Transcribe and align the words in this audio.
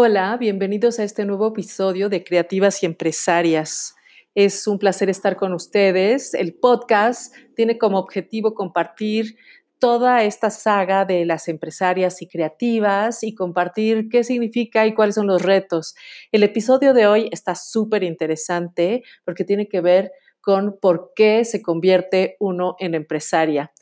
Hola, 0.00 0.36
bienvenidos 0.38 1.00
a 1.00 1.02
este 1.02 1.24
nuevo 1.24 1.48
episodio 1.48 2.08
de 2.08 2.22
Creativas 2.22 2.84
y 2.84 2.86
Empresarias. 2.86 3.96
Es 4.32 4.68
un 4.68 4.78
placer 4.78 5.10
estar 5.10 5.34
con 5.34 5.52
ustedes. 5.52 6.34
El 6.34 6.54
podcast 6.54 7.34
tiene 7.56 7.78
como 7.78 7.98
objetivo 7.98 8.54
compartir 8.54 9.34
toda 9.80 10.22
esta 10.22 10.50
saga 10.50 11.04
de 11.04 11.24
las 11.26 11.48
empresarias 11.48 12.22
y 12.22 12.28
creativas 12.28 13.24
y 13.24 13.34
compartir 13.34 14.08
qué 14.08 14.22
significa 14.22 14.86
y 14.86 14.94
cuáles 14.94 15.16
son 15.16 15.26
los 15.26 15.42
retos. 15.42 15.96
El 16.30 16.44
episodio 16.44 16.94
de 16.94 17.08
hoy 17.08 17.28
está 17.32 17.56
súper 17.56 18.04
interesante 18.04 19.02
porque 19.24 19.42
tiene 19.42 19.66
que 19.66 19.80
ver 19.80 20.12
con 20.40 20.78
por 20.80 21.10
qué 21.16 21.44
se 21.44 21.60
convierte 21.60 22.36
uno 22.38 22.76
en 22.78 22.94
empresaria. 22.94 23.72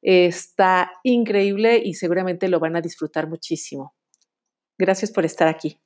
Está 0.00 0.90
increíble 1.02 1.82
y 1.84 1.92
seguramente 1.92 2.48
lo 2.48 2.60
van 2.60 2.76
a 2.76 2.80
disfrutar 2.80 3.28
muchísimo. 3.28 3.95
Gracias 4.78 5.10
por 5.10 5.24
estar 5.24 5.48
aquí. 5.48 5.78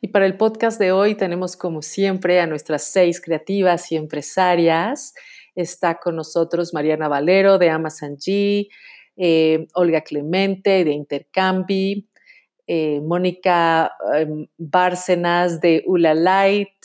Y 0.00 0.08
para 0.08 0.26
el 0.26 0.36
podcast 0.36 0.78
de 0.78 0.92
hoy 0.92 1.14
tenemos 1.14 1.56
como 1.56 1.82
siempre 1.82 2.40
a 2.40 2.46
nuestras 2.46 2.84
seis 2.84 3.20
creativas 3.20 3.90
y 3.92 3.96
empresarias. 3.96 5.14
Está 5.54 5.96
con 5.96 6.16
nosotros 6.16 6.74
Mariana 6.74 7.08
Valero 7.08 7.58
de 7.58 7.70
Amazon 7.70 8.16
G, 8.16 8.68
eh, 9.16 9.66
Olga 9.74 10.02
Clemente 10.02 10.84
de 10.84 10.92
Intercambi, 10.92 12.08
eh, 12.66 13.00
Mónica 13.00 13.92
em, 14.14 14.46
Bárcenas 14.58 15.60
de 15.60 15.82
Ula 15.86 16.14
Light, 16.14 16.76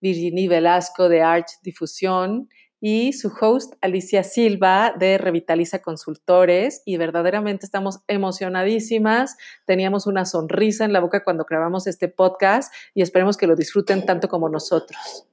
Virginie 0.00 0.48
Velasco 0.48 1.08
de 1.08 1.22
Art 1.22 1.48
Difusión 1.62 2.48
y 2.84 3.12
su 3.12 3.32
host 3.40 3.74
Alicia 3.80 4.24
Silva 4.24 4.92
de 4.98 5.16
Revitaliza 5.16 5.80
Consultores 5.82 6.82
y 6.84 6.96
verdaderamente 6.96 7.64
estamos 7.64 8.00
emocionadísimas. 8.08 9.36
Teníamos 9.66 10.08
una 10.08 10.26
sonrisa 10.26 10.84
en 10.84 10.92
la 10.92 10.98
boca 10.98 11.22
cuando 11.22 11.46
grabamos 11.48 11.86
este 11.86 12.08
podcast 12.08 12.74
y 12.92 13.02
esperemos 13.02 13.36
que 13.36 13.46
lo 13.46 13.54
disfruten 13.54 14.04
tanto 14.04 14.28
como 14.28 14.48
nosotros. 14.48 15.31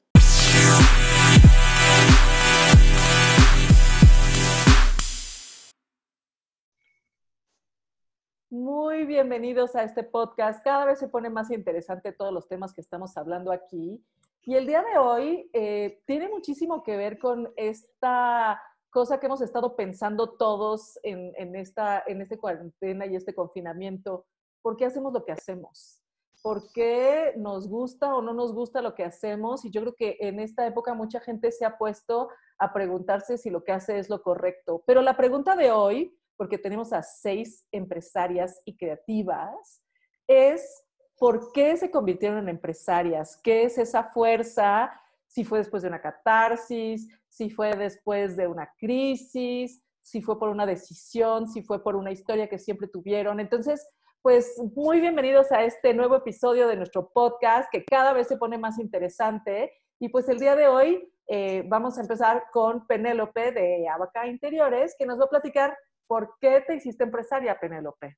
Muy 8.52 9.06
bienvenidos 9.06 9.76
a 9.76 9.84
este 9.84 10.04
podcast. 10.04 10.64
Cada 10.64 10.84
vez 10.86 10.98
se 10.98 11.08
pone 11.08 11.30
más 11.30 11.52
interesante 11.52 12.12
todos 12.12 12.34
los 12.34 12.48
temas 12.48 12.74
que 12.74 12.82
estamos 12.82 13.16
hablando 13.16 13.52
aquí. 13.52 14.04
Y 14.42 14.56
el 14.56 14.66
día 14.66 14.82
de 14.82 14.98
hoy 14.98 15.52
eh, 15.54 16.02
tiene 16.08 16.28
muchísimo 16.30 16.82
que 16.82 16.98
ver 16.98 17.20
con 17.20 17.54
esta 17.58 18.60
cosa 18.90 19.20
que 19.20 19.28
hemos 19.28 19.42
estado 19.42 19.76
pensando 19.76 20.32
todos 20.32 20.98
en, 21.04 21.32
en, 21.38 21.56
esta 21.56 22.04
en 22.08 22.24
este 22.24 22.40
cuarentena 22.40 23.06
y 23.06 23.16
este 23.16 23.36
confinamiento. 23.36 24.26
¿Por 24.64 24.78
qué 24.78 24.86
hacemos 24.86 25.14
lo 25.14 25.24
que 25.24 25.34
hacemos? 25.34 26.02
¿Por 26.42 26.72
qué 26.72 27.34
nos 27.38 27.70
gusta 27.70 28.16
o 28.16 28.24
no 28.24 28.34
nos 28.34 28.52
gusta 28.52 28.82
lo 28.82 28.96
que 28.96 29.04
hacemos? 29.04 29.64
Y 29.64 29.70
yo 29.70 29.82
creo 29.82 29.96
que 29.96 30.18
en 30.22 30.40
esta 30.40 30.66
época 30.66 30.96
mucha 30.96 31.20
gente 31.20 31.52
se 31.52 31.66
ha 31.66 31.78
puesto 31.78 32.30
a 32.58 32.74
preguntarse 32.74 33.38
si 33.38 33.52
lo 33.52 33.64
que 33.64 33.74
hace 33.74 34.00
es 34.00 34.10
lo 34.10 34.24
correcto. 34.24 34.82
Pero 34.88 35.04
la 35.04 35.16
pregunta 35.16 35.56
de 35.56 35.72
hoy, 35.72 36.19
porque 36.40 36.58
tenemos 36.58 36.94
a 36.94 37.04
seis 37.04 37.68
empresarias 37.70 38.62
y 38.64 38.78
creativas, 38.78 39.84
es 40.26 40.86
¿por 41.18 41.52
qué 41.52 41.76
se 41.76 41.92
convirtieron 41.92 42.40
en 42.40 42.48
empresarias? 42.48 43.38
¿Qué 43.44 43.64
es 43.64 43.78
esa 43.78 44.06
fuerza? 44.06 44.90
Si 45.28 45.44
fue 45.44 45.60
después 45.60 45.84
de 45.84 45.90
una 45.90 46.02
catarsis, 46.02 47.10
si 47.28 47.50
fue 47.50 47.76
después 47.76 48.38
de 48.38 48.48
una 48.48 48.74
crisis, 48.80 49.84
si 50.02 50.22
fue 50.22 50.40
por 50.40 50.48
una 50.48 50.66
decisión, 50.66 51.46
si 51.46 51.62
fue 51.62 51.84
por 51.84 51.98
una 51.98 52.10
historia 52.10 52.48
que 52.48 52.58
siempre 52.58 52.88
tuvieron. 52.88 53.42
Entonces, 53.42 53.86
pues 54.22 54.56
muy 54.78 55.02
bienvenidos 55.02 55.52
a 55.52 55.66
este 55.66 55.94
nuevo 55.94 56.16
episodio 56.16 56.70
de 56.70 56.78
nuestro 56.78 57.10
podcast 57.10 57.70
que 57.70 57.84
cada 57.84 58.14
vez 58.14 58.30
se 58.30 58.38
pone 58.38 58.58
más 58.58 58.80
interesante. 58.80 59.74
Y 60.00 60.08
pues 60.08 60.30
el 60.30 60.40
día 60.40 60.56
de 60.56 60.70
hoy 60.70 61.14
eh, 61.28 61.66
vamos 61.68 61.98
a 61.98 62.02
empezar 62.02 62.46
con 62.54 62.88
Penélope 62.88 63.52
de 63.52 63.90
Abaca 63.90 64.26
Interiores, 64.26 64.96
que 64.98 65.06
nos 65.06 65.20
va 65.20 65.26
a 65.26 65.30
platicar 65.30 65.78
por 66.10 66.38
qué 66.42 66.64
te 66.66 66.76
hiciste 66.76 67.04
empresaria, 67.04 67.60
Penélope. 67.60 68.18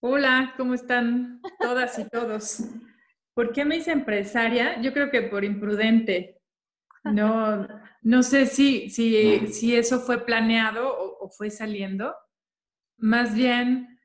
Hola, 0.00 0.54
¿cómo 0.56 0.74
están 0.74 1.42
todas 1.58 1.98
y 1.98 2.08
todos? 2.08 2.62
¿Por 3.34 3.52
qué 3.52 3.64
me 3.64 3.76
hice 3.76 3.90
empresaria? 3.90 4.80
Yo 4.80 4.92
creo 4.92 5.10
que 5.10 5.22
por 5.22 5.44
imprudente. 5.44 6.40
No, 7.02 7.66
no 8.02 8.22
sé 8.22 8.46
si, 8.46 8.88
si, 8.88 9.48
si 9.48 9.74
eso 9.74 9.98
fue 9.98 10.24
planeado 10.24 10.96
o, 10.96 11.28
fue 11.28 11.50
saliendo. 11.50 12.14
Más 12.96 13.34
bien, 13.34 14.00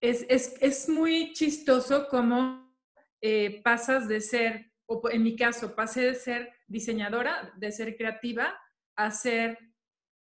es, 0.00 0.24
es, 0.28 0.54
es 0.60 0.88
muy 0.88 1.32
chistoso 1.32 2.06
cómo 2.08 2.72
eh, 3.20 3.60
pasas 3.64 4.06
de 4.06 4.20
ser, 4.20 4.72
o 4.86 5.02
en 5.10 5.24
mi 5.24 5.34
caso, 5.34 5.74
pasé 5.74 6.02
de 6.02 6.14
ser 6.14 6.52
diseñadora, 6.68 7.52
de 7.56 7.72
ser 7.72 7.96
creativa, 7.96 8.54
a 8.94 9.10
ser 9.10 9.58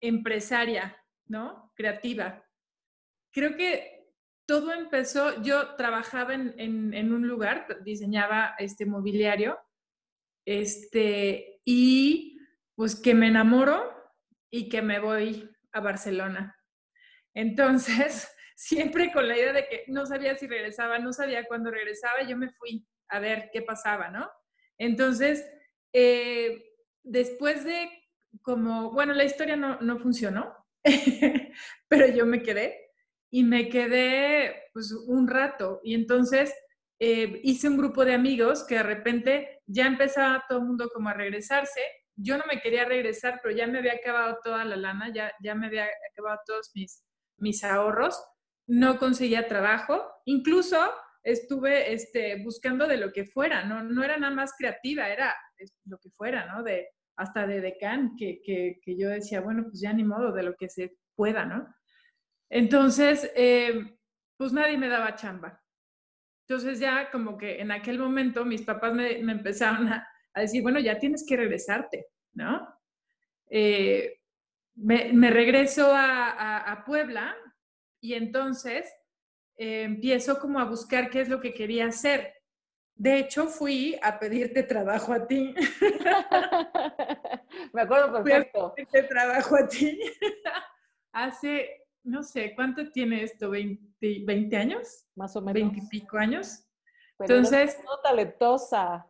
empresaria, 0.00 0.96
¿no? 1.32 1.72
Creativa. 1.74 2.46
Creo 3.32 3.56
que 3.56 4.12
todo 4.46 4.74
empezó, 4.74 5.42
yo 5.42 5.76
trabajaba 5.76 6.34
en, 6.34 7.12
un 7.12 7.26
lugar, 7.26 7.82
diseñaba 7.82 8.54
este 8.58 8.84
mobiliario, 8.84 9.58
este, 10.44 11.62
y 11.64 12.38
pues 12.74 12.94
que 12.94 13.14
me 13.14 13.28
enamoro 13.28 13.90
y 14.50 14.68
que 14.68 14.82
me 14.82 14.98
voy 14.98 15.50
a 15.72 15.80
Barcelona. 15.80 16.54
Entonces, 17.34 18.30
siempre 18.54 19.10
con 19.10 19.26
la 19.26 19.36
idea 19.36 19.54
de 19.54 19.66
que 19.68 19.84
no 19.88 20.04
sabía 20.04 20.36
si 20.36 20.46
regresaba, 20.46 20.98
no 20.98 21.14
sabía 21.14 21.46
cuándo 21.46 21.70
regresaba, 21.70 22.22
yo 22.28 22.36
me 22.36 22.50
fui 22.50 22.86
a 23.08 23.20
ver 23.20 23.48
qué 23.52 23.62
pasaba, 23.62 24.10
¿no? 24.10 24.30
Entonces, 24.76 25.50
eh, 25.94 26.74
después 27.02 27.64
de 27.64 27.88
como, 28.42 28.90
bueno, 28.90 29.14
la 29.14 29.24
historia 29.24 29.56
no, 29.56 29.80
no 29.80 29.98
funcionó, 29.98 30.61
pero 31.88 32.06
yo 32.08 32.26
me 32.26 32.42
quedé 32.42 32.90
y 33.30 33.44
me 33.44 33.68
quedé 33.68 34.64
pues 34.72 34.92
un 34.92 35.28
rato 35.28 35.80
y 35.82 35.94
entonces 35.94 36.54
eh, 36.98 37.40
hice 37.42 37.68
un 37.68 37.78
grupo 37.78 38.04
de 38.04 38.14
amigos 38.14 38.64
que 38.64 38.76
de 38.76 38.82
repente 38.82 39.62
ya 39.66 39.86
empezaba 39.86 40.44
todo 40.48 40.60
el 40.60 40.66
mundo 40.66 40.88
como 40.92 41.08
a 41.08 41.14
regresarse. 41.14 41.80
Yo 42.14 42.38
no 42.38 42.44
me 42.46 42.60
quería 42.60 42.84
regresar, 42.84 43.40
pero 43.42 43.56
ya 43.56 43.66
me 43.66 43.78
había 43.78 43.94
acabado 43.94 44.38
toda 44.44 44.64
la 44.64 44.76
lana, 44.76 45.12
ya, 45.12 45.32
ya 45.42 45.56
me 45.56 45.66
había 45.66 45.88
acabado 46.12 46.38
todos 46.46 46.70
mis, 46.74 47.02
mis 47.38 47.64
ahorros. 47.64 48.22
No 48.68 48.98
conseguía 48.98 49.48
trabajo. 49.48 50.00
Incluso 50.26 50.78
estuve 51.24 51.92
este, 51.92 52.42
buscando 52.44 52.86
de 52.86 52.98
lo 52.98 53.12
que 53.12 53.24
fuera, 53.24 53.64
¿no? 53.64 53.82
no 53.82 54.04
era 54.04 54.16
nada 54.16 54.34
más 54.34 54.52
creativa, 54.56 55.08
era 55.08 55.34
lo 55.86 55.98
que 55.98 56.10
fuera, 56.10 56.46
¿no? 56.46 56.62
De, 56.62 56.88
hasta 57.16 57.46
de 57.46 57.60
decán, 57.60 58.16
que, 58.16 58.40
que, 58.42 58.96
yo 58.96 59.08
decía, 59.08 59.40
bueno, 59.40 59.64
pues 59.64 59.80
ya 59.80 59.92
ni 59.92 60.04
modo, 60.04 60.32
de 60.32 60.42
lo 60.42 60.54
que 60.56 60.68
se 60.68 60.96
pueda, 61.14 61.44
¿no? 61.44 61.74
Entonces, 62.48 63.30
eh, 63.34 63.96
pues 64.36 64.52
nadie 64.52 64.76
me 64.76 64.88
daba 64.88 65.14
chamba. 65.14 65.62
Entonces 66.46 66.80
ya 66.80 67.10
como 67.10 67.38
que 67.38 67.60
en 67.60 67.70
aquel 67.70 67.98
momento 67.98 68.44
mis 68.44 68.62
papás 68.62 68.92
me, 68.92 69.18
empezaron 69.18 69.88
a, 69.88 70.06
decir, 70.34 70.62
bueno, 70.62 70.80
ya 70.80 70.98
tienes 70.98 71.24
que 71.26 71.36
regresarte, 71.36 72.06
¿no? 72.34 72.68
Eh, 73.48 74.20
me, 74.74 75.30
regreso 75.30 75.92
a, 75.94 76.82
Puebla 76.86 77.36
y 78.00 78.14
entonces 78.14 78.92
eh, 79.56 79.82
empiezo 79.82 80.40
como 80.40 80.58
a 80.58 80.64
buscar 80.64 81.10
qué 81.10 81.20
es 81.20 81.28
lo 81.28 81.40
que 81.40 81.54
quería 81.54 81.86
hacer. 81.86 82.34
De 83.02 83.18
hecho, 83.18 83.48
fui 83.48 83.98
a 84.00 84.18
pedirte 84.18 84.62
trabajo 84.62 85.12
a 85.12 85.26
ti. 85.26 85.54
Me 87.72 87.82
acuerdo 87.82 88.12
perfecto. 88.12 88.72
Fui 88.74 88.82
a 88.82 88.86
pedirte 88.86 89.08
trabajo 89.08 89.56
a 89.56 89.66
ti 89.66 89.98
hace 91.12 91.82
no 92.04 92.22
sé, 92.22 92.54
¿cuánto 92.54 92.90
tiene 92.90 93.22
esto? 93.22 93.52
¿20, 93.52 94.56
años? 94.56 95.06
Más 95.14 95.36
o 95.36 95.40
menos. 95.40 95.54
20 95.54 95.78
y 95.78 95.88
pico 95.88 96.18
años. 96.18 96.66
Entonces. 97.18 97.78
No 97.84 98.00
talentosa. 98.02 99.06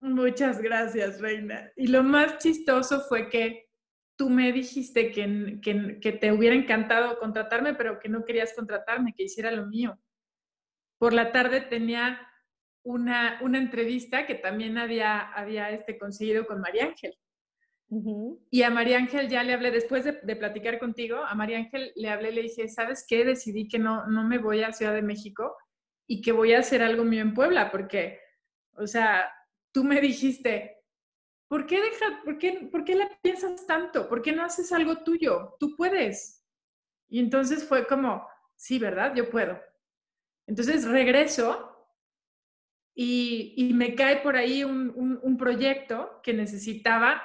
Muchas 0.00 0.60
gracias, 0.60 1.20
Reina. 1.20 1.70
Y 1.76 1.86
lo 1.86 2.02
más 2.02 2.38
chistoso 2.38 3.00
fue 3.02 3.28
que 3.28 3.70
tú 4.16 4.28
me 4.28 4.52
dijiste 4.52 5.12
que, 5.12 5.60
que, 6.00 6.12
te 6.12 6.32
hubiera 6.32 6.56
encantado 6.56 7.18
contratarme, 7.18 7.74
pero 7.74 8.00
que 8.00 8.08
no 8.08 8.24
querías 8.24 8.54
contratarme, 8.54 9.14
que 9.14 9.24
hiciera 9.24 9.52
lo 9.52 9.66
mío. 9.66 9.98
Por 10.98 11.12
la 11.12 11.32
tarde 11.32 11.60
tenía 11.60 12.20
una, 12.86 13.40
una 13.42 13.58
entrevista 13.58 14.26
que 14.26 14.36
también 14.36 14.78
había, 14.78 15.20
había 15.32 15.70
este, 15.70 15.98
conseguido 15.98 16.46
con 16.46 16.60
María 16.60 16.84
Ángel. 16.84 17.14
Y 18.50 18.62
a 18.62 18.70
María 18.70 18.98
Ángel 18.98 19.28
ya 19.28 19.42
le 19.44 19.52
hablé, 19.52 19.70
después 19.70 20.04
de, 20.04 20.12
platicar 20.36 20.78
contigo, 20.78 21.18
a 21.18 21.34
María 21.34 21.58
Ángel 21.58 21.92
le 21.94 22.08
hablé, 22.08 22.32
le 22.32 22.42
dije, 22.42 22.68
¿sabes 22.68 23.04
qué? 23.08 23.24
Decidí 23.24 23.68
que 23.68 23.78
no, 23.78 24.06
no 24.06 24.24
me 24.24 24.38
voy 24.38 24.62
a 24.62 24.72
Ciudad 24.72 24.94
de 24.94 25.02
México 25.02 25.56
y 26.06 26.20
que 26.20 26.32
voy 26.32 26.52
a 26.52 26.60
hacer 26.60 26.82
algo 26.82 27.04
mío 27.04 27.22
en 27.22 27.34
Puebla, 27.34 27.70
porque, 27.70 28.20
o 28.74 28.86
sea, 28.86 29.32
tú 29.72 29.84
me 29.84 30.00
dijiste, 30.00 30.82
¿por 31.48 31.66
qué, 31.66 31.80
deja, 31.80 32.22
por 32.24 32.38
qué, 32.38 32.68
por 32.70 32.84
qué 32.84 32.96
la 32.96 33.08
piensas 33.20 33.66
tanto? 33.66 34.08
¿Por 34.08 34.22
qué 34.22 34.32
no 34.32 34.44
haces 34.44 34.72
algo 34.72 35.02
tuyo? 35.02 35.56
Tú 35.58 35.76
puedes. 35.76 36.44
Y 37.08 37.20
entonces 37.20 37.64
fue 37.64 37.86
como, 37.86 38.26
sí, 38.56 38.78
¿verdad? 38.78 39.12
Yo 39.14 39.28
puedo. 39.30 39.60
Entonces 40.46 40.84
regreso 40.84 41.75
y, 42.98 43.72
me 43.74 43.94
cae 43.94 44.16
por 44.22 44.36
ahí 44.36 44.64
un, 44.64 45.36
proyecto 45.38 46.20
que 46.22 46.32
necesitaba 46.32 47.22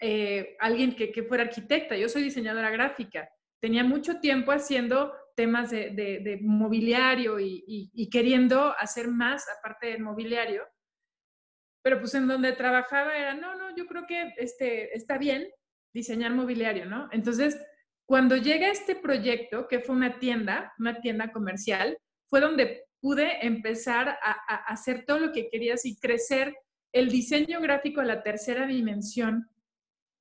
eh, 0.00 0.56
alguien 0.58 0.96
que, 0.96 1.22
fuera 1.24 1.44
arquitecta. 1.44 1.96
Yo 1.96 2.08
soy 2.08 2.22
diseñadora 2.22 2.70
gráfica. 2.70 3.28
Tenía 3.60 3.84
mucho 3.84 4.20
tiempo 4.20 4.52
haciendo 4.52 5.12
temas 5.36 5.70
de, 5.70 6.38
mobiliario 6.42 7.38
y, 7.38 8.08
queriendo 8.10 8.74
hacer 8.78 9.08
más 9.08 9.44
aparte 9.58 9.88
del 9.88 10.02
mobiliario. 10.02 10.66
Pero 11.84 11.98
pues 11.98 12.14
en 12.14 12.26
donde 12.26 12.52
trabajaba 12.52 13.14
era, 13.16 13.34
no, 13.34 13.54
no, 13.56 13.76
yo 13.76 13.86
creo 13.86 14.06
que 14.06 14.32
este, 14.38 14.96
está 14.96 15.18
bien 15.18 15.46
diseñar 15.92 16.32
mobiliario, 16.32 16.86
¿no? 16.86 17.08
Entonces, 17.10 17.60
cuando 18.06 18.36
llega 18.36 18.68
este 18.68 18.94
proyecto, 18.94 19.68
que 19.68 19.80
fue 19.80 19.94
una 19.94 20.18
tienda, 20.18 20.72
una 20.78 21.00
tienda 21.00 21.32
comercial, 21.32 21.98
fue 22.28 22.40
donde 22.40 22.84
pude 23.02 23.44
empezar 23.44 24.16
a, 24.22 24.32
hacer 24.72 25.04
todo 25.04 25.18
lo 25.18 25.32
que 25.32 25.48
querías 25.50 25.84
y 25.84 25.98
crecer 25.98 26.56
el 26.92 27.10
diseño 27.10 27.60
gráfico 27.60 28.00
a 28.00 28.04
la 28.04 28.22
tercera 28.22 28.64
dimensión. 28.64 29.50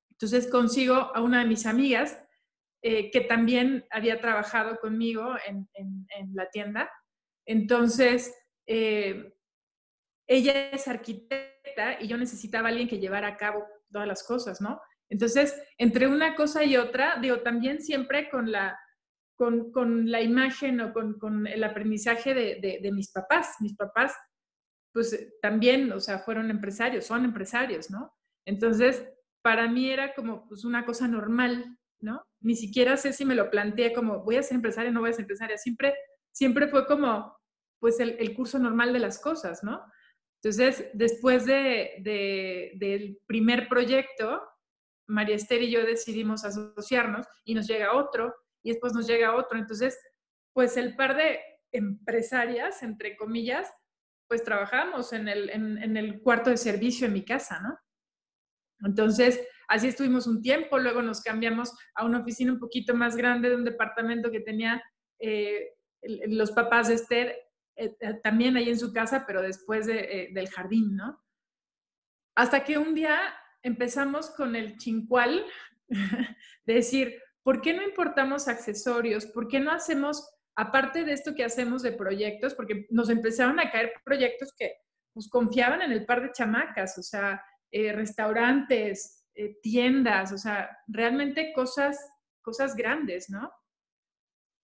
Entonces 0.09 0.47
consigo 0.49 0.95
a 0.95 1.21
una 1.21 1.41
de 1.41 1.45
mis 1.45 1.67
amigas 1.67 2.19
eh, 2.81 3.11
que 3.11 3.21
también 3.21 3.85
había 3.91 4.19
trabajado 4.19 4.79
conmigo 4.79 5.35
en, 5.45 5.67
la 6.33 6.49
tienda. 6.49 6.91
Entonces, 7.45 8.33
eh, 8.65 9.35
ella 10.27 10.71
es 10.71 10.87
arquitecta 10.87 12.01
y 12.01 12.07
yo 12.07 12.17
necesitaba 12.17 12.69
alguien 12.69 12.87
que 12.87 12.99
llevara 12.99 13.27
a 13.27 13.37
cabo 13.37 13.63
todas 13.91 14.07
las 14.07 14.23
cosas, 14.23 14.59
¿no? 14.59 14.81
Entonces, 15.09 15.61
entre 15.77 16.07
una 16.07 16.35
cosa 16.35 16.63
y 16.63 16.77
otra, 16.77 17.17
digo, 17.21 17.41
también 17.41 17.81
siempre 17.81 18.29
con 18.29 18.51
la, 18.51 18.79
con, 19.71 20.11
la 20.11 20.21
imagen 20.21 20.81
o 20.81 20.93
con, 20.93 21.47
el 21.47 21.63
aprendizaje 21.63 22.33
de, 22.33 22.91
mis 22.91 23.11
papás. 23.11 23.55
Mis 23.59 23.75
papás, 23.75 24.13
pues 24.93 25.33
también, 25.41 25.91
o 25.91 25.99
sea, 25.99 26.19
fueron 26.19 26.51
empresarios, 26.51 27.05
son 27.05 27.25
empresarios, 27.25 27.89
¿no? 27.89 28.13
Entonces, 28.45 29.03
para 29.41 29.67
mí 29.67 29.89
era 29.89 30.13
como 30.13 30.47
pues, 30.47 30.63
una 30.63 30.85
cosa 30.85 31.07
normal, 31.07 31.77
¿no? 31.99 32.23
Ni 32.41 32.55
siquiera 32.55 32.97
sé 32.97 33.13
si 33.13 33.25
me 33.25 33.35
lo 33.35 33.49
planteé 33.49 33.93
como, 33.93 34.23
voy 34.23 34.35
a 34.35 34.43
ser 34.43 34.55
empresaria 34.55 34.91
no 34.91 34.99
voy 34.99 35.09
a 35.09 35.13
ser 35.13 35.23
empresaria. 35.23 35.57
Siempre, 35.57 35.95
siempre 36.31 36.67
fue 36.67 36.85
como, 36.85 37.35
pues, 37.79 37.99
el, 37.99 38.33
curso 38.35 38.59
normal 38.59 38.93
de 38.93 38.99
las 38.99 39.19
cosas, 39.19 39.63
¿no? 39.63 39.83
Entonces, 40.43 40.89
después 40.93 41.45
de, 41.45 42.73
del 42.75 43.19
primer 43.25 43.67
proyecto, 43.67 44.41
María 45.07 45.35
Esther 45.35 45.63
y 45.63 45.71
yo 45.71 45.83
decidimos 45.83 46.45
asociarnos 46.45 47.27
y 47.43 47.55
nos 47.55 47.67
llega 47.67 47.95
otro 47.95 48.33
y 48.63 48.71
después 48.71 48.93
nos 48.93 49.07
llega 49.07 49.35
otro. 49.35 49.57
Entonces, 49.57 49.99
pues 50.53 50.77
el 50.77 50.95
par 50.95 51.15
de 51.15 51.39
empresarias, 51.71 52.83
entre 52.83 53.15
comillas, 53.15 53.71
pues 54.27 54.43
trabajamos 54.43 55.11
en 55.13 55.27
el, 55.27 55.49
en, 55.49 55.97
el 55.97 56.21
cuarto 56.21 56.49
de 56.49 56.57
servicio 56.57 57.05
en 57.05 57.13
mi 57.13 57.25
casa, 57.25 57.59
¿no? 57.59 57.77
Entonces, 58.87 59.45
así 59.67 59.89
estuvimos 59.89 60.25
un 60.25 60.41
tiempo, 60.41 60.79
luego 60.79 61.01
nos 61.01 61.21
cambiamos 61.21 61.73
a 61.95 62.05
una 62.05 62.19
oficina 62.19 62.53
un 62.53 62.59
poquito 62.59 62.95
más 62.95 63.15
grande 63.15 63.49
de 63.49 63.55
un 63.55 63.65
departamento 63.65 64.31
que 64.31 64.39
tenía 64.39 64.81
eh, 65.19 65.73
los 66.01 66.51
papás 66.51 66.87
de 66.87 66.95
Esther 66.95 67.35
eh, 67.75 67.95
eh, 67.99 68.13
también 68.23 68.57
ahí 68.57 68.69
en 68.69 68.79
su 68.79 68.91
casa, 68.91 69.25
pero 69.27 69.41
después 69.41 69.85
del 69.85 70.49
jardín, 70.49 70.95
¿no? 70.95 71.21
Hasta 72.35 72.63
que 72.63 72.77
un 72.77 72.95
día 72.95 73.19
empezamos 73.61 74.29
con 74.31 74.55
el 74.55 74.77
chincual 74.77 75.45
de 75.89 76.73
decir, 76.73 77.20
¿por 77.43 77.61
qué 77.61 77.73
no 77.73 77.83
importamos 77.83 78.47
accesorios? 78.47 79.25
¿Por 79.25 79.47
qué 79.47 79.59
no 79.59 79.71
hacemos, 79.71 80.29
aparte 80.55 81.03
de 81.03 81.13
esto 81.13 81.33
que 81.35 81.43
hacemos 81.43 81.81
de 81.81 81.91
proyectos, 81.91 82.53
porque 82.53 82.87
nos 82.89 83.09
empezaron 83.09 83.59
a 83.59 83.71
caer 83.71 83.93
proyectos 84.03 84.53
que 84.57 84.73
nos 85.15 85.29
confiaban 85.29 85.81
en 85.81 85.91
el 85.91 86.05
par 86.05 86.21
de 86.21 86.31
chamacas, 86.31 86.97
o 86.97 87.03
sea, 87.03 87.43
eh, 87.71 87.91
restaurantes, 87.93 89.27
eh, 89.33 89.57
tiendas, 89.61 90.31
o 90.31 90.37
sea, 90.37 90.69
realmente 90.87 91.53
cosas, 91.53 91.97
cosas 92.41 92.75
grandes, 92.75 93.29
¿no? 93.29 93.51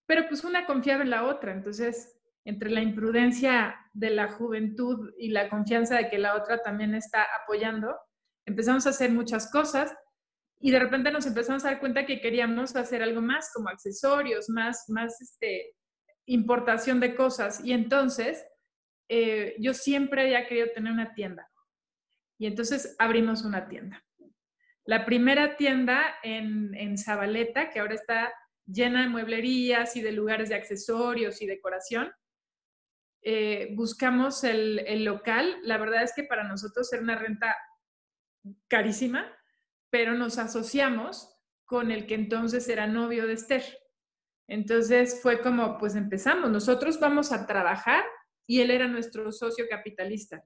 Pero 0.06 0.28
pues 0.28 0.44
una 0.44 0.66
confiaba 0.66 1.04
en 1.04 1.10
la 1.10 1.26
otra, 1.26 1.52
entonces 1.52 2.14
entre 2.46 2.70
la 2.70 2.82
imprudencia 2.82 3.76
de 3.94 4.10
la 4.10 4.30
juventud 4.30 5.14
y 5.18 5.32
la 5.32 5.50
confianza 5.50 5.98
de 5.98 6.10
que 6.10 6.18
la 6.18 6.36
otra 6.36 6.64
también 6.64 6.96
está 6.96 7.28
apoyando, 7.44 7.98
empezamos 8.46 8.88
a 8.88 8.92
hacer 8.92 9.12
muchas 9.12 9.52
cosas 9.52 9.94
y 10.60 10.72
de 10.72 10.80
repente 10.80 11.12
nos 11.12 11.26
empezamos 11.26 11.64
a 11.64 11.72
dar 11.72 11.80
cuenta 11.80 12.06
que 12.06 12.20
queríamos 12.20 12.76
hacer 12.76 13.04
algo 13.04 13.22
más, 13.22 13.52
como 13.54 13.70
accesorios, 13.70 14.50
más, 14.50 14.86
más 14.90 15.22
este, 15.22 15.76
importación 16.26 17.00
de 17.00 17.16
cosas. 17.16 17.64
Y 17.64 17.74
entonces 17.74 18.44
eh, 19.08 19.56
yo 19.60 19.74
siempre 19.74 20.24
había 20.24 20.48
querido 20.48 20.68
tener 20.74 20.92
una 20.92 21.14
tienda. 21.14 21.48
Y 22.40 22.48
entonces 22.48 22.96
abrimos 22.98 23.44
una 23.44 23.68
tienda. 23.68 24.04
La 24.86 25.06
primera 25.06 25.58
tienda 25.58 26.16
en, 26.24 26.74
en 26.76 26.98
Zabaleta, 26.98 27.70
que 27.70 27.80
ahora 27.80 27.96
está 27.96 28.34
llena 28.66 29.04
de 29.04 29.10
mueblerías 29.10 29.96
y 29.96 30.02
de 30.02 30.12
lugares 30.12 30.50
de 30.50 30.56
accesorios 30.56 31.42
y 31.42 31.46
decoración. 31.46 32.12
Eh, 33.22 33.74
buscamos 33.76 34.44
el, 34.44 34.80
el, 34.80 35.04
local. 35.04 35.58
La 35.64 35.78
verdad 35.78 36.04
es 36.04 36.14
que 36.16 36.24
para 36.24 36.48
nosotros 36.48 36.92
era 36.94 37.02
una 37.02 37.18
renta 37.18 37.56
carísima 38.68 39.37
pero 39.90 40.14
nos 40.14 40.38
asociamos 40.38 41.34
con 41.66 41.92
el 41.92 42.08
que 42.08 42.16
entonces 42.16 42.68
era 42.70 42.88
novio 42.88 43.28
de 43.28 43.34
Esther. 43.34 43.64
Entonces 44.50 45.22
fue 45.22 45.42
como, 45.42 45.78
pues 45.78 45.96
empezamos, 45.96 46.50
nosotros 46.50 47.00
vamos 47.00 47.32
a 47.32 47.46
trabajar 47.46 48.06
y 48.48 48.62
él 48.62 48.72
era 48.72 48.88
nuestro 48.88 49.32
socio 49.32 49.66
capitalista. 49.70 50.44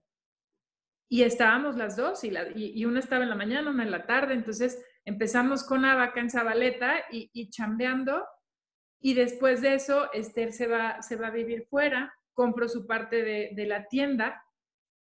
Y 1.09 1.23
estábamos 1.23 1.75
las 1.75 1.95
dos 1.95 2.23
y, 2.23 2.31
la, 2.31 2.47
y, 2.55 2.85
una 2.85 2.99
estaba 2.99 3.23
en 3.23 3.29
la 3.29 3.35
mañana, 3.35 3.69
una 3.69 3.83
en 3.83 3.91
la 3.91 4.05
tarde, 4.07 4.33
entonces 4.33 4.83
empezamos 5.05 5.63
con 5.63 5.81
vaca 5.81 6.19
en 6.19 6.29
Zabaleta 6.29 7.03
y, 7.11 7.29
y 7.33 7.49
chambeando 7.49 8.25
y 9.01 9.13
después 9.13 9.61
de 9.61 9.75
eso 9.75 10.11
Esther 10.13 10.53
se 10.53 10.67
va, 10.67 11.01
se 11.01 11.17
va 11.17 11.27
a 11.27 11.31
vivir 11.31 11.65
fuera, 11.69 12.13
compro 12.33 12.69
su 12.69 12.87
parte 12.87 13.23
de 13.23 13.65
la 13.65 13.87
tienda 13.87 14.41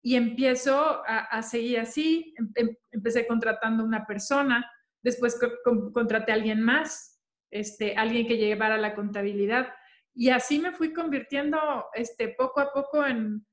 y 0.02 0.16
empiezo 0.16 1.02
a, 1.06 1.40
seguir 1.42 1.78
así. 1.78 2.34
Em, 2.36 2.50
em, 2.56 2.76
empecé 2.90 3.26
contratando 3.26 3.84
una 3.84 4.04
persona, 4.04 4.68
después 5.00 5.38
contraté 5.94 6.32
a 6.32 6.34
alguien 6.34 6.60
más, 6.60 7.20
este, 7.50 7.94
alguien 7.96 8.26
que 8.26 8.36
llevara 8.36 8.76
la 8.78 8.94
contabilidad. 8.94 9.72
Y 10.14 10.30
así 10.30 10.58
me 10.58 10.72
fui 10.72 10.92
convirtiendo 10.92 11.86
este, 11.94 12.28
poco 12.28 12.60
a 12.60 12.72
poco 12.72 13.06
en, 13.06 13.46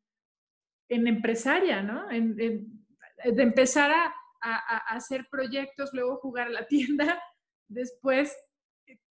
en 0.90 1.08
empresaria, 1.08 1.84
¿no? 1.84 2.10
En, 2.10 2.36
de 2.36 3.44
empezar 3.44 3.92
a, 3.92 4.14
a, 4.42 4.78
hacer 4.96 5.28
proyectos, 5.30 5.94
luego 5.94 6.18
jugar 6.18 6.48
a 6.48 6.52
la 6.52 6.68
tienda, 6.68 7.22
después 7.68 8.36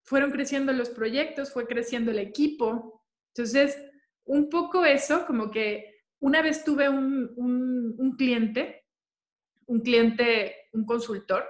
fueron 0.04 0.32
creciendo 0.32 0.74
los 0.74 0.90
proyectos, 0.90 1.54
fue 1.54 1.66
creciendo 1.66 2.12
el 2.12 2.20
equipo. 2.20 3.02
Entonces, 3.34 3.82
un 4.26 4.50
poco 4.50 4.84
eso, 4.84 5.26
como 5.26 5.50
que 5.50 5.91
una 6.22 6.42
vez 6.42 6.64
tuve 6.64 6.88
un, 6.88 8.16
cliente, 8.18 8.86
un 9.66 9.82
cliente, 9.82 10.56
un 10.72 10.86
consultor, 10.86 11.44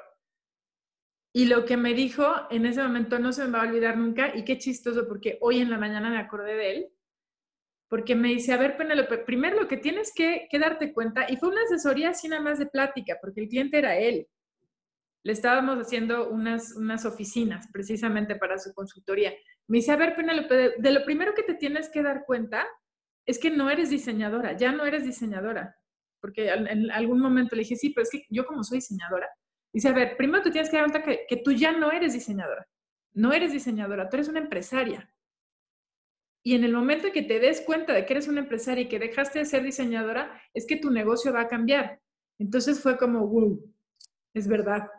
y 1.34 1.46
lo 1.46 1.66
que 1.66 1.78
me 1.78 1.94
dijo 1.94 2.26
en 2.50 2.66
ese 2.66 2.82
momento 2.82 3.20
no 3.20 3.32
se 3.32 3.46
me 3.46 3.52
va 3.52 3.64
a 3.64 3.68
olvidar 3.68 3.98
nunca, 3.98 4.36
y 4.36 4.44
qué 4.44 4.58
chistoso, 4.58 5.08
porque 5.08 5.38
hoy 5.42 5.60
en 5.60 5.70
la 5.70 5.78
mañana 5.78 6.10
me 6.10 6.18
acordé 6.18 6.56
de 6.56 6.72
él, 6.72 6.88
porque 7.90 8.16
me 8.16 8.30
dice, 8.30 8.54
a 8.54 8.58
ver, 8.58 8.78
Penelope, 8.78 9.18
primero 9.20 9.62
lo 9.62 9.68
que 9.68 9.76
tienes 9.76 10.14
que, 10.16 10.48
darte 10.54 10.94
cuenta, 10.94 11.30
y 11.30 11.36
fue 11.36 11.50
una 11.50 11.64
asesoría 11.64 12.10
así 12.10 12.30
nada 12.30 12.42
más 12.42 12.58
de 12.58 12.68
plática, 12.68 13.18
porque 13.22 13.42
el 13.42 13.50
cliente 13.50 13.78
era 13.78 13.98
él. 13.98 14.28
Le 15.24 15.34
estábamos 15.34 15.78
haciendo 15.78 16.30
unas, 16.30 17.06
oficinas 17.06 17.68
precisamente 17.74 18.38
para 18.38 18.58
su 18.58 18.74
consultoría. 18.74 19.34
Me 19.68 19.80
dice, 19.80 19.92
a 19.92 19.98
ver, 19.98 20.16
Penelope, 20.16 20.76
de 20.78 20.92
lo 20.92 21.04
primero 21.04 21.34
que 21.34 21.44
te 21.44 21.56
tienes 21.56 21.90
que 21.90 22.02
dar 22.02 22.24
cuenta 22.26 22.66
es 23.26 23.40
que 23.40 23.52
no 23.52 23.70
eres 23.70 23.90
diseñadora, 23.90 24.58
ya 24.58 24.72
no 24.72 24.86
eres 24.86 25.04
diseñadora. 25.04 25.76
Porque 26.20 26.50
en 26.50 26.92
algún 26.92 27.20
momento 27.20 27.56
le 27.56 27.64
dije, 27.64 27.76
sí, 27.76 27.90
pero 27.90 28.04
es 28.04 28.12
que 28.12 28.26
yo 28.30 28.46
como 28.46 28.64
soy 28.64 28.78
diseñadora, 28.78 29.28
dice, 29.74 29.90
a 29.90 29.94
ver, 29.94 30.16
primero 30.18 30.44
te 30.44 30.52
tienes 30.52 30.70
que 30.70 30.78
dar 30.78 30.90
cuenta 30.90 31.04
que, 31.04 31.26
que 31.28 31.38
tú 31.38 31.52
ya 31.52 31.72
no 31.72 31.92
eres 31.92 32.14
diseñadora, 32.14 32.68
no 33.14 33.34
eres 33.34 33.52
diseñadora, 33.52 34.08
tú 34.10 34.18
eres 34.18 34.30
una 34.30 34.40
empresaria. 34.40 35.12
Y 36.44 36.56
en 36.56 36.64
el 36.64 36.74
momento 36.74 37.08
en 37.08 37.14
que 37.14 37.22
te 37.24 37.40
des 37.40 37.62
cuenta 37.62 37.94
de 37.94 38.06
que 38.06 38.14
eres 38.14 38.28
una 38.28 38.42
empresaria 38.42 38.84
y 38.84 38.88
que 38.88 39.00
dejaste 39.00 39.40
de 39.40 39.46
ser 39.46 39.64
diseñadora, 39.64 40.42
es 40.54 40.66
que 40.66 40.78
tu 40.78 40.90
negocio 40.90 41.34
va 41.34 41.42
a 41.42 41.48
cambiar. 41.48 42.00
Entonces 42.40 42.82
fue 42.82 42.98
como, 42.98 43.28
wow, 43.28 43.74
es 44.34 44.48
verdad. 44.48 44.90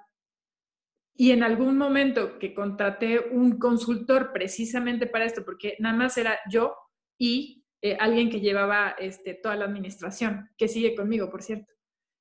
Y 1.15 1.33
en 1.33 1.43
algún 1.43 1.77
momento 1.77 2.39
que 2.39 2.55
contraté 2.55 3.19
un 3.19 3.59
consultor 3.59 4.33
precisamente 4.33 5.07
para 5.07 5.25
esto, 5.25 5.45
porque 5.45 5.77
nada 5.79 5.97
más 5.97 6.17
era 6.17 6.39
yo 6.51 6.75
y 7.19 7.62
eh, 7.83 7.97
alguien 7.99 8.31
que 8.31 8.41
llevaba 8.41 8.95
este, 8.99 9.35
toda 9.35 9.57
la 9.57 9.65
administración, 9.65 10.49
que 10.57 10.69
sigue 10.69 10.95
conmigo, 10.95 11.31
por 11.31 11.43
cierto. 11.43 11.73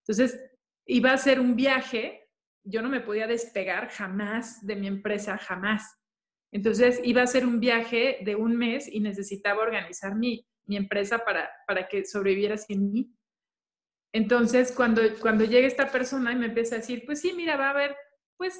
Entonces, 0.03 0.39
iba 0.85 1.13
a 1.13 1.17
ser 1.17 1.39
un 1.39 1.55
viaje, 1.55 2.27
yo 2.63 2.81
no 2.81 2.89
me 2.89 3.01
podía 3.01 3.27
despegar 3.27 3.89
jamás 3.89 4.65
de 4.65 4.75
mi 4.75 4.87
empresa, 4.87 5.37
jamás. 5.37 5.83
Entonces 6.51 6.99
iba 7.03 7.21
a 7.21 7.27
ser 7.27 7.45
un 7.45 7.59
viaje 7.59 8.17
de 8.21 8.35
un 8.35 8.57
mes 8.57 8.89
y 8.91 8.99
necesitaba 8.99 9.61
organizar 9.61 10.15
mi, 10.15 10.45
mi 10.65 10.75
empresa 10.75 11.19
para, 11.19 11.49
para 11.65 11.87
que 11.87 12.05
sobreviviera 12.05 12.57
sin 12.57 12.91
mí. 12.91 13.15
Entonces, 14.13 14.73
cuando, 14.75 15.01
cuando 15.21 15.45
llega 15.45 15.67
esta 15.67 15.89
persona 15.89 16.33
y 16.33 16.35
me 16.35 16.47
empieza 16.47 16.75
a 16.75 16.79
decir, 16.79 17.03
pues 17.05 17.21
sí, 17.21 17.33
mira, 17.33 17.55
va 17.55 17.67
a 17.67 17.69
haber, 17.69 17.95
pues 18.35 18.59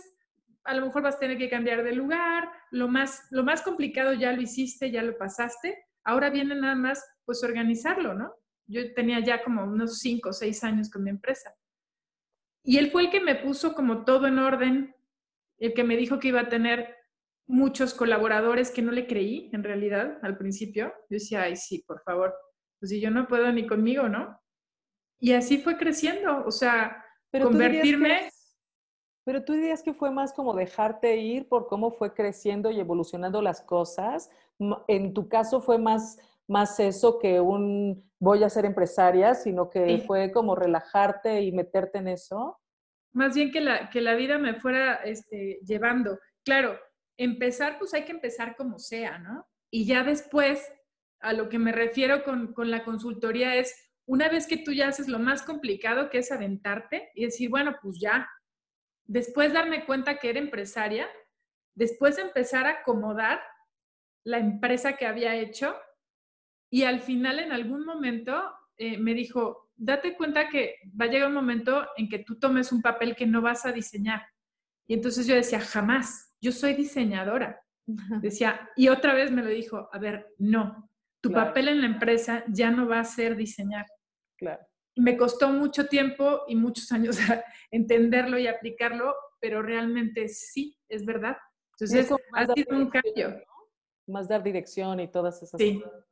a 0.63 0.73
lo 0.73 0.85
mejor 0.85 1.01
vas 1.01 1.15
a 1.15 1.19
tener 1.19 1.37
que 1.37 1.49
cambiar 1.49 1.83
de 1.83 1.93
lugar, 1.93 2.49
lo 2.71 2.87
más, 2.87 3.27
lo 3.31 3.43
más 3.43 3.61
complicado 3.61 4.13
ya 4.13 4.31
lo 4.31 4.41
hiciste, 4.41 4.91
ya 4.91 5.03
lo 5.03 5.17
pasaste, 5.17 5.83
ahora 6.03 6.29
viene 6.29 6.55
nada 6.55 6.75
más, 6.75 7.03
pues 7.25 7.43
organizarlo, 7.43 8.13
¿no? 8.13 8.33
Yo 8.67 8.93
tenía 8.93 9.19
ya 9.19 9.43
como 9.43 9.63
unos 9.63 9.99
cinco 9.99 10.29
o 10.29 10.33
seis 10.33 10.63
años 10.63 10.89
con 10.89 11.03
mi 11.03 11.09
empresa. 11.09 11.53
Y 12.63 12.77
él 12.77 12.91
fue 12.91 13.03
el 13.03 13.09
que 13.09 13.19
me 13.19 13.35
puso 13.35 13.73
como 13.73 14.05
todo 14.05 14.27
en 14.27 14.39
orden, 14.39 14.95
el 15.57 15.73
que 15.73 15.83
me 15.83 15.97
dijo 15.97 16.19
que 16.19 16.29
iba 16.29 16.41
a 16.41 16.49
tener 16.49 16.95
muchos 17.47 17.93
colaboradores 17.93 18.71
que 18.71 18.81
no 18.81 18.91
le 18.91 19.07
creí 19.07 19.49
en 19.51 19.63
realidad 19.63 20.19
al 20.21 20.37
principio. 20.37 20.93
Yo 21.09 21.15
decía, 21.15 21.43
ay, 21.43 21.55
sí, 21.55 21.83
por 21.85 22.01
favor, 22.01 22.33
pues 22.79 22.89
si 22.91 23.01
yo 23.01 23.11
no 23.11 23.27
puedo 23.27 23.51
ni 23.51 23.67
conmigo, 23.67 24.07
¿no? 24.07 24.39
Y 25.19 25.33
así 25.33 25.59
fue 25.59 25.77
creciendo, 25.77 26.43
o 26.45 26.51
sea, 26.51 27.03
pero 27.29 27.45
convertirme... 27.45 28.29
pero 29.23 29.43
tú 29.43 29.53
dirías 29.53 29.83
que 29.83 29.93
fue 29.93 30.09
más 30.11 30.33
como 30.33 30.55
dejarte 30.55 31.17
ir 31.17 31.47
por 31.47 31.67
cómo 31.67 31.91
fue 31.91 32.13
creciendo 32.13 32.71
y 32.71 32.79
evolucionando 32.79 33.41
las 33.41 33.61
cosas. 33.61 34.31
En 34.87 35.13
tu 35.13 35.27
caso 35.27 35.61
fue 35.61 35.77
más, 35.77 36.19
más 36.47 36.79
eso 36.79 37.19
que 37.19 37.39
un 37.39 38.11
voy 38.21 38.43
a 38.43 38.49
ser 38.49 38.65
empresaria, 38.65 39.33
sino 39.33 39.69
que 39.69 40.03
fue 40.05 40.31
como 40.31 40.55
relajarte 40.55 41.41
y 41.41 41.51
meterte 41.51 41.97
en 41.97 42.07
eso. 42.07 42.59
Más 43.13 43.35
bien 43.35 43.51
que 43.51 43.61
la, 43.61 43.89
que 43.89 43.99
la 43.99 44.13
vida 44.13 44.37
me 44.37 44.53
fuera 44.53 44.95
este, 45.03 45.59
llevando. 45.65 46.19
Claro, 46.45 46.77
empezar, 47.17 47.79
pues 47.79 47.95
hay 47.95 48.05
que 48.05 48.11
empezar 48.11 48.55
como 48.55 48.77
sea, 48.77 49.17
¿no? 49.17 49.47
Y 49.71 49.85
ya 49.85 50.03
después, 50.03 50.71
a 51.19 51.33
lo 51.33 51.49
que 51.49 51.57
me 51.57 51.71
refiero 51.71 52.23
con, 52.23 52.53
con 52.53 52.69
la 52.69 52.83
consultoría 52.83 53.55
es, 53.55 53.75
una 54.05 54.29
vez 54.29 54.45
que 54.45 54.57
tú 54.57 54.71
ya 54.71 54.89
haces 54.89 55.07
lo 55.07 55.17
más 55.17 55.41
complicado, 55.41 56.09
que 56.11 56.19
es 56.19 56.31
aventarte 56.31 57.09
y 57.15 57.25
decir, 57.25 57.49
bueno, 57.49 57.75
pues 57.81 57.99
ya, 57.99 58.29
después 59.05 59.51
darme 59.51 59.85
cuenta 59.85 60.17
que 60.17 60.29
era 60.29 60.39
empresaria, 60.39 61.07
después 61.75 62.19
empezar 62.19 62.67
a 62.67 62.81
acomodar 62.81 63.41
la 64.23 64.37
empresa 64.37 64.97
que 64.97 65.05
había 65.05 65.35
hecho 65.35 65.75
y 66.69 66.83
al 66.83 66.99
final 66.99 67.39
en 67.39 67.51
algún 67.51 67.85
momento 67.85 68.41
eh, 68.77 68.97
me 68.97 69.13
dijo, 69.13 69.71
date 69.75 70.15
cuenta 70.15 70.49
que 70.49 70.75
va 70.99 71.05
a 71.05 71.07
llegar 71.07 71.27
un 71.27 71.33
momento 71.33 71.87
en 71.97 72.07
que 72.07 72.19
tú 72.19 72.39
tomes 72.39 72.71
un 72.71 72.81
papel 72.81 73.15
que 73.15 73.25
no 73.25 73.41
vas 73.41 73.65
a 73.65 73.71
diseñar. 73.71 74.23
Y 74.87 74.93
entonces 74.93 75.27
yo 75.27 75.35
decía, 75.35 75.59
jamás, 75.59 76.35
yo 76.41 76.51
soy 76.51 76.73
diseñadora. 76.73 77.61
Decía, 78.21 78.69
y 78.75 78.87
otra 78.87 79.13
vez 79.13 79.31
me 79.31 79.43
lo 79.43 79.49
dijo, 79.49 79.89
a 79.91 79.99
ver, 79.99 80.33
no, 80.37 80.89
tu 81.19 81.31
papel 81.31 81.67
en 81.67 81.81
la 81.81 81.87
empresa 81.87 82.43
ya 82.47 82.71
no 82.71 82.87
va 82.87 82.99
a 82.99 83.05
ser 83.05 83.35
diseñar. 83.35 83.85
Claro. 84.37 84.65
Me 84.95 85.17
costó 85.17 85.49
mucho 85.49 85.87
tiempo 85.87 86.43
y 86.47 86.55
muchos 86.55 86.91
años 86.91 87.17
entenderlo 87.71 88.37
y 88.37 88.47
aplicarlo, 88.47 89.13
pero 89.39 89.61
realmente 89.61 90.27
sí, 90.29 90.77
es 90.89 91.05
verdad. 91.05 91.37
Entonces, 91.73 92.11
ha 92.33 92.45
sido 92.45 92.77
un 92.77 92.89
cambio. 92.89 93.41
Más 94.11 94.27
dar 94.27 94.43
dirección 94.43 94.99
y 94.99 95.07
todas 95.07 95.41
esas 95.41 95.59
sí. 95.59 95.81
cosas. 95.81 96.05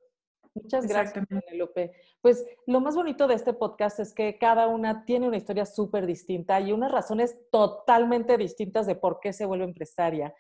Muchas 0.55 0.87
gracias, 0.87 1.25
Penelope. 1.27 1.91
Pues 2.21 2.45
lo 2.65 2.81
más 2.81 2.95
bonito 2.95 3.27
de 3.27 3.35
este 3.35 3.53
podcast 3.53 3.99
es 3.99 4.13
que 4.13 4.37
cada 4.37 4.67
una 4.67 5.05
tiene 5.05 5.27
una 5.27 5.37
historia 5.37 5.65
súper 5.65 6.05
distinta 6.05 6.59
y 6.59 6.71
unas 6.71 6.91
razones 6.91 7.37
totalmente 7.51 8.37
distintas 8.37 8.87
de 8.87 8.95
por 8.95 9.19
qué 9.19 9.31
se 9.31 9.45
vuelve 9.45 9.65
empresaria. 9.65 10.33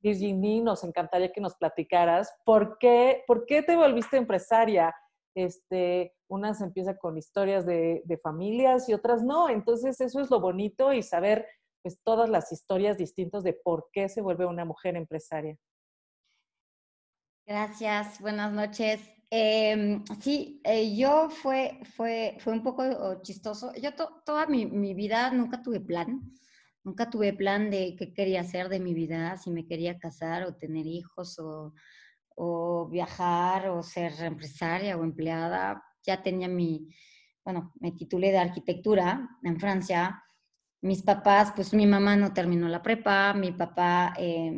Virginie, 0.00 0.62
nos 0.62 0.84
encantaría 0.84 1.32
que 1.32 1.40
nos 1.40 1.56
platicaras 1.56 2.32
por 2.44 2.78
qué, 2.78 3.24
por 3.26 3.46
qué 3.46 3.62
te 3.62 3.76
volviste 3.76 4.16
empresaria. 4.16 4.94
Este, 5.34 6.14
unas 6.28 6.60
empieza 6.60 6.96
con 6.96 7.16
historias 7.16 7.66
de, 7.66 8.02
de, 8.04 8.18
familias 8.18 8.88
y 8.88 8.94
otras 8.94 9.22
no. 9.22 9.48
Entonces 9.48 10.00
eso 10.00 10.20
es 10.20 10.30
lo 10.30 10.40
bonito 10.40 10.92
y 10.92 11.02
saber 11.02 11.46
pues 11.82 12.00
todas 12.02 12.28
las 12.28 12.50
historias 12.52 12.96
distintas 12.96 13.42
de 13.42 13.52
por 13.52 13.88
qué 13.92 14.08
se 14.08 14.20
vuelve 14.20 14.46
una 14.46 14.64
mujer 14.64 14.96
empresaria. 14.96 15.56
Gracias, 17.48 18.20
buenas 18.20 18.52
noches. 18.52 19.00
Eh, 19.30 20.02
sí, 20.20 20.60
eh, 20.64 20.94
yo 20.94 21.30
fue, 21.30 21.80
fue, 21.96 22.36
fue 22.40 22.52
un 22.52 22.62
poco 22.62 22.82
oh, 22.82 23.22
chistoso. 23.22 23.72
Yo 23.80 23.92
toda 23.94 24.46
mi, 24.46 24.66
mi, 24.66 24.92
vida 24.92 25.30
nunca 25.30 25.62
tuve 25.62 25.80
plan, 25.80 26.30
nunca 26.84 27.08
tuve 27.08 27.32
plan 27.32 27.70
de 27.70 27.96
qué 27.98 28.12
quería 28.12 28.42
hacer 28.42 28.68
de 28.68 28.80
mi 28.80 28.92
vida, 28.92 29.38
si 29.38 29.50
me 29.50 29.66
quería 29.66 29.98
casar 29.98 30.44
o 30.44 30.56
tener 30.56 30.86
hijos 30.86 31.38
o, 31.38 31.72
o 32.36 32.86
viajar 32.90 33.70
o 33.70 33.82
ser 33.82 34.12
empresaria 34.20 34.98
o 34.98 35.02
empleada. 35.02 35.82
Ya 36.02 36.22
tenía 36.22 36.48
mi, 36.48 36.86
bueno, 37.42 37.72
me 37.80 37.92
titulé 37.92 38.30
de 38.30 38.40
arquitectura 38.40 39.26
en 39.42 39.58
Francia. 39.58 40.22
Mis 40.80 41.02
papás, 41.02 41.52
pues 41.56 41.74
mi 41.74 41.86
mamá 41.86 42.16
no 42.16 42.32
terminó 42.32 42.68
la 42.68 42.82
prepa, 42.82 43.34
mi 43.34 43.52
papá 43.52 44.14
eh, 44.16 44.52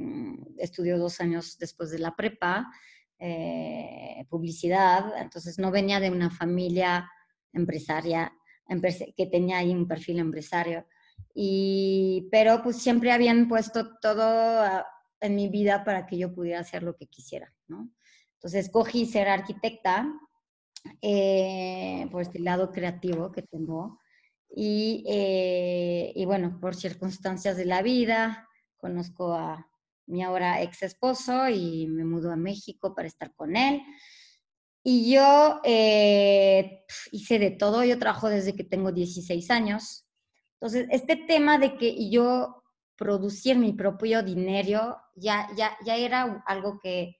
estudió 0.59 0.99
dos 0.99 1.21
años 1.21 1.57
después 1.59 1.91
de 1.91 1.99
la 1.99 2.15
prepa 2.15 2.71
eh, 3.19 4.27
publicidad, 4.29 5.12
entonces 5.19 5.59
no 5.59 5.71
venía 5.71 6.00
de 6.00 6.11
una 6.11 6.31
familia 6.31 7.11
empresaria 7.53 8.33
que 9.17 9.27
tenía 9.27 9.59
ahí 9.59 9.73
un 9.73 9.89
perfil 9.89 10.21
empresario. 10.21 10.87
Y, 11.35 12.29
pero 12.31 12.62
pues 12.62 12.77
siempre 12.77 13.12
habían 13.12 13.49
puesto 13.49 13.99
todo 13.99 14.85
en 15.21 15.35
mi 15.35 15.49
vida 15.49 15.85
para 15.85 16.07
que 16.07 16.19
yo 16.19 16.33
pudiera 16.35 16.61
hacer 16.61 16.83
lo 16.83 16.97
que 16.97 17.07
quisiera, 17.07 17.53
¿no? 17.67 17.91
Entonces 18.35 18.67
escogí 18.67 19.05
ser 19.07 19.29
arquitecta 19.29 20.11
eh, 21.03 22.09
por 22.11 22.23
este 22.23 22.39
lado 22.39 22.71
creativo 22.71 23.31
que 23.31 23.43
tengo. 23.43 23.99
Y, 24.54 25.04
eh, 25.07 26.12
y, 26.14 26.25
bueno, 26.25 26.59
por 26.61 26.75
circunstancias 26.75 27.57
de 27.57 27.64
la 27.64 27.83
vida, 27.83 28.49
conozco 28.76 29.35
a, 29.35 29.71
mi 30.11 30.23
ahora 30.23 30.61
ex 30.61 30.83
esposo 30.83 31.49
y 31.49 31.87
me 31.87 32.04
mudó 32.04 32.33
a 32.33 32.37
México 32.37 32.95
para 32.95 33.09
estar 33.09 33.33
con 33.35 33.57
él. 33.57 33.80
Y 34.83 35.12
yo 35.12 35.61
eh, 35.64 36.85
hice 37.12 37.38
de 37.38 37.50
todo, 37.52 37.85
yo 37.85 37.99
trabajo 37.99 38.28
desde 38.28 38.54
que 38.54 38.64
tengo 38.64 38.92
16 38.92 39.50
años. 39.50 40.07
Entonces, 40.54 40.88
este 40.90 41.16
tema 41.16 41.59
de 41.59 41.76
que 41.76 42.11
yo 42.11 42.64
producir 42.97 43.57
mi 43.57 43.73
propio 43.73 44.23
dinero 44.23 44.99
ya, 45.14 45.49
ya, 45.57 45.76
ya 45.85 45.97
era 45.97 46.42
algo 46.47 46.78
que, 46.83 47.16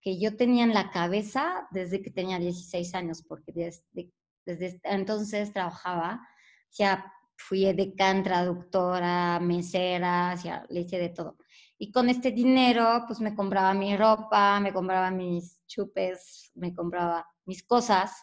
que 0.00 0.18
yo 0.18 0.36
tenía 0.36 0.64
en 0.64 0.74
la 0.74 0.90
cabeza 0.90 1.68
desde 1.70 2.02
que 2.02 2.10
tenía 2.10 2.38
16 2.38 2.94
años, 2.94 3.22
porque 3.22 3.52
desde, 3.52 4.12
desde 4.46 4.80
entonces 4.84 5.52
trabajaba, 5.52 6.26
ya 6.72 7.12
fui 7.36 7.66
edecán, 7.66 8.22
traductora, 8.22 9.40
mesera, 9.40 10.34
ya, 10.36 10.64
le 10.68 10.80
hice 10.80 10.98
de 10.98 11.08
todo. 11.10 11.36
Y 11.78 11.90
con 11.90 12.08
este 12.08 12.30
dinero, 12.30 13.04
pues 13.06 13.20
me 13.20 13.34
compraba 13.34 13.74
mi 13.74 13.96
ropa, 13.96 14.60
me 14.60 14.72
compraba 14.72 15.10
mis 15.10 15.60
chupes, 15.66 16.52
me 16.54 16.74
compraba 16.74 17.26
mis 17.44 17.64
cosas. 17.64 18.22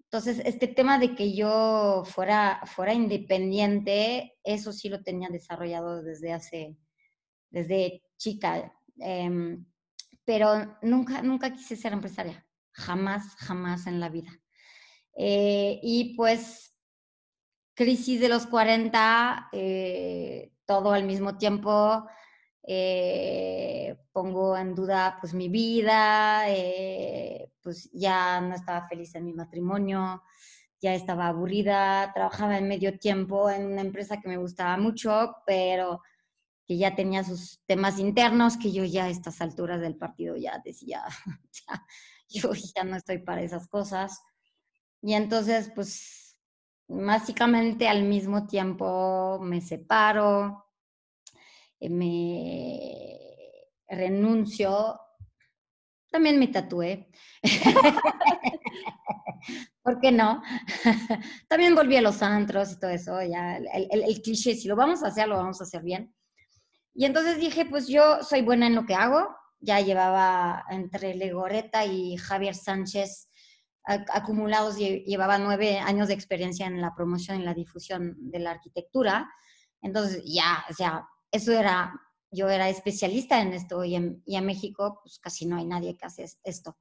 Entonces, 0.00 0.42
este 0.44 0.68
tema 0.68 0.98
de 0.98 1.14
que 1.14 1.34
yo 1.34 2.02
fuera, 2.04 2.60
fuera 2.66 2.92
independiente, 2.92 4.34
eso 4.42 4.72
sí 4.72 4.88
lo 4.88 5.02
tenía 5.02 5.28
desarrollado 5.28 6.02
desde 6.02 6.32
hace, 6.32 6.76
desde 7.50 8.02
chica. 8.16 8.72
Em, 8.98 9.64
pero 10.24 10.78
nunca, 10.82 11.22
nunca 11.22 11.52
quise 11.52 11.76
ser 11.76 11.92
empresaria. 11.92 12.46
Jamás, 12.72 13.36
jamás 13.36 13.86
en 13.86 14.00
la 14.00 14.08
vida. 14.08 14.30
Eh, 15.16 15.78
y 15.82 16.16
pues, 16.16 16.73
crisis 17.74 18.20
de 18.20 18.28
los 18.28 18.46
40, 18.46 19.48
eh, 19.52 20.52
todo 20.64 20.92
al 20.92 21.04
mismo 21.04 21.36
tiempo 21.36 22.06
eh, 22.66 23.96
pongo 24.12 24.56
en 24.56 24.74
duda 24.74 25.18
pues 25.20 25.34
mi 25.34 25.48
vida, 25.48 26.48
eh, 26.48 27.50
pues 27.62 27.90
ya 27.92 28.40
no 28.40 28.54
estaba 28.54 28.88
feliz 28.88 29.14
en 29.14 29.26
mi 29.26 29.34
matrimonio, 29.34 30.22
ya 30.80 30.94
estaba 30.94 31.28
aburrida, 31.28 32.10
trabajaba 32.14 32.56
en 32.56 32.68
medio 32.68 32.98
tiempo 32.98 33.50
en 33.50 33.66
una 33.66 33.82
empresa 33.82 34.20
que 34.20 34.28
me 34.28 34.38
gustaba 34.38 34.76
mucho, 34.78 35.36
pero 35.46 36.00
que 36.66 36.78
ya 36.78 36.94
tenía 36.94 37.22
sus 37.22 37.60
temas 37.66 37.98
internos, 37.98 38.56
que 38.56 38.72
yo 38.72 38.84
ya 38.84 39.04
a 39.04 39.10
estas 39.10 39.42
alturas 39.42 39.80
del 39.82 39.96
partido 39.96 40.36
ya 40.36 40.60
decía, 40.64 41.02
yo 42.28 42.50
ya 42.74 42.84
no 42.84 42.96
estoy 42.96 43.18
para 43.18 43.42
esas 43.42 43.68
cosas. 43.68 44.22
Y 45.02 45.12
entonces, 45.12 45.70
pues, 45.74 46.23
básicamente 46.88 47.88
al 47.88 48.04
mismo 48.04 48.46
tiempo 48.46 49.38
me 49.42 49.60
separo, 49.60 50.66
eh, 51.80 51.90
me 51.90 53.18
renuncio, 53.88 54.98
también 56.10 56.38
me 56.38 56.48
tatué. 56.48 57.08
¿Por 59.82 60.00
qué 60.00 60.12
no? 60.12 60.42
también 61.48 61.74
volví 61.74 61.96
a 61.96 62.02
los 62.02 62.22
antros 62.22 62.72
y 62.72 62.80
todo 62.80 62.90
eso, 62.90 63.22
ya 63.22 63.56
el, 63.56 64.22
cliché, 64.22 64.54
si 64.54 64.66
lo 64.66 64.76
vamos 64.76 65.02
a 65.02 65.08
hacer, 65.08 65.28
lo 65.28 65.36
vamos 65.36 65.60
a 65.60 65.64
hacer 65.64 65.82
bien. 65.82 66.14
Y 66.94 67.04
entonces 67.04 67.38
dije, 67.38 67.66
pues 67.66 67.88
yo 67.88 68.22
soy 68.22 68.42
buena 68.42 68.66
en 68.66 68.76
lo 68.76 68.86
que 68.86 68.94
hago. 68.94 69.28
Ya 69.58 69.80
llevaba 69.80 70.64
entre 70.70 71.14
Legoreta 71.14 71.84
y 71.84 72.16
Javier 72.16 72.54
Sánchez 72.54 73.28
acumulados, 73.84 74.76
llevaba 74.76 75.38
nueve 75.38 75.78
años 75.78 76.08
de 76.08 76.14
experiencia 76.14 76.66
en 76.66 76.80
la 76.80 76.94
promoción 76.94 77.40
y 77.40 77.44
la 77.44 77.54
difusión 77.54 78.16
de 78.18 78.38
la 78.38 78.52
arquitectura. 78.52 79.30
Entonces 79.82 80.22
ya, 80.24 80.64
o 80.70 80.72
sea, 80.72 81.06
eso 81.30 81.52
era, 81.52 81.92
yo 82.30 82.48
era 82.48 82.68
especialista 82.68 83.40
en 83.40 83.52
esto 83.52 83.84
y 83.84 83.94
en, 83.94 84.22
y 84.24 84.36
en 84.36 84.46
México 84.46 85.00
pues 85.02 85.18
casi 85.18 85.46
no 85.46 85.56
hay 85.56 85.66
nadie 85.66 85.96
que 85.96 86.06
hace 86.06 86.26
esto. 86.42 86.78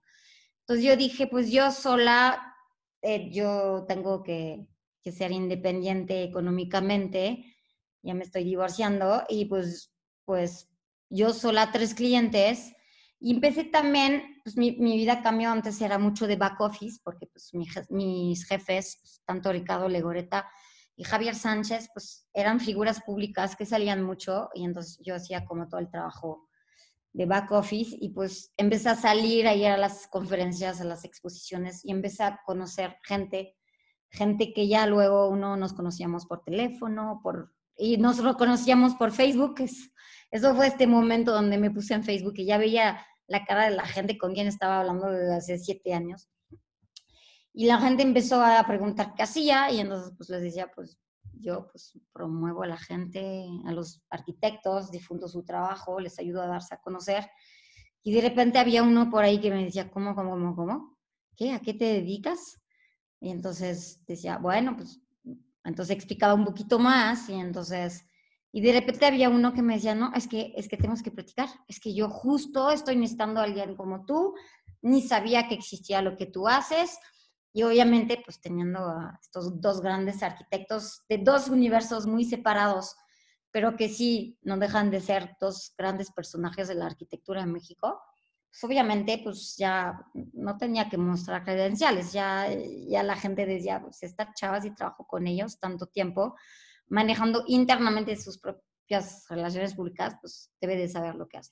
Entonces 0.61 0.85
yo 0.85 0.95
dije, 0.95 1.27
pues 1.27 1.51
yo 1.51 1.71
sola, 1.71 2.55
eh, 3.01 3.29
yo 3.31 3.85
tengo 3.87 4.23
que, 4.23 4.65
que 5.01 5.11
ser 5.11 5.31
independiente 5.31 6.23
económicamente, 6.23 7.57
ya 8.01 8.13
me 8.13 8.23
estoy 8.23 8.45
divorciando 8.45 9.23
y 9.27 9.45
pues, 9.45 9.93
pues 10.23 10.69
yo 11.09 11.33
sola 11.33 11.71
tres 11.71 11.93
clientes 11.93 12.73
y 13.19 13.33
empecé 13.33 13.65
también, 13.65 14.32
pues 14.43 14.57
mi, 14.57 14.73
mi, 14.73 14.97
vida 14.97 15.21
cambió, 15.21 15.49
antes 15.49 15.79
era 15.81 15.97
mucho 15.97 16.27
de 16.27 16.35
back 16.35 16.59
office, 16.61 16.99
porque 17.03 17.27
pues 17.27 17.51
mis 17.89 18.45
jefes, 18.45 18.97
pues, 18.99 19.21
tanto 19.25 19.51
Ricardo 19.51 19.87
Legoreta 19.87 20.47
y 20.95 21.03
Javier 21.03 21.35
Sánchez, 21.35 21.89
pues 21.93 22.27
eran 22.33 22.59
figuras 22.59 23.01
públicas 23.01 23.55
que 23.55 23.65
salían 23.65 24.03
mucho 24.03 24.49
y 24.53 24.65
entonces 24.65 24.99
yo 25.03 25.15
hacía 25.15 25.45
como 25.45 25.67
todo 25.67 25.79
el 25.79 25.89
trabajo 25.89 26.49
de 27.13 27.25
back 27.25 27.51
office 27.51 27.95
y 27.99 28.09
pues 28.09 28.53
empecé 28.57 28.89
a 28.89 28.95
salir 28.95 29.47
a 29.47 29.51
a 29.51 29.77
las 29.77 30.07
conferencias, 30.07 30.81
a 30.81 30.83
las 30.83 31.05
exposiciones 31.05 31.85
y 31.85 31.91
empecé 31.91 32.23
a 32.23 32.41
conocer 32.45 32.97
gente, 33.03 33.55
gente 34.09 34.51
que 34.53 34.67
ya 34.67 34.85
luego 34.87 35.29
uno 35.29 35.55
nos 35.55 35.73
conocíamos 35.73 36.25
por 36.25 36.43
teléfono, 36.43 37.19
por 37.23 37.53
y 37.77 37.97
nos 37.97 38.21
conocíamos 38.35 38.95
por 38.95 39.11
Facebook. 39.11 39.55
Es, 39.59 39.91
eso 40.31 40.55
fue 40.55 40.67
este 40.67 40.87
momento 40.87 41.31
donde 41.31 41.57
me 41.57 41.71
puse 41.71 41.93
en 41.93 42.03
Facebook 42.03 42.33
y 42.37 42.45
ya 42.45 42.57
veía 42.57 43.05
la 43.33 43.45
cara 43.45 43.65
de 43.65 43.75
la 43.75 43.85
gente 43.85 44.17
con 44.17 44.33
quien 44.33 44.47
estaba 44.47 44.79
hablando 44.79 45.11
desde 45.11 45.35
hace 45.35 45.57
siete 45.59 45.93
años. 45.93 46.29
Y 47.51 47.65
la 47.65 47.79
gente 47.79 48.03
empezó 48.03 48.41
a 48.41 48.65
preguntar 48.65 49.13
qué 49.15 49.23
hacía 49.23 49.69
y 49.71 49.79
entonces 49.79 50.13
pues 50.15 50.29
les 50.29 50.41
decía, 50.41 50.71
pues 50.73 50.97
yo 51.33 51.67
pues 51.71 51.99
promuevo 52.13 52.63
a 52.63 52.67
la 52.67 52.77
gente, 52.77 53.45
a 53.65 53.71
los 53.71 54.01
arquitectos, 54.09 54.91
difundo 54.91 55.27
su 55.27 55.43
trabajo, 55.43 55.99
les 55.99 56.17
ayudo 56.19 56.41
a 56.41 56.47
darse 56.47 56.75
a 56.75 56.81
conocer. 56.81 57.29
Y 58.01 58.13
de 58.13 58.21
repente 58.21 58.59
había 58.59 58.83
uno 58.83 59.09
por 59.09 59.23
ahí 59.23 59.39
que 59.39 59.49
me 59.49 59.63
decía, 59.63 59.91
¿cómo, 59.91 60.15
cómo, 60.15 60.31
cómo, 60.31 60.55
cómo? 60.55 60.97
¿Qué? 61.35 61.53
¿A 61.53 61.59
qué 61.59 61.73
te 61.73 61.85
dedicas? 61.85 62.59
Y 63.19 63.29
entonces 63.29 64.03
decía, 64.05 64.37
bueno, 64.37 64.75
pues 64.75 64.99
entonces 65.63 65.95
explicaba 65.95 66.33
un 66.33 66.45
poquito 66.45 66.79
más 66.79 67.29
y 67.29 67.33
entonces, 67.33 68.05
y 68.55 68.61
de 68.61 68.71
repente 68.71 69.07
había 69.07 69.29
uno 69.29 69.51
que 69.51 69.63
me 69.63 69.73
decía, 69.73 69.95
no, 69.95 70.13
es 70.13 70.27
que, 70.27 70.53
es 70.55 70.69
que 70.69 70.77
tenemos 70.77 71.01
que 71.01 71.09
platicar, 71.09 71.49
es 71.67 71.79
que 71.79 71.95
yo 71.95 72.07
justo 72.07 72.69
estoy 72.69 72.95
necesitando 72.95 73.41
a 73.41 73.45
alguien 73.45 73.75
como 73.75 74.05
tú, 74.05 74.35
ni 74.83 75.01
sabía 75.01 75.47
que 75.47 75.55
existía 75.55 76.03
lo 76.03 76.15
que 76.15 76.27
tú 76.27 76.47
haces, 76.47 76.99
y 77.51 77.63
obviamente, 77.63 78.21
pues 78.23 78.39
teniendo 78.39 78.79
a 78.79 79.19
estos 79.19 79.59
dos 79.59 79.81
grandes 79.81 80.21
arquitectos 80.21 81.01
de 81.09 81.17
dos 81.17 81.49
universos 81.49 82.05
muy 82.05 82.25
separados, 82.25 82.95
pero 83.49 83.75
que 83.75 83.89
sí 83.89 84.37
no 84.43 84.57
dejan 84.57 84.91
de 84.91 85.01
ser 85.01 85.35
dos 85.41 85.73
grandes 85.75 86.11
personajes 86.11 86.67
de 86.67 86.75
la 86.75 86.85
arquitectura 86.85 87.41
en 87.41 87.53
México, 87.53 88.01
pues 88.49 88.63
obviamente, 88.63 89.19
pues 89.23 89.55
ya 89.57 89.99
no 90.33 90.57
tenía 90.59 90.89
que 90.89 90.97
mostrar 90.99 91.43
credenciales, 91.43 92.13
ya, 92.13 92.47
ya 92.87 93.01
la 93.01 93.15
gente 93.15 93.47
decía, 93.47 93.81
pues 93.81 94.03
esta 94.03 94.31
chava 94.35 94.61
si 94.61 94.75
trabajo 94.75 95.07
con 95.07 95.25
ellos 95.25 95.59
tanto 95.59 95.87
tiempo, 95.87 96.35
manejando 96.93 97.43
internamente 97.47 98.15
sus 98.15 98.37
propias 98.37 99.25
relaciones 99.27 99.73
públicas, 99.73 100.15
pues 100.21 100.51
debe 100.61 100.75
de 100.75 100.87
saber 100.87 101.15
lo 101.15 101.27
que 101.27 101.39
hace. 101.39 101.51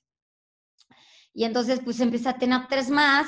Y 1.33 1.45
entonces, 1.45 1.81
pues 1.83 1.99
empecé 1.99 2.29
a 2.29 2.37
tener 2.37 2.67
tres 2.69 2.91
más, 2.91 3.27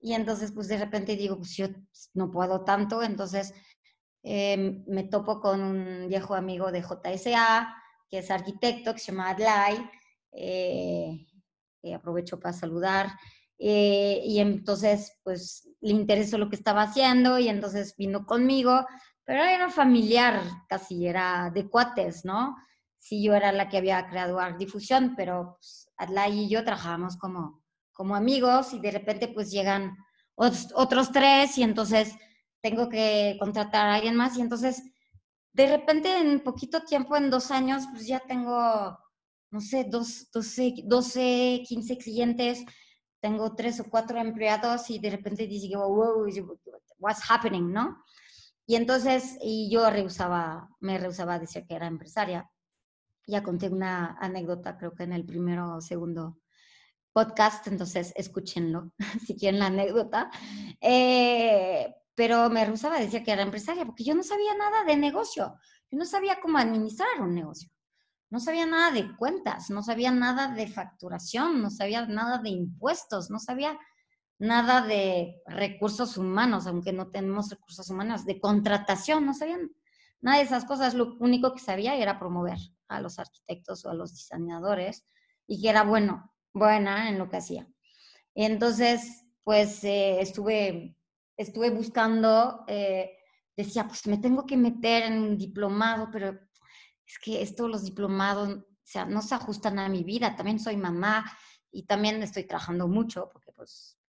y 0.00 0.14
entonces, 0.14 0.50
pues 0.50 0.66
de 0.66 0.78
repente 0.78 1.14
digo, 1.14 1.36
pues 1.36 1.56
yo 1.56 1.68
no 2.14 2.32
puedo 2.32 2.64
tanto, 2.64 3.00
entonces 3.04 3.54
em, 4.24 4.82
me 4.88 5.04
topo 5.04 5.40
con 5.40 5.62
un 5.62 6.08
viejo 6.08 6.34
amigo 6.34 6.72
de 6.72 6.82
JSA, 6.82 7.72
que 8.10 8.18
es 8.18 8.30
arquitecto, 8.32 8.92
que 8.92 8.98
se 8.98 9.12
llama 9.12 9.30
Adlai, 9.30 9.88
eh, 10.32 11.28
aprovecho 11.94 12.40
para 12.40 12.52
saludar, 12.52 13.06
eh, 13.56 14.20
y 14.24 14.40
entonces, 14.40 15.12
pues 15.22 15.68
le 15.80 15.92
interesó 15.92 16.38
lo 16.38 16.48
que 16.48 16.56
estaba 16.56 16.82
haciendo, 16.82 17.38
y 17.38 17.48
entonces 17.48 17.94
vino 17.96 18.26
conmigo, 18.26 18.84
pero 19.24 19.42
era 19.42 19.70
familiar, 19.70 20.42
casi 20.68 21.06
era 21.06 21.50
de 21.54 21.68
cuates, 21.68 22.24
¿no? 22.24 22.56
Sí, 22.98 23.22
yo 23.22 23.34
era 23.34 23.52
la 23.52 23.68
que 23.68 23.78
había 23.78 24.08
creado 24.08 24.38
Art 24.38 24.58
Difusión, 24.58 25.14
pero 25.16 25.56
pues, 25.58 25.90
Adlai 25.96 26.44
y 26.44 26.48
yo 26.48 26.64
trabajábamos 26.64 27.16
como 27.16 27.62
como 27.92 28.16
amigos 28.16 28.72
y 28.72 28.80
de 28.80 28.90
repente 28.90 29.28
pues 29.28 29.50
llegan 29.50 29.96
otros, 30.34 31.12
tres 31.12 31.56
y 31.58 31.62
entonces 31.62 32.14
tengo 32.60 32.88
que 32.88 33.36
contratar 33.38 33.86
a 33.86 33.94
alguien 33.94 34.16
más 34.16 34.36
y 34.36 34.40
entonces 34.40 34.82
de 35.52 35.66
repente 35.66 36.18
en 36.18 36.40
poquito 36.40 36.82
tiempo, 36.82 37.14
en 37.16 37.30
dos 37.30 37.50
años, 37.50 37.84
pues 37.92 38.06
ya 38.06 38.20
tengo, 38.20 38.98
no 39.50 39.60
sé, 39.60 39.84
dos, 39.84 40.30
12, 40.32 40.76
12, 40.84 41.62
15 41.68 41.98
clientes, 41.98 42.64
tengo 43.20 43.54
tres 43.54 43.78
o 43.80 43.84
cuatro 43.84 44.18
empleados 44.18 44.88
y 44.88 44.98
de 44.98 45.10
repente 45.10 45.46
digo, 45.46 45.86
wow, 45.86 46.26
what's 46.98 47.30
happening, 47.30 47.70
¿no? 47.70 48.02
Y 48.66 48.76
entonces, 48.76 49.36
y 49.40 49.70
yo 49.70 49.88
rehusaba, 49.90 50.68
me 50.80 50.98
rehusaba 50.98 51.34
a 51.34 51.38
decir 51.38 51.66
que 51.66 51.74
era 51.74 51.86
empresaria. 51.86 52.48
Ya 53.26 53.42
conté 53.42 53.68
una 53.68 54.16
anécdota, 54.20 54.76
creo 54.76 54.94
que 54.94 55.04
en 55.04 55.12
el 55.12 55.24
primero 55.24 55.76
o 55.76 55.80
segundo 55.80 56.38
podcast, 57.12 57.66
entonces 57.66 58.12
escúchenlo 58.16 58.92
si 59.26 59.36
quieren 59.36 59.60
la 59.60 59.66
anécdota. 59.66 60.30
Eh, 60.80 61.94
pero 62.14 62.50
me 62.50 62.64
rehusaba 62.64 62.98
decía 62.98 63.22
que 63.22 63.32
era 63.32 63.42
empresaria 63.42 63.84
porque 63.84 64.04
yo 64.04 64.14
no 64.14 64.22
sabía 64.22 64.54
nada 64.54 64.84
de 64.84 64.96
negocio, 64.96 65.56
yo 65.90 65.98
no 65.98 66.04
sabía 66.04 66.40
cómo 66.40 66.58
administrar 66.58 67.20
un 67.20 67.34
negocio, 67.34 67.70
no 68.30 68.38
sabía 68.38 68.66
nada 68.66 68.90
de 68.90 69.16
cuentas, 69.16 69.70
no 69.70 69.82
sabía 69.82 70.10
nada 70.10 70.48
de 70.48 70.66
facturación, 70.66 71.62
no 71.62 71.70
sabía 71.70 72.06
nada 72.06 72.38
de 72.38 72.50
impuestos, 72.50 73.30
no 73.30 73.38
sabía 73.38 73.78
nada 74.42 74.84
de 74.84 75.40
recursos 75.46 76.16
humanos, 76.16 76.66
aunque 76.66 76.92
no 76.92 77.10
tenemos 77.10 77.48
recursos 77.48 77.88
humanos, 77.88 78.26
de 78.26 78.40
contratación, 78.40 79.24
no 79.24 79.34
sabían 79.34 79.70
nada 80.20 80.38
de 80.38 80.44
esas 80.44 80.64
cosas. 80.64 80.94
Lo 80.94 81.16
único 81.20 81.54
que 81.54 81.60
sabía 81.60 81.94
era 81.94 82.18
promover 82.18 82.58
a 82.88 83.00
los 83.00 83.20
arquitectos 83.20 83.84
o 83.84 83.90
a 83.90 83.94
los 83.94 84.12
diseñadores 84.12 85.06
y 85.46 85.62
que 85.62 85.68
era 85.68 85.84
bueno 85.84 86.34
buena 86.52 87.08
en 87.08 87.18
lo 87.18 87.30
que 87.30 87.36
hacía. 87.36 87.68
Entonces, 88.34 89.24
pues 89.44 89.84
eh, 89.84 90.20
estuve, 90.20 90.96
estuve 91.36 91.70
buscando, 91.70 92.64
eh, 92.66 93.12
decía, 93.56 93.86
pues 93.86 94.08
me 94.08 94.18
tengo 94.18 94.44
que 94.44 94.56
meter 94.56 95.04
en 95.04 95.22
un 95.22 95.38
diplomado, 95.38 96.08
pero 96.10 96.30
es 97.06 97.18
que 97.22 97.42
esto, 97.42 97.68
los 97.68 97.84
diplomados, 97.84 98.48
o 98.48 98.64
sea, 98.82 99.04
no 99.04 99.22
se 99.22 99.36
ajustan 99.36 99.78
a 99.78 99.88
mi 99.88 100.02
vida. 100.02 100.34
También 100.34 100.58
soy 100.58 100.76
mamá 100.76 101.30
y 101.70 101.84
también 101.86 102.20
estoy 102.24 102.42
trabajando 102.42 102.88
mucho, 102.88 103.28
porque 103.32 103.52
pues, 103.52 104.01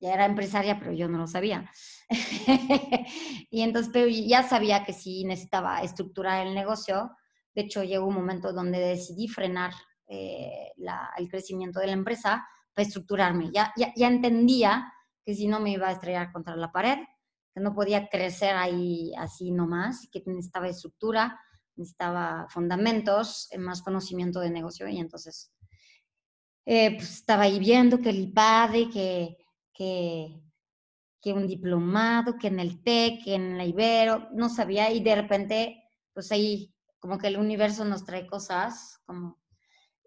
ya 0.00 0.14
era 0.14 0.26
empresaria, 0.26 0.78
pero 0.78 0.92
yo 0.92 1.08
no 1.08 1.18
lo 1.18 1.26
sabía. 1.26 1.70
y 3.50 3.62
entonces, 3.62 3.90
pero 3.92 4.08
ya 4.08 4.42
sabía 4.42 4.84
que 4.84 4.92
sí 4.92 5.24
necesitaba 5.24 5.80
estructurar 5.80 6.46
el 6.46 6.54
negocio. 6.54 7.12
De 7.54 7.62
hecho, 7.62 7.82
llegó 7.82 8.06
un 8.06 8.14
momento 8.14 8.52
donde 8.52 8.78
decidí 8.78 9.28
frenar 9.28 9.72
eh, 10.08 10.72
el 11.16 11.28
crecimiento 11.28 11.80
de 11.80 11.86
la 11.86 11.92
empresa 11.92 12.46
para 12.74 12.86
estructurarme. 12.86 13.50
Ya, 13.52 13.72
ya, 13.76 13.92
ya, 13.96 14.08
entendía 14.08 14.92
que 15.24 15.34
si 15.34 15.48
no 15.48 15.60
me 15.60 15.70
iba 15.72 15.88
a 15.88 15.92
estrellar 15.92 16.30
contra 16.32 16.54
la 16.56 16.70
pared, 16.70 16.98
que 17.54 17.60
no 17.60 17.74
podía 17.74 18.08
crecer 18.08 18.54
ahí 18.54 19.12
así 19.16 19.50
nomás, 19.50 20.06
que 20.12 20.22
necesitaba 20.26 20.68
estructura, 20.68 21.40
necesitaba 21.74 22.46
fundamentos, 22.50 23.48
eh, 23.50 23.58
más 23.58 23.82
conocimiento 23.82 24.40
de 24.40 24.50
negocio 24.50 24.88
y 24.88 24.98
entonces 24.98 25.52
eh, 26.66 26.96
pues 26.96 27.14
estaba 27.14 27.44
ahí 27.44 27.58
viendo 27.58 27.98
que 27.98 28.10
el 28.10 28.18
IPADE, 28.18 28.90
que, 28.90 29.36
que, 29.76 30.40
que 31.20 31.32
un 31.32 31.46
diplomado, 31.46 32.38
que 32.38 32.48
en 32.48 32.60
el 32.60 32.82
TEC, 32.82 33.24
que 33.24 33.34
en 33.34 33.58
la 33.58 33.64
Ibero, 33.64 34.28
no 34.32 34.48
sabía 34.48 34.90
y 34.90 35.00
de 35.00 35.14
repente 35.14 35.82
pues 36.12 36.32
ahí 36.32 36.74
como 36.98 37.18
que 37.18 37.26
el 37.28 37.36
universo 37.36 37.84
nos 37.84 38.04
trae 38.04 38.26
cosas 38.26 39.00
como 39.04 39.38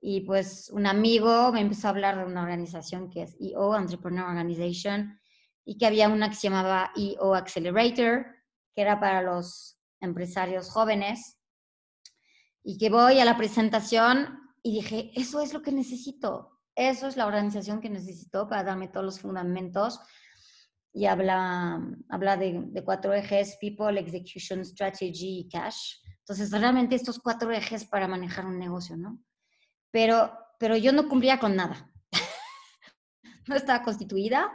y 0.01 0.21
pues 0.21 0.69
un 0.69 0.88
amigo 0.88 1.51
me 1.51 1.62
empezó 1.62 1.88
a 1.88 1.91
hablar 1.91 2.17
de 2.17 2.25
una 2.25 2.41
organización 2.41 3.10
que 3.10 3.23
es 3.23 3.36
EO, 3.39 3.75
Entrepreneur 3.75 4.27
Organization, 4.27 5.19
y 5.65 5.77
que 5.77 5.86
había 5.86 6.10
una 6.10 6.29
que 6.29 6.36
se 6.36 6.49
llamaba 6.49 6.91
EO 6.95 7.36
Accelerator, 7.36 8.25
que 8.73 8.82
era 8.82 8.99
para 8.99 9.21
los 9.21 9.77
empresarios 9.99 10.69
jóvenes. 10.69 11.38
Y 12.63 12.77
que 12.77 12.89
voy 12.89 13.19
a 13.19 13.25
la 13.25 13.38
presentación 13.38 14.39
y 14.63 14.75
dije, 14.75 15.12
eso 15.15 15.41
es 15.41 15.53
lo 15.53 15.62
que 15.62 15.71
necesito, 15.71 16.59
eso 16.75 17.08
es 17.08 17.17
la 17.17 17.27
organización 17.27 17.82
que 17.82 17.89
necesito 17.89 18.47
para 18.47 18.63
darme 18.63 18.88
todos 18.88 19.05
los 19.05 19.19
fundamentos. 19.19 19.99
Y 20.91 21.05
habla, 21.05 21.82
habla 22.10 22.38
de, 22.38 22.82
cuatro 22.84 23.13
ejes, 23.13 23.58
People, 23.62 23.99
Execution, 23.99 24.65
Strategy 24.65 25.39
y 25.39 25.49
Cash. 25.49 25.97
Entonces, 26.19 26.51
realmente 26.51 26.95
estos 26.95 27.19
cuatro 27.19 27.51
ejes 27.51 27.86
para 27.86 28.08
manejar 28.08 28.45
un 28.45 28.58
negocio, 28.58 28.97
¿no? 28.97 29.19
pero, 29.91 30.32
pero 30.60 30.77
yo 30.77 30.91
no 30.91 31.08
cumplía 31.08 31.39
con 31.39 31.55
nada. 31.55 31.91
no 33.47 33.55
estaba 33.55 33.84
constituida 33.84 34.51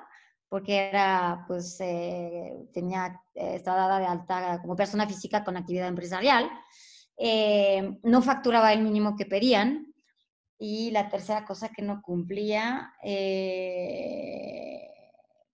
porque 0.48 0.88
era, 0.88 1.44
pues, 1.48 1.76
eh, 1.80 2.68
tenía, 2.72 3.20
eh, 3.34 3.56
estaba 3.56 3.78
dada 3.78 3.98
de 3.98 4.06
alta 4.06 4.60
como 4.62 4.76
persona 4.76 5.06
física 5.06 5.42
con 5.42 5.56
actividad 5.56 5.88
empresarial. 5.88 6.48
Eh, 7.16 7.98
no 8.02 8.22
facturaba 8.22 8.72
el 8.72 8.82
mínimo 8.82 9.16
que 9.16 9.26
pedían. 9.26 9.93
Y 10.58 10.90
la 10.92 11.08
tercera 11.08 11.44
cosa 11.44 11.68
que 11.68 11.82
no 11.82 12.00
cumplía, 12.02 12.92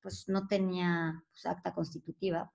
pues 0.03 0.25
no 0.29 0.47
tenía 0.47 1.23
pues, 1.33 1.47
acta 1.47 1.73
constitutiva. 1.73 2.53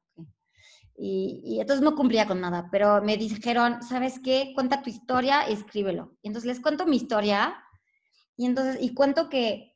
Y, 0.97 1.41
y, 1.43 1.59
entonces 1.59 1.83
no 1.83 1.95
cumplía 1.95 2.25
con 2.25 2.39
nada, 2.39 2.69
pero 2.71 3.01
me 3.01 3.17
dijeron, 3.17 3.83
¿sabes 3.83 4.19
qué? 4.23 4.53
Cuenta 4.55 4.81
tu 4.81 4.89
historia 4.89 5.41
escríbelo. 5.41 6.15
Y 6.21 6.27
entonces 6.27 6.47
les 6.47 6.61
cuento 6.61 6.85
mi 6.85 6.95
historia 6.95 7.53
y 8.37 8.45
entonces, 8.45 8.77
y 8.81 8.93
cuento 8.93 9.29
que, 9.29 9.75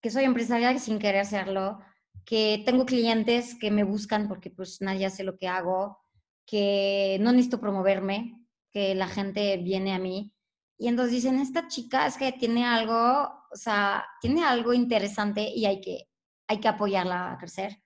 que 0.00 0.10
soy 0.10 0.24
empresaria 0.24 0.78
sin 0.78 0.98
querer 0.98 1.26
serlo, 1.26 1.80
que 2.24 2.62
tengo 2.64 2.86
clientes 2.86 3.56
que 3.58 3.70
me 3.70 3.84
buscan 3.84 4.28
porque 4.28 4.50
pues 4.50 4.80
nadie 4.80 5.06
hace 5.06 5.24
lo 5.24 5.36
que 5.36 5.48
hago, 5.48 5.98
que 6.46 7.18
no 7.20 7.32
necesito 7.32 7.60
promoverme, 7.60 8.40
que 8.72 8.94
la 8.94 9.08
gente 9.08 9.56
viene 9.58 9.92
a 9.92 9.98
mí. 9.98 10.32
Y 10.80 10.88
entonces 10.88 11.12
dicen, 11.12 11.38
esta 11.38 11.68
chica 11.68 12.06
es 12.06 12.16
que 12.16 12.32
tiene 12.32 12.64
algo, 12.64 12.94
o 12.94 13.54
sea, 13.54 14.02
tiene 14.22 14.42
algo 14.42 14.72
interesante 14.72 15.46
y 15.54 15.66
hay 15.66 15.78
que, 15.78 16.08
hay 16.48 16.58
que 16.58 16.68
apoyarla 16.68 17.32
a 17.32 17.36
crecer. 17.36 17.82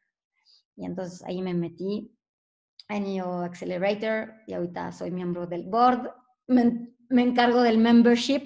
Y 0.77 0.85
entonces 0.85 1.21
ahí 1.25 1.43
me 1.43 1.55
metí 1.55 2.17
en 2.89 3.07
IO 3.09 3.41
Accelerator 3.41 4.35
y 4.47 4.53
ahorita 4.53 4.93
soy 4.93 5.11
miembro 5.11 5.45
del 5.49 5.65
board. 5.65 6.09
Me, 6.47 6.95
me 7.09 7.23
encargo 7.23 7.63
del 7.63 7.79
membership. 7.79 8.45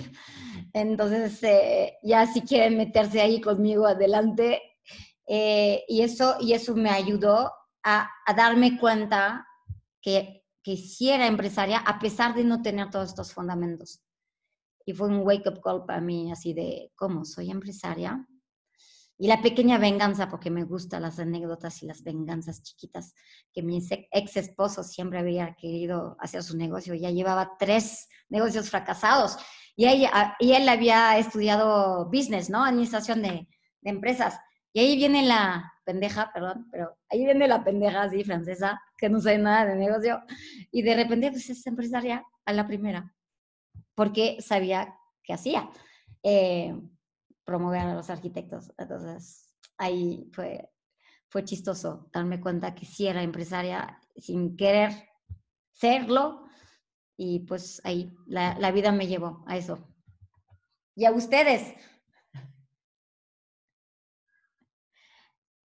Entonces, 0.72 1.42
eh, 1.42 1.98
ya 2.02 2.26
si 2.26 2.40
quieren 2.40 2.78
meterse 2.78 3.20
ahí 3.20 3.42
conmigo, 3.42 3.86
adelante. 3.86 4.62
Eh, 5.26 5.84
y, 5.88 6.00
eso, 6.00 6.36
y 6.40 6.54
eso 6.54 6.74
me 6.74 6.88
ayudó 6.88 7.52
a, 7.82 8.08
a 8.24 8.32
darme 8.32 8.78
cuenta 8.78 9.46
que, 10.00 10.46
que 10.62 10.78
sí 10.78 11.10
era 11.10 11.26
empresaria 11.26 11.80
a 11.80 11.98
pesar 11.98 12.34
de 12.34 12.44
no 12.44 12.62
tener 12.62 12.88
todos 12.88 13.10
estos 13.10 13.34
fundamentos. 13.34 14.07
Y 14.88 14.94
fue 14.94 15.08
un 15.08 15.20
wake-up 15.20 15.60
call 15.60 15.84
para 15.84 16.00
mí, 16.00 16.32
así 16.32 16.54
de, 16.54 16.90
¿cómo? 16.96 17.26
¿Soy 17.26 17.50
empresaria? 17.50 18.26
Y 19.18 19.28
la 19.28 19.42
pequeña 19.42 19.76
venganza, 19.76 20.30
porque 20.30 20.48
me 20.48 20.64
gustan 20.64 21.02
las 21.02 21.18
anécdotas 21.18 21.82
y 21.82 21.86
las 21.86 22.02
venganzas 22.02 22.62
chiquitas, 22.62 23.14
que 23.52 23.62
mi 23.62 23.86
ex 24.10 24.36
esposo 24.38 24.82
siempre 24.82 25.18
había 25.18 25.54
querido 25.56 26.16
hacer 26.20 26.42
su 26.42 26.56
negocio, 26.56 26.94
ya 26.94 27.10
llevaba 27.10 27.58
tres 27.58 28.08
negocios 28.30 28.70
fracasados. 28.70 29.36
Y, 29.76 29.86
ella, 29.86 30.36
y 30.40 30.52
él 30.52 30.66
había 30.66 31.18
estudiado 31.18 32.06
business, 32.06 32.48
¿no? 32.48 32.64
Administración 32.64 33.20
de, 33.20 33.46
de 33.82 33.90
empresas. 33.90 34.40
Y 34.72 34.80
ahí 34.80 34.96
viene 34.96 35.22
la 35.22 35.70
pendeja, 35.84 36.30
perdón, 36.32 36.66
pero 36.72 36.96
ahí 37.10 37.26
viene 37.26 37.46
la 37.46 37.62
pendeja 37.62 38.04
así 38.04 38.24
francesa, 38.24 38.80
que 38.96 39.10
no 39.10 39.20
sabe 39.20 39.36
nada 39.36 39.66
de 39.66 39.76
negocio, 39.76 40.22
y 40.70 40.80
de 40.80 40.94
repente 40.94 41.30
pues 41.30 41.50
es 41.50 41.66
empresaria 41.66 42.24
a 42.46 42.52
la 42.54 42.66
primera, 42.66 43.14
porque 43.98 44.40
sabía 44.40 44.96
qué 45.24 45.32
hacía, 45.32 45.68
eh, 46.22 46.72
promover 47.44 47.80
a 47.80 47.94
los 47.94 48.10
arquitectos. 48.10 48.72
Entonces, 48.78 49.52
ahí 49.76 50.30
fue, 50.32 50.70
fue 51.28 51.42
chistoso 51.42 52.08
darme 52.12 52.40
cuenta 52.40 52.76
que 52.76 52.86
sí 52.86 53.08
era 53.08 53.24
empresaria 53.24 54.00
sin 54.16 54.56
querer 54.56 54.92
serlo, 55.72 56.46
y 57.16 57.40
pues 57.40 57.80
ahí 57.82 58.14
la, 58.28 58.56
la 58.60 58.70
vida 58.70 58.92
me 58.92 59.08
llevó 59.08 59.42
a 59.48 59.56
eso. 59.56 59.80
Y 60.94 61.04
a 61.04 61.10
ustedes, 61.10 61.74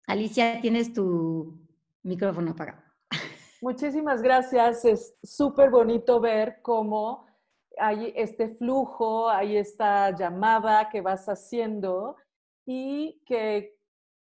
Alicia, 0.06 0.60
tienes 0.60 0.92
tu 0.92 1.66
micrófono 2.02 2.50
apagado. 2.50 2.82
Muchísimas 3.62 4.20
gracias. 4.20 4.84
Es 4.84 5.14
súper 5.22 5.70
bonito 5.70 6.20
ver 6.20 6.60
cómo 6.60 7.27
hay 7.80 8.12
este 8.16 8.48
flujo, 8.56 9.28
hay 9.28 9.56
esta 9.56 10.14
llamada 10.16 10.88
que 10.90 11.00
vas 11.00 11.26
haciendo 11.28 12.16
y 12.66 13.22
que 13.26 13.76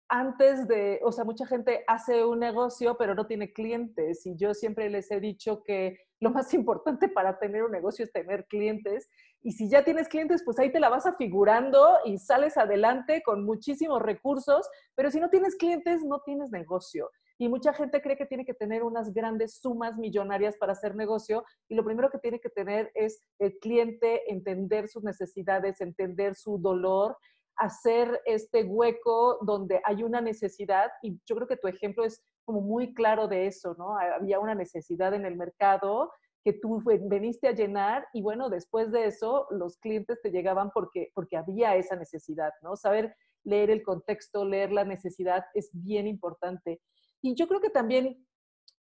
antes 0.08 0.68
de, 0.68 1.00
o 1.02 1.10
sea, 1.10 1.24
mucha 1.24 1.46
gente 1.46 1.84
hace 1.86 2.24
un 2.24 2.38
negocio 2.38 2.96
pero 2.96 3.14
no 3.14 3.26
tiene 3.26 3.52
clientes 3.52 4.24
y 4.24 4.36
yo 4.36 4.54
siempre 4.54 4.88
les 4.88 5.10
he 5.10 5.20
dicho 5.20 5.62
que 5.64 5.98
lo 6.20 6.30
más 6.30 6.54
importante 6.54 7.08
para 7.08 7.38
tener 7.38 7.64
un 7.64 7.72
negocio 7.72 8.04
es 8.04 8.12
tener 8.12 8.46
clientes 8.46 9.08
y 9.42 9.52
si 9.52 9.68
ya 9.70 9.84
tienes 9.84 10.08
clientes, 10.08 10.42
pues 10.44 10.58
ahí 10.58 10.72
te 10.72 10.80
la 10.80 10.88
vas 10.88 11.06
afigurando 11.06 11.98
y 12.04 12.18
sales 12.18 12.56
adelante 12.56 13.22
con 13.24 13.44
muchísimos 13.44 14.02
recursos, 14.02 14.68
pero 14.96 15.10
si 15.10 15.20
no 15.20 15.30
tienes 15.30 15.54
clientes, 15.54 16.02
no 16.04 16.20
tienes 16.24 16.50
negocio. 16.50 17.08
Y 17.38 17.48
mucha 17.48 17.72
gente 17.72 18.00
cree 18.00 18.16
que 18.16 18.26
tiene 18.26 18.44
que 18.44 18.54
tener 18.54 18.82
unas 18.82 19.12
grandes 19.12 19.58
sumas 19.58 19.96
millonarias 19.96 20.56
para 20.56 20.72
hacer 20.72 20.94
negocio 20.94 21.44
y 21.68 21.74
lo 21.74 21.84
primero 21.84 22.10
que 22.10 22.18
tiene 22.18 22.40
que 22.40 22.48
tener 22.48 22.90
es 22.94 23.20
el 23.38 23.58
cliente, 23.58 24.30
entender 24.32 24.88
sus 24.88 25.04
necesidades, 25.04 25.80
entender 25.80 26.34
su 26.34 26.58
dolor, 26.58 27.16
hacer 27.56 28.20
este 28.26 28.64
hueco 28.64 29.38
donde 29.42 29.80
hay 29.84 30.02
una 30.02 30.20
necesidad 30.20 30.90
y 31.02 31.18
yo 31.26 31.36
creo 31.36 31.48
que 31.48 31.56
tu 31.56 31.68
ejemplo 31.68 32.04
es 32.04 32.22
como 32.44 32.60
muy 32.60 32.94
claro 32.94 33.28
de 33.28 33.46
eso, 33.46 33.74
¿no? 33.78 33.98
Había 33.98 34.38
una 34.38 34.54
necesidad 34.54 35.14
en 35.14 35.24
el 35.24 35.36
mercado 35.36 36.12
que 36.44 36.52
tú 36.52 36.80
veniste 36.84 37.48
a 37.48 37.52
llenar 37.52 38.06
y 38.12 38.22
bueno, 38.22 38.48
después 38.48 38.92
de 38.92 39.06
eso 39.06 39.48
los 39.50 39.78
clientes 39.78 40.20
te 40.22 40.30
llegaban 40.30 40.70
porque, 40.72 41.10
porque 41.12 41.36
había 41.36 41.74
esa 41.74 41.96
necesidad, 41.96 42.52
¿no? 42.62 42.76
Saber 42.76 43.16
leer 43.42 43.70
el 43.70 43.82
contexto, 43.82 44.44
leer 44.44 44.70
la 44.70 44.84
necesidad 44.84 45.44
es 45.54 45.70
bien 45.72 46.06
importante. 46.06 46.80
Y 47.26 47.34
yo 47.34 47.48
creo 47.48 47.60
que 47.60 47.70
también 47.70 48.24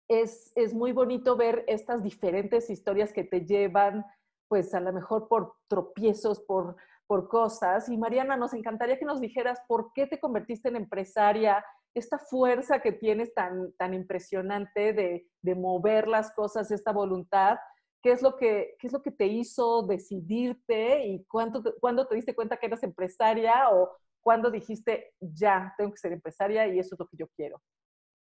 es, 0.08 0.54
es 0.56 0.74
muy 0.74 0.94
bonito 0.94 1.36
ver 1.36 1.66
estas 1.68 2.02
diferentes 2.02 2.70
historias 2.70 3.12
que 3.12 3.26
te 3.26 3.46
llevan, 3.46 4.06
pues 4.48 4.74
a 4.74 4.80
lo 4.80 4.94
mejor 4.94 5.28
por 5.28 5.56
tropiezos, 5.68 6.40
por, 6.40 6.78
por 7.06 7.28
cosas. 7.28 7.90
Y 7.90 7.98
Mariana, 7.98 8.38
nos 8.38 8.54
encantaría 8.54 8.98
que 8.98 9.04
nos 9.04 9.20
dijeras 9.20 9.60
por 9.68 9.92
qué 9.92 10.08
te 10.08 10.22
convertiste 10.22 10.70
en 10.70 10.78
empresaria, 10.78 11.66
esta 11.94 12.18
fuerza 12.18 12.82
que 12.82 12.94
tienes 12.94 13.34
tan, 13.34 13.74
tan 13.74 13.94
impresionante 13.94 14.94
de, 14.94 15.28
de 15.42 15.56
mover 15.56 16.08
las 16.08 16.32
cosas, 16.34 16.72
esta 16.72 16.94
voluntad, 16.94 17.58
¿qué 18.02 18.14
es 18.14 18.22
lo 18.22 18.38
que, 18.38 18.78
qué 18.80 18.88
es 18.88 18.94
lo 18.94 19.02
que 19.02 19.12
te 19.12 19.28
hizo 19.28 19.82
decidirte 19.82 21.06
y 21.08 21.26
cuánto, 21.26 21.62
cuándo 21.82 22.08
te 22.08 22.16
diste 22.16 22.36
cuenta 22.36 22.56
que 22.56 22.68
eras 22.68 22.84
empresaria 22.84 23.70
o 23.72 23.92
cuándo 24.22 24.50
dijiste, 24.50 25.12
ya, 25.20 25.74
tengo 25.78 25.92
que 25.92 25.98
ser 25.98 26.14
empresaria 26.14 26.66
y 26.70 26.80
eso 26.80 26.96
es 26.96 27.00
lo 27.00 27.06
que 27.06 27.18
yo 27.18 27.28
quiero? 27.36 27.62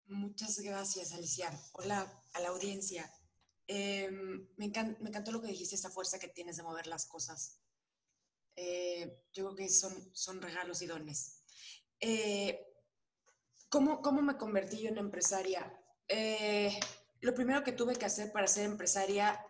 Muchas 0.09 0.59
gracias, 0.61 1.13
Alicia. 1.13 1.53
Hola 1.73 2.25
a 2.33 2.41
la 2.41 2.49
audiencia. 2.49 3.13
Em, 3.67 4.49
me, 4.57 4.69
me, 5.01 5.09
encantó 5.11 5.33
lo 5.33 5.43
que 5.43 5.49
dijiste, 5.49 5.75
esta 5.75 5.91
fuerza 5.91 6.19
que 6.19 6.29
tienes 6.29 6.57
de 6.57 6.63
mover 6.63 6.87
las 6.87 7.05
cosas. 7.05 7.61
Eh, 8.57 9.23
yo 9.35 9.45
creo 9.45 9.57
que 9.57 9.69
son, 9.69 9.93
son 10.15 10.41
regalos 10.41 10.81
y 10.81 10.87
dones. 10.87 11.43
Eh, 12.01 12.59
¿Cómo, 13.69 14.01
¿Cómo 14.01 14.23
me 14.23 14.39
convertí 14.39 14.81
yo 14.81 14.89
en 14.89 14.97
empresaria? 14.97 15.79
Eh, 16.09 16.81
lo 17.21 17.35
primero 17.35 17.63
que 17.63 17.73
tuve 17.73 17.95
que 17.95 18.07
hacer 18.07 18.33
para 18.33 18.47
ser 18.47 18.65
empresaria 18.65 19.45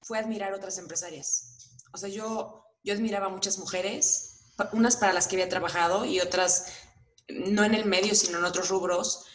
fue 0.00 0.16
admirar 0.16 0.54
otras 0.54 0.78
empresarias. 0.78 1.76
O 1.92 1.98
sea, 1.98 2.08
yo, 2.08 2.64
yo 2.84 2.94
admiraba 2.94 3.26
a 3.26 3.30
muchas 3.30 3.58
mujeres, 3.58 4.52
unas 4.72 4.96
para 4.96 5.12
las 5.12 5.26
que 5.26 5.34
había 5.34 5.48
trabajado 5.48 6.04
y 6.04 6.20
otras 6.20 6.72
no 7.28 7.64
en 7.64 7.74
el 7.74 7.84
medio, 7.84 8.14
sino 8.14 8.38
en 8.38 8.44
otros 8.44 8.68
rubros. 8.68 9.26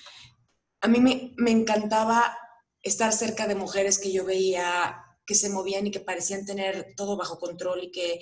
A 0.81 0.87
mí 0.87 0.99
me, 0.99 1.51
encantaba 1.51 2.37
estar 2.81 3.11
cerca 3.11 3.47
de 3.47 3.55
mujeres 3.55 3.99
que 3.99 4.11
yo 4.11 4.25
veía 4.25 5.03
que 5.25 5.35
se 5.35 5.49
movían 5.49 5.87
y 5.87 5.91
que 5.91 5.99
parecían 5.99 6.45
tener 6.45 6.93
todo 6.95 7.17
bajo 7.17 7.37
control 7.37 7.83
y 7.83 7.91
que 7.91 8.21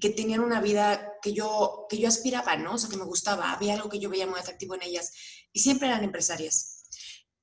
que 0.00 0.10
tenían 0.10 0.40
una 0.40 0.60
vida 0.60 1.12
que 1.22 1.32
yo, 1.32 1.86
que 1.88 1.98
yo 1.98 2.08
aspiraba, 2.08 2.56
¿no? 2.56 2.74
O 2.74 2.78
sea, 2.78 2.90
que 2.90 2.96
me 2.96 3.04
gustaba, 3.04 3.52
había 3.52 3.74
algo 3.74 3.88
que 3.88 3.98
yo 3.98 4.10
veía 4.10 4.26
muy 4.26 4.40
atractivo 4.40 4.74
en 4.74 4.82
ellas 4.82 5.12
y 5.52 5.60
siempre 5.60 5.88
eran 5.88 6.04
empresarias. 6.04 6.73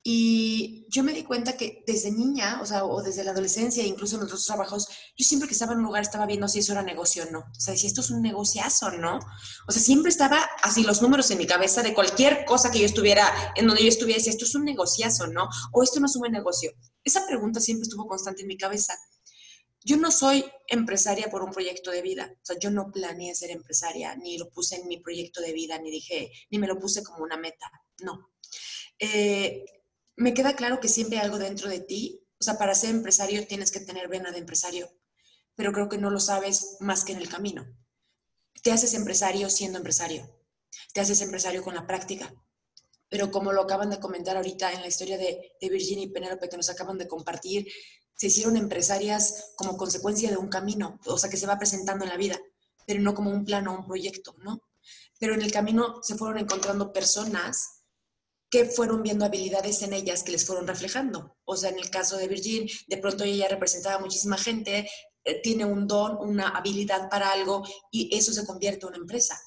Y 0.03 0.87
yo 0.89 1.03
me 1.03 1.13
di 1.13 1.23
cuenta 1.23 1.55
que 1.55 1.83
desde 1.85 2.11
niña, 2.11 2.59
o 2.61 2.65
sea, 2.65 2.85
o 2.85 3.03
desde 3.03 3.23
la 3.23 3.31
adolescencia, 3.31 3.85
incluso 3.85 4.15
en 4.15 4.23
otros 4.23 4.45
trabajos, 4.45 4.87
yo 5.15 5.23
siempre 5.23 5.47
que 5.47 5.53
estaba 5.53 5.73
en 5.73 5.79
un 5.79 5.85
lugar 5.85 6.01
estaba 6.01 6.25
viendo 6.25 6.47
si 6.47 6.59
eso 6.59 6.71
era 6.71 6.81
negocio 6.81 7.23
o 7.23 7.31
no. 7.31 7.39
O 7.39 7.59
sea, 7.59 7.77
si 7.77 7.85
esto 7.85 8.01
es 8.01 8.09
un 8.09 8.21
negociazo, 8.23 8.89
¿no? 8.91 9.19
O 9.67 9.71
sea, 9.71 9.81
siempre 9.81 10.09
estaba 10.09 10.41
así 10.63 10.83
los 10.83 11.03
números 11.03 11.29
en 11.29 11.37
mi 11.37 11.45
cabeza 11.45 11.83
de 11.83 11.93
cualquier 11.93 12.45
cosa 12.45 12.71
que 12.71 12.79
yo 12.79 12.85
estuviera, 12.85 13.53
en 13.55 13.67
donde 13.67 13.83
yo 13.83 13.89
estuviera, 13.89 14.19
si 14.19 14.29
esto 14.29 14.45
es 14.45 14.55
un 14.55 14.65
negociazo, 14.65 15.27
¿no? 15.27 15.47
O 15.71 15.83
esto 15.83 15.99
no 15.99 16.07
es 16.07 16.15
un 16.15 16.31
negocio. 16.31 16.71
Esa 17.03 17.25
pregunta 17.27 17.59
siempre 17.59 17.83
estuvo 17.83 18.07
constante 18.07 18.41
en 18.41 18.47
mi 18.47 18.57
cabeza 18.57 18.97
yo 19.83 19.97
no 19.97 20.11
soy 20.11 20.45
empresaria 20.67 21.27
por 21.29 21.41
un 21.41 21.51
proyecto 21.51 21.91
de 21.91 22.01
vida. 22.01 22.31
O 22.31 22.45
sea, 22.45 22.57
yo 22.59 22.69
no 22.69 22.91
planeé 22.91 23.33
ser 23.33 23.49
empresaria, 23.49 24.15
ni 24.15 24.37
lo 24.37 24.49
puse 24.49 24.75
en 24.75 24.87
mi 24.87 24.99
proyecto 24.99 25.41
de 25.41 25.53
vida, 25.53 25.79
ni 25.79 25.89
dije, 25.89 26.31
ni 26.49 26.59
me 26.59 26.67
lo 26.67 26.77
puse 26.79 27.03
como 27.03 27.23
una 27.23 27.37
meta. 27.37 27.71
No. 28.03 28.29
Eh, 28.99 29.65
me 30.15 30.33
queda 30.33 30.55
claro 30.55 30.79
que 30.79 30.87
siempre 30.87 31.17
hay 31.17 31.25
algo 31.25 31.39
dentro 31.39 31.69
de 31.69 31.79
ti. 31.79 32.23
O 32.39 32.43
sea, 32.43 32.57
para 32.57 32.75
ser 32.75 32.89
empresario 32.91 33.45
tienes 33.47 33.71
que 33.71 33.79
tener 33.79 34.07
vena 34.07 34.31
de 34.31 34.39
empresario. 34.39 34.89
pero 35.55 35.73
creo 35.73 35.89
que 35.89 35.97
no 35.97 36.09
lo 36.09 36.19
sabes 36.19 36.77
más 36.79 37.03
que 37.03 37.11
en 37.11 37.19
el 37.19 37.29
camino. 37.29 37.65
Te 38.63 38.71
haces 38.71 38.93
empresario 38.93 39.49
siendo 39.49 39.77
empresario, 39.77 40.27
te 40.93 41.01
haces 41.01 41.21
empresario 41.21 41.63
con 41.63 41.75
la 41.75 41.85
práctica, 41.85 42.33
pero 43.09 43.29
como 43.31 43.51
lo 43.51 43.61
acaban 43.63 43.89
de 43.89 43.99
comentar 43.99 44.37
ahorita 44.37 44.71
en 44.71 44.81
la 44.81 44.87
historia 44.87 45.17
de, 45.17 45.53
de 45.59 45.69
Virginia 45.69 46.05
y 46.05 46.09
Penélope 46.09 46.49
que 46.49 46.57
nos 46.57 46.69
acaban 46.69 46.97
de 46.97 47.07
compartir, 47.07 47.67
se 48.15 48.27
hicieron 48.27 48.55
empresarias 48.55 49.53
como 49.55 49.77
consecuencia 49.77 50.29
de 50.29 50.37
un 50.37 50.47
camino, 50.47 50.99
o 51.05 51.17
sea, 51.17 51.29
que 51.29 51.37
se 51.37 51.47
va 51.47 51.57
presentando 51.57 52.05
en 52.05 52.11
la 52.11 52.17
vida, 52.17 52.39
pero 52.85 53.01
no 53.01 53.13
como 53.13 53.31
un 53.31 53.45
plan 53.45 53.67
o 53.67 53.75
un 53.75 53.85
proyecto, 53.85 54.35
¿no? 54.39 54.61
Pero 55.19 55.33
en 55.33 55.41
el 55.41 55.51
camino 55.51 56.01
se 56.01 56.15
fueron 56.15 56.37
encontrando 56.37 56.93
personas 56.93 57.80
que 58.51 58.65
fueron 58.65 59.01
viendo 59.01 59.25
habilidades 59.25 59.81
en 59.81 59.93
ellas 59.93 60.23
que 60.23 60.33
les 60.33 60.45
fueron 60.45 60.67
reflejando. 60.67 61.37
O 61.45 61.55
sea, 61.55 61.69
en 61.69 61.79
el 61.79 61.89
caso 61.89 62.17
de 62.17 62.27
Virgin, 62.27 62.69
de 62.87 62.97
pronto 62.97 63.23
ella 63.23 63.47
representaba 63.47 63.97
muchísima 63.97 64.37
gente, 64.37 64.89
eh, 65.23 65.41
tiene 65.41 65.63
un 65.63 65.87
don, 65.87 66.17
una 66.17 66.49
habilidad 66.49 67.09
para 67.09 67.31
algo 67.31 67.63
y 67.91 68.15
eso 68.15 68.33
se 68.33 68.45
convierte 68.45 68.85
en 68.85 68.89
una 68.89 68.97
empresa. 68.97 69.41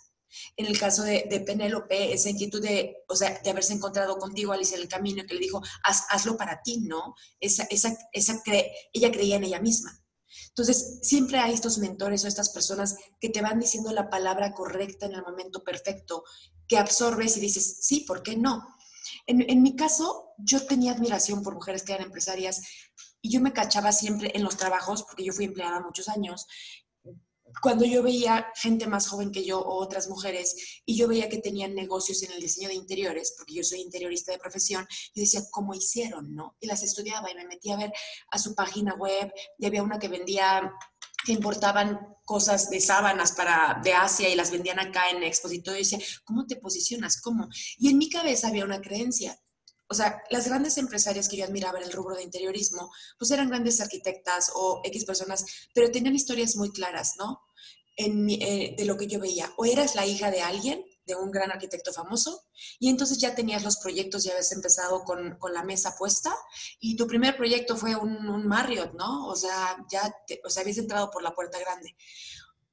En 0.57 0.67
el 0.67 0.79
caso 0.79 1.03
de, 1.03 1.27
de 1.29 1.41
Penélope, 1.41 2.13
esa 2.13 2.31
inquietud 2.31 2.63
de, 2.63 2.97
o 3.07 3.15
sea, 3.15 3.39
de 3.45 3.51
haberse 3.51 3.75
encontrado 3.75 4.17
contigo, 4.17 4.53
Alicia, 4.53 4.77
en 4.77 4.83
el 4.83 4.89
camino, 4.89 5.23
que 5.29 5.35
le 5.35 5.41
dijo, 5.41 5.63
hazlo 5.83 6.37
para 6.37 6.63
ti, 6.63 6.81
¿no? 6.81 7.15
Esa, 7.39 7.65
esa, 7.71 7.97
esa 8.13 8.43
ella 8.93 9.13
creía 9.13 9.37
en 9.37 9.45
ella 9.45 9.61
misma. 9.61 10.01
Entonces, 10.49 10.99
siempre 11.03 11.39
hay 11.39 11.55
estos 11.55 11.79
mentores 11.79 12.25
o 12.25 12.29
estas 12.29 12.51
personas 12.51 12.97
que 13.21 13.29
te 13.29 13.43
van 13.43 13.61
diciendo 13.61 13.93
la 13.93 14.09
palabra 14.09 14.55
correcta 14.55 15.07
en 15.07 15.15
el 15.15 15.23
momento 15.23 15.63
perfecto, 15.63 16.25
que 16.67 16.79
absorbes 16.79 17.37
y 17.37 17.41
dices, 17.41 17.79
sí, 17.83 18.01
¿por 18.01 18.23
qué 18.23 18.37
no? 18.37 18.67
En, 19.27 19.63
mi 19.63 19.75
caso, 19.75 20.35
yo 20.39 20.67
tenía 20.67 20.93
admiración 20.93 21.43
por 21.43 21.55
mujeres 21.55 21.83
que 21.83 21.93
eran 21.93 22.07
empresarias 22.07 22.61
y 23.23 23.31
yo 23.31 23.41
me 23.41 23.53
cachaba 23.53 23.91
siempre 23.93 24.33
en 24.35 24.43
los 24.43 24.57
trabajos, 24.57 25.03
porque 25.03 25.25
yo 25.25 25.33
fui 25.33 25.47
empleada 25.47 25.81
muchos 25.81 26.09
años, 26.09 26.47
cuando 27.63 27.85
yo 27.85 28.03
veía 28.03 28.47
gente 28.57 28.87
más 28.87 29.07
joven 29.07 29.31
que 29.31 29.45
yo 29.45 29.61
o 29.61 29.77
otras 29.77 30.09
mujeres 30.09 30.83
y 30.85 30.97
yo 30.97 31.09
veía 31.09 31.29
que 31.29 31.39
tenían 31.39 31.75
negocios 31.75 32.23
en 32.23 32.33
el 32.33 32.41
diseño 32.41 32.69
de 32.69 32.75
interiores, 32.75 33.35
porque 33.37 33.55
yo 33.55 33.63
soy 33.63 33.81
interiorista 33.81 34.33
de 34.33 34.39
profesión, 34.39 34.87
yo 35.15 35.21
decía, 35.21 35.41
¿cómo 35.51 35.75
hicieron? 35.75 36.35
¿no? 36.35 36.57
Y 36.61 36.67
las 36.67 36.83
estudiaba 36.83 37.31
y 37.31 37.35
me 37.35 37.47
metía 37.47 37.75
a 37.75 37.79
ver 37.79 37.93
a 38.31 38.39
su 38.39 38.55
página 38.55 38.95
web 38.95 39.33
y 39.59 39.67
había 39.67 39.83
una 39.83 39.99
que 39.99 40.09
vendía 40.09 40.73
que 41.25 41.33
importaban 41.33 42.14
cosas 42.25 42.71
de 42.71 42.81
sábanas 42.81 43.33
para, 43.33 43.81
de 43.83 43.93
Asia 43.93 44.29
y 44.29 44.35
las 44.35 44.51
vendían 44.51 44.79
acá 44.79 45.11
en 45.11 45.23
Expositorio. 45.23 45.81
Y 45.81 45.85
decía, 45.85 45.99
¿cómo 46.25 46.47
te 46.47 46.57
posicionas? 46.57 47.21
¿Cómo? 47.21 47.49
Y 47.79 47.91
en 47.91 47.99
mi 47.99 48.09
cabeza 48.09 48.49
había 48.49 48.65
una 48.65 48.81
creencia. 48.81 49.39
O 49.87 49.95
sea, 49.95 50.23
las 50.31 50.49
grandes 50.49 50.79
empresarias 50.79 51.29
que 51.29 51.37
yo 51.37 51.45
admiraba 51.45 51.79
en 51.79 51.85
el 51.85 51.93
rubro 51.93 52.17
de 52.17 52.23
interiorismo, 52.23 52.91
pues 53.19 53.31
eran 53.31 53.49
grandes 53.49 53.81
arquitectas 53.81 54.51
o 54.55 54.81
X 54.85 55.05
personas, 55.05 55.45
pero 55.75 55.91
tenían 55.91 56.15
historias 56.15 56.57
muy 56.57 56.73
claras, 56.73 57.15
¿no? 57.19 57.43
Eh, 57.97 58.75
de 58.77 58.85
lo 58.87 58.97
que 58.97 59.07
yo 59.07 59.21
veía. 59.21 59.53
O 59.57 59.67
eras 59.67 59.95
la 59.95 60.07
hija 60.07 60.31
de 60.31 60.41
alguien 60.43 60.85
de 61.07 61.15
un 61.15 61.31
gran 61.31 61.51
arquitecto 61.51 61.93
famoso 61.93 62.45
y 62.79 62.89
entonces 62.89 63.19
ya 63.19 63.35
tenías 63.35 63.63
los 63.63 63.79
proyectos, 63.79 64.25
ya 64.25 64.33
habías 64.33 64.53
empezado 64.53 65.05
con, 65.05 65.37
con 65.39 65.53
la 65.53 65.63
mesa 65.63 65.95
puesta 65.99 66.35
y 66.81 66.97
tu 66.97 67.07
primer 67.07 67.37
proyecto 67.37 67.77
fue 67.77 67.95
un, 67.97 68.29
un 68.29 68.47
Marriott, 68.47 68.95
¿no? 68.95 69.27
O 69.29 69.37
sea, 69.37 69.77
ya 69.91 70.15
o 70.45 70.51
sea, 70.51 70.63
habías 70.63 70.79
entrado 70.79 71.11
por 71.11 71.23
la 71.23 71.35
puerta 71.35 71.59
grande. 71.59 71.97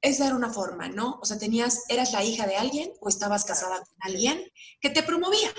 Esa 0.00 0.26
era 0.26 0.34
una 0.34 0.52
forma, 0.52 0.88
¿no? 0.88 1.18
O 1.22 1.24
sea, 1.24 1.38
tenías, 1.38 1.84
eras 1.88 2.12
la 2.12 2.24
hija 2.24 2.46
de 2.46 2.56
alguien 2.56 2.92
o 3.00 3.08
estabas 3.08 3.44
casada 3.44 3.78
con 3.78 3.96
alguien 4.00 4.42
que 4.80 4.90
te 4.90 5.02
promovía. 5.02 5.50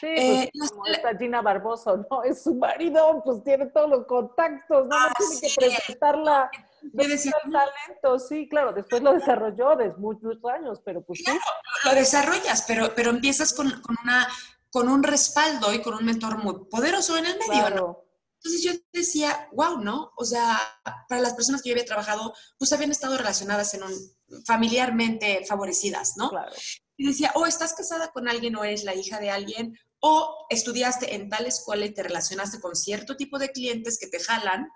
Sí, 0.00 0.08
pues, 0.14 0.18
eh, 0.18 0.50
como 0.68 0.86
esta 0.86 1.16
Gina 1.16 1.40
Barboso, 1.42 2.06
¿no? 2.10 2.22
Es 2.22 2.42
su 2.42 2.54
marido, 2.54 3.22
pues 3.24 3.42
tiene 3.44 3.66
todos 3.66 3.88
los 3.88 4.06
contactos, 4.06 4.86
¿no? 4.88 4.98
no 4.98 5.12
tiene 5.16 5.40
que 5.40 5.54
presentarla 5.56 6.50
yo 6.92 7.08
decía, 7.08 7.32
el 7.44 7.52
talento, 7.52 8.18
sí, 8.18 8.48
claro, 8.48 8.72
después 8.72 9.02
lo 9.02 9.12
desarrolló 9.12 9.76
desde 9.76 9.96
muchos 9.96 10.36
años, 10.52 10.80
pero 10.84 11.02
pues 11.02 11.22
claro, 11.24 11.40
lo 11.84 11.94
desarrollas, 11.94 12.64
pero, 12.66 12.94
pero 12.94 13.10
empiezas 13.10 13.52
con, 13.52 13.70
con, 13.82 13.96
una, 14.02 14.28
con 14.70 14.88
un 14.88 15.02
respaldo 15.02 15.72
y 15.72 15.82
con 15.82 15.94
un 15.94 16.04
mentor 16.04 16.38
muy 16.38 16.66
poderoso 16.70 17.16
en 17.16 17.26
el 17.26 17.38
medio, 17.38 17.70
¿no? 17.70 18.06
Entonces 18.36 18.62
yo 18.62 18.72
decía, 18.92 19.48
wow, 19.52 19.78
¿no? 19.78 20.12
O 20.16 20.24
sea, 20.24 20.60
para 21.08 21.20
las 21.20 21.34
personas 21.34 21.62
que 21.62 21.70
yo 21.70 21.74
había 21.74 21.84
trabajado, 21.84 22.32
pues 22.58 22.72
habían 22.72 22.92
estado 22.92 23.16
relacionadas 23.16 23.74
en 23.74 23.82
un, 23.82 23.92
familiarmente 24.44 25.44
favorecidas, 25.46 26.16
¿no? 26.16 26.30
Claro. 26.30 26.52
Y 26.96 27.08
decía, 27.08 27.32
o 27.34 27.46
estás 27.46 27.74
casada 27.74 28.12
con 28.12 28.28
alguien 28.28 28.56
o 28.56 28.64
eres 28.64 28.84
la 28.84 28.94
hija 28.94 29.18
de 29.18 29.30
alguien, 29.30 29.76
o 30.00 30.46
estudiaste 30.50 31.14
en 31.14 31.28
tal 31.28 31.46
escuela 31.46 31.86
y 31.86 31.94
te 31.94 32.02
relacionaste 32.02 32.60
con 32.60 32.76
cierto 32.76 33.16
tipo 33.16 33.38
de 33.38 33.50
clientes 33.50 33.98
que 33.98 34.06
te 34.06 34.20
jalan, 34.20 34.68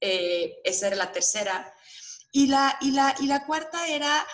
eh, 0.00 0.60
esa 0.64 0.86
era 0.88 0.96
la 0.96 1.12
tercera. 1.12 1.74
Y 2.32 2.46
la, 2.46 2.76
y, 2.80 2.92
la, 2.92 3.14
y 3.20 3.26
la 3.26 3.44
cuarta 3.44 3.88
era, 3.88 4.26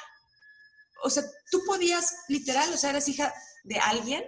o 1.02 1.10
sea, 1.10 1.24
tú 1.50 1.62
podías, 1.66 2.14
literal, 2.28 2.72
o 2.72 2.76
sea, 2.76 2.90
eres 2.90 3.08
hija 3.08 3.32
de 3.64 3.78
alguien. 3.78 4.24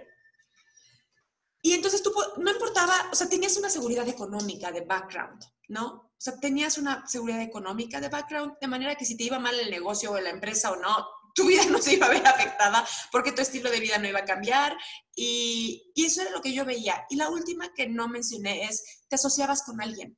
Y 1.61 1.73
entonces 1.73 2.01
tú, 2.01 2.13
no 2.37 2.51
importaba, 2.51 3.09
o 3.11 3.15
sea, 3.15 3.27
tenías 3.27 3.57
una 3.57 3.69
seguridad 3.69 4.07
económica 4.07 4.71
de 4.71 4.81
background, 4.81 5.43
¿no? 5.67 5.85
O 5.87 6.21
sea, 6.21 6.39
tenías 6.39 6.77
una 6.77 7.07
seguridad 7.07 7.41
económica 7.41 7.99
de 7.99 8.09
background, 8.09 8.57
de 8.59 8.67
manera 8.67 8.95
que 8.95 9.05
si 9.05 9.15
te 9.15 9.25
iba 9.25 9.39
mal 9.39 9.57
el 9.59 9.69
negocio 9.69 10.11
o 10.11 10.19
la 10.19 10.29
empresa 10.29 10.71
o 10.71 10.77
no, 10.77 11.07
tu 11.35 11.45
vida 11.45 11.65
no 11.65 11.81
se 11.81 11.93
iba 11.93 12.07
a 12.07 12.09
ver 12.09 12.25
afectada 12.25 12.85
porque 13.11 13.31
tu 13.31 13.41
estilo 13.41 13.69
de 13.69 13.79
vida 13.79 13.97
no 13.97 14.07
iba 14.07 14.19
a 14.19 14.25
cambiar. 14.25 14.75
Y, 15.15 15.91
y 15.95 16.05
eso 16.05 16.21
era 16.21 16.31
lo 16.31 16.41
que 16.41 16.53
yo 16.53 16.65
veía. 16.65 17.05
Y 17.09 17.17
la 17.17 17.29
última 17.29 17.73
que 17.73 17.87
no 17.87 18.07
mencioné 18.07 18.65
es, 18.65 19.03
te 19.07 19.15
asociabas 19.15 19.63
con 19.63 19.81
alguien 19.81 20.17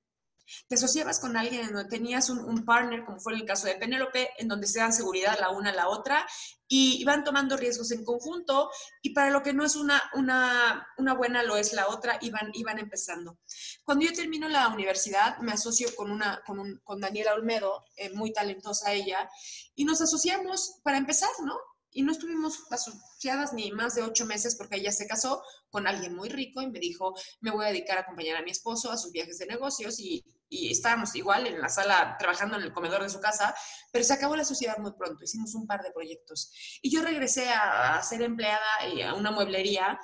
te 0.67 0.75
asociabas 0.75 1.19
con 1.19 1.37
alguien 1.37 1.67
en 1.67 1.73
donde 1.73 1.89
tenías 1.89 2.29
un, 2.29 2.65
partner, 2.65 3.05
como 3.05 3.19
fue 3.19 3.33
el 3.33 3.45
caso 3.45 3.67
de 3.67 3.75
Penélope, 3.75 4.29
en 4.37 4.47
donde 4.47 4.67
se 4.67 4.79
dan 4.79 4.93
seguridad 4.93 5.39
la 5.39 5.49
una 5.49 5.71
a 5.71 5.73
la 5.73 5.89
otra 5.89 6.25
y 6.67 7.03
van 7.03 7.23
tomando 7.23 7.57
riesgos 7.57 7.91
en 7.91 8.05
conjunto 8.05 8.69
y 9.01 9.13
para 9.13 9.29
lo 9.29 9.43
que 9.43 9.51
no 9.51 9.65
es 9.65 9.75
una, 9.75 10.01
una, 10.13 10.87
una 10.97 11.13
buena 11.13 11.43
lo 11.43 11.57
es 11.57 11.73
la 11.73 11.89
otra 11.89 12.17
y 12.21 12.29
van, 12.29 12.51
y 12.53 12.63
empezando. 12.79 13.39
Cuando 13.83 14.05
yo 14.05 14.13
termino 14.13 14.47
la 14.47 14.69
universidad 14.69 15.37
me 15.39 15.51
asocio 15.51 15.93
con, 15.95 16.11
una, 16.11 16.41
con, 16.45 16.59
un, 16.59 16.79
con 16.83 17.01
Daniela 17.01 17.33
Olmedo, 17.33 17.83
eh, 17.97 18.09
muy 18.11 18.31
talentosa 18.31 18.93
ella, 18.93 19.29
y 19.75 19.83
nos 19.83 20.01
asociamos 20.01 20.79
para 20.83 20.97
empezar, 20.97 21.29
¿no? 21.43 21.57
Y 21.91 22.03
no 22.03 22.11
estuvimos 22.11 22.63
asociadas 22.69 23.53
ni 23.53 23.71
más 23.71 23.95
de 23.95 24.03
ocho 24.03 24.25
meses 24.25 24.55
porque 24.55 24.77
ella 24.77 24.91
se 24.91 25.07
casó 25.07 25.43
con 25.69 25.87
alguien 25.87 26.15
muy 26.15 26.29
rico 26.29 26.61
y 26.61 26.69
me 26.69 26.79
dijo, 26.79 27.13
me 27.41 27.51
voy 27.51 27.65
a 27.65 27.69
dedicar 27.69 27.97
a 27.97 28.01
acompañar 28.01 28.37
a 28.37 28.41
mi 28.43 28.51
esposo 28.51 28.91
a 28.91 28.97
sus 28.97 29.11
viajes 29.11 29.37
de 29.39 29.47
negocios 29.47 29.99
y, 29.99 30.23
y 30.49 30.71
estábamos 30.71 31.15
igual 31.15 31.47
en 31.47 31.59
la 31.59 31.69
sala 31.69 32.15
trabajando 32.17 32.57
en 32.57 32.63
el 32.63 32.73
comedor 32.73 33.03
de 33.03 33.09
su 33.09 33.19
casa, 33.19 33.55
pero 33.91 34.05
se 34.05 34.13
acabó 34.13 34.35
la 34.35 34.45
sociedad 34.45 34.77
muy 34.77 34.93
pronto, 34.93 35.23
hicimos 35.23 35.55
un 35.55 35.67
par 35.67 35.81
de 35.83 35.91
proyectos. 35.91 36.51
Y 36.81 36.91
yo 36.91 37.01
regresé 37.01 37.49
a, 37.49 37.97
a 37.97 38.03
ser 38.03 38.21
empleada 38.21 38.65
a 39.07 39.13
una 39.13 39.31
mueblería 39.31 39.99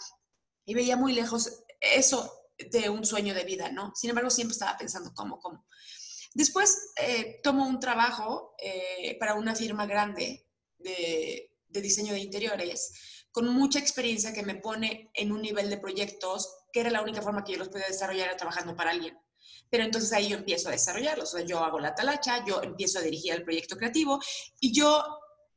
y 0.65 0.73
veía 0.73 0.97
muy 0.97 1.13
lejos 1.13 1.63
eso 1.79 2.31
de 2.57 2.89
un 2.89 3.05
sueño 3.05 3.33
de 3.33 3.43
vida, 3.43 3.71
¿no? 3.71 3.93
Sin 3.95 4.09
embargo, 4.09 4.29
siempre 4.29 4.53
estaba 4.53 4.77
pensando 4.77 5.13
cómo, 5.13 5.39
cómo. 5.39 5.65
Después 6.33 6.93
eh, 6.97 7.39
tomo 7.43 7.67
un 7.67 7.79
trabajo 7.79 8.53
eh, 8.59 9.17
para 9.19 9.35
una 9.35 9.55
firma 9.55 9.85
grande 9.85 10.45
de 10.77 11.51
de 11.69 11.81
diseño 11.81 12.13
de 12.13 12.19
interiores, 12.19 13.25
con 13.31 13.47
mucha 13.49 13.79
experiencia 13.79 14.33
que 14.33 14.43
me 14.43 14.55
pone 14.55 15.11
en 15.13 15.31
un 15.31 15.41
nivel 15.41 15.69
de 15.69 15.77
proyectos 15.77 16.49
que 16.71 16.81
era 16.81 16.89
la 16.89 17.01
única 17.01 17.21
forma 17.21 17.43
que 17.43 17.53
yo 17.53 17.59
los 17.59 17.69
podía 17.69 17.87
desarrollar 17.87 18.35
trabajando 18.37 18.75
para 18.75 18.91
alguien. 18.91 19.17
Pero 19.69 19.83
entonces 19.83 20.13
ahí 20.13 20.29
yo 20.29 20.37
empiezo 20.37 20.69
a 20.69 20.71
desarrollarlos, 20.71 21.33
o 21.33 21.37
sea, 21.37 21.45
yo 21.45 21.59
hago 21.59 21.79
la 21.79 21.93
talacha, 21.93 22.43
yo 22.45 22.61
empiezo 22.61 22.99
a 22.99 23.01
dirigir 23.01 23.33
el 23.33 23.43
proyecto 23.43 23.75
creativo 23.75 24.19
y 24.59 24.73
yo 24.73 25.03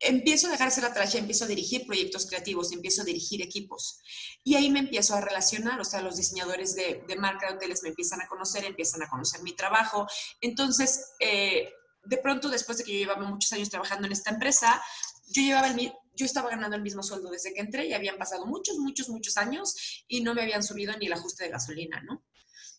empiezo 0.01 0.49
a 0.49 0.51
dejarse 0.51 0.81
la 0.81 0.93
talacha, 0.93 1.19
empiezo 1.19 1.45
a 1.45 1.49
dirigir 1.49 1.87
proyectos 1.87 2.27
creativos, 2.27 2.73
empiezo 2.73 3.03
a 3.03 3.05
dirigir 3.05 3.43
equipos. 3.43 4.01
Y 4.43 4.55
ahí 4.57 4.71
me 4.71 4.81
empiezo 4.81 5.15
a 5.15 5.21
relacionar, 5.21 5.79
o 5.81 5.85
sea, 5.85 6.01
los 6.01 6.17
diseñadores 6.17 6.75
de, 6.75 7.05
de 7.07 7.17
marca 7.17 7.49
de 7.49 7.55
hoteles 7.55 7.83
me 7.83 7.91
empiezan 7.91 8.21
a 8.23 8.27
conocer, 8.27 8.65
empiezan 8.65 9.03
a 9.03 9.09
conocer 9.09 9.43
mi 9.43 9.53
trabajo. 9.53 10.07
Entonces, 10.41 11.13
eh, 11.21 11.71
de 12.05 12.17
pronto, 12.17 12.49
después 12.49 12.79
de 12.79 12.85
que 12.85 12.93
yo 12.93 12.99
llevaba 12.99 13.29
muchos 13.29 13.53
años 13.53 13.69
trabajando 13.69 14.07
en 14.07 14.13
esta 14.13 14.31
empresa, 14.31 14.83
yo 15.29 15.43
llevaba 15.43 15.69
el, 15.69 15.93
yo 16.21 16.27
estaba 16.27 16.51
ganando 16.51 16.77
el 16.77 16.83
mismo 16.83 17.03
sueldo 17.03 17.31
desde 17.31 17.55
que 17.55 17.61
entré 17.61 17.87
y 17.87 17.95
habían 17.95 18.19
pasado 18.19 18.45
muchos, 18.45 18.77
muchos, 18.77 19.09
muchos 19.09 19.39
años 19.39 20.05
y 20.07 20.21
no 20.21 20.35
me 20.35 20.43
habían 20.43 20.63
subido 20.63 20.95
ni 20.99 21.07
el 21.07 21.15
ajuste 21.15 21.45
de 21.45 21.51
gasolina, 21.51 22.03
¿no? 22.03 22.27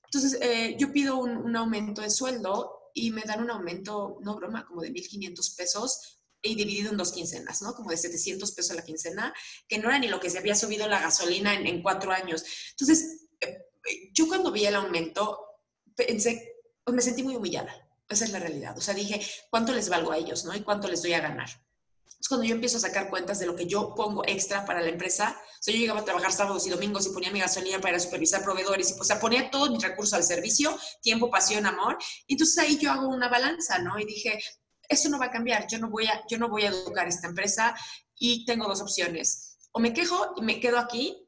Entonces, 0.05 0.37
eh, 0.41 0.75
yo 0.77 0.91
pido 0.91 1.17
un, 1.17 1.55
aumento 1.55 2.01
de 2.01 2.11
sueldo 2.11 2.91
y 2.93 3.09
me 3.09 3.23
dan 3.23 3.41
un 3.41 3.49
aumento, 3.49 4.19
no 4.21 4.35
broma, 4.35 4.65
como 4.65 4.81
de 4.81 4.91
1.500 4.91 5.55
pesos 5.55 6.19
y 6.41 6.53
dividido 6.53 6.91
en 6.91 6.97
dos 6.97 7.13
quincenas, 7.13 7.63
¿no? 7.63 7.73
Como 7.73 7.89
de 7.89 7.97
700 7.97 8.51
pesos 8.51 8.75
la 8.75 8.83
quincena, 8.83 9.33
que 9.67 9.79
no 9.79 9.89
era 9.89 9.97
ni 9.97 10.07
lo 10.07 10.19
que 10.19 10.29
se 10.29 10.37
había 10.37 10.53
subido 10.53 10.87
la 10.87 11.01
gasolina 11.01 11.55
en, 11.55 11.81
cuatro 11.81 12.11
años. 12.11 12.43
Entonces, 12.71 13.27
eh, 13.39 13.57
yo 14.13 14.27
cuando 14.27 14.51
vi 14.51 14.65
el 14.65 14.75
aumento, 14.75 15.39
pensé, 15.95 16.57
pues 16.83 16.93
me 16.93 17.01
sentí 17.01 17.23
muy 17.23 17.35
humillada. 17.35 17.73
Esa 18.07 18.25
es 18.25 18.31
la 18.31 18.39
realidad. 18.39 18.77
O 18.77 18.81
sea, 18.81 18.93
dije, 18.93 19.25
¿cuánto 19.49 19.71
les 19.71 19.87
valgo 19.89 20.11
a 20.11 20.17
ellos, 20.17 20.45
no? 20.45 20.53
Y 20.53 20.61
cuánto 20.61 20.89
les 20.89 21.01
doy 21.01 21.13
a 21.13 21.21
ganar. 21.21 21.49
Es 22.21 22.27
cuando 22.27 22.45
yo 22.45 22.53
empiezo 22.53 22.77
a 22.77 22.81
sacar 22.81 23.09
cuentas 23.09 23.39
de 23.39 23.47
lo 23.47 23.55
que 23.55 23.65
yo 23.65 23.95
pongo 23.95 24.23
extra 24.27 24.63
para 24.63 24.79
la 24.79 24.89
empresa. 24.89 25.35
O 25.39 25.63
sea, 25.63 25.73
yo 25.73 25.79
llegaba 25.79 26.01
a 26.01 26.05
trabajar 26.05 26.31
sábados 26.31 26.67
y 26.67 26.69
domingos 26.69 27.07
y 27.07 27.09
ponía 27.09 27.31
mi 27.31 27.39
gasolina 27.39 27.81
para 27.81 27.99
supervisar 27.99 28.43
proveedores 28.43 28.91
y, 28.91 28.99
o 28.99 29.03
sea, 29.03 29.19
ponía 29.19 29.49
todos 29.49 29.71
mis 29.71 29.81
recursos 29.81 30.13
al 30.13 30.23
servicio, 30.23 30.77
tiempo, 31.01 31.31
pasión, 31.31 31.65
amor. 31.65 31.97
Y 32.27 32.35
entonces 32.35 32.59
ahí 32.59 32.77
yo 32.77 32.91
hago 32.91 33.07
una 33.07 33.27
balanza, 33.27 33.79
¿no? 33.79 33.97
Y 33.97 34.05
dije, 34.05 34.39
eso 34.87 35.09
no 35.09 35.17
va 35.17 35.25
a 35.25 35.31
cambiar, 35.31 35.65
yo 35.65 35.79
no 35.79 35.89
voy 35.89 36.05
a, 36.05 36.21
yo 36.29 36.37
no 36.37 36.47
voy 36.47 36.61
a 36.61 36.69
educar 36.69 37.07
esta 37.07 37.27
empresa 37.27 37.73
y 38.19 38.45
tengo 38.45 38.67
dos 38.67 38.81
opciones. 38.81 39.57
O 39.71 39.79
me 39.79 39.91
quejo 39.91 40.33
y 40.37 40.43
me 40.43 40.59
quedo 40.59 40.77
aquí, 40.77 41.27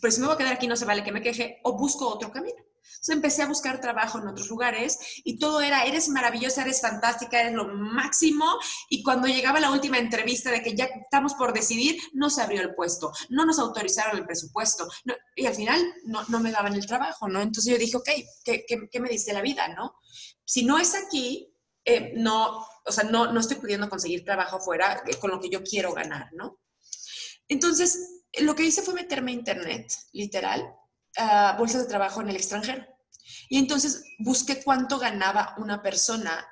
pero 0.00 0.10
si 0.10 0.20
me 0.20 0.26
voy 0.26 0.36
a 0.36 0.38
quedar 0.38 0.54
aquí 0.54 0.66
no 0.66 0.76
se 0.76 0.86
vale 0.86 1.04
que 1.04 1.12
me 1.12 1.20
queje, 1.20 1.60
o 1.64 1.76
busco 1.76 2.08
otro 2.08 2.32
camino. 2.32 2.64
Entonces 2.90 3.14
empecé 3.16 3.42
a 3.42 3.46
buscar 3.46 3.80
trabajo 3.80 4.18
en 4.18 4.28
otros 4.28 4.48
lugares 4.48 4.98
y 5.24 5.38
todo 5.38 5.60
era, 5.60 5.84
eres 5.84 6.08
maravillosa, 6.08 6.62
eres 6.62 6.80
fantástica, 6.80 7.40
eres 7.40 7.54
lo 7.54 7.68
máximo. 7.68 8.44
Y 8.88 9.02
cuando 9.02 9.28
llegaba 9.28 9.60
la 9.60 9.70
última 9.70 9.98
entrevista 9.98 10.50
de 10.50 10.62
que 10.62 10.74
ya 10.74 10.84
estamos 10.84 11.34
por 11.34 11.52
decidir, 11.52 12.00
no 12.12 12.30
se 12.30 12.42
abrió 12.42 12.60
el 12.60 12.74
puesto, 12.74 13.12
no 13.30 13.46
nos 13.46 13.58
autorizaron 13.58 14.18
el 14.18 14.26
presupuesto 14.26 14.88
y 15.34 15.46
al 15.46 15.54
final 15.54 15.80
no, 16.04 16.22
no, 16.28 16.40
me 16.40 16.50
daban 16.50 16.74
el 16.74 16.86
trabajo, 16.86 17.28
¿no? 17.28 17.40
Entonces 17.40 17.72
yo 17.72 17.78
dije, 17.78 17.96
ok, 17.96 18.08
¿qué, 18.44 18.64
qué, 18.66 18.88
qué 18.90 19.00
me 19.00 19.08
dice 19.08 19.32
la 19.32 19.42
vida, 19.42 19.68
no? 19.68 19.94
Si 20.44 20.64
no 20.64 20.78
es 20.78 20.94
aquí, 20.94 21.54
eh, 21.84 22.12
no, 22.16 22.66
o 22.84 22.92
sea, 22.92 23.04
no, 23.04 23.32
no 23.32 23.40
estoy 23.40 23.56
pudiendo 23.56 23.88
conseguir 23.88 24.24
trabajo 24.24 24.56
afuera 24.56 25.02
eh, 25.06 25.16
con 25.16 25.30
lo 25.30 25.40
que 25.40 25.48
yo 25.48 25.62
quiero 25.62 25.92
ganar, 25.92 26.28
¿no? 26.32 26.60
Entonces, 27.48 28.22
lo 28.40 28.54
que 28.54 28.64
hice 28.64 28.82
fue 28.82 28.94
meterme 28.94 29.32
a 29.32 29.34
internet, 29.34 29.92
literal, 30.12 30.72
a 31.16 31.56
bolsas 31.58 31.82
de 31.82 31.88
trabajo 31.88 32.20
en 32.20 32.28
el 32.28 32.36
extranjero. 32.36 32.86
Y 33.48 33.58
entonces 33.58 34.04
busqué 34.18 34.62
cuánto 34.62 34.98
ganaba 34.98 35.54
una 35.58 35.82
persona 35.82 36.46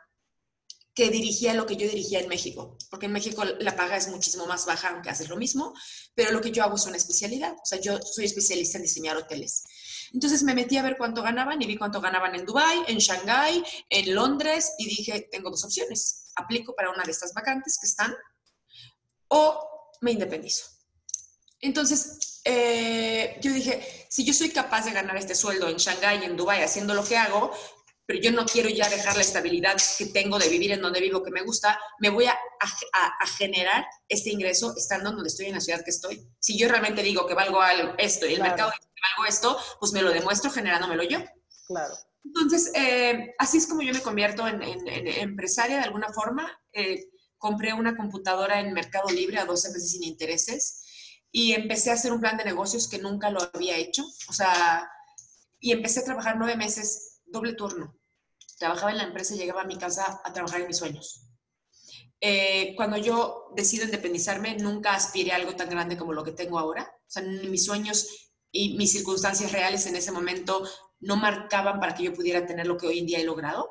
que 0.99 1.11
dirigía 1.11 1.55
lo 1.55 1.65
que 1.65 1.77
yo 1.77 1.87
dirigía 1.87 2.19
en 2.19 2.29
México, 2.29 2.77
porque 2.91 3.07
en 3.07 3.13
México 3.13 3.45
la 3.45 3.77
paga 3.77 3.97
es 3.97 4.09
muchísimo 4.09 4.47
más 4.47 4.67
baja, 4.67 4.89
aunque 4.89 5.11
haces 5.11 5.29
lo 5.29 5.37
mismo, 5.37 5.73
pero 6.13 6.33
lo 6.33 6.41
que 6.41 6.51
yo 6.51 6.65
hago 6.65 6.75
es 6.75 6.87
una 6.87 6.97
especialidad, 6.97 7.53
o 7.53 7.65
sea, 7.65 7.81
yo 7.81 8.01
soy 8.03 8.25
especialista 8.25 8.79
en 8.79 8.83
diseñar 8.83 9.17
hoteles. 9.17 9.63
Entonces 10.13 10.43
me 10.43 10.57
metí 10.57 10.77
a 10.77 10.83
ver 10.83 10.97
cuánto 10.99 11.23
ganaban 11.23 11.63
y 11.63 11.67
vi 11.67 11.77
cuánto 11.77 12.01
ganaban 12.01 12.35
en 12.35 12.45
Dubai, 12.45 12.81
en 12.89 12.99
Shanghái, 12.99 13.63
en 13.91 14.13
Londres 14.13 14.73
y 14.79 14.87
dije, 14.87 15.29
tengo 15.31 15.51
dos 15.51 15.63
opciones, 15.63 16.33
aplico 16.35 16.75
para 16.75 16.91
una 16.91 17.05
de 17.05 17.13
estas 17.13 17.33
vacantes 17.33 17.79
que 17.81 17.87
están 17.87 18.13
o 19.29 19.93
me 20.01 20.11
independizo. 20.11 20.65
Entonces, 21.61 22.38
eh, 22.51 23.39
yo 23.43 23.53
dije, 23.53 24.07
si 24.09 24.25
yo 24.25 24.33
soy 24.33 24.49
capaz 24.49 24.87
de 24.87 24.93
ganar 24.93 25.19
este 25.19 25.35
sueldo 25.35 25.69
en 25.69 25.77
Shanghái 25.77 26.21
y 26.23 26.25
en 26.25 26.37
Dubai 26.37 26.63
haciendo 26.63 26.95
lo 26.95 27.05
que 27.05 27.19
hago, 27.19 27.53
pero 28.07 28.21
yo 28.23 28.33
no 28.33 28.47
quiero 28.47 28.71
ya 28.71 28.89
dejar 28.89 29.17
la 29.17 29.21
estabilidad 29.21 29.77
que 29.99 30.07
tengo 30.07 30.39
de 30.39 30.49
vivir 30.49 30.73
en 30.73 30.81
donde 30.81 30.99
vivo, 30.99 31.23
que 31.23 31.31
me 31.31 31.43
gusta, 31.43 31.79
me 31.99 32.09
voy 32.09 32.25
a, 32.25 32.33
a, 32.33 33.27
generar 33.27 33.87
este 34.09 34.31
ingreso 34.31 34.75
estando 34.79 35.13
donde 35.13 35.29
estoy, 35.29 35.47
en 35.47 35.57
la 35.57 35.61
ciudad 35.61 35.85
que 35.85 35.91
estoy. 35.91 36.27
Si 36.39 36.59
yo 36.59 36.71
realmente 36.71 37.03
digo 37.03 37.27
que 37.27 37.35
valgo 37.35 37.61
esto 37.99 38.27
y 38.27 38.33
el 38.33 38.41
mercado 38.41 38.71
dice 38.71 38.91
que 38.95 39.03
valgo 39.15 39.29
esto, 39.29 39.59
pues 39.79 39.93
me 39.93 40.01
lo 40.01 40.11
demuestro 40.11 40.51
generándomelo 40.51 41.03
yo. 41.03 41.19
Claro. 41.67 41.95
Entonces, 42.25 42.73
eh, 42.75 43.35
así 43.39 43.59
es 43.59 43.67
como 43.67 43.83
yo 43.83 43.93
me 43.93 44.01
convierto 44.01 44.49
en, 44.49 44.63
empresaria 44.63 45.77
de 45.77 45.85
alguna 45.85 46.11
forma. 46.15 46.51
Eh, 46.73 47.11
compré 47.37 47.75
una 47.75 47.95
computadora 47.95 48.59
en 48.59 48.73
Mercado 48.73 49.11
Libre 49.11 49.39
a 49.39 49.45
12 49.45 49.69
meses 49.69 49.93
sin 49.93 50.05
intereses 50.05 50.88
y 51.31 51.53
empecé 51.53 51.91
a 51.91 51.95
hacer 51.95 52.13
un 52.13 52.21
plan 52.21 52.37
de 52.37 52.45
negocios 52.45 52.89
que 52.89 52.99
nunca 52.99 53.31
lo 53.31 53.41
había 53.55 53.77
hecho. 53.77 54.05
O 54.29 54.33
sea, 54.33 54.91
y 55.61 55.73
empecé 55.73 56.01
a 56.01 56.05
trabajar 56.05 56.37
nueve 56.39 56.57
meses, 56.57 57.21
doble 57.27 57.55
turno. 57.55 57.97
Trabajaba 58.59 58.91
en 58.91 58.99
la 58.99 59.05
empresa 59.05 59.35
y 59.35 59.39
llegaba 59.39 59.63
a 59.63 59.67
mi 59.67 59.79
casa 59.79 60.21
a 60.25 60.33
trabajar 60.33 60.61
en 60.61 60.67
mis 60.67 60.79
sueños. 60.79 61.25
Eh, 62.21 62.75
cuando 62.77 62.97
yo 62.97 63.53
decido 63.55 63.85
independizarme, 63.85 64.57
nunca 64.57 64.95
aspiré 64.95 65.33
a 65.33 65.37
algo 65.37 65.55
tan 65.55 65.71
grande 65.71 65.97
como 65.97 66.13
lo 66.13 66.25
que 66.25 66.33
tengo 66.33 66.59
ahora. 66.59 66.83
O 66.83 67.11
sea, 67.11 67.23
mis 67.23 67.65
sueños 67.65 68.33
y 68.51 68.77
mis 68.77 68.93
circunstancias 68.93 69.53
reales 69.53 69.87
en 69.87 69.97
ese 69.97 70.11
momento 70.11 70.67
no 71.01 71.17
marcaban 71.17 71.79
para 71.79 71.95
que 71.95 72.05
yo 72.05 72.15
pudiera 72.15 72.47
tener 72.47 72.67
lo 72.67 72.77
que 72.77 72.89
hoy 72.89 72.99
en 72.99 73.07
día 73.07 73.21
he 73.21 73.25
logrado. 73.25 73.71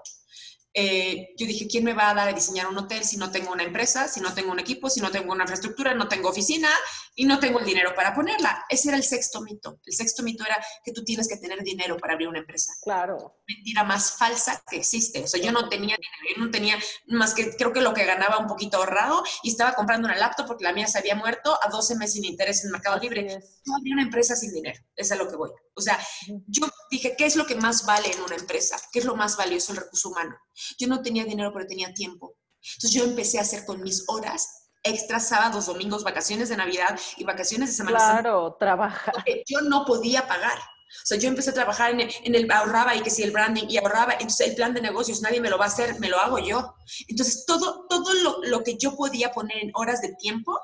Eh, 0.79 1.33
yo 1.35 1.47
dije, 1.47 1.67
¿quién 1.67 1.83
me 1.83 1.95
va 1.95 2.11
a 2.11 2.13
dar 2.13 2.29
a 2.29 2.33
diseñar 2.33 2.67
un 2.67 2.77
hotel 2.77 3.03
si 3.03 3.17
no 3.17 3.31
tengo 3.31 3.51
una 3.51 3.63
empresa, 3.63 4.07
si 4.07 4.21
no 4.21 4.35
tengo 4.35 4.51
un 4.51 4.59
equipo, 4.59 4.91
si 4.91 4.99
no 4.99 5.09
tengo 5.09 5.33
una 5.33 5.43
infraestructura, 5.43 5.95
no 5.95 6.07
tengo 6.07 6.29
oficina 6.29 6.69
y 7.15 7.25
no 7.25 7.39
tengo 7.39 7.57
el 7.57 7.65
dinero 7.65 7.95
para 7.95 8.13
ponerla? 8.13 8.63
Ese 8.69 8.89
era 8.89 8.97
el 8.97 9.03
sexto 9.03 9.41
mito. 9.41 9.79
El 9.83 9.93
sexto 9.93 10.21
mito 10.21 10.45
era 10.45 10.63
que 10.85 10.91
tú 10.91 11.03
tienes 11.03 11.27
que 11.27 11.37
tener 11.37 11.63
dinero 11.63 11.97
para 11.97 12.13
abrir 12.13 12.27
una 12.27 12.37
empresa. 12.37 12.73
Claro. 12.83 13.39
Mentira 13.47 13.83
más 13.85 14.17
falsa 14.19 14.61
que 14.69 14.77
existe. 14.77 15.23
O 15.23 15.27
sea, 15.27 15.41
yo 15.41 15.51
no 15.51 15.67
tenía 15.67 15.95
dinero, 15.95 16.35
yo 16.37 16.45
no 16.45 16.51
tenía 16.51 16.77
más 17.07 17.33
que 17.33 17.55
creo 17.55 17.73
que 17.73 17.81
lo 17.81 17.95
que 17.95 18.05
ganaba 18.05 18.37
un 18.37 18.45
poquito 18.45 18.77
ahorrado 18.77 19.23
y 19.41 19.49
estaba 19.49 19.73
comprando 19.73 20.07
una 20.07 20.15
laptop 20.15 20.45
porque 20.45 20.63
la 20.63 20.73
mía 20.73 20.85
se 20.85 20.99
había 20.99 21.15
muerto 21.15 21.57
a 21.59 21.69
12 21.69 21.95
meses 21.95 22.13
sin 22.13 22.25
interés 22.25 22.63
en 22.63 22.69
Mercado 22.69 22.99
Libre. 22.99 23.39
No 23.65 23.77
abrí 23.77 23.93
una 23.93 24.03
empresa 24.03 24.35
sin 24.35 24.53
dinero. 24.53 24.79
Es 24.95 25.11
a 25.11 25.15
lo 25.15 25.27
que 25.27 25.37
voy. 25.37 25.49
O 25.73 25.81
sea, 25.81 25.99
yo 26.47 26.67
dije, 26.91 27.15
¿qué 27.17 27.25
es 27.25 27.35
lo 27.35 27.47
que 27.47 27.55
más 27.55 27.85
vale 27.85 28.11
en 28.11 28.21
una 28.21 28.35
empresa? 28.35 28.77
¿Qué 28.91 28.99
es 28.99 29.05
lo 29.05 29.15
más 29.15 29.37
valioso? 29.37 29.71
El 29.71 29.79
recurso 29.79 30.09
humano. 30.09 30.35
Yo 30.77 30.87
no 30.87 31.01
tenía 31.01 31.25
dinero, 31.25 31.51
pero 31.53 31.67
tenía 31.67 31.93
tiempo. 31.93 32.35
Entonces 32.61 32.91
yo 32.91 33.03
empecé 33.03 33.39
a 33.39 33.41
hacer 33.41 33.65
con 33.65 33.81
mis 33.81 34.03
horas 34.07 34.69
extras 34.83 35.27
sábados, 35.27 35.65
domingos, 35.65 36.03
vacaciones 36.03 36.49
de 36.49 36.57
Navidad 36.57 36.99
y 37.17 37.23
vacaciones 37.23 37.69
de 37.69 37.75
Semana 37.75 37.97
Claro, 37.97 38.55
trabaja. 38.59 39.11
Yo 39.45 39.61
no 39.61 39.85
podía 39.85 40.27
pagar. 40.27 40.57
O 40.57 41.05
sea, 41.05 41.17
yo 41.17 41.27
empecé 41.27 41.49
a 41.49 41.53
trabajar 41.53 41.91
en 41.91 42.01
el, 42.01 42.11
en 42.23 42.35
el, 42.35 42.49
ahorraba 42.49 42.95
y 42.95 43.01
que 43.01 43.09
si 43.09 43.21
el 43.21 43.31
branding 43.31 43.65
y 43.67 43.77
ahorraba, 43.77 44.13
entonces 44.13 44.47
el 44.47 44.55
plan 44.55 44.73
de 44.73 44.81
negocios 44.81 45.21
nadie 45.21 45.41
me 45.41 45.49
lo 45.49 45.57
va 45.57 45.65
a 45.65 45.67
hacer, 45.67 45.99
me 45.99 46.07
lo 46.07 46.17
hago 46.19 46.39
yo. 46.39 46.75
Entonces 47.07 47.45
todo, 47.45 47.85
todo 47.89 48.13
lo, 48.13 48.41
lo 48.43 48.63
que 48.63 48.77
yo 48.77 48.95
podía 48.95 49.31
poner 49.31 49.57
en 49.57 49.71
horas 49.73 50.01
de 50.01 50.13
tiempo, 50.15 50.57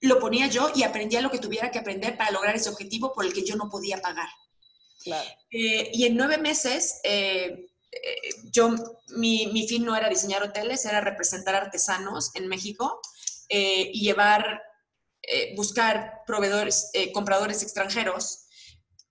lo 0.00 0.18
ponía 0.18 0.48
yo 0.48 0.70
y 0.74 0.82
aprendía 0.82 1.22
lo 1.22 1.30
que 1.30 1.38
tuviera 1.38 1.70
que 1.70 1.78
aprender 1.78 2.16
para 2.16 2.32
lograr 2.32 2.56
ese 2.56 2.68
objetivo 2.68 3.12
por 3.12 3.24
el 3.24 3.32
que 3.32 3.44
yo 3.44 3.56
no 3.56 3.70
podía 3.70 4.00
pagar. 4.00 4.28
Claro. 5.02 5.28
Eh, 5.50 5.90
y 5.92 6.04
en 6.06 6.16
nueve 6.16 6.38
meses 6.38 7.00
eh, 7.04 7.66
yo, 8.50 8.74
mi, 9.16 9.46
mi, 9.48 9.66
fin 9.66 9.84
no 9.84 9.96
era 9.96 10.08
diseñar 10.08 10.42
hoteles, 10.42 10.84
era 10.84 11.00
representar 11.00 11.54
artesanos 11.54 12.30
en 12.34 12.48
México 12.48 13.00
eh, 13.48 13.90
y 13.92 14.00
llevar, 14.02 14.62
eh, 15.22 15.54
buscar 15.56 16.22
proveedores, 16.26 16.90
eh, 16.92 17.12
compradores 17.12 17.62
extranjeros 17.62 18.46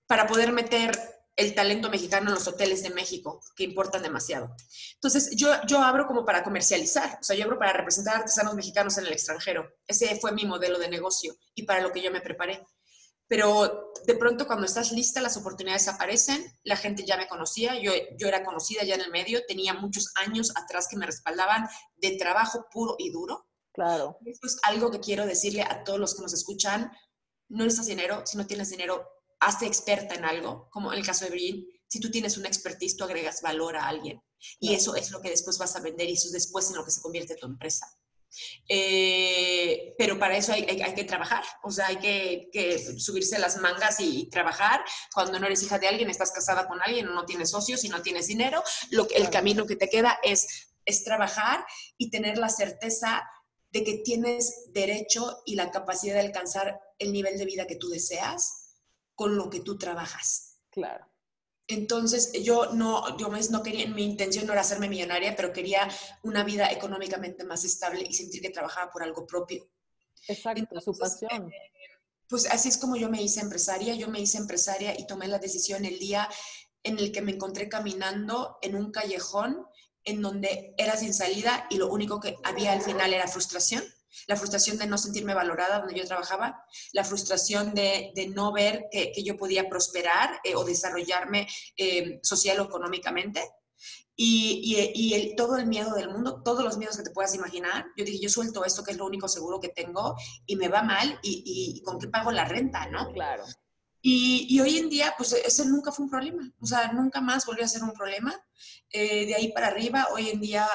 para 0.08 0.28
poder 0.28 0.52
meter 0.52 0.92
el 1.36 1.56
talento 1.56 1.90
mexicano 1.90 2.28
en 2.28 2.36
los 2.36 2.48
hoteles 2.48 2.84
de 2.84 2.92
México, 2.92 3.42
que 3.56 3.64
importan 3.64 4.04
demasiado. 4.04 4.56
Entonces, 4.96 5.32
yo, 5.36 5.50
yo 5.68 5.82
abro 5.82 6.06
como 6.06 6.26
para 6.26 6.44
comercializar, 6.44 7.18
o 7.20 7.24
sea, 7.24 7.36
yo 7.36 7.46
abro 7.46 7.58
para 7.58 7.74
representar 7.74 8.18
artesanos 8.18 8.54
mexicanos 8.54 8.98
en 8.98 9.08
el 9.08 9.14
extranjero. 9.14 9.68
Ese 9.88 10.16
fue 10.20 10.32
mi 10.32 10.46
modelo 10.46 10.78
de 10.78 10.90
negocio 10.90 11.36
y 11.56 11.64
para 11.64 11.82
lo 11.82 11.92
que 11.92 12.02
yo 12.02 12.12
me 12.12 12.22
preparé 12.22 12.64
pero 13.34 13.92
de 14.06 14.14
pronto 14.14 14.46
cuando 14.46 14.68
estás 14.68 14.92
lista 14.92 15.20
las 15.20 15.38
oportunidades 15.38 15.88
aparecen, 15.88 16.56
la 16.62 16.78
gente 16.78 17.04
ya 17.04 17.18
me 17.18 17.28
conocía, 17.28 17.82
yo, 17.82 17.92
yo 18.16 18.28
era 18.28 18.46
conocida 18.46 18.84
ya 18.84 18.94
en 18.94 19.02
el 19.02 19.10
medio, 19.10 19.44
tenía 19.48 19.74
muchos 19.74 20.14
años 20.24 20.52
atrás 20.56 20.88
que 20.88 20.98
me 20.98 21.08
respaldaban 21.08 21.68
de 21.96 22.16
trabajo 22.16 22.68
puro 22.72 22.96
y 23.00 23.10
duro. 23.10 23.48
Claro. 23.74 24.20
Esto 24.24 24.46
es 24.46 24.60
algo 24.62 24.92
que 24.92 25.00
quiero 25.00 25.26
decirle 25.26 25.64
a 25.64 25.84
todos 25.84 25.98
los 25.98 26.14
que 26.14 26.22
nos 26.22 26.34
escuchan, 26.36 26.92
no 27.50 27.64
necesitas 27.64 27.88
dinero, 27.88 28.22
si 28.24 28.38
no 28.38 28.46
tienes 28.46 28.70
dinero, 28.70 29.04
hazte 29.40 29.66
experta 29.66 30.14
en 30.14 30.26
algo, 30.26 30.70
como 30.70 30.94
en 30.94 31.00
el 31.00 31.06
caso 31.06 31.26
de 31.26 31.32
Brin, 31.32 31.66
si 31.88 32.00
tú 32.00 32.12
tienes 32.12 32.38
una 32.38 32.50
expertise, 32.50 32.96
tú 32.96 33.04
agregas 33.04 33.42
valor 33.42 33.78
a 33.78 33.88
alguien 33.88 34.22
y 34.60 34.76
eso 34.76 34.96
es 34.96 35.10
lo 35.10 35.22
que 35.22 35.32
después 35.32 35.58
vas 35.58 35.76
a 35.76 35.80
vender 35.80 36.08
y 36.08 36.14
eso 36.14 36.28
es 36.28 36.34
después 36.34 36.70
en 36.70 36.76
lo 36.76 36.86
que 36.86 36.92
se 36.92 37.02
convierte 37.02 37.36
tu 37.36 37.48
empresa. 37.48 37.88
Eh, 38.68 39.94
pero 39.98 40.18
para 40.20 40.38
eso 40.38 40.54
hay, 40.54 40.64
hay, 40.64 40.94
que 40.94 41.04
trabajar, 41.04 41.44
o 41.64 41.72
sea, 41.72 41.88
hay 41.88 41.98
que, 41.98 42.50
que, 42.52 42.80
subirse 43.00 43.40
las 43.40 43.58
mangas 43.58 44.00
y 44.00 44.30
trabajar. 44.30 44.84
Cuando 45.14 45.40
no 45.40 45.46
eres 45.46 45.64
hija 45.64 45.80
de 45.80 45.88
alguien, 45.88 46.10
estás 46.10 46.32
casada 46.32 46.68
con 46.68 46.82
alguien 46.82 47.08
o 47.08 47.14
no 47.14 47.26
tienes 47.26 47.50
socios 47.52 47.84
y 47.84 47.90
no 47.90 48.02
tienes 48.02 48.28
dinero, 48.28 48.64
lo, 48.92 49.08
el 49.10 49.30
camino 49.30 49.66
que 49.66 49.76
te 49.76 49.90
queda 49.90 50.20
es, 50.24 50.74
es 50.86 51.04
trabajar 51.04 51.66
y 51.98 52.10
tener 52.10 52.38
la 52.38 52.50
certeza 52.50 53.24
de 53.72 53.84
que 53.84 53.98
tienes 53.98 54.72
derecho 54.72 55.42
y 55.46 55.56
la 55.56 55.72
capacidad 55.72 56.14
de 56.14 56.22
alcanzar 56.22 56.80
el 57.00 57.12
nivel 57.12 57.38
de 57.38 57.46
vida 57.46 57.66
que 57.66 57.76
tú 57.76 57.90
deseas 57.90 58.78
con 59.16 59.36
lo 59.36 59.50
que 59.50 59.62
tú 59.62 59.78
trabajas. 59.78 60.60
Claro. 60.70 61.13
Entonces, 61.68 62.32
yo 62.44 62.74
no, 62.74 63.18
yo 63.18 63.30
no 63.30 63.64
quería, 63.64 63.88
mi 63.88 64.04
intención 64.04 64.46
no 64.46 64.52
era 64.52 64.62
hacerme 64.62 64.90
millonaria, 64.90 65.36
pero 65.36 65.54
quería 65.54 65.88
una 66.22 66.44
vida 66.44 66.72
económicamente 66.72 67.44
más 67.46 67.64
estable 67.64 68.06
y 68.08 68.14
sentir 68.14 68.42
que 68.42 68.50
trabajaba 68.50 68.92
por 68.92 69.04
algo 69.04 69.26
propio. 69.26 69.70
Exacto, 70.28 70.82
su 70.82 70.98
pasión. 70.98 71.52
Eh, 71.52 71.72
pues 72.28 72.50
así 72.52 72.70
es 72.70 72.78
como 72.78 72.96
yo 72.96 73.10
me 73.10 73.22
hice 73.22 73.40
empresaria. 73.40 73.96
Yo 73.96 74.10
me 74.10 74.20
hice 74.20 74.38
empresaria 74.38 75.00
y 75.00 75.08
tomé 75.08 75.28
la 75.28 75.40
decisión 75.40 75.86
el 75.86 76.00
día 76.00 76.28
en 76.84 77.00
el 77.00 77.12
que 77.12 77.22
me 77.22 77.32
encontré 77.32 77.70
caminando 77.70 78.58
en 78.62 78.76
un 78.76 78.92
callejón 78.92 79.66
en 80.04 80.22
donde 80.22 80.74
era 80.78 80.98
sin 80.98 81.14
salida 81.14 81.66
y 81.70 81.78
lo 81.78 81.90
único 81.90 82.20
que 82.20 82.36
había 82.44 82.74
al 82.74 82.82
final 82.82 83.14
era 83.14 83.28
frustración 83.28 83.84
la 84.28 84.36
frustración 84.36 84.78
de 84.78 84.88
no 84.88 84.98
sentirme 84.98 85.34
valorada 85.34 85.80
donde 85.80 85.96
yo 85.96 86.06
trabajaba, 86.06 86.66
la 86.92 87.04
frustración 87.04 87.74
de, 87.74 88.12
de 88.16 88.28
no 88.28 88.52
ver 88.52 88.86
que, 88.92 89.12
que, 89.12 89.24
yo 89.24 89.38
podía 89.38 89.70
prosperar 89.70 90.40
eh, 90.44 90.56
o 90.56 90.64
desarrollarme 90.64 91.48
eh, 91.78 92.20
social 92.24 92.60
o 92.60 92.66
económicamente. 92.66 93.42
y, 94.16 95.14
el, 95.14 95.36
todo 95.36 95.58
el 95.58 95.66
miedo 95.66 95.96
del 95.96 96.10
mundo, 96.10 96.42
todos 96.44 96.64
los 96.64 96.78
miedos 96.78 96.98
que 96.98 97.04
te 97.04 97.12
puedas 97.12 97.34
imaginar. 97.34 97.86
Yo 97.98 98.06
dije, 98.06 98.20
yo 98.20 98.30
suelto 98.30 98.64
esto 98.64 98.84
que 98.84 98.92
es 98.92 98.98
lo 98.98 99.06
único 99.06 99.28
seguro 99.28 99.60
que 99.60 99.70
tengo 99.70 100.16
y 100.46 100.56
me 100.56 100.68
va 100.68 100.84
mal 100.84 101.20
y, 101.24 101.82
con 101.84 102.00
qué 102.00 102.08
pago 102.08 102.32
la 102.32 102.46
renta, 102.46 102.88
¿no? 102.88 103.12
Claro. 103.12 103.44
Y, 104.06 104.60
hoy 104.60 104.78
en 104.78 104.90
día, 104.90 105.14
pues 105.18 105.32
ese 105.32 105.66
nunca 105.66 105.92
fue 105.92 106.04
un 106.06 106.12
problema. 106.12 106.52
O 106.60 106.66
sea, 106.66 106.92
nunca 106.92 107.22
más 107.22 107.46
volvió 107.46 107.64
a 107.64 107.70
ser 107.70 107.84
un 107.84 107.94
problema. 107.94 108.36
Eh, 108.90 109.26
de 109.26 109.36
ahí 109.36 109.52
para 109.54 109.68
arriba, 109.68 110.10
hoy 110.12 110.30
en 110.30 110.42
día 110.42 110.68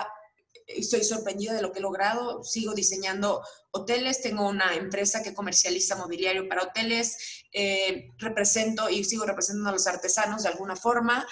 estoy 0.68 1.02
sorprendida 1.02 1.54
de 1.54 1.62
lo 1.62 1.72
que 1.72 1.80
he 1.80 1.82
logrado. 1.82 2.44
Sigo 2.44 2.74
diseñando 2.74 3.42
hoteles, 3.72 4.20
tengo 4.20 4.48
una 4.48 4.74
empresa 4.74 5.22
que 5.22 5.34
comercializa 5.34 5.96
mobiliario 5.96 6.48
para 6.48 6.62
hoteles, 6.62 7.44
eh, 7.52 8.10
represento 8.18 8.88
y 8.88 9.02
sigo 9.02 9.24
representando 9.24 9.70
a 9.70 9.72
los 9.72 9.86
artesanos 9.86 10.44
de 10.44 10.50
alguna 10.50 10.76
forma 10.76 11.26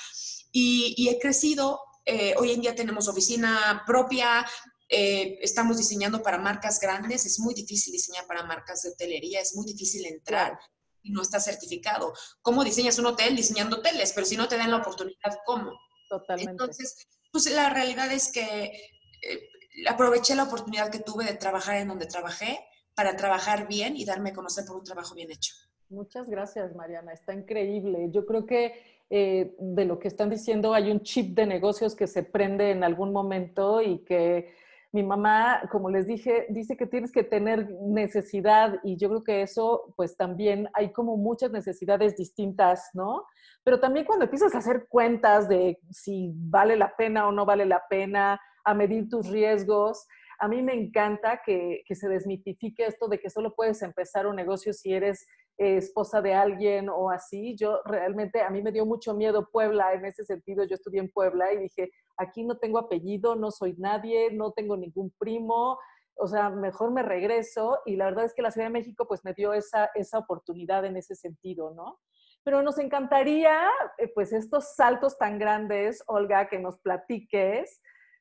y 0.53 1.09
he 1.11 1.19
crecido 1.19 1.81
eh, 2.07 2.35
hoy 2.39 2.53
en 2.53 2.61
día 2.61 2.75
tenemos 2.75 3.09
oficina 3.09 3.83
propia, 3.85 4.47
eh, 4.89 5.39
estamos 5.43 5.77
diseñando 5.77 6.23
para 6.23 6.39
marcas 6.39 6.79
grandes, 6.79 7.27
es 7.27 7.41
muy 7.41 7.53
difícil 7.53 7.93
diseñar 7.93 8.29
para 8.29 8.45
marcas 8.45 8.83
de 8.83 8.91
hotelería, 8.91 9.41
es 9.41 9.57
muy 9.57 9.67
difícil 9.67 10.07
entrar 10.07 10.57
y 11.03 11.11
no 11.11 11.21
está 11.21 11.41
certificado. 11.41 12.15
¿Cómo 12.43 12.63
diseñas 12.63 13.01
un 13.01 13.07
hotel? 13.07 13.35
Diseñando 13.35 13.79
hoteles, 13.79 14.13
pero 14.13 14.25
si 14.25 14.37
no 14.37 14.47
te 14.47 14.57
dan 14.57 14.71
la 14.71 14.77
oportunidad, 14.77 15.37
¿cómo? 15.45 15.73
Totalmente. 16.09 16.53
Entonces, 16.53 17.09
pues 17.33 17.51
la 17.51 17.71
realidad 17.71 18.13
es 18.13 18.31
que 18.31 18.96
eh, 19.23 19.49
aproveché 19.89 20.35
la 20.35 20.45
oportunidad 20.45 20.91
que 20.91 21.01
tuve 21.01 21.25
de 21.25 21.35
trabajar 21.35 21.77
en 21.77 21.89
donde 21.89 22.07
trabajé 22.07 22.59
para 22.95 23.17
trabajar 23.17 23.69
bien 23.69 23.97
y 23.97 24.05
darme 24.05 24.31
a 24.31 24.35
conocer 24.35 24.65
por 24.65 24.77
un 24.77 24.85
trabajo 24.85 25.15
bien 25.15 25.31
hecho. 25.31 25.55
Muchas 25.89 26.29
gracias, 26.29 26.75
Mariana. 26.75 27.13
Está 27.13 27.35
increíble. 27.35 28.09
Yo 28.11 28.27
creo 28.27 28.47
que 28.47 28.73
eh, 29.09 29.55
de 29.59 29.85
lo 29.85 29.99
que 29.99 30.09
están 30.09 30.31
diciendo, 30.31 30.75
hay 30.75 30.91
un 30.91 31.03
chip 31.03 31.37
de 31.37 31.47
negocios 31.47 31.95
que 31.95 32.07
se 32.07 32.23
prende 32.25 32.71
en 32.71 32.83
algún 32.83 33.13
momento 33.13 33.81
y 33.81 33.99
que 33.99 34.53
mi 34.93 35.03
mamá, 35.03 35.63
como 35.71 35.91
les 35.91 36.07
dije, 36.07 36.47
dice 36.49 36.77
que 36.77 36.87
tienes 36.87 37.13
que 37.13 37.23
tener 37.23 37.71
necesidad 37.83 38.81
y 38.83 38.97
yo 38.97 39.09
creo 39.09 39.25
que 39.25 39.43
eso, 39.43 39.93
pues 39.95 40.17
también 40.17 40.69
hay 40.73 40.91
como 40.93 41.17
muchas 41.17 41.51
necesidades 41.51 42.17
distintas, 42.17 42.91
¿no? 42.95 43.27
Pero 43.63 43.79
también 43.79 44.07
cuando 44.07 44.25
empiezas 44.25 44.55
a 44.55 44.59
hacer 44.59 44.87
cuentas 44.89 45.49
de 45.49 45.79
si 45.91 46.33
vale 46.35 46.77
la 46.77 46.97
pena 46.97 47.29
o 47.29 47.33
no 47.33 47.45
vale 47.45 47.67
la 47.67 47.83
pena, 47.91 48.41
a 48.67 48.75
medir 48.75 49.09
tus 49.09 49.29
riesgos, 49.31 50.07
a 50.39 50.49
mí 50.49 50.61
me 50.61 50.75
encanta 50.75 51.41
que, 51.45 51.83
que 51.87 51.95
se 51.95 52.09
desmitifique 52.09 52.85
esto 52.85 53.09
de 53.09 53.19
que 53.19 53.31
solo 53.31 53.55
puedes 53.55 53.81
empezar 53.81 54.27
un 54.27 54.37
negocio 54.37 54.75
si 54.75 54.93
eres 54.93 55.27
eh, 55.59 55.79
esposa 55.79 56.21
de 56.21 56.35
alguien 56.35 56.91
o 56.91 57.11
así. 57.11 57.57
Yo 57.57 57.81
realmente, 57.87 58.43
a 58.43 58.51
mí 58.51 58.63
me 58.63 58.73
dio 58.73 58.85
mucho 58.85 59.15
miedo 59.15 59.49
Puebla 59.51 59.95
en 59.95 60.05
ese 60.05 60.25
sentido. 60.25 60.65
Yo 60.65 60.75
estudié 60.75 61.01
en 61.01 61.11
Puebla 61.11 61.53
y 61.53 61.59
dije, 61.59 61.91
aquí 62.19 62.45
no 62.45 62.59
tengo 62.59 62.79
apellido, 62.79 63.37
no 63.37 63.51
soy 63.51 63.75
nadie, 63.79 64.31
no 64.33 64.53
tengo 64.53 64.77
ningún 64.77 65.11
primo, 65.19 65.79
o 66.19 66.27
sea, 66.27 66.51
mejor 66.51 66.91
me 66.91 67.03
regreso. 67.03 67.79
Y 67.87 67.97
la 67.97 68.07
verdad 68.07 68.27
es 68.27 68.35
que 68.35 68.43
la 68.43 68.51
Ciudad 68.51 68.67
de 68.67 68.73
México 68.73 69.07
pues 69.09 69.25
me 69.25 69.33
dio 69.33 69.55
esa, 69.55 69.91
esa 69.95 70.19
oportunidad 70.19 70.85
en 70.85 70.99
ese 70.99 71.15
sentido, 71.15 71.73
¿no? 71.75 71.99
Pero 72.45 72.63
nos 72.63 72.79
encantaría, 72.79 73.69
eh, 73.99 74.09
pues, 74.15 74.33
estos 74.33 74.77
saltos 74.77 75.19
tan 75.19 75.39
grandes, 75.39 76.05
Olga, 76.07 76.49
que 76.49 76.59
nos 76.59 76.79
platiques 76.79 77.81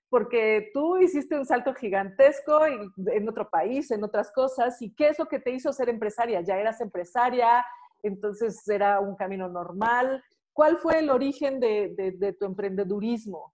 porque 0.10 0.70
tú 0.74 0.97
hiciste 0.97 1.38
un 1.38 1.45
salto 1.45 1.74
gigantesco 1.74 2.62
en 2.66 3.30
otro 3.30 3.49
país, 3.49 3.91
en 3.91 4.03
otras 4.03 4.32
cosas, 4.32 4.82
y 4.82 4.93
qué 4.93 5.10
es 5.10 5.20
lo 5.20 5.28
que 5.28 5.39
te 5.39 5.51
hizo 5.51 5.74
ser 5.74 5.89
empresaria. 5.89 6.41
Ya 6.41 6.58
eras 6.58 6.80
empresaria, 6.82 7.66
entonces 8.03 8.68
era 8.68 8.99
un 8.99 9.16
camino 9.16 9.49
normal. 9.49 10.24
¿Cuál 10.53 10.78
fue 10.78 10.99
el 10.99 11.10
origen 11.10 11.60
de, 11.60 12.36
tu 12.39 12.45
emprendedurismo? 12.45 13.53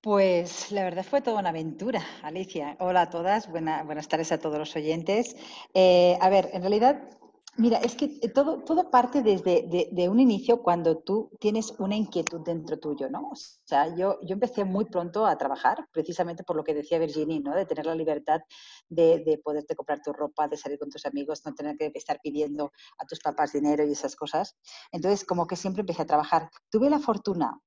Pues 0.00 0.70
la 0.70 0.84
verdad 0.84 1.04
fue 1.04 1.20
toda 1.20 1.40
una 1.40 1.50
aventura, 1.50 2.00
Alicia. 2.22 2.76
Hola 2.78 3.02
a 3.02 3.10
todas, 3.10 3.50
buenas 3.50 4.08
tardes 4.08 4.32
a 4.32 4.38
todos 4.38 4.58
los 4.58 4.76
oyentes. 4.76 5.36
Eh, 5.74 6.16
a 6.20 6.30
ver, 6.30 6.50
en 6.52 6.62
realidad 6.62 7.02
Mira, 7.56 7.78
es 7.78 7.94
que 7.96 8.18
eh, 8.22 8.28
todo, 8.28 8.62
todo 8.62 8.90
parte 8.90 9.22
desde 9.22 9.88
de, 9.92 10.08
un 10.08 10.20
inicio 10.20 10.62
cuando 10.62 10.98
tú 10.98 11.30
tienes 11.40 11.72
una 11.78 11.96
inquietud 11.96 12.40
dentro 12.40 12.78
tuyo, 12.78 13.10
¿no? 13.10 13.28
O 13.30 13.34
sea, 13.34 13.94
yo, 13.96 14.18
yo 14.22 14.34
empecé 14.34 14.64
muy 14.64 14.84
pronto 14.84 15.26
a 15.26 15.36
trabajar, 15.36 15.86
precisamente 15.92 16.44
por 16.44 16.56
lo 16.56 16.64
que 16.64 16.74
decía 16.74 16.98
Virginie, 16.98 17.40
¿no? 17.40 17.54
De 17.54 17.66
tener 17.66 17.86
la 17.86 17.94
libertad 17.94 18.40
de, 18.88 19.22
de 19.24 19.38
poderte 19.38 19.74
comprar 19.74 20.00
tu 20.00 20.12
ropa, 20.12 20.48
de 20.48 20.56
salir 20.56 20.78
con 20.78 20.90
tus 20.90 21.04
amigos, 21.06 21.42
no 21.44 21.54
tener 21.54 21.76
que 21.76 21.90
estar 21.94 22.20
pidiendo 22.22 22.72
a 22.98 23.04
tus 23.06 23.18
papás 23.18 23.52
dinero 23.52 23.84
y 23.84 23.92
esas 23.92 24.16
cosas. 24.16 24.56
Entonces, 24.92 25.24
como 25.24 25.46
que 25.46 25.56
siempre 25.56 25.80
empecé 25.80 26.02
a 26.02 26.06
trabajar. 26.06 26.50
Tuve 26.70 26.88
la 26.88 27.00
fortuna 27.00 27.60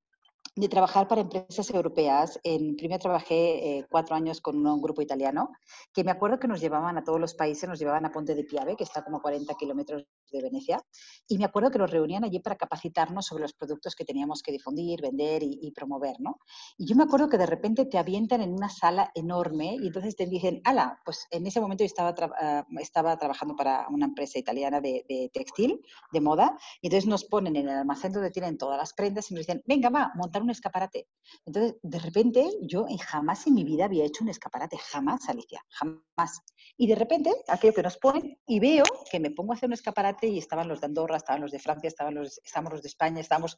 de 0.56 0.68
trabajar 0.68 1.08
para 1.08 1.22
empresas 1.22 1.68
europeas. 1.70 2.38
En, 2.44 2.76
primero 2.76 3.00
trabajé 3.00 3.78
eh, 3.78 3.86
cuatro 3.90 4.14
años 4.14 4.40
con 4.40 4.64
un, 4.64 4.80
grupo 4.80 5.02
italiano, 5.02 5.50
que 5.92 6.04
me 6.04 6.10
acuerdo 6.10 6.38
que 6.38 6.46
nos 6.46 6.60
llevaban 6.60 6.96
a 6.98 7.04
todos 7.04 7.18
los 7.18 7.34
países, 7.34 7.68
nos 7.68 7.78
llevaban 7.78 8.04
a 8.06 8.12
Ponte 8.12 8.34
de 8.34 8.44
Piave, 8.44 8.76
que 8.76 8.84
está 8.84 9.02
como 9.02 9.16
a 9.16 9.22
40 9.22 9.54
kilómetros 9.54 10.04
de 10.30 10.42
Venecia, 10.42 10.80
y 11.26 11.38
me 11.38 11.44
acuerdo 11.44 11.70
que 11.70 11.78
nos 11.78 11.90
reunían 11.90 12.24
allí 12.24 12.40
para 12.40 12.56
capacitarnos 12.56 13.26
sobre 13.26 13.42
los 13.42 13.54
productos 13.54 13.94
que 13.94 14.04
teníamos 14.04 14.42
que 14.42 14.52
difundir, 14.52 15.00
vender 15.00 15.42
y, 15.42 15.72
promover, 15.72 16.16
¿no? 16.20 16.38
Y 16.76 16.86
yo 16.86 16.94
me 16.94 17.04
acuerdo 17.04 17.28
que 17.28 17.38
de 17.38 17.46
repente 17.46 17.86
te 17.86 17.98
avientan 17.98 18.42
en 18.42 18.52
una 18.52 18.68
sala 18.68 19.10
enorme 19.14 19.76
y 19.80 19.86
entonces 19.88 20.14
te 20.14 20.26
dicen, 20.26 20.60
ala, 20.64 21.00
pues 21.04 21.26
en 21.30 21.46
ese 21.46 21.60
momento 21.60 21.82
yo 21.82 21.86
estaba, 21.86 22.14
ah, 22.40 22.64
estaba 22.80 23.16
trabajando 23.16 23.56
para 23.56 23.88
una 23.88 24.06
empresa 24.06 24.38
italiana 24.38 24.80
de, 24.80 25.04
de, 25.08 25.30
textil, 25.32 25.80
de 26.12 26.20
moda, 26.20 26.56
y 26.80 26.88
entonces 26.88 27.08
nos 27.08 27.24
ponen 27.24 27.56
en 27.56 27.68
el 27.68 27.78
almacén 27.78 28.12
donde 28.12 28.30
tienen 28.30 28.56
todas 28.56 28.78
las 28.78 28.92
prendas 28.92 29.30
y 29.30 29.34
nos 29.34 29.46
dicen, 29.46 29.62
venga, 29.66 29.88
va, 29.88 30.12
montar 30.14 30.43
un 30.44 30.50
escaparate. 30.50 31.08
Entonces, 31.44 31.76
de 31.82 31.98
repente, 31.98 32.48
yo 32.62 32.86
jamás 33.06 33.46
en 33.46 33.54
mi 33.54 33.64
vida 33.64 33.86
había 33.86 34.04
hecho 34.04 34.22
un 34.22 34.30
escaparate, 34.30 34.76
jamás, 34.78 35.28
Alicia, 35.28 35.64
jamás. 35.68 36.40
Y 36.76 36.86
de 36.86 36.94
repente, 36.94 37.30
aquello 37.48 37.74
que 37.74 37.82
nos 37.82 37.98
ponen, 37.98 38.38
y 38.46 38.60
veo 38.60 38.84
que 39.10 39.20
me 39.20 39.30
pongo 39.30 39.52
a 39.52 39.56
hacer 39.56 39.68
un 39.68 39.74
escaparate 39.74 40.28
y 40.28 40.38
estaban 40.38 40.68
los 40.68 40.80
de 40.80 40.86
Andorra, 40.86 41.16
estaban 41.16 41.42
los 41.42 41.50
de 41.50 41.58
Francia, 41.58 41.88
estaban 41.88 42.14
los, 42.14 42.40
estábamos 42.44 42.72
los 42.72 42.82
de 42.82 42.88
España, 42.88 43.20
estábamos 43.20 43.56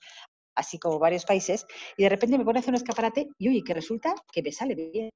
así 0.54 0.78
como 0.78 0.98
varios 0.98 1.24
países, 1.24 1.66
y 1.96 2.04
de 2.04 2.08
repente 2.08 2.38
me 2.38 2.44
pongo 2.44 2.56
a 2.56 2.60
hacer 2.60 2.70
un 2.70 2.76
escaparate 2.76 3.28
y, 3.38 3.48
oye, 3.48 3.62
que 3.62 3.74
resulta 3.74 4.14
que 4.32 4.42
me 4.42 4.52
sale 4.52 4.74
bien. 4.74 5.10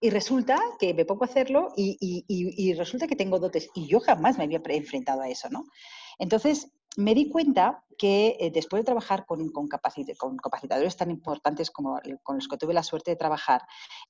Y 0.00 0.10
resulta 0.10 0.60
que 0.78 0.92
me 0.92 1.06
pongo 1.06 1.24
a 1.24 1.28
hacerlo 1.28 1.72
y, 1.76 1.96
y, 1.98 2.24
y, 2.28 2.74
resulta 2.74 3.06
que 3.06 3.16
tengo 3.16 3.38
dotes. 3.38 3.70
Y 3.74 3.86
yo 3.86 4.00
jamás 4.00 4.36
me 4.36 4.44
había 4.44 4.60
enfrentado 4.66 5.22
a 5.22 5.30
eso, 5.30 5.48
¿no? 5.48 5.64
Entonces, 6.18 6.70
me 6.96 7.14
di 7.14 7.28
cuenta 7.28 7.84
que 7.98 8.36
eh, 8.40 8.50
después 8.50 8.80
de 8.80 8.84
trabajar 8.84 9.26
con, 9.26 9.50
con, 9.50 9.68
capacitadores 9.68 10.96
tan 10.96 11.10
importantes 11.10 11.70
como 11.70 12.00
con 12.22 12.36
los 12.36 12.48
que 12.48 12.56
tuve 12.56 12.74
la 12.74 12.82
suerte 12.82 13.12
de 13.12 13.16
trabajar, 13.16 13.62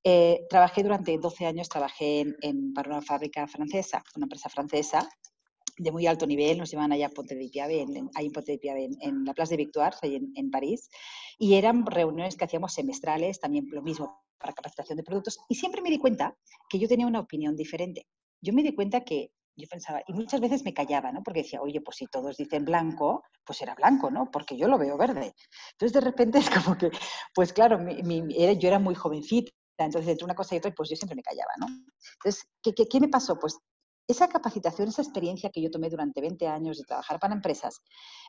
eh, 0.02 0.46
trabajé 0.48 0.82
durante 0.82 1.16
12 1.18 1.46
años, 1.46 1.68
trabajé 1.68 2.24
en, 2.40 2.72
para 2.72 2.90
una 2.90 3.02
fábrica 3.02 3.46
francesa, 3.46 4.02
una 4.16 4.24
empresa 4.24 4.48
francesa 4.48 5.08
de 5.76 5.90
muy 5.90 6.06
alto 6.06 6.26
nivel, 6.26 6.58
nos 6.58 6.70
llevaban 6.70 6.92
allá 6.92 7.06
a 7.06 7.10
Ponte 7.10 7.34
de 7.34 7.48
Piave, 7.48 7.80
en, 7.80 8.10
ahí 8.14 8.26
en 8.26 8.32
Ponte 8.32 8.52
de 8.52 8.58
Piave, 8.58 8.88
en, 9.00 9.24
la 9.24 9.34
Plaza 9.34 9.50
de 9.50 9.56
Victoire, 9.56 9.96
ahí 10.02 10.20
en, 10.34 10.50
París, 10.50 10.88
y 11.38 11.54
eran 11.54 11.84
reuniones 11.84 12.36
que 12.36 12.44
hacíamos 12.44 12.74
semestrales, 12.74 13.40
también 13.40 13.66
lo 13.70 13.82
mismo 13.82 14.22
para 14.38 14.52
capacitación 14.52 14.96
de 14.96 15.02
productos, 15.02 15.38
y 15.48 15.56
siempre 15.56 15.82
me 15.82 15.90
di 15.90 15.98
cuenta 15.98 16.36
que 16.68 16.78
yo 16.78 16.86
tenía 16.86 17.06
una 17.06 17.20
opinión 17.20 17.56
diferente. 17.56 18.06
Yo 18.40 18.52
me 18.52 18.62
di 18.62 18.74
cuenta 18.74 19.04
que 19.04 19.32
yo 19.56 19.68
pensaba, 19.68 20.02
y 20.06 20.12
muchas 20.12 20.40
veces 20.40 20.64
me 20.64 20.74
callaba, 20.74 21.12
¿no? 21.12 21.22
Porque 21.22 21.42
decía, 21.42 21.60
oye, 21.62 21.80
pues 21.80 21.98
si 21.98 22.06
todos 22.06 22.36
dicen 22.36 22.64
blanco, 22.64 23.22
pues 23.44 23.62
era 23.62 23.74
blanco, 23.74 24.10
¿no? 24.10 24.30
Porque 24.30 24.56
yo 24.56 24.68
lo 24.68 24.78
veo 24.78 24.96
verde. 24.96 25.34
Entonces, 25.72 25.92
de 25.92 26.00
repente 26.00 26.38
es 26.38 26.50
como 26.50 26.76
que, 26.76 26.90
pues 27.34 27.52
claro, 27.52 27.78
yo 27.78 28.68
era 28.68 28.78
muy 28.78 28.94
jovencita, 28.94 29.52
entonces 29.78 30.10
entre 30.10 30.24
una 30.24 30.34
cosa 30.34 30.54
y 30.54 30.58
otra, 30.58 30.72
pues 30.72 30.90
yo 30.90 30.96
siempre 30.96 31.16
me 31.16 31.22
callaba, 31.22 31.52
¿no? 31.58 31.66
Entonces, 31.66 32.44
¿qué, 32.62 32.72
qué, 32.74 33.00
me 33.00 33.08
pasó? 33.08 33.38
Pues 33.38 33.58
esa 34.06 34.28
capacitación, 34.28 34.88
esa 34.88 35.02
experiencia 35.02 35.50
que 35.50 35.62
yo 35.62 35.70
tomé 35.70 35.88
durante 35.88 36.20
20 36.20 36.46
años 36.46 36.78
de 36.78 36.84
trabajar 36.84 37.18
para 37.18 37.34
empresas, 37.34 37.80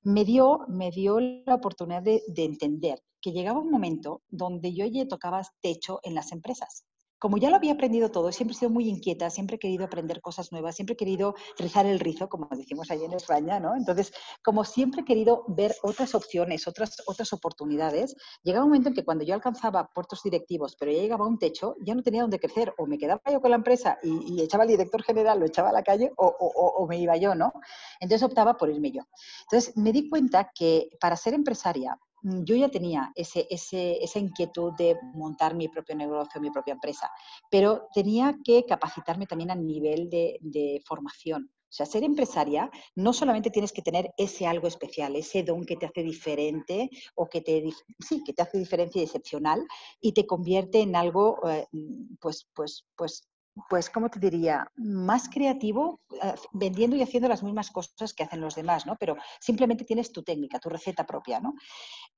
me 0.03 0.23
dio, 0.23 0.65
me 0.67 0.91
dio 0.91 1.19
la 1.19 1.55
oportunidad 1.55 2.01
de, 2.01 2.23
de 2.27 2.45
entender 2.45 3.01
que 3.21 3.31
llegaba 3.31 3.59
un 3.59 3.71
momento 3.71 4.21
donde 4.29 4.73
yo 4.73 4.85
ya 4.85 5.07
tocaba 5.07 5.41
techo 5.61 5.99
en 6.03 6.15
las 6.15 6.31
empresas 6.31 6.85
como 7.25 7.39
ya 7.39 7.49
lo 7.49 7.55
había 7.55 7.73
aprendido 7.73 8.11
todo, 8.11 8.31
siempre 8.31 8.55
he 8.55 8.59
sido 8.59 8.69
muy 8.69 8.87
inquieta, 8.87 9.31
siempre 9.31 9.55
he 9.55 9.59
querido 9.59 9.83
aprender 9.83 10.21
cosas 10.21 10.51
nuevas, 10.51 10.75
siempre 10.75 10.93
he 10.93 10.95
querido 10.95 11.33
rizar 11.57 11.87
el 11.87 11.99
rizo, 11.99 12.29
como 12.29 12.47
decimos 12.51 12.91
allí 12.91 13.03
en 13.03 13.13
España, 13.13 13.59
¿no? 13.59 13.75
Entonces, 13.75 14.13
como 14.43 14.63
siempre 14.63 15.01
he 15.01 15.05
querido 15.05 15.43
ver 15.47 15.73
otras 15.81 16.13
opciones, 16.13 16.67
otras, 16.67 17.01
otras 17.07 17.33
oportunidades, 17.33 18.15
llegaba 18.43 18.65
un 18.65 18.69
momento 18.69 18.89
en 18.89 18.93
que 18.93 19.03
cuando 19.03 19.23
yo 19.23 19.33
alcanzaba 19.33 19.89
puertos 19.91 20.21
directivos, 20.21 20.75
pero 20.79 20.91
ya 20.91 20.99
llegaba 20.99 21.25
a 21.25 21.27
un 21.27 21.39
techo, 21.39 21.77
ya 21.81 21.95
no 21.95 22.03
tenía 22.03 22.21
dónde 22.21 22.39
crecer, 22.39 22.75
o 22.77 22.85
me 22.85 22.99
quedaba 22.99 23.19
yo 23.31 23.41
con 23.41 23.49
la 23.49 23.57
empresa 23.57 23.97
y, 24.03 24.39
echaba 24.39 24.61
al 24.61 24.69
director 24.69 25.01
general, 25.01 25.39
lo 25.39 25.47
echaba 25.47 25.69
a 25.69 25.73
la 25.73 25.81
calle, 25.81 26.11
o, 26.17 26.27
o 26.27 26.85
me 26.85 26.99
iba 26.99 27.17
yo, 27.17 27.33
¿no? 27.33 27.53
Entonces 27.99 28.21
optaba 28.21 28.55
por 28.55 28.69
irme 28.69 28.91
yo. 28.91 29.01
Entonces, 29.49 29.75
me 29.75 29.91
di 29.91 30.09
cuenta 30.09 30.51
que 30.53 30.89
para 30.99 31.17
ser 31.17 31.33
empresaria, 31.33 31.97
yo 32.43 32.55
ya 32.55 32.69
tenía 32.69 33.11
ese, 33.15 33.47
esa 33.49 34.19
inquietud 34.19 34.73
de 34.77 34.97
montar 35.13 35.55
mi 35.55 35.67
propio 35.67 35.95
negocio, 35.95 36.41
mi 36.41 36.49
propia 36.49 36.73
empresa, 36.73 37.09
pero 37.51 37.87
tenía 37.93 38.35
que 38.43 38.65
capacitarme 38.65 39.27
también 39.27 39.51
a 39.51 39.55
nivel 39.55 40.09
de, 40.09 40.81
formación. 40.85 41.51
O 41.67 41.73
sea, 41.75 41.85
ser 41.85 42.03
empresaria 42.03 42.71
no 42.95 43.11
solamente 43.11 43.49
tienes 43.49 43.73
que 43.73 43.81
tener 43.81 44.13
ese 44.17 44.47
algo 44.47 44.67
especial, 44.67 45.15
ese 45.15 45.43
don 45.43 45.65
que 45.65 45.75
te 45.75 45.85
hace 45.85 46.03
diferente 46.03 46.89
o 47.15 47.27
que 47.27 47.41
te, 47.41 47.63
sí, 47.99 48.23
que 48.23 48.33
te 48.33 48.41
hace 48.41 48.57
diferencia 48.57 49.01
y 49.01 49.05
excepcional 49.05 49.61
y 49.99 50.13
te 50.13 50.25
convierte 50.25 50.79
en 50.81 50.95
algo, 50.95 51.37
eh, 51.49 51.67
pues, 52.21 52.47
pues, 52.53 52.85
pues 52.95 53.27
pues, 53.69 53.89
¿cómo 53.89 54.09
te 54.09 54.19
diría? 54.19 54.69
Más 54.75 55.29
creativo, 55.29 56.01
eh, 56.21 56.35
vendiendo 56.51 56.95
y 56.95 57.01
haciendo 57.01 57.29
las 57.29 57.43
mismas 57.43 57.71
cosas 57.71 58.13
que 58.13 58.23
hacen 58.23 58.41
los 58.41 58.55
demás, 58.55 58.85
¿no? 58.85 58.95
Pero 58.97 59.15
simplemente 59.39 59.85
tienes 59.85 60.11
tu 60.11 60.23
técnica, 60.23 60.59
tu 60.59 60.69
receta 60.69 61.05
propia, 61.05 61.39
¿no? 61.39 61.53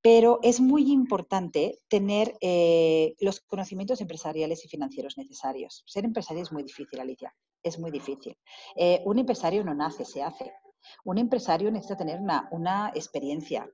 Pero 0.02 0.40
es 0.42 0.60
muy 0.60 0.92
importante 0.92 1.80
tener 1.88 2.36
eh, 2.42 3.16
los 3.20 3.42
conocimientos 3.42 4.02
empresariales 4.02 4.66
y 4.66 4.68
financieros 4.68 5.18
necesarios. 5.18 5.84
Ser 5.86 6.06
empresario 6.06 6.44
es 6.44 6.52
muy 6.52 6.64
difícil, 6.64 7.00
Alicia, 7.00 7.34
es 7.62 7.78
muy 7.80 7.92
difícil. 7.92 8.38
Eh, 8.76 9.02
un 9.06 9.20
empresario 9.20 9.64
no 9.64 9.74
nace, 9.74 10.06
se 10.06 10.24
hace. 10.24 10.52
Un 11.04 11.18
empresario 11.18 11.72
necesita 11.72 11.98
tener 11.98 12.20
una, 12.20 12.92
experiencia. 12.94 13.70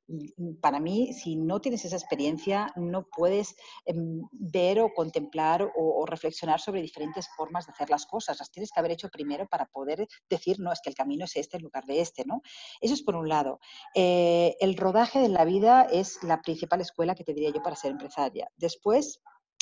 Para 0.62 0.80
mí, 0.80 1.14
si 1.14 1.36
no 1.36 1.60
tienes 1.60 1.86
esa 1.86 1.96
experiencia, 1.96 2.72
no 2.76 3.08
puedes 3.08 3.56
em, 3.86 4.22
ver 4.32 4.80
o 4.80 4.94
contemplar 4.94 5.72
o, 5.76 6.06
reflexionar 6.06 6.60
sobre 6.60 6.82
diferentes 6.82 7.28
formas 7.36 7.66
de 7.66 7.74
hacer 7.74 7.90
las 7.90 8.06
cosas. 8.06 8.40
Las 8.40 8.52
tienes 8.52 8.72
que 8.72 8.80
haber 8.80 8.92
hecho 8.92 9.10
primero 9.10 9.48
para 9.48 9.66
poder 9.66 10.08
decir, 10.30 10.60
no, 10.60 10.72
es 10.72 10.82
que 10.82 10.90
el 10.90 10.96
camino 10.96 11.26
es 11.26 11.36
este 11.36 11.58
en 11.58 11.64
lugar 11.64 11.86
de 11.86 12.02
este, 12.02 12.26
¿no? 12.26 12.42
Eso 12.82 12.94
es 12.94 13.02
por 13.02 13.16
un 13.16 13.30
lado. 13.30 13.60
Eh, 13.96 14.56
el 14.60 14.78
rodaje 14.78 15.20
de 15.20 15.30
la 15.30 15.46
vida 15.46 15.84
es 15.84 16.22
la 16.24 16.42
principal 16.42 16.82
escuela 16.82 17.16
que 17.16 17.24
te 17.24 17.34
diría 17.34 17.52
yo 17.52 17.64
para 17.64 17.76
ser 17.76 17.92
empresaria. 17.92 18.50
Después, 18.58 19.22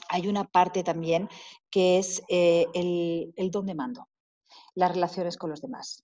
hay 0.09 0.27
una 0.27 0.43
parte 0.43 0.83
también 0.83 1.29
que 1.69 1.97
es 1.97 2.21
eh, 2.27 2.65
el, 2.73 3.33
el 3.35 3.51
don 3.51 3.65
de 3.65 3.75
mando, 3.75 4.09
las 4.75 4.93
relaciones 4.93 5.37
con 5.37 5.49
los 5.49 5.61
demás. 5.61 6.03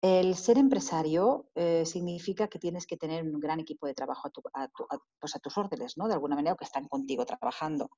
El 0.00 0.36
ser 0.36 0.58
empresario 0.58 1.50
eh, 1.56 1.84
significa 1.84 2.46
que 2.46 2.60
tienes 2.60 2.86
que 2.86 2.96
tener 2.96 3.24
un 3.24 3.40
gran 3.40 3.58
equipo 3.58 3.86
de 3.86 3.94
trabajo 3.94 4.28
a, 4.54 4.68
pues 5.18 5.34
a, 5.34 5.38
tus 5.40 5.58
órdenes, 5.58 5.98
¿no? 5.98 6.06
De 6.06 6.14
alguna 6.14 6.36
manera, 6.36 6.52
o 6.52 6.56
que 6.56 6.64
están 6.64 6.86
contigo 6.86 7.26
trabajando. 7.26 7.90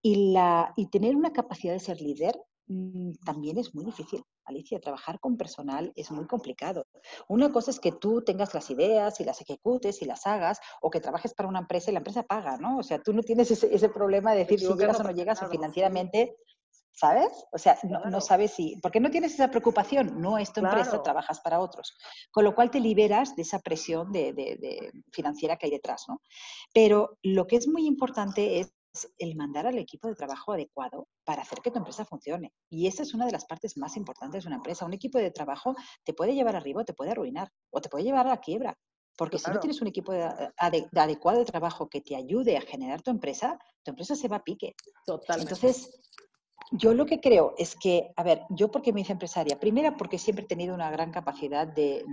Y, 0.00 0.32
la, 0.32 0.72
y 0.76 0.86
tener 0.86 1.16
una 1.16 1.32
capacidad 1.32 1.72
de 1.72 1.80
ser 1.80 2.00
líder 2.00 2.38
mm, 2.68 3.14
también 3.24 3.58
es 3.58 3.74
muy 3.74 3.84
difícil. 3.84 4.22
Alicia, 4.44 4.80
trabajar 4.80 5.18
con 5.18 5.36
personal 5.36 5.92
es 5.96 6.12
muy 6.12 6.26
complicado. 6.26 6.86
Una 7.28 7.50
cosa 7.50 7.72
es 7.72 7.80
que 7.80 7.90
tú 7.90 8.22
tengas 8.22 8.54
las 8.54 8.70
ideas 8.70 9.18
y 9.20 9.24
las 9.24 9.40
ejecutes 9.40 10.00
y 10.00 10.04
las 10.04 10.28
hagas, 10.28 10.60
o 10.80 10.90
que 10.90 11.00
trabajes 11.00 11.34
para 11.34 11.48
una 11.48 11.58
empresa 11.58 11.90
y 11.90 11.94
la 11.94 12.00
empresa 12.00 12.22
paga, 12.22 12.56
¿no? 12.56 12.78
O 12.78 12.82
sea, 12.84 13.02
tú 13.02 13.12
no 13.12 13.22
tienes 13.22 13.50
ese, 13.50 13.88
problema 13.88 14.32
de 14.32 14.38
decir 14.38 14.60
si 14.60 14.66
llegas 14.66 15.00
o 15.00 15.02
no 15.02 15.10
llegas 15.10 15.42
o 15.42 15.48
financieramente 15.48 16.36
¿sabes? 16.92 17.28
O 17.52 17.58
sea, 17.58 17.78
no, 17.82 18.20
sabes 18.20 18.52
si, 18.52 18.76
porque 18.82 19.00
no 19.00 19.10
tienes 19.10 19.34
esa 19.34 19.50
preocupación, 19.50 20.20
no 20.20 20.38
es 20.38 20.52
tu 20.52 20.60
empresa, 20.60 21.02
trabajas 21.02 21.40
para 21.40 21.60
otros, 21.60 21.96
con 22.30 22.44
lo 22.44 22.54
cual 22.54 22.70
te 22.70 22.80
liberas 22.80 23.36
de 23.36 23.42
esa 23.42 23.60
presión 23.60 24.12
de, 24.12 24.92
financiera 25.12 25.56
que 25.56 25.66
hay 25.66 25.72
detrás, 25.72 26.04
¿no? 26.08 26.20
Pero 26.72 27.18
lo 27.22 27.46
que 27.46 27.56
es 27.56 27.68
muy 27.68 27.86
importante 27.86 28.60
es 28.60 28.72
el 29.18 29.36
mandar 29.36 29.66
al 29.66 29.78
equipo 29.78 30.08
de 30.08 30.14
trabajo 30.14 30.52
adecuado 30.52 31.08
para 31.24 31.42
hacer 31.42 31.60
que 31.60 31.70
tu 31.70 31.78
empresa 31.78 32.04
funcione. 32.04 32.52
Y 32.68 32.86
esa 32.86 33.02
es 33.02 33.14
una 33.14 33.26
de 33.26 33.32
las 33.32 33.44
partes 33.44 33.76
más 33.76 33.96
importantes 33.96 34.42
de 34.42 34.48
una 34.48 34.56
empresa. 34.56 34.86
Un 34.86 34.94
equipo 34.94 35.18
de 35.18 35.30
trabajo 35.30 35.76
te 36.04 36.14
puede 36.14 36.34
llevar 36.34 36.56
arriba 36.56 36.82
o 36.82 36.84
te 36.84 36.94
puede 36.94 37.12
arruinar 37.12 37.48
o 37.70 37.80
te 37.80 37.88
puede 37.88 38.04
llevar 38.04 38.26
a 38.26 38.30
la 38.30 38.40
quiebra. 38.40 38.76
Porque 39.16 39.38
si 39.38 39.50
no 39.50 39.58
tienes 39.58 39.80
un 39.82 39.88
equipo 39.88 40.12
adecuado 40.56 41.40
de 41.40 41.44
trabajo 41.44 41.88
que 41.88 42.00
te 42.00 42.14
ayude 42.14 42.56
a 42.56 42.60
generar 42.60 43.02
tu 43.02 43.10
empresa, 43.10 43.58
tu 43.82 43.90
empresa 43.90 44.14
se 44.14 44.28
va 44.28 44.36
a 44.36 44.44
pique. 44.44 44.76
Totalmente. 45.04 45.54
Entonces, 45.54 45.90
yo 46.72 46.94
lo 46.94 47.06
que 47.06 47.20
creo 47.20 47.54
es 47.56 47.74
que, 47.76 48.12
a 48.16 48.22
ver, 48.22 48.42
yo 48.50 48.70
porque 48.70 48.92
me 48.92 49.00
hice 49.00 49.12
empresaria, 49.12 49.58
primera 49.58 49.96
porque 49.96 50.18
siempre 50.18 50.44
he 50.44 50.48
tenido 50.48 50.74
una 50.74 50.90
gran 50.90 51.10
capacidad 51.10 51.66
de, 51.66 52.04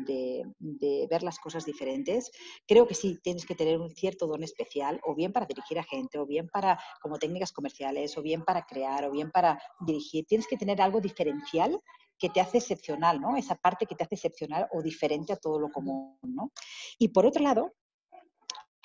ver 1.09 1.23
las 1.23 1.39
cosas 1.39 1.65
diferentes. 1.65 2.31
Creo 2.67 2.87
que 2.87 2.95
sí 2.95 3.19
tienes 3.21 3.45
que 3.45 3.55
tener 3.55 3.79
un 3.79 3.89
cierto 3.89 4.27
don 4.27 4.43
especial, 4.43 4.99
o 5.03 5.15
bien 5.15 5.33
para 5.33 5.45
dirigir 5.45 5.79
a 5.79 5.83
gente, 5.83 6.17
o 6.17 6.25
bien 6.25 6.47
para 6.47 6.79
como 7.01 7.17
técnicas 7.17 7.51
comerciales, 7.51 8.17
o 8.17 8.21
bien 8.21 8.43
para 8.43 8.65
crear, 8.65 9.05
o 9.05 9.11
bien 9.11 9.31
para 9.31 9.61
dirigir. 9.85 10.25
Tienes 10.25 10.47
que 10.47 10.57
tener 10.57 10.81
algo 10.81 11.01
diferencial 11.01 11.79
que 12.17 12.29
te 12.29 12.39
hace 12.39 12.59
excepcional, 12.59 13.19
¿no? 13.19 13.35
Esa 13.35 13.55
parte 13.55 13.85
que 13.85 13.95
te 13.95 14.03
hace 14.03 14.15
excepcional 14.15 14.67
o 14.71 14.81
diferente 14.81 15.33
a 15.33 15.37
todo 15.37 15.59
lo 15.59 15.69
común, 15.69 16.17
¿no? 16.23 16.51
Y 16.97 17.09
por 17.09 17.25
otro 17.25 17.43
lado, 17.43 17.73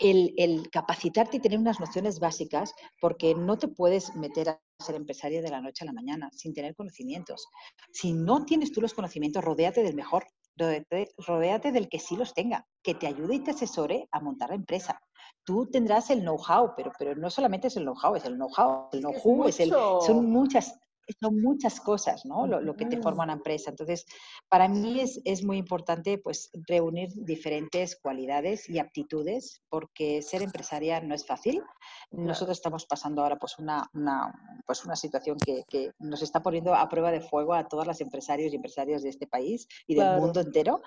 el, 0.01 0.69
capacitarte 0.71 1.37
y 1.37 1.41
tener 1.41 1.59
unas 1.59 1.81
nociones 1.81 2.19
básicas, 2.19 2.75
porque 3.01 3.35
no 3.35 3.59
te 3.59 3.69
puedes 3.69 4.15
meter 4.17 4.49
a 4.49 4.61
ser 4.79 4.97
empresario 4.97 5.43
de 5.43 5.51
la 5.51 5.61
noche 5.61 5.85
a 5.85 5.87
la 5.87 5.93
mañana 5.93 6.31
sin 6.33 6.55
tener 6.55 6.75
conocimientos. 6.75 7.49
Si 7.93 8.13
no 8.13 8.45
tienes 8.45 8.73
tú 8.73 8.81
los 8.81 8.95
conocimientos, 8.95 9.45
rodéate 9.45 9.83
del 9.83 9.95
mejor, 9.95 10.25
rodéate, 10.57 11.73
del 11.73 11.89
que 11.89 11.99
sí 11.99 12.17
los 12.17 12.35
tenga, 12.35 12.67
que 12.83 12.95
te 12.95 13.07
ayude 13.07 13.37
y 13.37 13.41
te 13.41 13.53
asesore 13.53 14.09
a 14.11 14.21
montar 14.21 14.51
la 14.51 14.57
empresa. 14.57 15.01
Tú 15.45 15.67
tendrás 15.71 16.11
el 16.11 16.21
know-how, 16.21 16.75
pero, 16.77 16.93
pero 16.99 17.15
no 17.15 17.31
solamente 17.31 17.69
es 17.69 17.77
el 17.77 17.85
know-how, 17.85 18.17
es 18.17 18.25
el 18.25 18.35
know-how, 18.35 18.89
el 18.93 19.01
know-how, 19.01 19.49
es, 19.49 19.61
el, 19.61 19.71
son 19.71 20.31
muchas, 20.31 20.79
son 21.21 21.41
muchas 21.41 21.81
cosas, 21.81 22.25
¿no? 22.25 22.47
Lo, 22.47 22.77
que 22.77 22.87
te 22.87 23.01
forma 23.01 23.25
una 23.25 23.35
empresa. 23.35 23.71
Entonces, 23.71 24.07
para 24.49 24.69
mí 24.69 25.01
es, 25.01 25.21
es, 25.25 25.45
muy 25.45 25.59
importante, 25.59 26.19
pues, 26.19 26.51
reunir 26.67 27.09
diferentes 27.15 27.97
cualidades 28.01 28.69
y 28.69 28.79
aptitudes, 28.79 29.63
porque 29.69 30.23
ser 30.23 30.43
empresaria 30.43 31.01
no 31.01 31.15
es 31.15 31.27
fácil. 31.27 31.63
Nosotros 32.11 32.59
estamos 32.59 32.87
pasando 32.87 33.23
ahora, 33.23 33.39
pues, 33.39 33.59
una, 33.59 33.89
una 33.95 34.33
pues, 34.67 34.85
una 34.85 34.97
situación 34.97 35.37
que, 35.39 35.65
que, 35.69 35.93
nos 35.99 36.23
está 36.23 36.43
poniendo 36.43 36.75
a 36.75 36.89
prueba 36.89 37.11
de 37.11 37.21
fuego 37.21 37.55
a 37.55 37.67
todas 37.67 37.87
las 37.87 38.01
empresarios 38.01 38.53
y 38.53 38.57
empresarias 38.57 39.03
de 39.03 39.09
este 39.09 39.27
país 39.27 39.67
y 39.87 39.95
del 39.95 40.21
mundo 40.21 40.41
entero. 40.41 40.83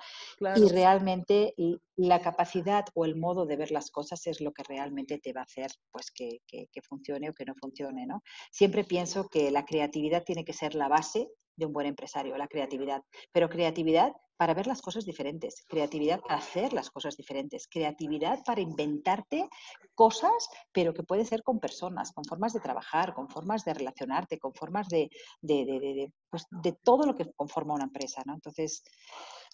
Y 0.56 0.68
realmente 0.68 1.54
la 1.96 2.20
capacidad 2.20 2.84
o 2.94 3.04
el 3.04 3.16
modo 3.16 3.46
de 3.46 3.56
ver 3.56 3.70
las 3.70 3.90
cosas 3.90 4.26
es 4.26 4.40
lo 4.40 4.52
que 4.52 4.62
realmente 4.62 5.18
te 5.18 5.32
va 5.32 5.42
a 5.42 5.44
hacer, 5.44 5.70
pues, 5.90 6.10
que, 6.10 6.40
que, 6.46 6.68
que 6.72 6.82
funcione 6.82 7.30
o 7.30 7.34
que 7.34 7.44
no 7.44 7.54
funcione, 7.60 8.06
¿no? 8.06 8.22
Siempre 8.50 8.84
pienso 8.84 9.28
que 9.28 9.50
la 9.50 9.64
creatividad 9.64 10.13
tiene 10.22 10.44
que 10.44 10.52
ser 10.52 10.74
la 10.74 10.88
base 10.88 11.28
de 11.56 11.66
un 11.66 11.72
buen 11.72 11.86
empresario, 11.86 12.36
la 12.36 12.48
creatividad. 12.48 13.02
Pero 13.32 13.48
creatividad 13.48 14.12
para 14.36 14.54
ver 14.54 14.66
las 14.66 14.82
cosas 14.82 15.04
diferentes, 15.04 15.64
creatividad 15.68 16.20
para 16.20 16.36
hacer 16.36 16.72
las 16.72 16.90
cosas 16.90 17.16
diferentes, 17.16 17.68
creatividad 17.68 18.42
para 18.44 18.60
inventarte 18.60 19.48
cosas, 19.94 20.48
pero 20.72 20.92
que 20.92 21.04
puede 21.04 21.24
ser 21.24 21.42
con 21.42 21.60
personas, 21.60 22.12
con 22.12 22.24
formas 22.24 22.52
de 22.52 22.60
trabajar, 22.60 23.14
con 23.14 23.28
formas 23.28 23.64
de 23.64 23.74
relacionarte, 23.74 24.38
con 24.38 24.52
formas 24.52 24.88
de, 24.88 25.08
de, 25.40 25.64
de, 25.64 26.12
pues 26.28 26.46
de 26.50 26.72
todo 26.72 27.06
lo 27.06 27.14
que 27.14 27.32
conforma 27.32 27.74
una 27.74 27.84
empresa. 27.84 28.22
¿no? 28.26 28.34
Entonces, 28.34 28.82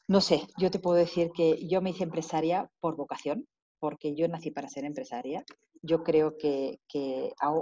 no 0.08 0.20
sé, 0.20 0.46
yo 0.56 0.70
te 0.70 0.78
puedo 0.78 0.96
decir 0.96 1.30
que 1.34 1.58
yo 1.68 1.82
me 1.82 1.90
hice 1.90 2.04
empresaria 2.04 2.70
por 2.80 2.96
vocación, 2.96 3.46
porque 3.80 4.14
yo 4.14 4.28
nací 4.28 4.50
para 4.50 4.68
ser 4.68 4.84
empresaria. 4.84 5.44
Yo 5.82 6.04
creo 6.04 6.36
que, 6.36 6.78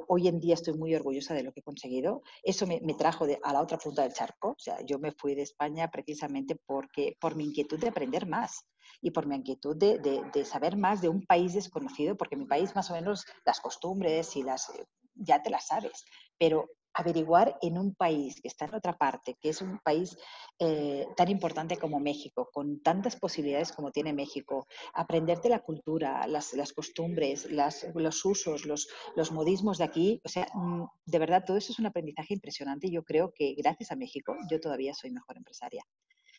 hoy 0.08 0.28
en 0.28 0.40
día 0.40 0.54
estoy 0.54 0.74
muy 0.74 0.94
orgullosa 0.94 1.34
de 1.34 1.44
lo 1.44 1.52
que 1.52 1.60
he 1.60 1.62
conseguido. 1.62 2.22
Eso 2.42 2.66
me, 2.66 2.80
trajo 2.94 3.26
a 3.42 3.52
la 3.52 3.62
otra 3.62 3.78
punta 3.78 4.02
del 4.02 4.12
charco. 4.12 4.50
O 4.50 4.58
sea, 4.58 4.84
yo 4.84 4.98
me 4.98 5.12
fui 5.12 5.34
de 5.34 5.42
España 5.42 5.88
precisamente 5.90 6.56
porque, 6.66 7.16
por 7.20 7.36
mi 7.36 7.44
inquietud 7.44 7.78
de 7.78 7.88
aprender 7.88 8.26
más 8.26 8.66
y 9.00 9.12
por 9.12 9.26
mi 9.26 9.36
inquietud 9.36 9.76
de, 9.76 9.98
de, 9.98 10.44
saber 10.44 10.76
más 10.76 11.00
de 11.00 11.08
un 11.08 11.24
país 11.24 11.54
desconocido, 11.54 12.16
porque 12.16 12.36
mi 12.36 12.46
país 12.46 12.74
más 12.74 12.90
o 12.90 12.94
menos 12.94 13.24
las 13.44 13.60
costumbres 13.60 14.34
y 14.36 14.42
las 14.42 14.72
ya 15.18 15.42
te 15.42 15.50
las 15.50 15.66
sabes, 15.66 16.04
pero 16.38 16.68
averiguar 16.98 17.56
en 17.62 17.78
un 17.78 17.94
país 17.94 18.40
que 18.40 18.48
está 18.48 18.64
en 18.64 18.74
otra 18.74 18.98
parte, 18.98 19.36
que 19.40 19.50
es 19.50 19.62
un 19.62 19.78
país 19.78 20.16
eh, 20.58 21.06
tan 21.16 21.28
importante 21.28 21.76
como 21.76 22.00
México, 22.00 22.50
con 22.52 22.82
tantas 22.82 23.14
posibilidades 23.14 23.70
como 23.70 23.92
tiene 23.92 24.12
México, 24.12 24.66
aprenderte 24.94 25.48
la 25.48 25.60
cultura, 25.60 26.26
las, 26.26 26.72
costumbres, 26.72 27.46
los 27.50 28.24
usos, 28.24 28.66
los, 28.66 28.88
los, 29.14 29.30
modismos 29.30 29.78
de 29.78 29.84
aquí, 29.84 30.20
o 30.24 30.28
sea, 30.28 30.48
mm, 30.52 30.84
de 31.06 31.18
verdad, 31.20 31.44
todo 31.46 31.56
eso 31.56 31.70
es 31.72 31.78
un 31.78 31.86
aprendizaje 31.86 32.34
impresionante 32.34 32.88
y 32.88 32.92
yo 32.92 33.04
creo 33.04 33.32
que 33.32 33.54
gracias 33.56 33.92
a 33.92 33.96
México 33.96 34.34
yo 34.50 34.58
todavía 34.58 34.92
soy 34.92 35.12
mejor 35.12 35.36
empresaria. 35.36 35.84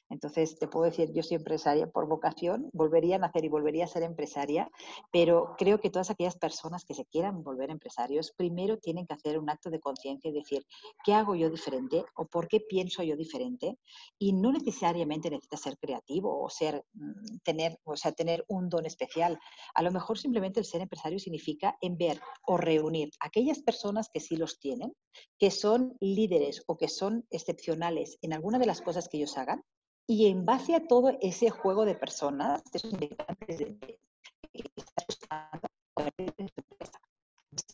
Entonces, 0.10 0.57
te 0.57 0.68
puedo 0.68 0.86
decir, 0.86 1.12
yo 1.14 1.22
soy 1.22 1.38
empresaria 1.38 1.88
por 1.88 2.07
vocación, 2.07 2.70
volvería 2.74 3.18
a 3.18 3.20
nacer 3.20 3.45
y 3.45 3.49
volvería 3.49 3.86
a 3.86 3.88
ser 3.88 4.03
empresaria, 4.03 4.70
pero 5.12 5.55
creo 5.57 5.80
que 5.80 5.89
todas 5.89 6.10
aquellas 6.10 6.38
personas 6.38 6.84
que 6.84 6.95
se 6.95 7.05
quieran 7.05 7.43
volver 7.43 7.70
empresarios, 7.70 8.32
primero 8.36 8.78
tienen 8.78 9.05
que 9.05 9.14
hacer 9.14 9.38
un 9.38 9.49
acto 9.49 9.70
de 9.70 9.80
conciencia 9.80 10.30
y 10.30 10.34
decir, 10.34 10.66
¿qué 11.03 11.14
hago 11.14 11.36
yo 11.36 11.49
diferente 11.49 12.03
o 12.16 12.26
por 12.26 12.47
qué 12.47 12.60
pienso 12.60 13.03
yo 13.03 13.16
diferente? 13.16 13.78
Y 14.18 14.34
no 14.34 14.51
necesariamente 14.51 15.30
necesitas 15.30 15.62
ser 15.62 15.78
creativo 15.78 16.41
o 16.41 16.49
ser, 16.49 16.84
mm, 16.93 17.38
tener, 17.43 17.80
o 17.84 17.95
sea, 17.95 18.12
tener 18.12 18.43
un 18.47 18.70
don 18.70 18.86
especial. 18.86 19.39
A 19.76 19.84
lo 19.84 19.91
mejor 19.91 20.18
simplemente 20.18 20.60
el 20.60 20.66
ser 20.66 20.82
empresario 20.82 21.20
significa 21.20 21.78
enviar 21.82 22.20
o 22.47 22.57
reunir 22.57 23.12
aquellas 23.20 23.62
personas 23.62 24.10
que 24.12 24.20
sí 24.20 24.36
los 24.38 24.60
tienen, 24.60 24.93
que 25.38 25.51
son 25.51 25.95
líderes 25.99 26.64
o 26.68 26.78
que 26.78 26.88
son 26.88 27.26
excepcionales 27.30 28.18
en 28.22 28.34
alguna 28.34 28.60
de 28.60 28.66
las 28.66 28.82
cosas 28.82 29.07
que 29.07 29.18
ellos 29.18 29.38
hagan, 29.38 29.64
y 30.10 30.26
en 30.26 30.43
base 30.43 30.74
a 30.74 30.88
todo 30.88 31.16
ese 31.22 31.51
juego 31.51 31.86
de 31.86 31.93
personas, 31.93 32.64
de 32.72 32.78
esos 32.80 32.91
integrantes 32.93 33.60
de, 33.60 33.99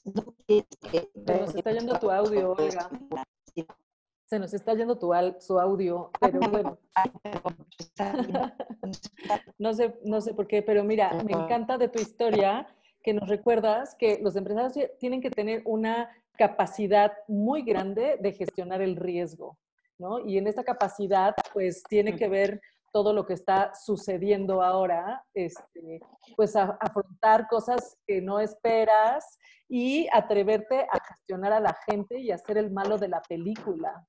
no, 0.03 0.35
está 1.55 1.71
yendo 1.71 1.97
tu 1.97 2.11
audio, 2.11 2.51
Olga. 2.51 2.89
Se 4.25 4.37
nos 4.37 4.53
está 4.53 4.73
yendo 4.73 4.97
tu 4.97 5.13
su 5.39 5.57
audio, 5.57 6.11
pero 6.19 6.39
bueno. 6.51 6.77
no 9.57 9.73
sé, 9.73 9.97
no 10.03 10.19
sé 10.19 10.33
por 10.33 10.47
qué, 10.47 10.61
pero 10.61 10.83
mira, 10.83 11.13
me 11.23 11.31
encanta 11.31 11.77
de 11.77 11.87
tu 11.87 12.01
historia 12.01 12.67
que 13.01 13.13
nos 13.13 13.29
recuerdas 13.29 13.95
que 13.95 14.19
los 14.21 14.35
empresarios 14.35 14.89
tienen 14.99 15.21
que 15.21 15.29
tener 15.31 15.61
una 15.63 16.09
capacidad 16.37 17.13
muy 17.29 17.61
grande 17.61 18.17
de 18.19 18.33
gestionar 18.33 18.81
el 18.81 18.97
riesgo, 18.97 19.57
¿no? 19.97 20.19
Y 20.19 20.37
en 20.37 20.47
esta 20.47 20.63
capacidad, 20.63 21.33
pues 21.53 21.83
tiene 21.83 22.15
que 22.15 22.27
ver 22.27 22.61
todo 22.91 23.11
lo 23.11 23.25
que 23.25 23.33
está 23.33 23.73
sucediendo 23.75 24.61
ahora, 24.61 25.21
este, 25.33 25.99
pues 26.37 26.55
a, 26.55 26.77
afrontar 26.79 27.47
cosas 27.49 27.97
que 28.07 28.21
no 28.21 28.39
esperas 28.39 29.37
y 29.67 30.07
atreverte 30.13 30.87
a 30.89 31.03
gestionar 31.05 31.51
a 31.51 31.59
la 31.59 31.77
gente 31.89 32.19
y 32.19 32.31
hacer 32.31 32.57
el 32.57 32.71
malo 32.71 32.97
de 32.97 33.09
la 33.09 33.21
película. 33.21 34.05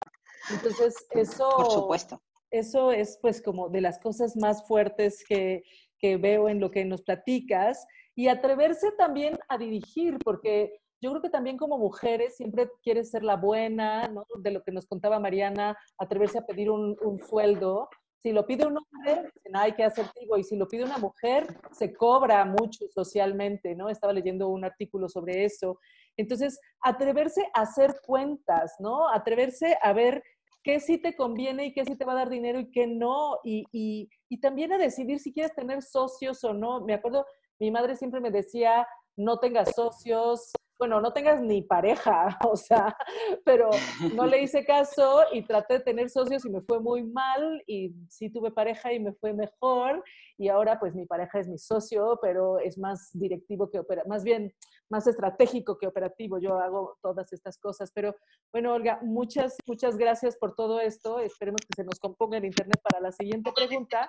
Entonces, 0.52 0.94
eso... 1.10 1.50
Por 1.56 1.70
supuesto. 1.72 2.22
Eso 2.52 2.92
es 2.92 3.18
pues 3.20 3.42
como 3.42 3.68
de 3.70 3.80
las 3.80 3.98
cosas 3.98 4.36
más 4.36 4.64
fuertes 4.68 5.24
que, 5.28 5.64
que 5.98 6.16
veo 6.16 6.48
en 6.48 6.60
lo 6.60 6.70
que 6.70 6.84
nos 6.84 7.02
platicas 7.02 7.84
y 8.14 8.28
atreverse 8.28 8.92
también 8.92 9.36
a 9.48 9.58
dirigir, 9.58 10.16
porque 10.24 10.80
yo 11.00 11.10
creo 11.10 11.22
que 11.22 11.30
también 11.30 11.56
como 11.56 11.78
mujeres 11.78 12.36
siempre 12.36 12.70
quieres 12.82 13.10
ser 13.10 13.22
la 13.22 13.36
buena, 13.36 14.08
¿no? 14.08 14.24
De 14.38 14.50
lo 14.50 14.62
que 14.62 14.72
nos 14.72 14.86
contaba 14.86 15.20
Mariana, 15.20 15.76
atreverse 15.98 16.38
a 16.38 16.46
pedir 16.46 16.70
un, 16.70 16.96
sueldo, 17.28 17.88
si 18.22 18.32
lo 18.32 18.46
pide 18.46 18.66
un 18.66 18.78
hombre, 18.78 19.30
dicen, 19.34 19.56
hay 19.56 19.72
que 19.72 19.84
asertivo, 19.84 20.36
y 20.36 20.42
si 20.42 20.56
lo 20.56 20.66
pide 20.66 20.84
una 20.84 20.98
mujer, 20.98 21.46
se 21.70 21.92
cobra 21.94 22.44
mucho 22.44 22.86
socialmente, 22.92 23.74
¿no? 23.74 23.88
Estaba 23.88 24.12
leyendo 24.12 24.48
un 24.48 24.64
artículo 24.64 25.08
sobre 25.08 25.44
eso. 25.44 25.78
Entonces, 26.16 26.58
atreverse 26.80 27.46
a 27.54 27.62
hacer 27.62 27.94
cuentas, 28.04 28.74
¿no? 28.80 29.08
Atreverse 29.08 29.76
a 29.80 29.92
ver 29.92 30.24
qué 30.64 30.80
sí 30.80 30.98
te 30.98 31.14
conviene 31.14 31.66
y 31.66 31.72
qué 31.72 31.84
sí 31.84 31.94
te 31.94 32.04
va 32.04 32.12
a 32.12 32.16
dar 32.16 32.30
dinero 32.30 32.58
y 32.58 32.70
qué 32.70 32.86
no, 32.86 33.38
y 33.44 34.08
también 34.40 34.72
a 34.72 34.78
decidir 34.78 35.20
si 35.20 35.32
quieres 35.32 35.54
tener 35.54 35.82
socios 35.82 36.42
o 36.42 36.52
no. 36.52 36.80
Me 36.80 36.94
acuerdo, 36.94 37.26
mi 37.60 37.70
madre 37.70 37.96
siempre 37.96 38.20
me 38.20 38.30
decía, 38.30 38.88
no 39.16 39.38
tengas 39.38 39.74
socios, 39.74 40.50
bueno, 40.78 41.00
no 41.00 41.12
tengas 41.12 41.40
ni 41.40 41.62
pareja, 41.62 42.38
o 42.50 42.56
sea, 42.56 42.96
pero 43.44 43.70
no 44.14 44.26
le 44.26 44.42
hice 44.42 44.64
caso 44.64 45.24
y 45.32 45.42
traté 45.42 45.74
de 45.74 45.80
tener 45.80 46.10
socios 46.10 46.44
y 46.44 46.50
me 46.50 46.60
fue 46.60 46.80
muy 46.80 47.02
mal 47.02 47.62
y 47.66 47.94
sí 48.08 48.30
tuve 48.30 48.50
pareja 48.50 48.92
y 48.92 49.00
me 49.00 49.12
fue 49.14 49.32
mejor 49.32 50.02
y 50.38 50.48
ahora 50.48 50.78
pues 50.78 50.94
mi 50.94 51.06
pareja 51.06 51.38
es 51.38 51.48
mi 51.48 51.58
socio, 51.58 52.18
pero 52.20 52.58
es 52.58 52.78
más 52.78 53.10
directivo 53.12 53.70
que 53.70 53.78
opera, 53.78 54.02
más 54.06 54.22
bien 54.22 54.52
más 54.88 55.06
estratégico 55.06 55.78
que 55.78 55.86
operativo. 55.86 56.38
Yo 56.38 56.58
hago 56.58 56.98
todas 57.02 57.32
estas 57.32 57.58
cosas, 57.58 57.90
pero 57.94 58.14
bueno, 58.52 58.74
Olga, 58.74 59.00
muchas, 59.02 59.56
muchas 59.66 59.96
gracias 59.96 60.36
por 60.36 60.54
todo 60.54 60.80
esto. 60.80 61.18
Esperemos 61.18 61.60
que 61.62 61.82
se 61.82 61.84
nos 61.84 61.98
componga 61.98 62.38
el 62.38 62.44
internet 62.44 62.80
para 62.82 63.00
la 63.00 63.12
siguiente 63.12 63.52
pregunta, 63.52 64.08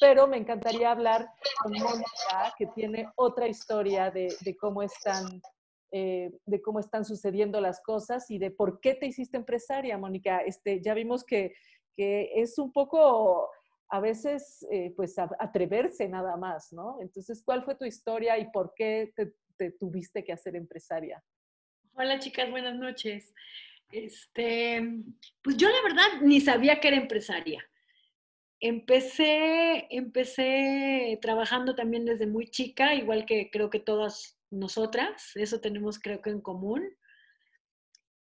pero 0.00 0.26
me 0.26 0.36
encantaría 0.36 0.90
hablar 0.90 1.28
con 1.62 1.72
Mónica, 1.72 2.54
que 2.56 2.66
tiene 2.68 3.10
otra 3.16 3.48
historia 3.48 4.10
de, 4.10 4.34
de 4.40 4.56
cómo 4.56 4.82
están 4.82 5.42
eh, 5.92 6.32
de 6.46 6.62
cómo 6.62 6.80
están 6.80 7.04
sucediendo 7.04 7.60
las 7.60 7.82
cosas 7.82 8.30
y 8.30 8.38
de 8.38 8.50
por 8.50 8.80
qué 8.80 8.94
te 8.94 9.06
hiciste 9.06 9.36
empresaria, 9.36 9.98
Mónica. 9.98 10.38
Este, 10.38 10.80
ya 10.80 10.94
vimos 10.94 11.22
que, 11.22 11.54
que 11.94 12.32
es 12.34 12.58
un 12.58 12.72
poco 12.72 13.50
a 13.92 14.00
veces 14.00 14.66
eh, 14.70 14.94
pues 14.96 15.18
atreverse 15.18 16.08
nada 16.08 16.38
más, 16.38 16.72
¿no? 16.72 16.96
Entonces, 17.02 17.42
¿cuál 17.44 17.62
fue 17.62 17.74
tu 17.74 17.84
historia 17.84 18.38
y 18.38 18.50
por 18.50 18.72
qué 18.74 19.12
te, 19.14 19.70
tuviste 19.72 20.24
que 20.24 20.32
hacer 20.32 20.56
empresaria? 20.56 21.22
Hola 21.94 22.18
chicas, 22.18 22.50
buenas 22.50 22.74
noches. 22.74 23.34
Este, 23.92 24.80
pues 25.42 25.58
yo 25.58 25.68
la 25.68 25.82
verdad 25.82 26.22
ni 26.22 26.40
sabía 26.40 26.80
que 26.80 26.88
era 26.88 26.96
empresaria. 26.96 27.62
Empecé, 28.60 29.88
empecé 29.90 31.18
trabajando 31.20 31.74
también 31.74 32.06
desde 32.06 32.26
muy 32.26 32.48
chica, 32.48 32.94
igual 32.94 33.26
que 33.26 33.50
creo 33.50 33.68
que 33.68 33.78
todas 33.78 34.41
nosotras, 34.52 35.32
eso 35.34 35.60
tenemos 35.60 35.98
creo 35.98 36.22
que 36.22 36.30
en 36.30 36.40
común. 36.40 36.88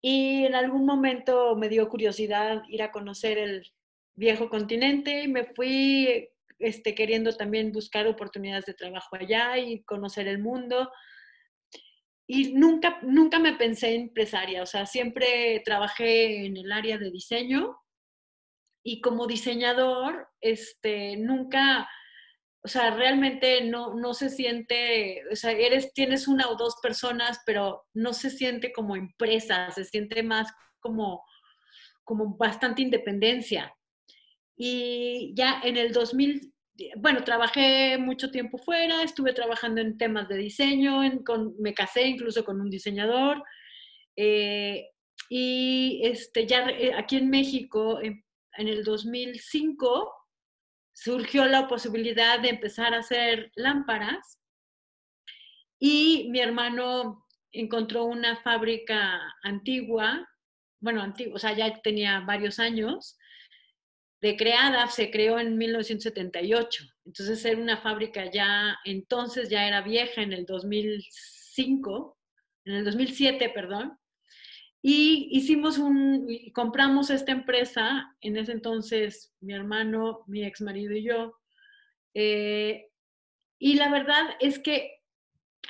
Y 0.02 0.44
en 0.44 0.54
algún 0.54 0.84
momento 0.84 1.56
me 1.56 1.68
dio 1.68 1.88
curiosidad 1.88 2.62
ir 2.68 2.82
a 2.82 2.90
conocer 2.90 3.38
el 3.38 3.72
viejo 4.14 4.48
continente 4.48 5.22
y 5.22 5.28
me 5.28 5.44
fui 5.44 6.28
este, 6.58 6.94
queriendo 6.94 7.36
también 7.36 7.72
buscar 7.72 8.06
oportunidades 8.06 8.66
de 8.66 8.74
trabajo 8.74 9.16
allá 9.16 9.58
y 9.58 9.82
conocer 9.82 10.26
el 10.26 10.38
mundo. 10.38 10.90
Y 12.26 12.54
nunca, 12.54 12.98
nunca 13.02 13.38
me 13.38 13.52
pensé 13.52 13.94
empresaria, 13.94 14.62
o 14.62 14.66
sea, 14.66 14.86
siempre 14.86 15.62
trabajé 15.64 16.46
en 16.46 16.56
el 16.56 16.72
área 16.72 16.98
de 16.98 17.10
diseño 17.10 17.76
y 18.82 19.00
como 19.00 19.26
diseñador, 19.26 20.28
este, 20.40 21.16
nunca, 21.16 21.88
o 22.66 22.68
sea, 22.68 22.90
realmente 22.90 23.60
no, 23.62 23.94
no 23.94 24.12
se 24.12 24.28
siente, 24.28 25.22
o 25.30 25.36
sea, 25.36 25.52
eres, 25.52 25.92
tienes 25.92 26.26
una 26.26 26.48
o 26.48 26.56
dos 26.56 26.74
personas, 26.82 27.38
pero 27.46 27.86
no 27.94 28.12
se 28.12 28.28
siente 28.28 28.72
como 28.72 28.96
empresa, 28.96 29.70
se 29.70 29.84
siente 29.84 30.24
más 30.24 30.52
como, 30.80 31.24
como 32.02 32.36
bastante 32.36 32.82
independencia. 32.82 33.72
Y 34.56 35.32
ya 35.36 35.60
en 35.62 35.76
el 35.76 35.92
2000, 35.92 36.52
bueno, 36.96 37.22
trabajé 37.22 37.98
mucho 37.98 38.32
tiempo 38.32 38.58
fuera, 38.58 39.04
estuve 39.04 39.32
trabajando 39.32 39.80
en 39.80 39.96
temas 39.96 40.26
de 40.28 40.36
diseño, 40.36 41.04
en, 41.04 41.22
me 41.60 41.72
casé 41.72 42.08
incluso 42.08 42.44
con 42.44 42.60
un 42.60 42.68
diseñador. 42.68 43.44
Eh, 44.16 44.88
y 45.28 46.00
este, 46.02 46.48
ya 46.48 46.68
eh, 46.68 46.94
aquí 46.96 47.14
en 47.14 47.30
México, 47.30 48.00
en 48.02 48.24
el 48.56 48.82
2005, 48.82 50.12
surgió 50.96 51.44
la 51.44 51.68
posibilidad 51.68 52.40
de 52.40 52.48
empezar 52.48 52.94
a 52.94 53.00
hacer 53.00 53.52
lámparas 53.54 54.40
y 55.78 56.28
mi 56.30 56.40
hermano 56.40 57.26
encontró 57.52 58.04
una 58.04 58.36
fábrica 58.36 59.20
antigua, 59.42 60.26
bueno, 60.80 61.02
antigua, 61.02 61.34
o 61.34 61.38
sea, 61.38 61.54
ya 61.54 61.70
tenía 61.82 62.20
varios 62.20 62.58
años, 62.58 63.18
de 64.22 64.38
creada, 64.38 64.88
se 64.88 65.10
creó 65.10 65.38
en 65.38 65.58
1978. 65.58 66.84
Entonces 67.04 67.44
era 67.44 67.60
una 67.60 67.76
fábrica 67.76 68.30
ya, 68.30 68.78
entonces 68.86 69.50
ya 69.50 69.68
era 69.68 69.82
vieja 69.82 70.22
en 70.22 70.32
el 70.32 70.46
2005, 70.46 72.18
en 72.64 72.74
el 72.74 72.84
2007, 72.84 73.50
perdón. 73.50 73.98
Y 74.88 75.30
hicimos 75.32 75.78
un, 75.78 76.28
compramos 76.54 77.10
esta 77.10 77.32
empresa, 77.32 78.14
en 78.20 78.36
ese 78.36 78.52
entonces 78.52 79.34
mi 79.40 79.52
hermano, 79.52 80.22
mi 80.28 80.44
ex 80.44 80.60
marido 80.60 80.94
y 80.94 81.02
yo. 81.02 81.34
Eh, 82.14 82.86
y 83.58 83.74
la 83.74 83.90
verdad 83.90 84.36
es 84.38 84.60
que 84.60 85.00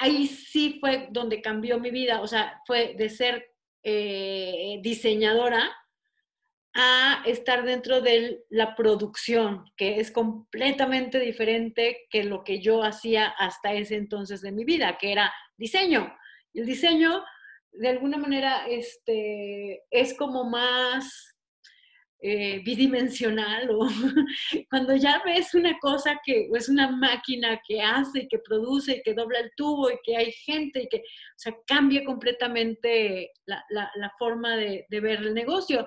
ahí 0.01 0.27
sí 0.27 0.77
fue 0.83 1.09
donde 1.13 1.41
cambió 1.41 1.81
mi 1.81 1.91
vida, 1.91 2.21
o 2.21 2.27
sea, 2.27 2.61
fue 2.67 2.95
de 2.99 3.09
ser 3.09 3.55
eh, 3.83 4.81
diseñadora 4.83 5.75
a 6.75 7.23
estar 7.25 7.65
dentro 7.65 8.03
de 8.03 8.45
la 8.51 8.75
producción, 8.77 9.65
que 9.79 9.99
es 9.99 10.11
completamente 10.11 11.21
diferente 11.21 12.07
que 12.11 12.23
lo 12.23 12.45
que 12.45 12.61
yo 12.61 12.83
hacía 12.83 13.29
hasta 13.29 13.73
ese 13.73 13.97
entonces 13.97 14.43
de 14.43 14.53
mi 14.53 14.67
vida, 14.67 14.99
que 14.99 15.11
era 15.11 15.33
diseño. 15.57 16.15
El 16.53 16.67
diseño 16.67 17.25
de 17.79 17.89
alguna 17.89 18.19
manera 18.19 18.67
este, 18.67 19.83
es 19.91 20.15
como 20.15 20.45
más 20.45 21.37
eh, 22.23 22.61
bidimensional 22.65 23.71
o 23.71 23.87
cuando 24.71 24.97
ya 24.97 25.23
ves 25.25 25.55
una 25.55 25.79
cosa 25.79 26.19
que 26.25 26.49
es 26.55 26.69
una 26.69 26.91
máquina 26.91 27.61
que 27.67 27.83
hace, 27.83 28.27
que 28.29 28.39
produce, 28.39 29.03
que 29.05 29.15
dobla 29.15 29.41
el 29.41 29.53
tubo 29.57 29.91
y 29.91 29.99
que 30.03 30.17
hay 30.17 30.33
gente 30.33 30.83
y 30.83 30.89
que, 30.89 30.99
o 30.99 31.39
sea, 31.39 31.55
cambia 31.67 32.05
completamente 32.05 33.33
la, 33.45 33.63
la, 33.69 34.13
forma 34.19 34.57
de, 34.57 34.87
de, 34.89 35.01
ver 35.01 35.21
el 35.21 35.35
negocio. 35.35 35.87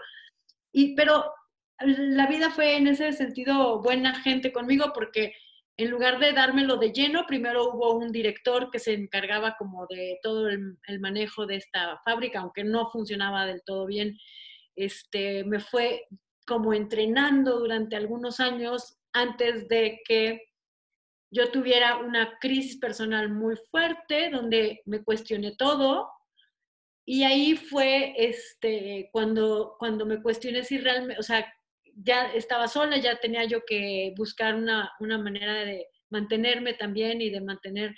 Y, 0.71 0.95
pero 0.95 1.33
la 1.79 2.27
vida 2.27 2.51
fue 2.51 2.77
en 2.77 2.87
ese 2.87 3.11
sentido 3.13 3.81
buena 3.81 4.13
gente 4.21 4.51
conmigo 4.51 4.91
porque 4.93 5.33
en 5.79 5.89
lugar 5.89 6.19
de 6.19 6.33
dármelo 6.33 6.75
de 6.75 6.91
lleno, 6.91 7.25
primero 7.25 7.69
hubo 7.71 7.93
un 7.93 8.11
director 8.11 8.69
que 8.69 8.79
se 8.79 8.91
encargaba 8.91 9.55
como 9.57 9.87
de 9.87 10.19
todo 10.21 10.49
el, 10.49 10.77
manejo 10.99 11.45
de 11.45 11.55
esta 11.55 12.01
fábrica, 12.03 12.41
aunque 12.41 12.65
no 12.65 12.91
funcionaba 12.91 13.45
del 13.45 13.63
todo 13.63 13.85
bien. 13.85 14.17
Este, 14.75 15.45
me 15.45 15.61
fue 15.61 16.05
como 16.45 16.73
entrenando 16.73 17.59
durante 17.59 17.95
algunos 17.95 18.41
años 18.41 18.99
antes 19.13 19.69
de 19.69 20.01
que 20.05 20.41
yo 21.31 21.49
tuviera 21.49 21.95
una 21.95 22.37
crisis 22.41 22.77
personal 22.77 23.29
muy 23.29 23.55
fuerte, 23.71 24.29
donde 24.31 24.81
me 24.83 25.01
cuestioné 25.01 25.55
todo. 25.55 26.11
Y 27.05 27.23
ahí 27.23 27.55
fue 27.55 28.15
este, 28.17 29.07
cuando, 29.13 29.77
cuando 29.79 30.05
me 30.05 30.21
cuestioné 30.21 30.65
si 30.65 30.77
realmente, 30.77 31.21
o 31.21 31.23
sea, 31.23 31.49
ya 32.03 32.31
estaba 32.33 32.67
sola, 32.67 32.97
ya 32.97 33.19
tenía 33.19 33.43
yo 33.45 33.65
que 33.65 34.13
buscar 34.15 34.55
una, 34.55 34.91
manera 34.99 35.65
de 35.65 35.87
mantenerme 36.09 36.73
también 36.73 37.21
y 37.21 37.29
de 37.29 37.41
mantener 37.41 37.95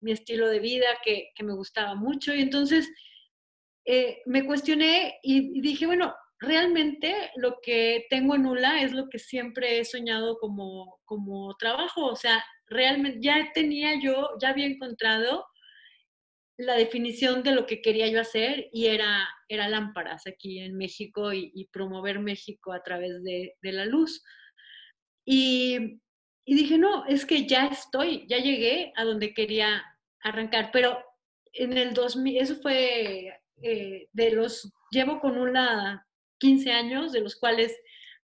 mi 0.00 0.12
estilo 0.12 0.48
de 0.48 0.60
vida 0.60 0.86
que, 1.04 1.30
me 1.42 1.54
gustaba 1.54 1.94
mucho. 1.94 2.34
Y 2.34 2.42
entonces 2.42 2.90
eh, 3.84 4.20
me 4.26 4.44
cuestioné 4.44 5.18
y, 5.22 5.60
dije, 5.60 5.86
bueno, 5.86 6.14
realmente 6.38 7.30
lo 7.36 7.58
que 7.62 8.06
tengo 8.10 8.34
en 8.34 8.46
ULA 8.46 8.82
es 8.82 8.92
lo 8.92 9.08
que 9.08 9.18
siempre 9.18 9.80
he 9.80 9.84
soñado 9.84 10.38
como, 10.38 11.00
como 11.04 11.56
trabajo. 11.56 12.06
O 12.06 12.16
sea, 12.16 12.44
realmente 12.66 13.20
ya 13.22 13.50
tenía 13.54 14.00
yo, 14.02 14.30
ya 14.40 14.50
había 14.50 14.66
encontrado 14.66 15.46
la 16.60 16.74
definición 16.74 17.42
de 17.42 17.52
lo 17.52 17.66
que 17.66 17.80
quería 17.80 18.08
yo 18.08 18.20
hacer 18.20 18.68
y 18.70 18.86
era, 18.86 19.26
era 19.48 19.68
lámparas 19.68 20.26
aquí 20.26 20.58
en 20.58 20.76
México 20.76 21.32
y, 21.32 21.68
promover 21.72 22.20
México 22.20 22.72
a 22.72 22.82
través 22.82 23.22
de, 23.22 23.56
la 23.62 23.86
luz. 23.86 24.22
Y, 25.24 26.00
dije, 26.44 26.76
no, 26.76 27.06
es 27.06 27.24
que 27.24 27.46
ya 27.46 27.66
estoy, 27.66 28.26
ya 28.28 28.38
llegué 28.38 28.92
a 28.96 29.04
donde 29.04 29.32
quería 29.32 29.82
arrancar, 30.22 30.70
pero 30.70 31.02
en 31.52 31.78
el 31.78 31.94
2000, 31.94 32.36
eso 32.36 32.56
fue 32.56 33.40
eh, 33.62 34.08
de 34.12 34.30
los, 34.32 34.70
llevo 34.90 35.18
con 35.18 35.38
una 35.38 36.06
15 36.40 36.72
años, 36.72 37.12
de 37.12 37.20
los 37.20 37.36
cuales 37.36 37.74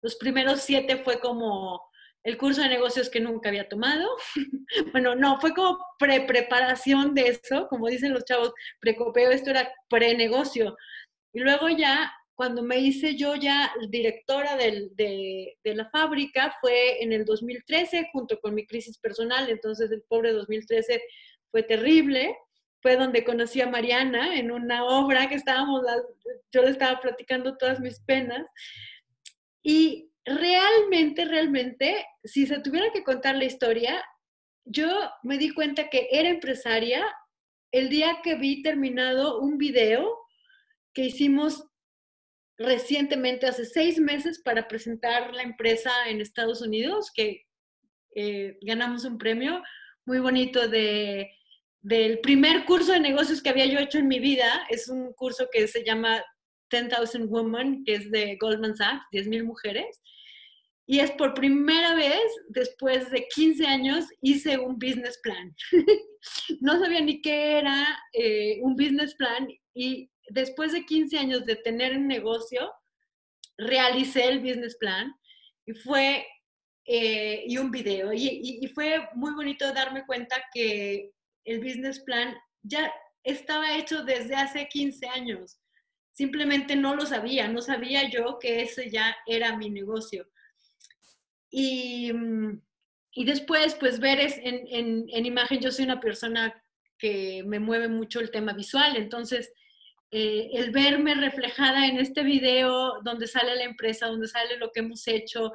los 0.02 0.16
primeros 0.16 0.60
siete 0.60 0.96
fue 0.96 1.20
como 1.20 1.80
el 2.24 2.38
curso 2.38 2.62
de 2.62 2.68
negocios 2.68 3.10
que 3.10 3.20
nunca 3.20 3.50
había 3.50 3.68
tomado. 3.68 4.08
bueno, 4.92 5.14
no, 5.14 5.38
fue 5.40 5.54
como 5.54 5.78
pre-preparación 5.98 7.14
de 7.14 7.28
eso, 7.28 7.68
como 7.68 7.88
dicen 7.88 8.14
los 8.14 8.24
chavos, 8.24 8.52
precopeo, 8.80 9.30
esto 9.30 9.50
era 9.50 9.70
pre-negocio. 9.88 10.74
Y 11.34 11.40
luego 11.40 11.68
ya, 11.68 12.12
cuando 12.34 12.62
me 12.62 12.78
hice 12.78 13.14
yo 13.14 13.34
ya 13.36 13.72
directora 13.90 14.56
de, 14.56 14.90
de, 14.96 15.74
la 15.74 15.88
fábrica, 15.90 16.56
fue 16.60 17.02
en 17.02 17.12
el 17.12 17.24
2013, 17.26 18.08
junto 18.12 18.40
con 18.40 18.54
mi 18.54 18.66
crisis 18.66 18.98
personal, 18.98 19.48
entonces 19.50 19.90
el 19.92 20.02
pobre 20.08 20.32
2013 20.32 21.02
fue 21.50 21.62
terrible. 21.62 22.36
Fue 22.80 22.96
donde 22.96 23.24
conocí 23.24 23.62
a 23.62 23.66
Mariana 23.66 24.38
en 24.38 24.50
una 24.50 24.84
obra 24.84 25.26
que 25.26 25.36
estábamos, 25.36 25.86
yo 26.52 26.62
le 26.62 26.70
estaba 26.70 27.00
platicando 27.00 27.56
todas 27.56 27.80
mis 27.80 27.98
penas. 28.00 28.46
Y 29.62 30.10
realmente, 30.24 31.24
realmente, 31.24 32.06
si 32.22 32.46
se 32.46 32.60
tuviera 32.60 32.90
que 32.92 33.04
contar 33.04 33.36
la 33.36 33.44
historia, 33.44 34.04
yo 34.64 34.88
me 35.22 35.38
di 35.38 35.50
cuenta 35.50 35.90
que 35.90 36.08
era 36.10 36.28
empresaria 36.28 37.04
el 37.70 37.88
día 37.88 38.20
que 38.22 38.36
vi 38.36 38.62
terminado 38.62 39.40
un 39.40 39.58
video 39.58 40.18
que 40.94 41.02
hicimos 41.02 41.66
recientemente, 42.56 43.46
hace 43.46 43.64
seis 43.64 43.98
meses, 43.98 44.40
para 44.40 44.68
presentar 44.68 45.34
la 45.34 45.42
empresa 45.42 45.90
en 46.08 46.20
Estados 46.20 46.62
Unidos, 46.62 47.10
que 47.12 47.42
eh, 48.14 48.56
ganamos 48.62 49.04
un 49.04 49.18
premio 49.18 49.60
muy 50.06 50.20
bonito 50.20 50.68
de, 50.68 51.30
del 51.80 52.20
primer 52.20 52.64
curso 52.64 52.92
de 52.92 53.00
negocios 53.00 53.42
que 53.42 53.50
había 53.50 53.66
yo 53.66 53.80
hecho 53.80 53.98
en 53.98 54.08
mi 54.08 54.20
vida. 54.20 54.66
Es 54.70 54.88
un 54.88 55.12
curso 55.14 55.48
que 55.52 55.66
se 55.66 55.84
llama 55.84 56.22
10,000 56.82 57.26
Women, 57.26 57.84
que 57.84 57.94
es 57.94 58.10
de 58.10 58.36
Goldman 58.40 58.76
Sachs, 58.76 59.04
10,000 59.12 59.44
mujeres. 59.44 60.02
Y 60.86 60.98
es 61.00 61.10
por 61.12 61.32
primera 61.34 61.94
vez, 61.94 62.24
después 62.48 63.10
de 63.10 63.26
15 63.34 63.66
años, 63.66 64.06
hice 64.20 64.58
un 64.58 64.78
business 64.78 65.18
plan. 65.22 65.54
no 66.60 66.78
sabía 66.78 67.00
ni 67.00 67.22
qué 67.22 67.58
era 67.58 67.98
eh, 68.12 68.58
un 68.60 68.76
business 68.76 69.14
plan 69.14 69.48
y 69.74 70.10
después 70.28 70.72
de 70.72 70.84
15 70.84 71.18
años 71.18 71.44
de 71.46 71.56
tener 71.56 71.96
un 71.96 72.06
negocio, 72.06 72.70
realicé 73.56 74.28
el 74.28 74.40
business 74.40 74.76
plan 74.76 75.14
y 75.66 75.72
fue, 75.72 76.26
eh, 76.86 77.44
y 77.46 77.56
un 77.56 77.70
video. 77.70 78.12
Y, 78.12 78.58
y 78.60 78.66
fue 78.68 79.08
muy 79.14 79.32
bonito 79.32 79.72
darme 79.72 80.04
cuenta 80.04 80.36
que 80.52 81.12
el 81.44 81.60
business 81.60 82.00
plan 82.00 82.36
ya 82.62 82.92
estaba 83.22 83.76
hecho 83.76 84.04
desde 84.04 84.34
hace 84.34 84.68
15 84.68 85.08
años. 85.08 85.58
Simplemente 86.14 86.76
no 86.76 86.94
lo 86.94 87.04
sabía, 87.04 87.48
no 87.48 87.60
sabía 87.60 88.08
yo 88.08 88.38
que 88.40 88.62
ese 88.62 88.88
ya 88.90 89.16
era 89.26 89.56
mi 89.56 89.68
negocio. 89.68 90.26
Y, 91.50 92.12
mm, 92.12 92.62
y 93.12 93.24
después, 93.24 93.74
pues 93.74 94.00
ver 94.00 94.20
es, 94.20 94.38
en, 94.38 94.66
en, 94.70 95.06
en, 95.08 95.26
imagen, 95.26 95.60
yo 95.60 95.70
soy 95.70 95.84
una 95.84 96.00
persona 96.00 96.62
que 96.98 97.42
me 97.44 97.58
mueve 97.58 97.88
mucho 97.88 98.20
el 98.20 98.30
tema 98.30 98.52
visual, 98.52 98.96
entonces 98.96 99.52
eh, 100.10 100.50
el 100.54 100.70
verme 100.70 101.14
reflejada 101.16 101.86
en 101.86 101.98
este 101.98 102.22
video 102.22 103.00
donde 103.02 103.26
sale 103.26 103.56
la 103.56 103.64
empresa, 103.64 104.06
donde 104.06 104.28
sale 104.28 104.56
lo 104.58 104.70
que 104.70 104.80
hemos 104.80 105.06
hecho, 105.08 105.52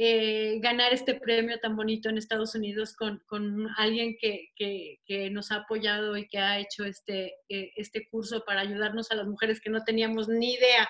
eh, 0.00 0.60
ganar 0.60 0.94
este 0.94 1.16
premio 1.16 1.58
tan 1.58 1.74
bonito 1.74 2.08
en 2.08 2.18
Estados 2.18 2.54
Unidos 2.54 2.94
con, 2.94 3.20
con 3.26 3.66
alguien 3.76 4.16
que, 4.20 4.50
que, 4.54 5.00
que, 5.04 5.28
nos 5.28 5.50
ha 5.50 5.56
apoyado 5.56 6.16
y 6.16 6.28
que 6.28 6.38
ha 6.38 6.60
hecho 6.60 6.84
este, 6.84 7.34
eh, 7.48 7.72
este 7.74 8.08
curso 8.08 8.44
para 8.44 8.60
ayudarnos 8.60 9.10
a 9.10 9.16
las 9.16 9.26
mujeres 9.26 9.60
que 9.60 9.70
no 9.70 9.82
teníamos 9.82 10.28
ni 10.28 10.54
idea 10.54 10.88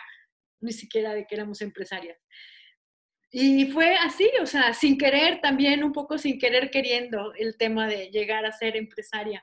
ni 0.61 0.73
siquiera 0.73 1.15
de 1.15 1.27
que 1.27 1.37
éramos 1.37 1.63
empresarias. 1.63 2.19
Y 3.31 3.65
fue 3.73 3.97
así, 3.97 4.31
o 4.43 4.47
sea, 4.47 4.75
sin 4.75 4.99
querer 4.99 5.41
también, 5.41 5.85
un 5.85 5.93
poco 5.93 6.19
sin 6.19 6.39
querer 6.39 6.71
queriendo 6.71 7.33
el 7.33 7.57
tema 7.57 7.89
de 7.89 8.11
llegar 8.11 8.45
a 8.45 8.53
ser 8.53 8.77
empresaria. 8.77 9.43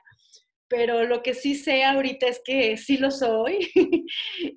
Pero 0.68 1.02
lo 1.02 1.24
que 1.24 1.34
sí 1.34 1.56
sé 1.56 1.82
ahorita 1.82 2.28
es 2.28 2.40
que 2.44 2.76
sí 2.76 2.98
lo 2.98 3.10
soy 3.10 3.68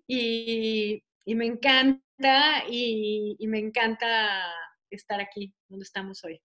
y, 0.07 1.01
y, 1.25 1.35
me 1.35 1.47
encanta 1.47 2.63
y, 2.69 3.37
y, 3.39 3.47
me 3.47 3.57
encanta 3.57 4.53
estar 4.89 5.19
aquí 5.21 5.53
donde 5.67 5.83
estamos 5.83 6.23
hoy. 6.23 6.41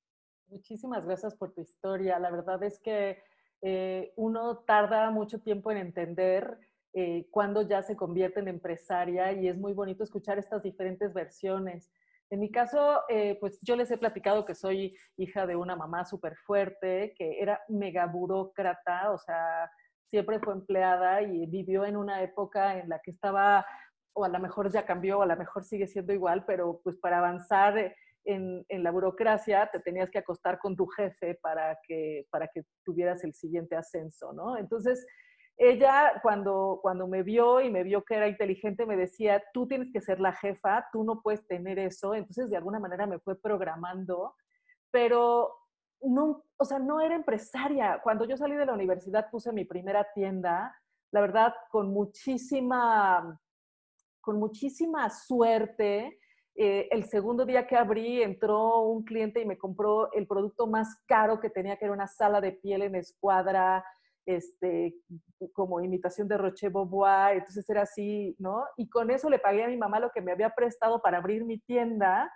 Muchísimas 0.49 1.05
gracias 1.05 1.35
por 1.35 1.53
tu 1.53 1.63
historia. 1.63 2.19
La 2.19 2.31
verdad 2.31 2.63
es 2.63 2.79
que 2.79 3.23
eh, 3.63 4.13
uno 4.17 4.59
tarda 4.59 5.11
mucho 5.11 5.41
tiempo 5.41 5.71
en 5.71 5.79
entender 5.79 6.59
eh, 6.93 7.27
cuándo 7.31 7.63
ya 7.63 7.83
se 7.83 7.97
convierte 7.97 8.41
en 8.41 8.49
empresaria 8.49 9.33
y 9.33 9.49
es 9.49 9.57
muy 9.57 9.73
bonito 9.73 10.05
escuchar 10.05 10.39
estas 10.39 10.63
diferentes 10.63 11.13
versiones. 11.13 11.91
En 12.31 12.41
mi 12.41 12.51
caso, 12.51 13.01
eh, 13.09 13.37
pues 13.41 13.59
yo 13.63 13.75
les 13.75 13.91
he 13.91 13.99
platicado 13.99 14.45
que 14.45 14.55
soy 14.55 14.97
hija 15.17 15.47
de 15.47 15.57
una 15.57 15.77
mamá 15.77 16.05
súper 16.05 16.37
fuerte, 16.37 17.15
que 17.17 17.41
era 17.41 17.61
mega 17.69 18.07
burócrata, 18.07 19.11
o 19.11 19.19
sea, 19.19 19.71
siempre 20.11 20.39
fue 20.41 20.55
empleada 20.55 21.23
y 21.23 21.47
vivió 21.47 21.85
en 21.85 21.97
una 21.97 22.23
época 22.23 22.79
en 22.79 22.89
la 22.89 23.01
que 23.01 23.11
estaba, 23.11 23.67
o 24.13 24.25
a 24.25 24.29
lo 24.29 24.39
mejor 24.39 24.71
ya 24.71 24.87
cambió, 24.87 25.19
o 25.19 25.23
a 25.23 25.27
lo 25.27 25.37
mejor 25.37 25.65
sigue 25.65 25.87
siendo 25.87 26.13
igual, 26.13 26.45
pero 26.45 26.81
pues 26.85 26.97
para 26.97 27.19
avanzar 27.19 27.95
en, 28.25 28.65
en, 28.69 28.83
la 28.83 28.91
burocracia 28.91 29.69
te 29.71 29.81
tenías 29.81 30.11
que 30.11 30.19
acostar 30.19 30.59
con 30.59 30.77
tu 30.77 30.87
jefe 30.87 31.39
para 31.43 31.79
que, 31.87 32.27
para 32.31 32.49
que 32.49 32.65
tuvieras 32.85 33.23
el 33.25 33.35
siguiente 33.35 33.77
ascenso, 33.77 34.33
¿no? 34.33 34.57
Entonces, 34.57 35.07
ella 35.57 36.21
cuando, 36.23 36.81
cuando 36.83 37.07
me 37.07 37.23
vio 37.23 37.61
y 37.61 37.71
me 37.71 37.85
vio 37.85 38.05
que 38.05 38.17
era 38.17 38.29
inteligente, 38.29 38.87
me 38.87 38.97
decía, 38.97 39.43
tú 39.53 39.69
tienes 39.69 39.93
que 39.93 40.01
ser 40.01 40.21
la 40.21 40.33
jefa, 40.33 40.89
tú 40.93 41.05
no 41.05 41.23
puedes 41.23 41.47
tener 41.47 41.79
eso. 41.79 42.15
Entonces, 42.15 42.51
de 42.51 42.57
alguna 42.57 42.81
manera 42.81 43.07
me 43.07 43.21
fue 43.21 43.41
programando, 43.41 44.35
pero 44.91 45.55
no, 46.01 46.45
o 46.57 46.65
sea, 46.65 46.79
no 46.79 47.01
era 47.01 47.15
empresaria. 47.15 48.01
Cuando 48.03 48.25
yo 48.25 48.37
salí 48.37 48.57
de 48.57 48.67
la 48.67 48.75
universidad 48.75 49.31
puse 49.31 49.53
mi 49.53 49.65
primera 49.65 50.07
tienda, 50.13 50.77
la 51.13 51.21
verdad, 51.21 51.55
con 51.71 51.93
muchísima, 51.93 53.41
con 54.21 54.39
muchísima 54.39 55.09
suerte. 55.11 56.19
Eh, 56.57 56.89
el 56.93 57.05
segundo 57.05 57.45
día 57.45 57.67
que 57.67 57.77
abrí, 57.77 58.23
entró 58.23 58.83
un 58.83 59.05
cliente 59.05 59.41
y 59.41 59.47
me 59.47 59.59
compró 59.59 60.13
el 60.13 60.27
producto 60.27 60.67
más 60.67 61.03
caro 61.07 61.41
que 61.41 61.51
tenía, 61.51 61.77
que 61.77 61.87
era 61.87 61.95
una 61.95 62.07
sala 62.07 62.41
de 62.41 62.53
piel 62.53 62.83
en 62.83 62.95
escuadra, 62.95 63.85
este, 64.27 64.95
como 65.53 65.81
imitación 65.81 66.29
de 66.29 66.39
Roche 66.39 66.69
Beauvoir, 66.69 67.37
entonces 67.37 67.69
era 67.69 67.83
así, 67.83 68.35
¿no? 68.39 68.65
Y 68.77 68.89
con 68.89 69.11
eso 69.11 69.29
le 69.29 69.39
pagué 69.39 69.65
a 69.65 69.69
mi 69.69 69.77
mamá 69.77 70.01
lo 70.01 70.11
que 70.11 70.23
me 70.23 70.33
había 70.33 70.51
prestado 70.51 71.03
para 71.03 71.19
abrir 71.19 71.45
mi 71.45 71.59
tienda 71.59 72.33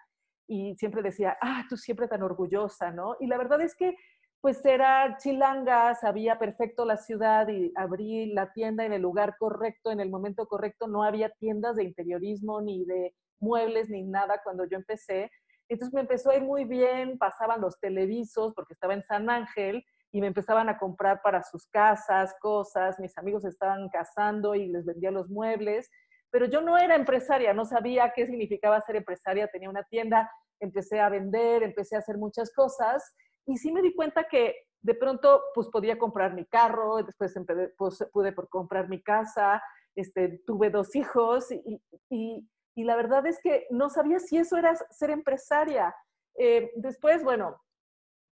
y 0.46 0.74
siempre 0.76 1.02
decía, 1.02 1.36
ah, 1.40 1.64
tú 1.68 1.76
siempre 1.76 2.08
tan 2.08 2.22
orgullosa, 2.22 2.90
¿no? 2.90 3.16
Y 3.20 3.26
la 3.26 3.38
verdad 3.38 3.60
es 3.60 3.74
que 3.76 3.94
pues 4.40 4.64
era 4.64 5.16
chilanga, 5.18 5.94
sabía 5.96 6.38
perfecto 6.38 6.84
la 6.84 6.96
ciudad 6.96 7.48
y 7.48 7.72
abrí 7.74 8.32
la 8.32 8.52
tienda 8.52 8.84
en 8.84 8.92
el 8.92 9.02
lugar 9.02 9.36
correcto, 9.38 9.90
en 9.90 10.00
el 10.00 10.10
momento 10.10 10.46
correcto, 10.46 10.86
no 10.86 11.02
había 11.02 11.30
tiendas 11.30 11.76
de 11.76 11.84
interiorismo 11.84 12.60
ni 12.60 12.84
de 12.84 13.14
muebles 13.40 13.88
ni 13.88 14.02
nada 14.02 14.40
cuando 14.42 14.64
yo 14.64 14.76
empecé. 14.76 15.30
Entonces 15.68 15.94
me 15.94 16.00
empezó 16.00 16.30
a 16.30 16.36
ir 16.36 16.42
muy 16.42 16.64
bien, 16.64 17.18
pasaban 17.18 17.60
los 17.60 17.78
televisos 17.78 18.54
porque 18.54 18.72
estaba 18.72 18.94
en 18.94 19.02
San 19.02 19.28
Ángel 19.28 19.84
y 20.12 20.20
me 20.20 20.28
empezaban 20.28 20.68
a 20.68 20.78
comprar 20.78 21.20
para 21.22 21.42
sus 21.42 21.66
casas 21.66 22.34
cosas, 22.40 22.98
mis 22.98 23.16
amigos 23.18 23.44
estaban 23.44 23.88
casando 23.90 24.54
y 24.54 24.68
les 24.68 24.86
vendía 24.86 25.10
los 25.10 25.28
muebles, 25.28 25.90
pero 26.30 26.46
yo 26.46 26.60
no 26.62 26.78
era 26.78 26.94
empresaria, 26.94 27.52
no 27.52 27.64
sabía 27.64 28.12
qué 28.14 28.26
significaba 28.26 28.80
ser 28.80 28.96
empresaria, 28.96 29.48
tenía 29.48 29.68
una 29.68 29.84
tienda, 29.84 30.30
empecé 30.60 31.00
a 31.00 31.08
vender, 31.08 31.62
empecé 31.62 31.96
a 31.96 32.00
hacer 32.00 32.16
muchas 32.16 32.52
cosas 32.52 33.14
y 33.46 33.56
sí 33.56 33.72
me 33.72 33.82
di 33.82 33.94
cuenta 33.94 34.24
que 34.24 34.54
de 34.82 34.94
pronto 34.94 35.42
pues 35.54 35.68
podía 35.68 35.98
comprar 35.98 36.34
mi 36.34 36.44
carro, 36.46 37.02
después 37.02 37.34
pues, 37.76 38.04
pude 38.12 38.32
por 38.32 38.48
comprar 38.48 38.88
mi 38.88 39.02
casa, 39.02 39.62
este, 39.94 40.40
tuve 40.46 40.70
dos 40.70 40.94
hijos 40.94 41.50
y, 41.50 41.82
y, 42.10 42.48
y, 42.78 42.84
la 42.84 42.96
verdad 42.96 43.26
es 43.26 43.40
que 43.40 43.66
no 43.70 43.88
sabía 43.88 44.18
si 44.18 44.36
eso 44.36 44.56
era 44.56 44.74
ser 44.74 45.10
empresaria. 45.10 45.94
Eh, 46.36 46.70
después, 46.76 47.22
bueno, 47.24 47.60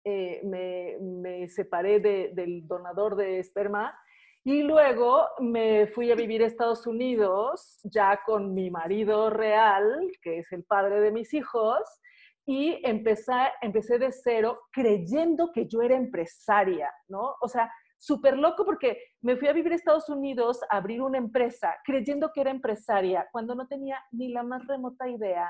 eh, 0.05 0.41
me, 0.43 1.47
separé 1.47 1.99
del 1.99 2.67
donador 2.67 3.15
de 3.15 3.39
esperma 3.39 3.97
Y 4.43 4.63
luego 4.63 5.29
me 5.39 5.87
fui 5.87 6.11
a 6.11 6.15
vivir 6.15 6.43
a 6.43 6.47
Estados 6.47 6.85
Unidos, 6.85 7.79
ya 7.83 8.19
con 8.25 8.53
mi 8.53 8.69
marido 8.69 9.29
real, 9.29 10.11
que 10.21 10.39
es 10.39 10.51
el 10.51 10.65
padre 10.65 10.99
de 10.99 11.11
mis 11.11 11.33
hijos, 11.33 11.79
y 12.45 12.81
empecé, 12.85 13.31
empecé 13.61 13.97
de 13.97 14.11
cero 14.11 14.59
creyendo 14.73 15.51
que 15.53 15.67
yo 15.67 15.81
era 15.81 15.95
empresaria, 15.95 16.91
¿no? 17.07 17.35
O 17.39 17.47
sea, 17.47 17.71
súper 18.03 18.37
loco 18.37 18.65
porque 18.65 18.97
me 19.21 19.37
fui 19.37 19.47
a 19.47 19.53
vivir 19.53 19.71
a 19.71 19.75
Estados 19.75 20.09
Unidos 20.09 20.59
a 20.69 20.75
abrir 20.75 21.01
una 21.01 21.17
empresa 21.17 21.73
creyendo 21.85 22.33
que 22.33 22.41
era 22.41 22.51
empresaria 22.51 23.29
cuando 23.31 23.55
no 23.55 23.65
tenía 23.65 23.97
ni 24.11 24.27
la 24.27 24.43
más 24.43 24.67
remota 24.67 25.07
idea 25.07 25.49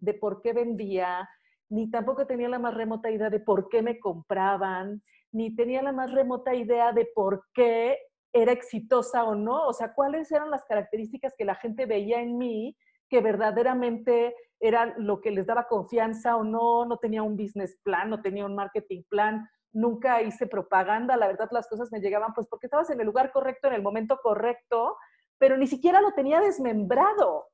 de 0.00 0.14
por 0.14 0.42
qué 0.42 0.52
vendía, 0.52 1.28
ni 1.68 1.88
tampoco 1.92 2.26
tenía 2.26 2.48
la 2.48 2.58
más 2.58 2.74
remota 2.74 3.12
idea 3.12 3.30
de 3.30 3.38
por 3.38 3.68
qué 3.68 3.80
me 3.80 4.00
compraban, 4.00 5.04
ni 5.30 5.54
tenía 5.54 5.82
la 5.82 5.92
más 5.92 6.10
remota 6.10 6.52
idea 6.52 6.92
de 6.92 7.06
por 7.14 7.44
qué 7.54 7.96
era 8.32 8.50
exitosa 8.50 9.22
o 9.22 9.36
no, 9.36 9.68
o 9.68 9.72
sea, 9.72 9.94
cuáles 9.94 10.32
eran 10.32 10.50
las 10.50 10.64
características 10.64 11.32
que 11.38 11.44
la 11.44 11.54
gente 11.54 11.86
veía 11.86 12.20
en 12.20 12.36
mí 12.36 12.76
que 13.08 13.20
verdaderamente 13.20 14.34
era 14.58 14.94
lo 14.98 15.20
que 15.20 15.30
les 15.30 15.46
daba 15.46 15.68
confianza 15.68 16.36
o 16.36 16.42
no, 16.42 16.86
no 16.86 16.96
tenía 16.96 17.22
un 17.22 17.36
business 17.36 17.78
plan, 17.84 18.10
no 18.10 18.20
tenía 18.20 18.46
un 18.46 18.56
marketing 18.56 19.02
plan, 19.08 19.48
nunca 19.74 20.22
hice 20.22 20.46
propaganda, 20.46 21.16
la 21.16 21.26
verdad 21.26 21.48
las 21.50 21.68
cosas 21.68 21.90
me 21.92 22.00
llegaban 22.00 22.32
pues 22.32 22.46
porque 22.48 22.66
estabas 22.66 22.88
en 22.90 23.00
el 23.00 23.06
lugar 23.06 23.32
correcto, 23.32 23.68
en 23.68 23.74
el 23.74 23.82
momento 23.82 24.18
correcto, 24.22 24.96
pero 25.36 25.56
ni 25.56 25.66
siquiera 25.66 26.00
lo 26.00 26.12
tenía 26.12 26.40
desmembrado. 26.40 27.48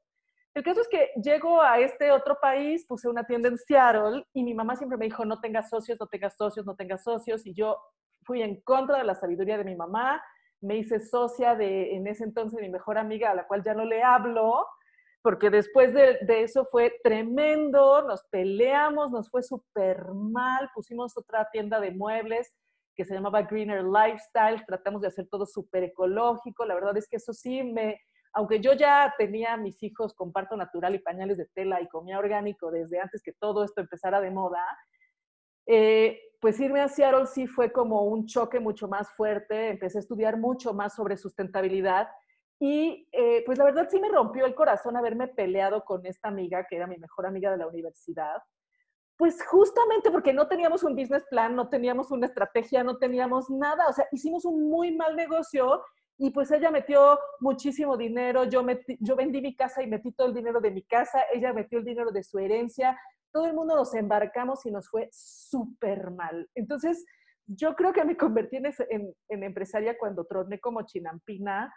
El 0.54 0.62
caso 0.62 0.80
es 0.80 0.88
que 0.88 1.10
llego 1.22 1.62
a 1.62 1.78
este 1.78 2.10
otro 2.10 2.38
país, 2.40 2.84
puse 2.86 3.08
una 3.08 3.24
tienda 3.24 3.48
en 3.48 3.56
Seattle 3.56 4.24
y 4.32 4.42
mi 4.42 4.52
mamá 4.52 4.76
siempre 4.76 4.98
me 4.98 5.06
dijo, 5.06 5.24
no 5.24 5.40
tengas 5.40 5.70
socios, 5.70 5.98
no 6.00 6.06
tengas 6.06 6.36
socios, 6.36 6.66
no 6.66 6.74
tengas 6.74 7.04
socios. 7.04 7.46
Y 7.46 7.54
yo 7.54 7.78
fui 8.24 8.42
en 8.42 8.60
contra 8.62 8.98
de 8.98 9.04
la 9.04 9.14
sabiduría 9.14 9.58
de 9.58 9.64
mi 9.64 9.76
mamá, 9.76 10.22
me 10.60 10.76
hice 10.76 11.00
socia 11.00 11.54
de 11.54 11.94
en 11.94 12.06
ese 12.06 12.24
entonces 12.24 12.60
mi 12.60 12.68
mejor 12.68 12.98
amiga, 12.98 13.30
a 13.30 13.34
la 13.34 13.46
cual 13.46 13.62
ya 13.62 13.74
no 13.74 13.84
le 13.84 14.02
hablo, 14.02 14.66
porque 15.22 15.50
después 15.50 15.92
de, 15.92 16.18
eso 16.28 16.64
fue 16.70 16.98
tremendo, 17.02 18.02
nos 18.02 18.24
peleamos, 18.30 19.10
nos 19.10 19.28
fue 19.30 19.42
súper 19.42 20.04
mal, 20.14 20.70
pusimos 20.74 21.16
otra 21.16 21.48
tienda 21.52 21.78
de 21.78 21.90
muebles 21.90 22.52
que 22.96 23.04
se 23.04 23.14
llamaba 23.14 23.42
Greener 23.42 23.84
Lifestyle, 23.84 24.64
tratamos 24.66 25.02
de 25.02 25.08
hacer 25.08 25.26
todo 25.28 25.46
súper 25.46 25.84
ecológico, 25.84 26.64
la 26.64 26.74
verdad 26.74 26.96
es 26.96 27.06
que 27.08 27.16
eso 27.16 27.32
sí 27.32 27.62
me, 27.62 28.00
aunque 28.32 28.60
yo 28.60 28.72
ya 28.72 29.14
tenía 29.18 29.56
mis 29.56 29.82
hijos 29.82 30.14
con 30.14 30.32
parto 30.32 30.56
natural 30.56 30.94
y 30.94 30.98
pañales 30.98 31.36
de 31.36 31.46
tela 31.54 31.80
y 31.80 31.88
comía 31.88 32.18
orgánico 32.18 32.70
desde 32.70 32.98
antes 32.98 33.22
que 33.22 33.32
todo 33.32 33.64
esto 33.64 33.80
empezara 33.80 34.20
de 34.20 34.30
moda, 34.30 34.64
eh, 35.66 36.18
pues 36.40 36.58
irme 36.58 36.80
a 36.80 36.88
Seattle 36.88 37.26
sí 37.26 37.46
fue 37.46 37.70
como 37.70 38.04
un 38.04 38.26
choque 38.26 38.58
mucho 38.58 38.88
más 38.88 39.10
fuerte, 39.12 39.68
empecé 39.68 39.98
a 39.98 40.00
estudiar 40.00 40.38
mucho 40.38 40.72
más 40.72 40.94
sobre 40.94 41.18
sustentabilidad 41.18 42.08
y 42.60 43.08
eh, 43.10 43.42
pues 43.46 43.58
la 43.58 43.64
verdad 43.64 43.88
sí 43.90 43.98
me 43.98 44.10
rompió 44.10 44.44
el 44.44 44.54
corazón 44.54 44.96
haberme 44.96 45.28
peleado 45.28 45.82
con 45.82 46.04
esta 46.04 46.28
amiga, 46.28 46.66
que 46.68 46.76
era 46.76 46.86
mi 46.86 46.98
mejor 46.98 47.26
amiga 47.26 47.50
de 47.50 47.56
la 47.56 47.66
universidad, 47.66 48.36
pues 49.16 49.42
justamente 49.46 50.10
porque 50.10 50.32
no 50.32 50.46
teníamos 50.46 50.82
un 50.84 50.94
business 50.94 51.24
plan, 51.30 51.56
no 51.56 51.68
teníamos 51.68 52.10
una 52.10 52.26
estrategia, 52.26 52.84
no 52.84 52.98
teníamos 52.98 53.48
nada, 53.50 53.88
o 53.88 53.92
sea, 53.92 54.06
hicimos 54.12 54.44
un 54.44 54.68
muy 54.68 54.94
mal 54.94 55.16
negocio 55.16 55.82
y 56.18 56.30
pues 56.30 56.50
ella 56.50 56.70
metió 56.70 57.18
muchísimo 57.40 57.96
dinero, 57.96 58.44
yo, 58.44 58.62
yo 58.98 59.16
vendí 59.16 59.40
mi 59.40 59.56
casa 59.56 59.82
y 59.82 59.86
metí 59.86 60.12
todo 60.12 60.28
el 60.28 60.34
dinero 60.34 60.60
de 60.60 60.70
mi 60.70 60.82
casa, 60.82 61.22
ella 61.32 61.54
metió 61.54 61.78
el 61.78 61.84
dinero 61.86 62.12
de 62.12 62.22
su 62.22 62.38
herencia, 62.38 62.98
todo 63.32 63.46
el 63.46 63.54
mundo 63.54 63.74
nos 63.74 63.94
embarcamos 63.94 64.66
y 64.66 64.70
nos 64.70 64.88
fue 64.88 65.08
súper 65.12 66.10
mal. 66.10 66.48
Entonces, 66.54 67.06
yo 67.46 67.74
creo 67.74 67.92
que 67.92 68.04
me 68.04 68.16
convertí 68.16 68.56
en, 68.56 69.14
en, 69.28 69.42
empresaria 69.42 69.96
cuando 69.98 70.24
troné 70.26 70.60
como 70.60 70.82
chinampina, 70.82 71.72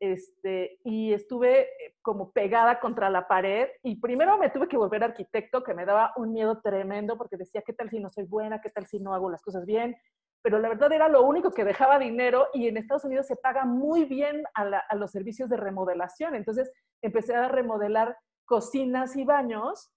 este, 0.00 0.78
y 0.84 1.12
estuve 1.12 1.62
eh, 1.62 1.96
como 2.02 2.32
pegada 2.32 2.80
contra 2.80 3.10
la 3.10 3.26
pared 3.26 3.68
y 3.82 4.00
primero 4.00 4.38
me 4.38 4.50
tuve 4.50 4.68
que 4.68 4.76
volver 4.76 5.04
arquitecto, 5.04 5.62
que 5.62 5.74
me 5.74 5.84
daba 5.84 6.12
un 6.16 6.32
miedo 6.32 6.60
tremendo 6.62 7.16
porque 7.16 7.36
decía, 7.36 7.62
¿qué 7.66 7.72
tal 7.72 7.90
si 7.90 8.00
no 8.00 8.10
soy 8.10 8.24
buena? 8.24 8.60
¿Qué 8.60 8.70
tal 8.70 8.86
si 8.86 9.00
no 9.00 9.14
hago 9.14 9.30
las 9.30 9.42
cosas 9.42 9.66
bien? 9.66 9.96
pero 10.42 10.58
la 10.58 10.68
verdad 10.68 10.92
era 10.92 11.08
lo 11.08 11.22
único 11.24 11.50
que 11.50 11.64
dejaba 11.64 11.98
dinero 11.98 12.48
y 12.54 12.68
en 12.68 12.76
Estados 12.76 13.04
Unidos 13.04 13.26
se 13.26 13.36
paga 13.36 13.64
muy 13.64 14.04
bien 14.04 14.44
a, 14.54 14.94
los 14.94 15.10
servicios 15.10 15.48
de 15.48 15.56
remodelación. 15.56 16.34
Entonces 16.34 16.70
empecé 17.02 17.34
a 17.34 17.48
remodelar 17.48 18.16
cocinas 18.44 19.16
y 19.16 19.24
baños 19.24 19.90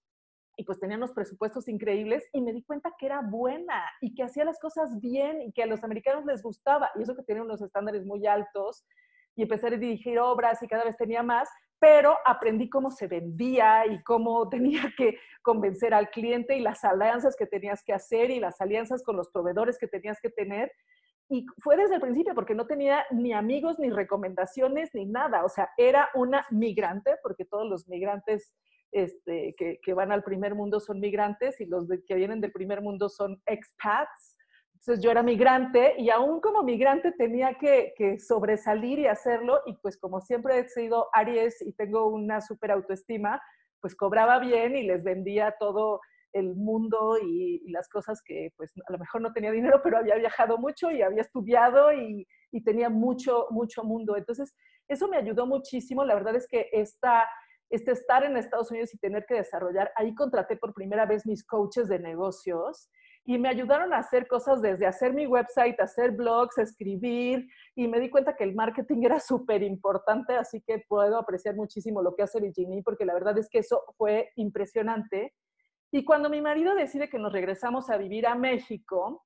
y 0.56 0.64
pues 0.64 0.78
tenía 0.78 0.96
unos 0.96 1.12
presupuestos 1.12 1.68
increíbles 1.68 2.28
y 2.32 2.42
me 2.42 2.52
di 2.52 2.62
cuenta 2.62 2.92
que 2.98 3.06
era 3.06 3.22
buena 3.22 3.82
y 4.00 4.14
que 4.14 4.24
hacía 4.24 4.44
las 4.44 4.58
cosas 4.58 5.00
bien 5.00 5.40
y 5.40 5.52
que 5.52 5.62
a 5.62 5.66
los 5.66 5.82
americanos 5.84 6.26
les 6.26 6.42
gustaba 6.42 6.90
y 6.96 7.02
eso 7.02 7.16
que 7.16 7.22
tenía 7.22 7.42
unos 7.42 7.62
estándares 7.62 8.04
muy 8.04 8.26
altos 8.26 8.84
y 9.34 9.42
empecé 9.42 9.68
a 9.68 9.70
dirigir 9.70 10.18
obras 10.18 10.62
y 10.62 10.68
cada 10.68 10.84
vez 10.84 10.96
tenía 10.96 11.22
más, 11.22 11.48
pero 11.78 12.16
aprendí 12.24 12.68
cómo 12.70 12.92
se 12.92 13.08
vendía 13.08 13.86
y 13.86 14.02
cómo 14.04 14.48
tenía 14.50 14.92
que 14.96 15.18
convencer 15.42 15.92
al 15.94 16.10
cliente 16.10 16.56
y 16.56 16.60
las 16.60 16.84
alianzas 16.84 17.34
que 17.36 17.46
tenías 17.46 17.82
que 17.82 17.92
hacer 17.92 18.30
y 18.30 18.38
las 18.38 18.60
alianzas 18.60 19.02
con 19.02 19.16
los 19.16 19.30
proveedores 19.30 19.78
que 19.78 19.88
tenías 19.88 20.20
que 20.20 20.30
tener. 20.30 20.70
Y 21.28 21.46
fue 21.62 21.76
desde 21.76 21.96
el 21.96 22.00
principio, 22.00 22.34
porque 22.34 22.54
no 22.54 22.66
tenía 22.66 23.04
ni 23.10 23.32
amigos, 23.32 23.78
ni 23.78 23.90
recomendaciones, 23.90 24.90
ni 24.92 25.06
nada. 25.06 25.44
O 25.44 25.48
sea, 25.48 25.70
era 25.76 26.08
una 26.14 26.46
migrante, 26.50 27.16
porque 27.22 27.44
todos 27.44 27.68
los 27.68 27.88
migrantes 27.88 28.54
este, 28.92 29.54
que, 29.56 29.80
que, 29.82 29.94
van 29.94 30.12
al 30.12 30.22
primer 30.22 30.54
mundo 30.54 30.78
son 30.78 31.00
migrantes 31.00 31.58
y 31.60 31.66
los 31.66 31.88
que 32.06 32.14
vienen 32.14 32.40
del 32.40 32.52
primer 32.52 32.82
mundo 32.82 33.08
son 33.08 33.40
expats. 33.46 34.31
Entonces 34.82 35.04
yo 35.04 35.12
era 35.12 35.22
migrante 35.22 35.94
y 35.96 36.10
aún 36.10 36.40
como 36.40 36.64
migrante 36.64 37.12
tenía 37.12 37.54
que, 37.54 37.94
sobresalir 38.18 38.98
y 38.98 39.06
hacerlo 39.06 39.60
y 39.64 39.74
pues 39.74 39.96
como 39.96 40.20
siempre 40.20 40.58
he 40.58 40.68
sido 40.68 41.08
Aries 41.12 41.62
y 41.62 41.72
tengo 41.72 42.08
una 42.08 42.40
súper 42.40 42.72
autoestima, 42.72 43.40
pues 43.80 43.94
cobraba 43.94 44.40
bien 44.40 44.74
y 44.74 44.82
les 44.82 45.04
vendía 45.04 45.54
todo 45.60 46.00
el 46.32 46.56
mundo 46.56 47.16
y, 47.22 47.62
las 47.70 47.88
cosas 47.88 48.22
que 48.24 48.50
pues 48.56 48.72
a 48.88 48.92
lo 48.92 48.98
mejor 48.98 49.20
no 49.20 49.32
tenía 49.32 49.52
dinero, 49.52 49.80
pero 49.84 49.98
había 49.98 50.16
viajado 50.16 50.58
mucho 50.58 50.90
y 50.90 51.00
había 51.00 51.22
estudiado 51.22 51.92
y, 51.92 52.26
y 52.50 52.64
tenía 52.64 52.90
mucho, 52.90 53.46
mucho 53.50 53.84
mundo. 53.84 54.16
Entonces 54.16 54.52
eso 54.88 55.06
me 55.06 55.16
ayudó 55.16 55.46
muchísimo. 55.46 56.04
La 56.04 56.14
verdad 56.14 56.34
es 56.34 56.48
que 56.48 56.68
esta, 56.72 57.28
este 57.70 57.92
estar 57.92 58.24
en 58.24 58.36
Estados 58.36 58.72
Unidos 58.72 58.92
y 58.94 58.98
tener 58.98 59.26
que 59.26 59.34
desarrollar, 59.34 59.92
ahí 59.94 60.12
contraté 60.16 60.56
por 60.56 60.74
primera 60.74 61.06
vez 61.06 61.24
mis 61.24 61.46
coaches 61.46 61.86
de 61.86 62.00
negocios 62.00 62.90
y 63.24 63.38
me 63.38 63.48
ayudaron 63.48 63.92
a 63.92 63.98
hacer 63.98 64.26
cosas 64.26 64.60
desde 64.60 64.86
hacer 64.86 65.12
mi 65.12 65.26
website, 65.26 65.78
hacer 65.80 66.10
blogs, 66.12 66.58
escribir 66.58 67.46
y 67.76 67.86
me 67.86 68.00
di 68.00 68.10
cuenta 68.10 68.34
que 68.34 68.44
el 68.44 68.54
marketing 68.54 69.04
era 69.04 69.20
súper 69.20 69.62
importante, 69.62 70.34
así 70.34 70.60
que 70.60 70.84
puedo 70.88 71.16
apreciar 71.16 71.54
muchísimo 71.54 72.02
lo 72.02 72.14
que 72.16 72.24
hace 72.24 72.40
Virginie 72.40 72.82
porque 72.82 73.04
la 73.04 73.14
verdad 73.14 73.38
es 73.38 73.48
que 73.48 73.58
eso 73.58 73.84
fue 73.96 74.30
impresionante. 74.36 75.34
Y 75.92 76.04
cuando 76.04 76.30
mi 76.30 76.40
marido 76.40 76.74
decide 76.74 77.08
que 77.08 77.18
nos 77.18 77.32
regresamos 77.32 77.90
a 77.90 77.96
vivir 77.96 78.26
a 78.26 78.34
México, 78.34 79.24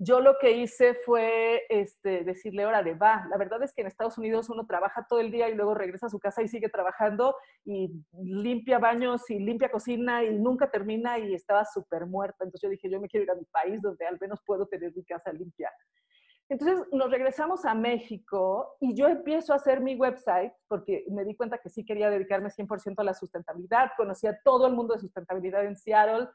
yo 0.00 0.20
lo 0.20 0.38
que 0.38 0.52
hice 0.52 0.94
fue 0.94 1.64
este, 1.68 2.22
decirle, 2.22 2.64
órale, 2.64 2.94
va. 2.94 3.26
La 3.30 3.36
verdad 3.36 3.62
es 3.64 3.74
que 3.74 3.80
en 3.80 3.88
Estados 3.88 4.16
Unidos 4.16 4.48
uno 4.48 4.64
trabaja 4.64 5.04
todo 5.08 5.18
el 5.18 5.32
día 5.32 5.48
y 5.48 5.54
luego 5.54 5.74
regresa 5.74 6.06
a 6.06 6.10
su 6.10 6.20
casa 6.20 6.40
y 6.40 6.48
sigue 6.48 6.68
trabajando 6.68 7.34
y 7.64 7.90
limpia 8.12 8.78
baños 8.78 9.28
y 9.28 9.40
limpia 9.40 9.70
cocina 9.70 10.22
y 10.22 10.38
nunca 10.38 10.70
termina 10.70 11.18
y 11.18 11.34
estaba 11.34 11.64
súper 11.64 12.06
muerta. 12.06 12.44
Entonces 12.44 12.62
yo 12.62 12.70
dije, 12.70 12.88
yo 12.88 13.00
me 13.00 13.08
quiero 13.08 13.24
ir 13.24 13.30
a 13.32 13.34
mi 13.34 13.44
país 13.46 13.82
donde 13.82 14.06
al 14.06 14.18
menos 14.20 14.40
puedo 14.46 14.66
tener 14.66 14.94
mi 14.94 15.04
casa 15.04 15.32
limpia. 15.32 15.72
Entonces 16.48 16.86
nos 16.92 17.10
regresamos 17.10 17.64
a 17.64 17.74
México 17.74 18.76
y 18.80 18.94
yo 18.94 19.08
empiezo 19.08 19.52
a 19.52 19.56
hacer 19.56 19.80
mi 19.80 19.96
website 19.96 20.52
porque 20.68 21.04
me 21.10 21.24
di 21.24 21.34
cuenta 21.34 21.58
que 21.58 21.70
sí 21.70 21.84
quería 21.84 22.08
dedicarme 22.08 22.50
100% 22.50 22.94
a 22.98 23.04
la 23.04 23.14
sustentabilidad. 23.14 23.90
Conocía 23.96 24.38
todo 24.44 24.68
el 24.68 24.74
mundo 24.74 24.94
de 24.94 25.00
sustentabilidad 25.00 25.64
en 25.64 25.76
Seattle. 25.76 26.28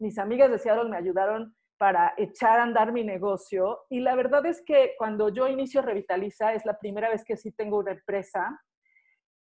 Mis 0.00 0.18
amigas 0.18 0.50
de 0.50 0.58
Seattle 0.58 0.88
me 0.88 0.96
ayudaron 0.96 1.54
para 1.80 2.12
echar 2.18 2.60
a 2.60 2.64
andar 2.64 2.92
mi 2.92 3.02
negocio. 3.02 3.86
Y 3.88 4.00
la 4.00 4.14
verdad 4.14 4.44
es 4.44 4.62
que 4.66 4.92
cuando 4.98 5.30
yo 5.30 5.48
inicio 5.48 5.80
Revitaliza, 5.80 6.52
es 6.52 6.66
la 6.66 6.78
primera 6.78 7.08
vez 7.08 7.24
que 7.24 7.38
sí 7.38 7.52
tengo 7.52 7.78
una 7.78 7.92
empresa 7.92 8.60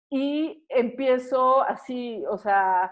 y 0.10 0.66
empiezo 0.68 1.62
así, 1.62 2.24
o 2.28 2.40
sea, 2.40 2.92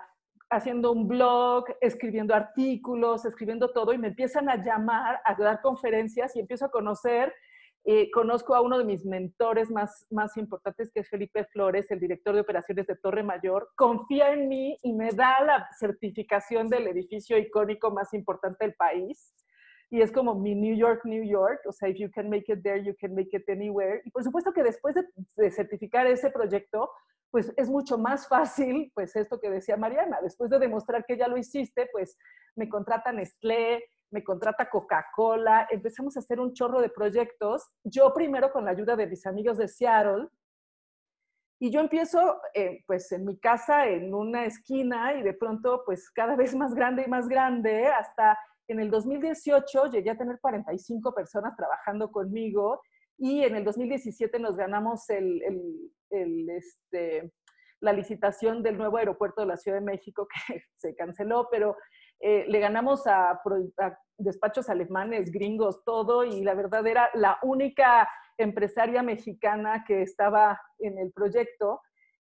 haciendo 0.52 0.92
un 0.92 1.08
blog, 1.08 1.66
escribiendo 1.82 2.36
artículos, 2.36 3.26
escribiendo 3.26 3.72
todo 3.72 3.94
y 3.94 3.98
me 3.98 4.10
empiezan 4.10 4.48
a 4.48 4.58
llamar 4.58 5.20
a 5.26 5.34
dar 5.34 5.60
conferencias 5.62 6.36
y 6.36 6.40
empiezo 6.40 6.66
a 6.66 6.72
conocer 6.72 7.34
eh, 7.84 8.12
conozco 8.12 8.54
a 8.54 8.62
uno 8.62 8.78
de 8.78 8.86
mis 8.86 9.06
mentores 9.06 9.72
más, 9.72 10.06
más 10.12 10.38
importantes, 10.38 10.92
que 10.92 11.00
es 11.00 11.10
Felipe 11.10 11.46
Flores, 11.46 11.90
el 11.90 12.00
director 12.00 12.36
de 12.36 12.42
operaciones 12.42 12.86
de 12.86 12.96
Torre 12.96 13.24
Mayor. 13.24 13.70
Confía 13.76 14.34
en 14.34 14.48
mí 14.48 14.78
y 14.84 14.94
me 14.94 15.10
da 15.10 15.44
la 15.44 15.68
certificación 15.80 16.70
del 16.70 16.88
edificio 16.88 17.40
icónico 17.40 17.90
más 17.90 18.14
importante 18.14 18.66
del 18.66 18.76
país. 18.76 19.34
Y 19.90 20.02
es 20.02 20.12
como 20.12 20.36
mi 20.36 20.54
New 20.54 20.76
York, 20.76 21.02
New 21.06 21.24
York. 21.24 21.62
O 21.68 21.72
sea, 21.72 21.90
if 21.90 21.98
you 21.98 22.12
can 22.12 22.30
make 22.30 22.52
it 22.54 22.62
there, 22.62 22.84
you 22.84 22.96
can 23.00 23.16
make 23.16 23.36
it 23.36 23.50
anywhere. 23.50 24.02
Y 24.06 24.12
por 24.12 24.24
supuesto 24.24 24.54
que 24.54 24.64
después 24.64 24.96
de, 24.96 25.52
certificar 25.52 26.06
ese 26.06 26.30
proyecto, 26.30 26.92
pues 27.32 27.52
es 27.58 27.68
mucho 27.68 27.98
más 27.98 28.28
fácil, 28.28 28.92
pues 28.94 29.16
esto 29.16 29.40
que 29.40 29.50
decía 29.50 29.76
Mariana, 29.76 30.20
después 30.22 30.52
de 30.52 30.60
demostrar 30.60 31.04
que 31.06 31.18
ya 31.18 31.28
lo 31.28 31.38
hiciste, 31.38 31.90
pues 31.92 32.18
me 32.56 32.70
contratan 32.70 33.16
Nestlé, 33.16 33.84
me 34.12 34.24
contrata 34.24 34.70
Coca-Cola, 34.70 35.68
empezamos 35.72 36.16
a 36.16 36.20
hacer 36.20 36.40
un 36.40 36.54
chorro 36.54 36.82
de 36.82 36.90
proyectos, 36.90 37.72
yo 37.84 38.14
primero 38.14 38.52
con 38.52 38.66
la 38.66 38.72
ayuda 38.72 38.96
de 38.96 39.08
mis 39.08 39.26
amigos 39.26 39.58
de 39.58 39.68
Seattle, 39.68 40.28
y 41.60 41.70
yo 41.72 41.80
empiezo, 41.80 42.42
eh, 42.56 42.84
pues, 42.88 43.12
en 43.12 43.24
mi 43.24 43.38
casa, 43.38 43.88
en 43.88 44.14
una 44.16 44.46
esquina, 44.46 45.14
y 45.14 45.22
de 45.22 45.34
pronto, 45.34 45.84
pues, 45.86 46.10
cada 46.10 46.36
vez 46.36 46.56
más 46.56 46.74
grande 46.74 47.04
y 47.06 47.10
más 47.10 47.30
grande, 47.30 47.86
hasta 47.88 48.38
en 48.68 48.80
el 48.80 48.90
2018 48.90 49.92
llegué 49.92 50.10
a 50.10 50.18
tener 50.18 50.40
45 50.40 51.14
personas 51.14 51.56
trabajando 51.56 52.12
conmigo, 52.12 52.82
y 53.18 53.44
en 53.44 53.56
el 53.56 53.64
2017 53.64 54.40
nos 54.40 54.58
ganamos 54.58 55.08
el, 55.12 55.44
este, 56.10 57.32
la 57.80 57.94
licitación 57.94 58.64
del 58.64 58.80
nuevo 58.80 58.98
aeropuerto 58.98 59.42
de 59.42 59.48
la 59.48 59.58
Ciudad 59.58 59.78
de 59.78 59.86
México, 59.86 60.28
que 60.48 60.64
se 60.78 60.96
canceló, 60.96 61.48
pero 61.52 61.78
eh, 62.22 62.46
le 62.48 62.60
ganamos 62.60 63.08
a, 63.08 63.32
a, 63.32 64.00
despachos 64.18 64.70
alemanes, 64.70 65.32
gringos, 65.32 65.84
todo, 65.84 66.24
y 66.24 66.42
la 66.42 66.54
verdad 66.54 66.86
era 66.86 67.10
la 67.14 67.40
única 67.42 68.08
empresaria 68.38 69.02
mexicana 69.04 69.84
que 69.86 70.02
estaba 70.02 70.62
en 70.80 70.98
el 70.98 71.12
proyecto, 71.12 71.82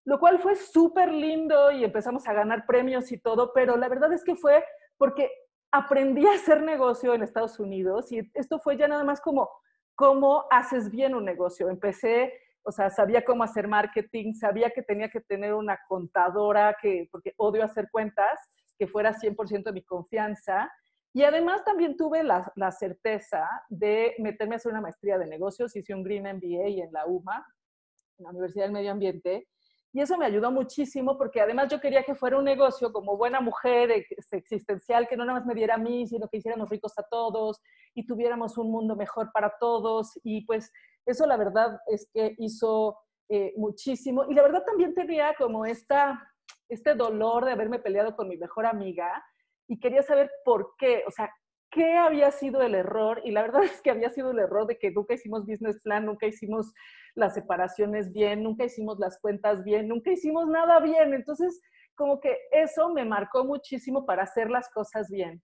lo 0.06 0.20
cual 0.20 0.40
fue 0.40 0.56
súper 0.56 1.12
lindo 1.12 1.72
y 1.72 1.84
empezamos 1.84 2.28
a 2.28 2.34
ganar 2.34 2.66
premios 2.66 3.12
y 3.12 3.20
todo, 3.20 3.52
pero 3.54 3.78
la 3.78 3.90
verdad 3.90 4.12
es 4.14 4.24
que 4.24 4.36
fue 4.36 4.64
porque 4.98 5.30
aprendí 5.72 6.26
a 6.28 6.34
hacer 6.34 6.62
negocio 6.62 7.14
en 7.14 7.24
Estados 7.24 7.60
Unidos 7.60 8.12
y 8.12 8.30
esto 8.34 8.60
fue 8.60 8.78
ya 8.78 8.88
nada 8.88 9.04
más 9.04 9.22
como 9.22 9.50
cómo 9.96 10.46
haces 10.52 10.90
bien 10.90 11.16
un 11.16 11.26
negocio. 11.26 11.70
Empecé, 11.70 12.34
o 12.64 12.72
sea, 12.72 12.90
sabía 12.90 13.24
cómo 13.24 13.44
hacer 13.44 13.68
marketing, 13.68 14.34
sabía 14.34 14.72
que 14.72 14.82
tenía 14.82 15.10
que 15.10 15.22
tener 15.22 15.54
una 15.54 15.80
contadora, 15.88 16.76
que, 16.82 17.08
porque 17.12 17.34
odio 17.38 17.64
hacer 17.64 17.90
cuentas, 17.92 18.40
que 18.78 18.88
fuera 18.88 19.14
100% 19.14 19.64
de 19.64 19.72
mi 19.72 19.84
confianza. 19.84 20.72
Y 21.14 21.24
además 21.24 21.64
también 21.64 21.96
tuve 21.96 22.24
la, 22.24 22.52
la, 22.56 22.72
certeza 22.72 23.48
de 23.70 24.16
meterme 24.18 24.56
a 24.56 24.58
hacer 24.58 24.72
una 24.72 24.82
maestría 24.82 25.18
de 25.18 25.28
negocios. 25.28 25.76
Hice 25.76 25.94
un 25.94 26.04
Green 26.04 26.24
MBA 26.24 26.84
en 26.84 26.92
la 26.92 27.06
UMA, 27.06 27.46
en 28.18 28.24
la 28.24 28.30
Universidad 28.32 28.66
del 28.66 28.74
Medio 28.74 28.92
Ambiente. 28.92 29.48
Y 29.96 30.02
eso 30.02 30.18
me 30.18 30.26
ayudó 30.26 30.52
muchísimo 30.52 31.20
porque 31.20 31.40
además 31.40 31.68
yo 31.70 31.80
quería 31.80 32.04
que 32.04 32.16
fuera 32.16 32.40
un 32.40 32.46
negocio 32.46 32.92
como 32.92 33.16
buena 33.16 33.42
mujer 33.42 33.92
existencial, 34.32 35.08
que 35.08 35.16
no 35.16 35.24
nada 35.24 35.38
más 35.38 35.48
me 35.48 35.54
diera 35.54 35.76
a 35.76 35.78
mí, 35.78 36.08
sino 36.08 36.28
que 36.28 36.38
hiciéramos 36.38 36.68
ricos 36.68 36.94
a 36.98 37.04
todos 37.04 37.62
y 37.94 38.08
tuviéramos 38.08 38.58
un 38.58 38.72
mundo 38.72 38.96
mejor 38.96 39.32
para 39.32 39.54
todos. 39.60 40.20
Y 40.24 40.46
pues 40.46 40.72
eso 41.06 41.28
la 41.28 41.38
verdad 41.38 41.80
es 41.86 42.10
que 42.12 42.34
hizo 42.40 42.98
eh, 43.30 43.54
muchísimo. 43.56 44.26
Y 44.28 44.34
la 44.34 44.42
verdad 44.42 44.64
también 44.66 44.96
tenía 44.96 45.36
como 45.38 45.64
esta, 45.64 46.20
este 46.70 46.96
dolor 46.96 47.46
de 47.46 47.52
haberme 47.52 47.80
peleado 47.80 48.16
con 48.16 48.28
mi 48.28 48.38
mejor 48.38 48.66
amiga 48.66 49.24
y 49.68 49.80
quería 49.80 50.04
saber 50.04 50.32
por 50.44 50.74
qué, 50.78 51.04
o 51.08 51.12
sea, 51.12 51.32
qué 51.74 51.98
había 51.98 52.32
sido 52.32 52.62
el 52.62 52.76
error. 52.76 53.22
Y 53.24 53.32
la 53.32 53.42
verdad 53.42 53.64
es 53.64 53.82
que 53.82 53.92
había 53.92 54.10
sido 54.12 54.32
el 54.32 54.40
error 54.40 54.68
de 54.68 54.78
que 54.78 54.92
nunca 54.92 55.16
hicimos 55.16 55.46
business 55.46 55.82
plan, 55.82 56.06
nunca 56.06 56.28
hicimos 56.28 56.72
las 57.16 57.34
separaciones 57.34 58.12
bien, 58.12 58.44
nunca 58.44 58.66
hicimos 58.66 59.00
las 59.00 59.20
cuentas 59.20 59.64
bien, 59.64 59.88
nunca 59.88 60.12
hicimos 60.12 60.48
nada 60.48 60.80
bien. 60.80 61.14
Entonces, 61.14 61.62
como 61.96 62.20
que 62.20 62.38
eso 62.52 62.90
me 62.90 63.06
marcó 63.06 63.44
muchísimo 63.46 64.06
para 64.06 64.24
hacer 64.24 64.50
las 64.50 64.70
cosas 64.70 65.10
bien. 65.10 65.42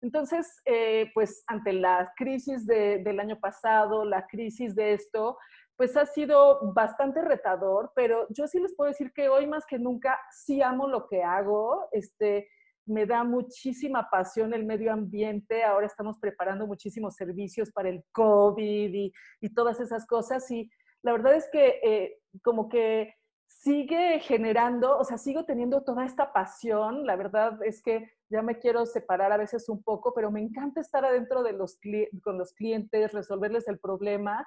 Entonces, 0.00 0.60
eh, 0.64 1.10
pues 1.12 1.42
ante 1.48 1.72
la 1.72 2.12
crisis 2.16 2.66
del 2.66 3.18
año 3.18 3.38
pasado, 3.40 4.04
la 4.04 4.26
crisis 4.26 4.74
de 4.76 4.92
esto, 4.92 5.36
pues 5.78 5.96
ha 5.96 6.06
sido 6.06 6.72
bastante 6.74 7.22
retador, 7.22 7.92
pero 7.94 8.26
yo 8.30 8.48
sí 8.48 8.58
les 8.58 8.74
puedo 8.74 8.88
decir 8.88 9.12
que 9.12 9.28
hoy 9.28 9.46
más 9.46 9.64
que 9.64 9.78
nunca 9.78 10.18
sí 10.32 10.60
amo 10.60 10.88
lo 10.88 11.06
que 11.06 11.22
hago. 11.22 11.88
Este, 11.92 12.48
me 12.84 13.06
da 13.06 13.22
muchísima 13.22 14.10
pasión 14.10 14.52
el 14.52 14.66
medio 14.66 14.92
ambiente. 14.92 15.62
Ahora 15.62 15.86
estamos 15.86 16.18
preparando 16.18 16.66
muchísimos 16.66 17.14
servicios 17.14 17.70
para 17.70 17.90
el 17.90 18.02
COVID 18.10 18.92
y, 18.92 19.12
todas 19.54 19.78
esas 19.78 20.04
cosas. 20.04 20.50
Y 20.50 20.68
la 21.02 21.12
verdad 21.12 21.36
es 21.36 21.48
que 21.52 21.78
eh, 21.84 22.18
como 22.42 22.68
que 22.68 23.14
sigue 23.46 24.18
generando, 24.18 24.98
o 24.98 25.04
sea, 25.04 25.16
sigo 25.16 25.44
teniendo 25.44 25.84
toda 25.84 26.04
esta 26.04 26.32
pasión. 26.32 27.06
La 27.06 27.14
verdad 27.14 27.56
es 27.64 27.80
que 27.84 28.10
ya 28.28 28.42
me 28.42 28.58
quiero 28.58 28.84
separar 28.84 29.30
a 29.30 29.36
veces 29.36 29.68
un 29.68 29.80
poco, 29.84 30.12
pero 30.12 30.32
me 30.32 30.40
encanta 30.40 30.80
estar 30.80 31.04
adentro 31.04 31.44
de 31.44 31.52
los 31.52 31.78
con 32.24 32.36
los 32.36 32.52
clientes, 32.52 33.12
resolverles 33.12 33.68
el 33.68 33.78
problema. 33.78 34.44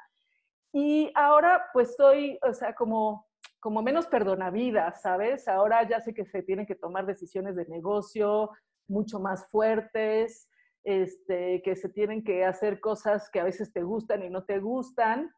Y 0.73 1.11
ahora 1.15 1.65
pues 1.73 1.89
estoy, 1.89 2.39
o 2.41 2.53
sea, 2.53 2.73
como 2.73 3.27
como 3.61 3.83
menos 3.83 4.07
perdonavidas, 4.07 5.03
¿sabes? 5.03 5.47
Ahora 5.47 5.87
ya 5.87 6.01
sé 6.01 6.13
que 6.13 6.25
se 6.25 6.41
tienen 6.41 6.65
que 6.65 6.75
tomar 6.75 7.05
decisiones 7.05 7.55
de 7.55 7.67
negocio 7.67 8.49
mucho 8.87 9.19
más 9.19 9.47
fuertes, 9.49 10.49
este, 10.83 11.61
que 11.61 11.75
se 11.75 11.87
tienen 11.89 12.23
que 12.23 12.43
hacer 12.43 12.79
cosas 12.79 13.29
que 13.29 13.39
a 13.39 13.43
veces 13.43 13.71
te 13.71 13.83
gustan 13.83 14.23
y 14.23 14.31
no 14.31 14.45
te 14.45 14.59
gustan, 14.59 15.31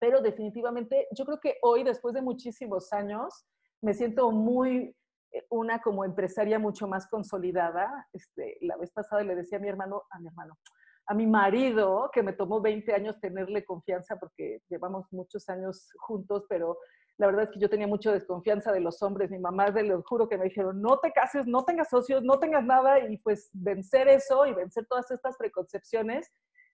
pero 0.00 0.20
definitivamente 0.20 1.06
yo 1.12 1.24
creo 1.24 1.38
que 1.38 1.58
hoy, 1.62 1.84
después 1.84 2.14
de 2.14 2.20
muchísimos 2.20 2.92
años, 2.92 3.46
me 3.80 3.94
siento 3.94 4.32
muy 4.32 4.96
eh, 5.30 5.46
una 5.48 5.80
como 5.80 6.04
empresaria 6.04 6.58
mucho 6.58 6.88
más 6.88 7.06
consolidada. 7.06 8.08
Este, 8.12 8.58
la 8.62 8.76
vez 8.76 8.90
pasada 8.90 9.22
le 9.22 9.36
decía 9.36 9.58
a 9.58 9.60
mi 9.60 9.68
hermano, 9.68 10.02
a 10.10 10.18
mi 10.18 10.26
hermano, 10.26 10.58
a 11.06 11.14
mi 11.14 11.26
marido, 11.26 12.10
que 12.12 12.22
me 12.22 12.32
tomó 12.32 12.60
20 12.60 12.92
años 12.94 13.20
tenerle 13.20 13.64
confianza 13.64 14.16
porque 14.16 14.60
llevamos 14.68 15.06
muchos 15.12 15.48
años 15.48 15.90
juntos, 15.98 16.44
pero 16.48 16.78
la 17.18 17.26
verdad 17.26 17.44
es 17.44 17.50
que 17.50 17.60
yo 17.60 17.68
tenía 17.68 17.86
mucha 17.86 18.12
desconfianza 18.12 18.72
de 18.72 18.80
los 18.80 19.02
hombres. 19.02 19.30
Mi 19.30 19.38
mamá, 19.38 19.70
de 19.70 19.82
lo 19.84 20.02
juro 20.02 20.28
que 20.28 20.38
me 20.38 20.44
dijeron, 20.44 20.80
no 20.80 20.98
te 20.98 21.12
cases, 21.12 21.46
no 21.46 21.64
tengas 21.64 21.88
socios, 21.90 22.22
no 22.22 22.38
tengas 22.38 22.64
nada. 22.64 22.98
Y 23.00 23.18
pues 23.18 23.50
vencer 23.52 24.08
eso 24.08 24.46
y 24.46 24.54
vencer 24.54 24.86
todas 24.86 25.10
estas 25.10 25.36
preconcepciones. 25.36 26.32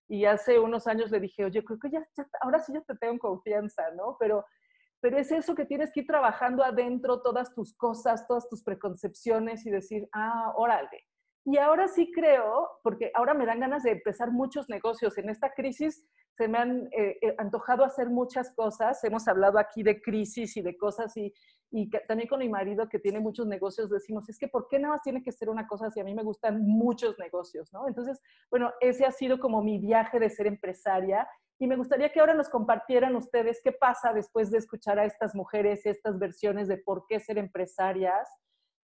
Y 0.09 0.25
hace 0.25 0.59
unos 0.59 0.87
años 0.87 1.11
le 1.11 1.21
dije, 1.21 1.45
oye, 1.45 1.63
creo 1.63 1.79
que 1.79 1.91
ya, 1.91 2.07
ahora 2.41 2.61
sí 2.61 2.73
ya 2.73 2.81
te 2.83 2.97
tengo 2.97 3.19
confianza, 3.19 3.91
¿no? 3.95 4.17
Pero, 4.19 4.47
pero 5.01 5.19
es 5.19 5.31
eso 5.31 5.55
que 5.55 5.67
tienes 5.67 5.93
que 5.93 6.01
ir 6.01 6.07
trabajando 6.07 6.65
adentro, 6.65 7.21
todas 7.21 7.53
tus 7.55 7.77
cosas, 7.77 8.27
todas 8.27 8.49
tus 8.49 8.63
preconcepciones 8.63 9.67
y 9.67 9.71
decir, 9.71 10.09
ah, 10.15 10.55
órale. 10.57 11.08
Y 11.51 11.57
ahora 11.57 11.89
sí 11.89 12.13
creo, 12.13 12.69
porque 12.83 13.11
ahora 13.15 13.33
me 13.33 13.47
dan 13.47 13.61
ganas 13.61 13.83
de 13.83 13.93
empezar 13.93 14.31
muchos 14.31 14.69
negocios. 14.69 15.17
En 15.17 15.31
esta 15.31 15.55
crisis 15.55 16.07
se 16.37 16.47
me 16.47 16.59
han 16.59 16.89
eh, 16.93 17.17
eh, 17.23 17.35
antojado 17.39 17.87
hacer 17.87 18.11
muchas 18.11 18.53
cosas. 18.55 19.03
Hemos 19.03 19.27
hablado 19.29 19.59
aquí 19.59 19.83
de 19.83 20.03
crisis 20.03 20.59
y 20.59 20.61
de 20.61 20.77
cosas 20.77 21.17
y, 21.17 21.33
y 21.71 21.89
también 22.07 22.29
con 22.29 22.41
mi 22.41 22.51
marido 22.51 22.87
que 22.91 22.99
tiene 22.99 23.19
muchos 23.19 23.47
negocios 23.47 23.89
decimos, 23.89 24.29
es 24.29 24.39
que 24.39 24.49
¿por 24.49 24.69
qué 24.69 24.79
nada 24.79 24.97
más 24.97 25.03
tiene 25.03 25.23
que 25.23 25.33
ser 25.33 25.49
una 25.49 25.67
cosa 25.67 25.91
si 25.91 26.01
a 26.01 26.05
mí 26.05 26.15
me 26.15 26.23
gustan 26.23 26.61
muchos 26.61 27.19
negocios, 27.19 27.73
¿no? 27.73 27.89
Entonces, 27.89 28.21
bueno, 28.51 28.71
ese 28.83 29.07
ha 29.07 29.11
sido 29.11 29.41
como 29.41 29.63
mi 29.63 29.79
viaje 29.79 30.21
de 30.21 30.29
ser 30.29 30.49
empresaria 30.49 31.27
y 31.59 31.67
me 31.67 31.77
gustaría 31.77 32.13
que 32.13 32.21
ahora 32.21 32.35
nos 32.35 32.51
compartieran 32.51 33.17
ustedes 33.17 33.63
qué 33.65 33.73
pasa 33.73 34.13
después 34.13 34.51
de 34.51 34.59
escuchar 34.59 34.99
a 34.99 35.07
estas 35.07 35.35
mujeres, 35.35 35.87
estas 35.87 36.19
versiones 36.19 36.69
de 36.69 36.77
por 36.77 37.07
qué 37.09 37.21
ser 37.21 37.39
empresarias, 37.39 38.29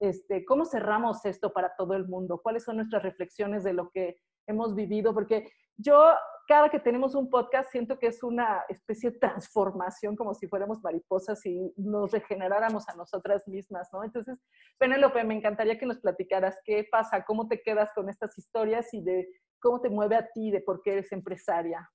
este, 0.01 0.45
cómo 0.45 0.65
cerramos 0.65 1.25
esto 1.25 1.53
para 1.53 1.75
todo 1.77 1.95
el 1.95 2.07
mundo, 2.07 2.41
cuáles 2.43 2.65
son 2.65 2.77
nuestras 2.77 3.03
reflexiones 3.03 3.65
de 3.65 3.73
lo 3.73 3.91
que 3.91 4.21
hemos 4.47 4.75
vivido, 4.75 5.13
porque 5.13 5.51
yo 5.77 6.13
cada 6.49 6.71
que 6.71 6.81
tenemos 6.81 7.15
un 7.15 7.29
podcast 7.29 7.71
siento 7.71 7.99
que 7.99 8.07
es 8.07 8.23
una 8.23 8.65
especie 8.69 9.11
de 9.11 9.19
transformación, 9.19 10.17
como 10.17 10.35
si 10.35 10.49
fuéramos 10.49 10.83
mariposas 10.83 11.45
y 11.45 11.73
nos 11.77 12.11
regeneráramos 12.11 12.89
a 12.89 12.97
nosotras 12.97 13.47
mismas, 13.47 13.89
¿no? 13.93 14.03
Entonces, 14.03 14.39
Penélope, 14.79 15.23
me 15.25 15.35
encantaría 15.35 15.79
que 15.79 15.87
nos 15.87 15.99
platicaras 15.99 16.59
qué 16.65 16.89
pasa, 16.91 17.25
cómo 17.25 17.49
te 17.49 17.61
quedas 17.61 17.93
con 17.95 18.09
estas 18.09 18.37
historias 18.39 18.93
y 18.95 19.03
de 19.03 19.29
cómo 19.61 19.81
te 19.81 19.91
mueve 19.91 20.17
a 20.17 20.29
ti, 20.33 20.51
de 20.51 20.63
por 20.63 20.81
qué 20.83 20.93
eres 20.93 21.13
empresaria. 21.13 21.89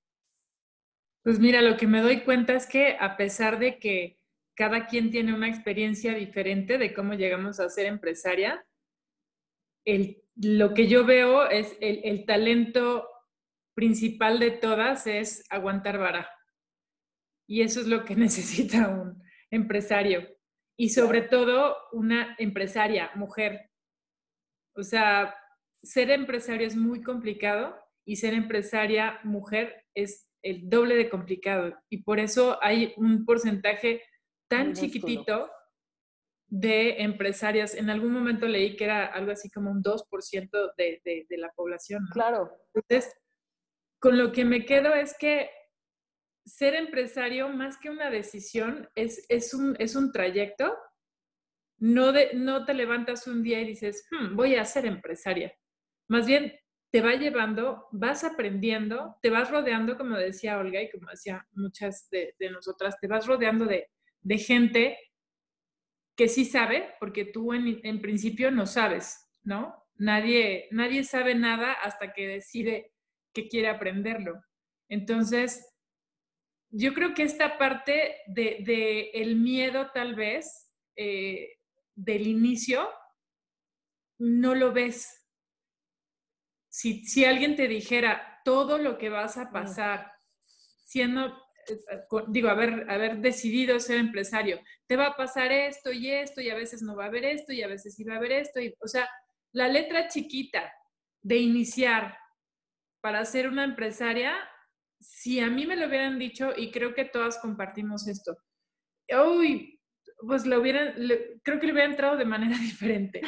Pues 1.24 1.40
mira, 1.40 1.60
lo 1.60 1.76
que 1.76 1.86
me 1.86 2.00
doy 2.00 2.22
cuenta 2.22 2.52
es 2.52 2.66
que 2.66 2.96
a 3.00 3.16
pesar 3.16 3.58
de 3.58 3.78
que 3.78 4.20
cada 4.54 4.86
quien 4.86 5.10
tiene 5.10 5.34
una 5.34 5.48
experiencia 5.48 6.14
diferente 6.14 6.78
de 6.78 6.94
cómo 6.94 7.14
llegamos 7.14 7.60
a 7.60 7.68
ser 7.68 7.86
empresaria, 7.86 8.64
el, 9.84 10.22
lo 10.36 10.74
que 10.74 10.86
yo 10.86 11.04
veo 11.04 11.48
es 11.48 11.76
el, 11.80 12.00
el 12.04 12.24
talento 12.24 13.08
principal 13.74 14.38
de 14.38 14.52
todas 14.52 15.06
es 15.06 15.44
aguantar 15.50 15.98
vara. 15.98 16.30
Y 17.46 17.62
eso 17.62 17.80
es 17.80 17.86
lo 17.86 18.04
que 18.04 18.16
necesita 18.16 18.88
un 18.88 19.22
empresario. 19.50 20.28
Y 20.76 20.90
sobre 20.90 21.22
todo 21.22 21.76
una 21.92 22.34
empresaria, 22.38 23.10
mujer. 23.14 23.70
O 24.76 24.82
sea, 24.82 25.34
ser 25.82 26.10
empresario 26.10 26.66
es 26.66 26.76
muy 26.76 27.02
complicado 27.02 27.76
y 28.04 28.16
ser 28.16 28.34
empresaria 28.34 29.20
mujer 29.22 29.84
es 29.94 30.28
el 30.42 30.68
doble 30.68 30.96
de 30.96 31.08
complicado. 31.08 31.78
Y 31.88 32.02
por 32.02 32.18
eso 32.18 32.58
hay 32.62 32.92
un 32.96 33.24
porcentaje 33.24 34.02
tan 34.48 34.72
chiquitito 34.72 35.50
de 36.48 37.02
empresarias. 37.02 37.74
En 37.74 37.90
algún 37.90 38.12
momento 38.12 38.46
leí 38.46 38.76
que 38.76 38.84
era 38.84 39.06
algo 39.06 39.32
así 39.32 39.50
como 39.50 39.70
un 39.70 39.82
2% 39.82 40.74
de, 40.76 41.02
de, 41.04 41.26
de, 41.28 41.38
la 41.38 41.50
población. 41.50 42.06
Claro. 42.12 42.50
Entonces, 42.74 43.12
con 43.98 44.18
lo 44.18 44.32
que 44.32 44.44
me 44.44 44.64
quedo 44.64 44.94
es 44.94 45.16
que 45.18 45.50
ser 46.44 46.74
empresario, 46.74 47.48
más 47.48 47.78
que 47.78 47.90
una 47.90 48.10
decisión, 48.10 48.88
es, 48.94 49.24
es, 49.28 49.54
un, 49.54 49.76
es 49.78 49.96
un 49.96 50.12
trayecto. 50.12 50.76
No, 51.78 52.12
de, 52.12 52.30
no 52.34 52.64
te 52.64 52.74
levantas 52.74 53.26
un 53.26 53.42
día 53.42 53.60
y 53.60 53.66
dices, 53.66 54.06
hmm, 54.10 54.36
voy 54.36 54.54
a 54.54 54.64
ser 54.64 54.86
empresaria. 54.86 55.52
Más 56.08 56.26
bien, 56.26 56.52
te 56.94 57.00
va 57.00 57.14
llevando, 57.14 57.88
vas 57.90 58.22
aprendiendo, 58.22 59.16
te 59.20 59.28
vas 59.28 59.50
rodeando, 59.50 59.96
como 59.96 60.16
decía 60.16 60.58
Olga 60.58 60.80
y 60.80 60.90
como 60.90 61.10
decía 61.10 61.44
muchas 61.52 62.08
de, 62.10 62.36
nosotras, 62.52 62.96
te 63.00 63.08
vas 63.08 63.26
rodeando 63.26 63.64
de, 63.64 63.90
gente 64.38 64.98
que 66.16 66.28
sí 66.28 66.44
sabe, 66.44 66.94
porque 67.00 67.24
tú 67.24 67.52
en, 67.52 68.00
principio 68.00 68.50
no 68.50 68.66
sabes, 68.66 69.28
¿no? 69.42 69.74
Nadie, 69.96 70.68
nadie 70.70 71.04
sabe 71.04 71.34
nada 71.34 71.72
hasta 71.72 72.12
que 72.12 72.26
decide 72.26 72.92
que 73.32 73.48
quiere 73.48 73.68
aprenderlo. 73.68 74.40
Entonces, 74.88 75.66
yo 76.70 76.94
creo 76.94 77.14
que 77.14 77.24
esta 77.24 77.58
parte 77.58 78.16
de, 78.26 79.10
el 79.14 79.36
miedo 79.36 79.90
tal 79.92 80.14
vez 80.14 80.72
eh, 80.96 81.58
del 81.94 82.26
inicio, 82.26 82.88
no 84.18 84.54
lo 84.54 84.72
ves, 84.72 85.24
si, 86.74 87.24
alguien 87.24 87.54
te 87.54 87.68
dijera 87.68 88.40
todo 88.44 88.78
lo 88.78 88.98
que 88.98 89.08
vas 89.08 89.36
a 89.36 89.52
pasar 89.52 90.12
siendo, 90.84 91.40
digo, 92.28 92.48
haber, 92.48 92.90
haber 92.90 93.18
decidido 93.18 93.78
ser 93.80 93.98
empresario, 93.98 94.60
te 94.86 94.96
va 94.96 95.08
a 95.08 95.16
pasar 95.16 95.52
esto 95.52 95.92
y 95.92 96.10
esto 96.10 96.40
y 96.40 96.50
a 96.50 96.54
veces 96.54 96.82
no 96.82 96.96
va 96.96 97.04
a 97.04 97.08
haber 97.08 97.24
esto 97.24 97.52
y 97.52 97.62
a 97.62 97.68
veces 97.68 97.94
sí 97.94 98.04
va 98.04 98.14
a 98.14 98.18
haber 98.18 98.32
esto. 98.32 98.60
Y, 98.60 98.74
o 98.80 98.88
sea, 98.88 99.08
la 99.52 99.68
letra 99.68 100.08
chiquita 100.08 100.72
de 101.22 101.38
iniciar 101.38 102.16
para 103.00 103.24
ser 103.24 103.48
una 103.48 103.64
empresaria, 103.64 104.34
si 105.00 105.40
a 105.40 105.48
mí 105.48 105.66
me 105.66 105.76
lo 105.76 105.86
hubieran 105.86 106.18
dicho, 106.18 106.52
y 106.56 106.70
creo 106.70 106.94
que 106.94 107.04
todas 107.04 107.38
compartimos 107.38 108.08
esto, 108.08 108.36
uy, 109.26 109.80
pues 110.26 110.46
lo 110.46 110.60
hubieran, 110.60 110.94
creo 111.42 111.60
que 111.60 111.66
le 111.66 111.72
hubiera 111.72 111.90
entrado 111.90 112.16
de 112.16 112.24
manera 112.24 112.56
diferente, 112.58 113.20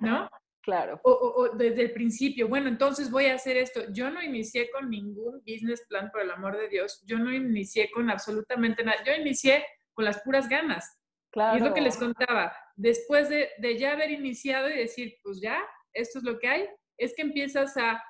¿no? 0.00 0.28
Claro. 0.62 1.00
O, 1.02 1.50
desde 1.54 1.82
el 1.82 1.92
principio, 1.92 2.48
bueno, 2.48 2.68
entonces 2.68 3.10
voy 3.10 3.26
a 3.26 3.34
hacer 3.34 3.56
esto. 3.56 3.82
Yo 3.92 4.10
no 4.10 4.22
inicié 4.22 4.70
con 4.70 4.88
ningún 4.88 5.40
business 5.40 5.84
plan, 5.88 6.10
por 6.12 6.22
el 6.22 6.30
amor 6.30 6.56
de 6.56 6.68
Dios. 6.68 7.02
Yo 7.04 7.18
no 7.18 7.32
inicié 7.32 7.90
con 7.90 8.08
absolutamente 8.10 8.84
nada. 8.84 9.02
Yo 9.04 9.12
inicié 9.12 9.64
con 9.92 10.04
las 10.04 10.22
puras 10.22 10.48
ganas. 10.48 11.00
Claro. 11.32 11.54
Y 11.54 11.58
es 11.58 11.64
lo 11.64 11.74
que 11.74 11.80
les 11.80 11.96
contaba. 11.96 12.54
Después 12.76 13.28
de, 13.28 13.50
de 13.58 13.76
ya 13.76 13.92
haber 13.92 14.10
iniciado 14.12 14.70
y 14.70 14.74
decir, 14.74 15.16
pues 15.24 15.40
ya, 15.40 15.58
esto 15.92 16.18
es 16.20 16.24
lo 16.24 16.38
que 16.38 16.48
hay, 16.48 16.68
es 16.96 17.12
que 17.16 17.22
empiezas 17.22 17.76
a, 17.76 18.02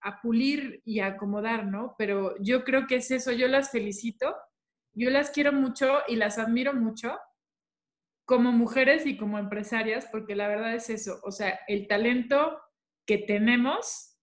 a 0.00 0.20
pulir 0.20 0.82
y 0.84 1.00
a 1.00 1.06
acomodar, 1.06 1.66
¿no? 1.66 1.96
Pero 1.98 2.36
yo 2.38 2.62
creo 2.62 2.86
que 2.86 2.96
es 2.96 3.10
eso. 3.10 3.32
Yo 3.32 3.48
las 3.48 3.72
felicito. 3.72 4.36
Yo 4.94 5.10
las 5.10 5.30
quiero 5.30 5.52
mucho 5.52 5.98
y 6.06 6.16
las 6.16 6.38
admiro 6.38 6.72
mucho 6.72 7.18
como 8.26 8.52
mujeres 8.52 9.06
y 9.06 9.16
como 9.16 9.38
empresarias, 9.38 10.06
porque 10.10 10.34
la 10.34 10.48
verdad 10.48 10.74
es 10.74 10.90
eso, 10.90 11.20
o 11.22 11.30
sea, 11.30 11.60
el 11.68 11.86
talento 11.86 12.60
que 13.06 13.18
tenemos 13.18 14.18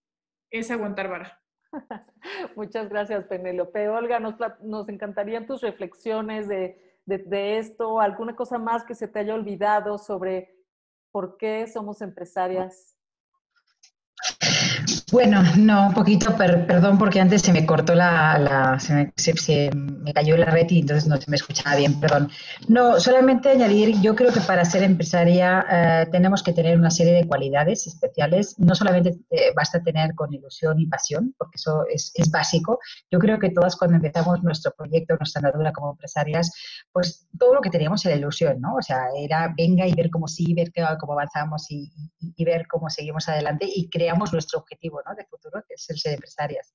es 0.51 0.69
aguantar 0.69 1.09
vara. 1.09 1.41
Muchas 2.55 2.89
gracias, 2.89 3.25
Penélope. 3.25 3.89
Olga, 3.89 4.19
nos, 4.19 4.35
nos 4.61 4.87
encantarían 4.89 5.47
tus 5.47 5.61
reflexiones 5.61 6.47
de, 6.47 6.99
de, 7.05 7.57
esto, 7.57 7.99
alguna 7.99 8.35
cosa 8.35 8.59
más 8.59 8.83
que 8.83 8.93
se 8.93 9.07
te 9.07 9.19
haya 9.19 9.33
olvidado 9.33 9.97
sobre 9.97 10.53
por 11.11 11.37
qué 11.37 11.65
somos 11.67 12.01
empresarias. 12.01 12.97
Bueno, 15.13 15.43
no, 15.59 15.89
un 15.89 15.93
poquito, 15.93 16.35
perdón, 16.35 16.97
porque 16.97 17.21
antes 17.21 17.43
se 17.43 17.53
me 17.53 17.67
cortó 17.67 17.93
la, 17.93 18.77
se, 18.79 18.95
me, 18.95 19.13
se, 19.15 19.69
me, 19.71 20.11
cayó 20.11 20.35
la 20.37 20.47
red 20.47 20.67
y 20.71 20.79
entonces 20.79 21.07
no 21.07 21.17
se 21.17 21.29
me 21.29 21.35
escuchaba 21.35 21.75
bien, 21.75 21.99
perdón. 21.99 22.31
No, 22.67 22.99
solamente 22.99 23.51
añadir, 23.51 24.01
yo 24.01 24.15
creo 24.15 24.33
que 24.33 24.41
para 24.41 24.65
ser 24.65 24.81
empresaria 24.81 25.67
eh, 25.69 26.07
tenemos 26.11 26.41
que 26.41 26.51
tener 26.51 26.79
una 26.79 26.89
serie 26.89 27.13
de 27.13 27.27
cualidades 27.27 27.85
especiales. 27.85 28.55
No 28.57 28.73
solamente 28.73 29.19
basta 29.55 29.83
tener 29.83 30.15
con 30.15 30.33
ilusión 30.33 30.79
y 30.79 30.87
pasión, 30.87 31.35
porque 31.37 31.57
eso 31.57 31.85
es, 31.93 32.11
básico. 32.31 32.79
Yo 33.11 33.19
creo 33.19 33.37
que 33.37 33.51
todas 33.51 33.75
cuando 33.75 33.97
empezamos 33.97 34.41
nuestro 34.41 34.73
proyecto, 34.75 35.15
nuestra 35.19 35.41
andadura 35.41 35.71
como 35.73 35.91
empresarias, 35.91 36.51
pues 36.91 37.27
todo 37.37 37.53
lo 37.53 37.61
que 37.61 37.69
teníamos 37.69 38.03
era 38.07 38.15
ilusión, 38.15 38.59
¿no? 38.59 38.77
O 38.77 38.81
sea, 38.81 39.03
era 39.15 39.53
venga 39.55 39.85
y 39.85 39.93
ver 39.93 40.09
cómo 40.09 40.27
sí, 40.27 40.55
ver 40.55 40.71
cómo 40.99 41.13
avanzamos 41.13 41.69
y 41.69 41.91
ver 42.43 42.65
cómo 42.67 42.89
seguimos 42.89 43.29
adelante 43.29 43.67
y 43.71 43.87
creamos 43.89 44.33
nuestro 44.33 44.57
objetivo 44.57 45.02
de 45.15 45.25
futuro, 45.25 45.63
que 45.67 45.75
es 45.75 45.89
el 45.89 45.97
ser 45.97 46.13
empresarias. 46.13 46.73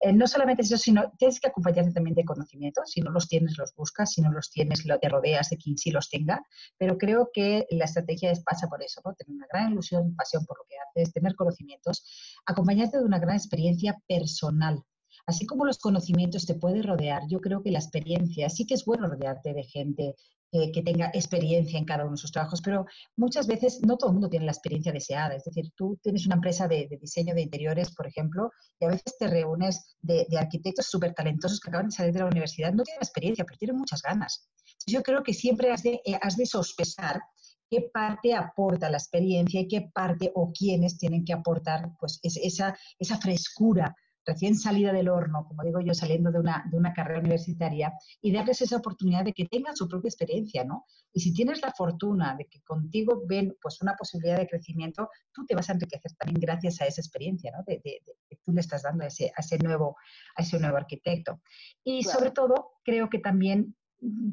Eh, 0.00 0.12
no 0.12 0.26
solamente 0.26 0.62
eso, 0.62 0.76
sino 0.76 1.12
tienes 1.18 1.40
que 1.40 1.48
acompañarte 1.48 1.92
también 1.92 2.14
de 2.14 2.24
conocimientos. 2.24 2.90
Si 2.90 3.00
no 3.00 3.10
los 3.10 3.28
tienes, 3.28 3.56
los 3.56 3.74
buscas. 3.74 4.12
Si 4.12 4.20
no 4.20 4.30
los 4.30 4.50
tienes, 4.50 4.84
lo, 4.84 4.98
te 4.98 5.08
rodeas 5.08 5.48
de 5.50 5.56
quien 5.56 5.78
sí 5.78 5.90
los 5.90 6.10
tenga. 6.10 6.42
Pero 6.78 6.98
creo 6.98 7.30
que 7.32 7.66
la 7.70 7.86
estrategia 7.86 8.30
es, 8.30 8.40
pasa 8.40 8.68
por 8.68 8.82
eso, 8.82 9.00
¿no? 9.04 9.14
Tener 9.14 9.36
una 9.36 9.46
gran 9.50 9.72
ilusión, 9.72 10.14
pasión 10.14 10.44
por 10.44 10.58
lo 10.58 10.64
que 10.68 10.76
haces, 10.76 11.12
tener 11.12 11.34
conocimientos, 11.34 12.04
acompañarte 12.44 12.98
de 12.98 13.04
una 13.04 13.18
gran 13.18 13.36
experiencia 13.36 13.98
personal. 14.06 14.82
Así 15.26 15.46
como 15.46 15.64
los 15.64 15.78
conocimientos 15.78 16.46
te 16.46 16.54
pueden 16.54 16.84
rodear, 16.84 17.22
yo 17.28 17.40
creo 17.40 17.62
que 17.62 17.72
la 17.72 17.80
experiencia, 17.80 18.48
sí 18.48 18.64
que 18.64 18.74
es 18.74 18.84
bueno 18.84 19.08
rodearte 19.08 19.54
de 19.54 19.64
gente 19.64 20.14
eh, 20.52 20.70
que 20.70 20.82
tenga 20.82 21.10
experiencia 21.12 21.78
en 21.78 21.84
cada 21.84 22.04
uno 22.04 22.12
de 22.12 22.18
sus 22.18 22.30
trabajos, 22.30 22.62
pero 22.62 22.86
muchas 23.16 23.46
veces 23.46 23.80
no 23.84 23.96
todo 23.96 24.10
el 24.10 24.14
mundo 24.14 24.28
tiene 24.28 24.46
la 24.46 24.52
experiencia 24.52 24.92
deseada. 24.92 25.34
Es 25.34 25.44
decir, 25.44 25.72
tú 25.76 25.98
tienes 26.02 26.24
una 26.26 26.36
empresa 26.36 26.68
de, 26.68 26.88
diseño 27.00 27.34
de 27.34 27.42
interiores, 27.42 27.94
por 27.94 28.06
ejemplo, 28.06 28.52
y 28.78 28.84
a 28.84 28.88
veces 28.88 29.16
te 29.18 29.26
reúnes 29.26 29.96
de, 30.00 30.26
arquitectos 30.38 30.86
súper 30.86 31.14
talentosos 31.14 31.58
que 31.58 31.68
acaban 31.68 31.88
de 31.88 31.96
salir 31.96 32.12
de 32.12 32.20
la 32.20 32.26
universidad, 32.26 32.72
no 32.72 32.84
tienen 32.84 33.02
experiencia, 33.02 33.44
pero 33.44 33.58
tienen 33.58 33.76
muchas 33.76 34.02
ganas. 34.02 34.48
yo 34.86 35.02
creo 35.02 35.22
que 35.22 35.34
siempre 35.34 35.72
has 35.72 35.82
de, 35.82 36.00
eh, 36.04 36.18
has 36.22 36.36
de 36.36 36.46
sospechar 36.46 37.20
qué 37.68 37.90
parte 37.92 38.34
aporta 38.34 38.88
la 38.88 38.98
experiencia 38.98 39.60
y 39.60 39.68
qué 39.68 39.90
parte 39.92 40.30
o 40.34 40.52
quiénes 40.52 40.96
tienen 40.96 41.24
que 41.24 41.32
aportar 41.32 41.90
pues, 41.98 42.20
esa, 42.22 42.76
esa 42.98 43.18
frescura 43.18 43.94
recién 44.26 44.56
salida 44.56 44.92
del 44.92 45.08
horno, 45.08 45.46
como 45.46 45.62
digo 45.62 45.80
yo, 45.80 45.94
saliendo 45.94 46.32
de 46.32 46.40
una, 46.40 46.64
de 46.70 46.76
una 46.76 46.92
carrera 46.92 47.20
universitaria, 47.20 47.92
y 48.20 48.32
darles 48.32 48.60
esa 48.60 48.76
oportunidad 48.76 49.24
de 49.24 49.32
que 49.32 49.46
tengan 49.46 49.76
su 49.76 49.88
propia 49.88 50.08
experiencia, 50.08 50.64
¿no? 50.64 50.84
Y 51.12 51.20
si 51.20 51.32
tienes 51.32 51.62
la 51.62 51.72
fortuna 51.72 52.34
de 52.36 52.46
que 52.46 52.60
contigo 52.62 53.22
ven 53.26 53.56
pues 53.62 53.80
una 53.80 53.94
posibilidad 53.94 54.38
de 54.38 54.48
crecimiento, 54.48 55.08
tú 55.32 55.46
te 55.46 55.54
vas 55.54 55.70
a 55.70 55.74
enriquecer 55.74 56.12
también 56.18 56.40
gracias 56.40 56.80
a 56.80 56.86
esa 56.86 57.00
experiencia, 57.00 57.52
¿no? 57.52 57.62
De, 57.66 57.80
que 57.80 58.36
tú 58.44 58.52
le 58.52 58.60
estás 58.60 58.82
dando 58.82 59.04
a 59.04 59.06
ese, 59.06 59.32
a 59.36 59.40
ese, 59.40 59.58
nuevo, 59.58 59.96
a 60.36 60.42
ese 60.42 60.58
nuevo 60.58 60.76
arquitecto. 60.76 61.40
Y 61.84 62.02
sobre 62.02 62.32
todo, 62.32 62.72
creo 62.84 63.08
que 63.08 63.20
también 63.20 63.76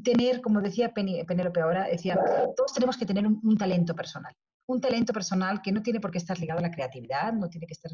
tener, 0.04 0.42
como 0.42 0.62
decía 0.62 0.94
Penélope 0.94 1.62
ahora, 1.62 1.88
decía, 1.88 2.20
todos 2.58 2.74
tenemos 2.74 2.98
que 2.98 3.06
tener 3.06 3.26
un 3.28 3.58
talento 3.58 3.96
personal 3.96 4.36
un 4.68 4.80
talento 4.80 5.14
personal 5.14 5.62
que 5.62 5.72
no 5.72 5.82
tiene 5.82 6.00
por 6.00 6.12
qué 6.12 6.18
estar 6.18 6.40
ligado 6.40 6.60
a 6.60 6.64
la 6.64 6.72
creatividad, 6.72 7.34
no 7.34 7.50
tiene 7.50 7.68
que 7.68 7.74
estar 7.74 7.92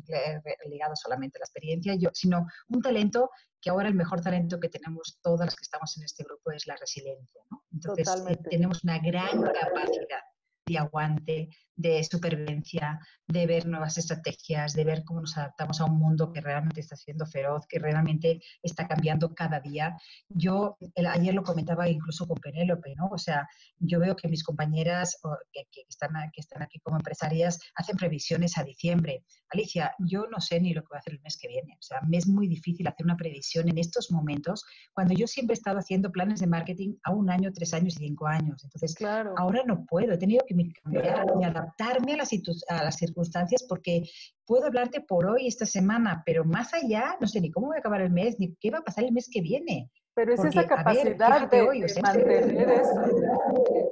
ligado 0.65 0.95
solamente 0.95 1.37
a 1.37 1.39
la 1.39 1.45
experiencia, 1.45 1.95
yo, 1.95 2.09
sino 2.13 2.45
un 2.67 2.81
talento 2.81 3.31
que 3.61 3.69
ahora 3.69 3.87
el 3.87 3.95
mejor 3.95 4.21
talento 4.21 4.59
que 4.59 4.69
tenemos 4.69 5.19
todas 5.21 5.47
las 5.47 5.55
que 5.55 5.63
estamos 5.63 5.97
en 5.97 6.03
este 6.03 6.23
grupo 6.23 6.51
es 6.51 6.67
la 6.67 6.75
resiliencia. 6.75 7.41
Entonces, 7.71 8.07
eh, 8.29 8.37
tenemos 8.49 8.83
una 8.83 8.99
gran 8.99 9.41
capacidad 9.41 10.21
de 10.69 10.77
aguante, 10.77 11.49
de 11.75 12.03
supervivencia, 12.03 12.99
de 13.25 13.47
ver 13.47 13.65
nuevas 13.65 13.97
estrategias, 13.97 14.73
de 14.73 14.83
ver 14.83 15.03
cómo 15.05 15.21
nos 15.21 15.37
adaptamos 15.37 15.79
a 15.79 15.85
un 15.85 15.97
mundo 15.97 16.31
que 16.33 16.41
realmente 16.41 16.81
está 16.81 16.95
siendo 16.97 17.25
feroz, 17.25 17.65
que 17.67 17.79
realmente 17.79 18.41
está 18.61 18.85
cambiando 18.85 19.33
cada 19.33 19.61
día. 19.61 19.97
Yo 20.27 20.77
ayer 20.95 21.33
lo 21.33 21.43
comentaba 21.43 21.87
incluso 21.87 22.27
con 22.27 22.37
Penélope, 22.37 22.95
¿no? 22.95 23.07
O 23.11 23.17
sea, 23.17 23.47
yo 23.77 23.99
veo 23.99 24.15
que 24.15 24.27
mis 24.27 24.43
compañeras 24.43 25.17
que, 25.53 25.65
están, 25.87 26.11
que 26.33 26.41
están 26.41 26.61
aquí 26.61 26.79
como 26.79 26.97
empresarias 26.97 27.59
hacen 27.75 27.95
previsiones 27.95 28.57
a 28.57 28.63
diciembre. 28.63 29.23
Alicia, 29.49 29.95
yo 29.99 30.27
no 30.29 30.41
sé 30.41 30.59
ni 30.59 30.73
lo 30.73 30.81
que 30.81 30.89
voy 30.89 30.97
a 30.97 30.99
hacer 30.99 31.13
el 31.13 31.21
mes 31.21 31.37
que 31.37 31.47
viene. 31.47 31.75
O 31.79 31.81
sea, 31.81 32.01
me 32.07 32.17
es 32.17 32.27
muy 32.27 32.47
difícil 32.47 32.87
hacer 32.87 33.05
una 33.05 33.15
previsión 33.15 33.69
en 33.69 33.77
estos 33.77 34.11
momentos 34.11 34.65
cuando 34.93 35.13
yo 35.13 35.27
siempre 35.27 35.53
he 35.53 35.57
estado 35.57 35.79
haciendo 35.79 36.11
planes 36.11 36.41
de 36.41 36.47
marketing 36.47 36.95
a 37.03 37.11
un 37.11 37.29
año, 37.29 37.51
tres 37.53 37.73
años 37.73 37.95
y 37.95 38.05
cinco 38.05 38.27
años. 38.27 38.63
Entonces, 38.65 38.93
claro. 38.95 39.33
ahora 39.37 39.63
no 39.65 39.85
puedo. 39.85 40.11
He 40.11 40.17
tenido 40.17 40.43
que 40.45 40.53
cambiar 40.67 41.25
y 41.39 41.43
adaptar 41.43 41.59
adaptarme 41.89 42.13
a 42.13 42.17
las, 42.17 42.29
a 42.69 42.83
las 42.83 42.95
circunstancias 42.95 43.65
porque 43.67 44.03
puedo 44.45 44.65
hablarte 44.65 45.01
por 45.01 45.25
hoy, 45.25 45.47
esta 45.47 45.65
semana, 45.65 46.23
pero 46.25 46.43
más 46.43 46.73
allá, 46.73 47.15
no 47.19 47.27
sé 47.27 47.41
ni 47.41 47.51
cómo 47.51 47.67
voy 47.67 47.77
a 47.77 47.79
acabar 47.79 48.01
el 48.01 48.11
mes, 48.11 48.39
ni 48.39 48.55
qué 48.55 48.71
va 48.71 48.79
a 48.79 48.83
pasar 48.83 49.03
el 49.03 49.11
mes 49.11 49.29
que 49.31 49.41
viene. 49.41 49.89
Pero 50.13 50.33
es 50.33 50.43
esa 50.43 50.67
capacidad 50.67 51.49
de, 51.49 51.61
hoy, 51.61 51.85
mantener 52.01 52.69
eso. 52.81 53.88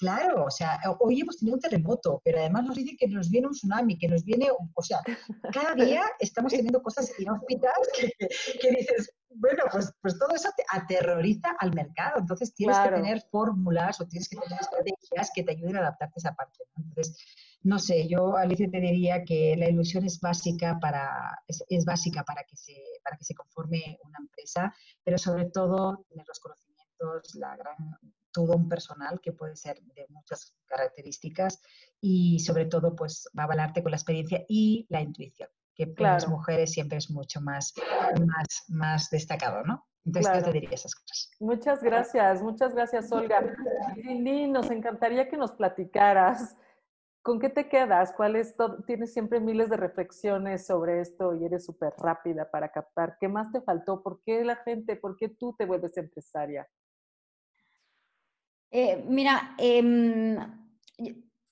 Claro, 0.00 0.46
o 0.46 0.50
sea, 0.50 0.80
hoy 1.00 1.20
hemos 1.20 1.36
tenido 1.36 1.56
un 1.56 1.60
terremoto, 1.60 2.22
pero 2.24 2.38
además 2.38 2.64
nos 2.64 2.76
dicen 2.76 2.96
que 2.98 3.06
nos 3.06 3.28
viene 3.28 3.48
un 3.48 3.52
tsunami, 3.52 3.98
que 3.98 4.08
nos 4.08 4.24
viene, 4.24 4.48
o 4.50 4.82
sea, 4.82 4.98
cada 5.52 5.74
día 5.74 6.02
estamos 6.18 6.52
teniendo 6.52 6.82
cosas 6.82 7.12
inhóspitas 7.18 7.74
que, 7.94 8.10
que 8.58 8.70
dices, 8.70 9.12
bueno, 9.28 9.64
pues, 9.70 9.92
pues 10.00 10.18
todo 10.18 10.34
eso 10.34 10.48
te 10.56 10.64
aterroriza 10.72 11.54
al 11.58 11.74
mercado. 11.74 12.14
Entonces 12.18 12.54
tienes 12.54 12.78
que 12.78 12.88
tener 12.88 13.20
fórmulas 13.30 14.00
o 14.00 14.08
tienes 14.08 14.26
que 14.30 14.38
tener 14.38 14.58
estrategias 14.58 15.30
que 15.34 15.42
te 15.42 15.52
ayuden 15.52 15.76
a 15.76 15.80
adaptarte 15.80 16.14
a 16.16 16.20
esa 16.20 16.34
parte. 16.34 16.60
Entonces, 16.78 17.18
no 17.62 17.78
sé, 17.78 18.08
yo 18.08 18.38
Alicia 18.38 18.70
te 18.70 18.80
diría 18.80 19.22
que 19.22 19.54
la 19.58 19.68
ilusión 19.68 20.06
es 20.06 20.18
básica 20.18 20.78
para, 20.80 21.42
es, 21.46 21.84
básica 21.84 22.24
para 22.24 22.42
que, 22.44 22.56
se, 22.56 22.74
para 23.04 23.18
que 23.18 23.24
se 23.24 23.34
conforme 23.34 23.98
una 24.02 24.18
empresa, 24.18 24.74
pero 25.04 25.18
sobre 25.18 25.50
todo 25.50 26.06
tener 26.08 26.24
los 26.26 26.40
conocimientos, 26.40 27.34
la 27.34 27.54
gran 27.56 27.76
todo 28.32 28.56
un 28.56 28.68
personal 28.68 29.20
que 29.20 29.32
puede 29.32 29.56
ser 29.56 29.80
de 29.82 30.06
muchas 30.08 30.56
características 30.66 31.60
y 32.00 32.38
sobre 32.40 32.66
todo 32.66 32.94
pues 32.94 33.28
va 33.36 33.42
a 33.42 33.46
avalarte 33.46 33.82
con 33.82 33.90
la 33.90 33.96
experiencia 33.96 34.44
y 34.48 34.86
la 34.88 35.00
intuición, 35.00 35.48
que 35.74 35.86
para 35.86 36.14
las 36.14 36.28
mujeres 36.28 36.72
siempre 36.72 36.98
es 36.98 37.10
mucho 37.10 37.40
más, 37.40 37.74
más, 38.26 38.64
más 38.68 39.10
destacado, 39.10 39.62
¿no? 39.64 39.86
Entonces 40.04 40.32
yo 40.38 40.44
te 40.44 40.52
diría 40.52 40.70
esas 40.70 40.94
cosas. 40.94 41.30
Muchas 41.40 41.82
gracias, 41.82 42.42
muchas 42.42 42.74
gracias 42.74 43.12
Olga. 43.12 43.54
Cindy, 43.94 44.46
nos 44.46 44.70
encantaría 44.70 45.28
que 45.28 45.36
nos 45.36 45.52
platicaras. 45.52 46.56
¿Con 47.22 47.38
qué 47.38 47.50
te 47.50 47.68
quedas? 47.68 48.14
¿Cuál 48.16 48.36
es 48.36 48.56
todo? 48.56 48.82
Tienes 48.84 49.12
siempre 49.12 49.40
miles 49.40 49.68
de 49.68 49.76
reflexiones 49.76 50.66
sobre 50.66 51.02
esto 51.02 51.34
y 51.34 51.44
eres 51.44 51.66
súper 51.66 51.92
rápida 51.98 52.50
para 52.50 52.72
captar. 52.72 53.18
¿Qué 53.20 53.28
más 53.28 53.52
te 53.52 53.60
faltó? 53.60 54.02
¿Por 54.02 54.22
qué 54.22 54.42
la 54.42 54.56
gente? 54.56 54.96
¿Por 54.96 55.16
qué 55.16 55.28
tú 55.28 55.54
te 55.58 55.66
vuelves 55.66 55.98
empresaria? 55.98 56.66
Eh, 58.70 59.04
mira, 59.08 59.54
em, 59.58 60.36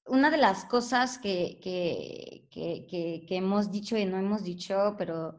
una 0.07 0.31
de 0.31 0.37
las 0.37 0.65
cosas 0.65 1.19
que, 1.19 1.59
que, 1.63 2.49
que, 2.51 3.25
que, 3.27 3.37
hemos 3.37 3.71
dicho 3.71 3.97
y 3.97 4.05
no 4.05 4.19
hemos 4.19 4.45
dicho, 4.45 4.95
pero 4.97 5.37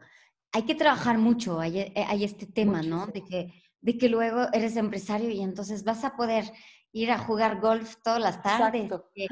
hay 0.51 0.63
que 0.63 0.75
trabajar 0.75 1.17
mucho, 1.17 1.59
hay, 1.59 1.79
eh, 1.79 2.05
hay 2.07 2.23
este 2.23 2.45
tema, 2.45 2.81
¿no? 2.81 3.07
De 3.07 3.23
que, 3.23 3.53
de 3.81 3.97
que 3.97 4.09
luego 4.09 4.47
eres 4.53 4.75
empresario 4.75 5.29
y 5.29 5.41
entonces 5.41 5.83
vas 5.83 6.03
a 6.03 6.15
poder 6.15 6.51
ir 6.91 7.11
a 7.11 7.19
jugar 7.19 7.59
golf 7.59 7.95
todas 8.03 8.19
las 8.19 8.41
tardes. 8.41 8.89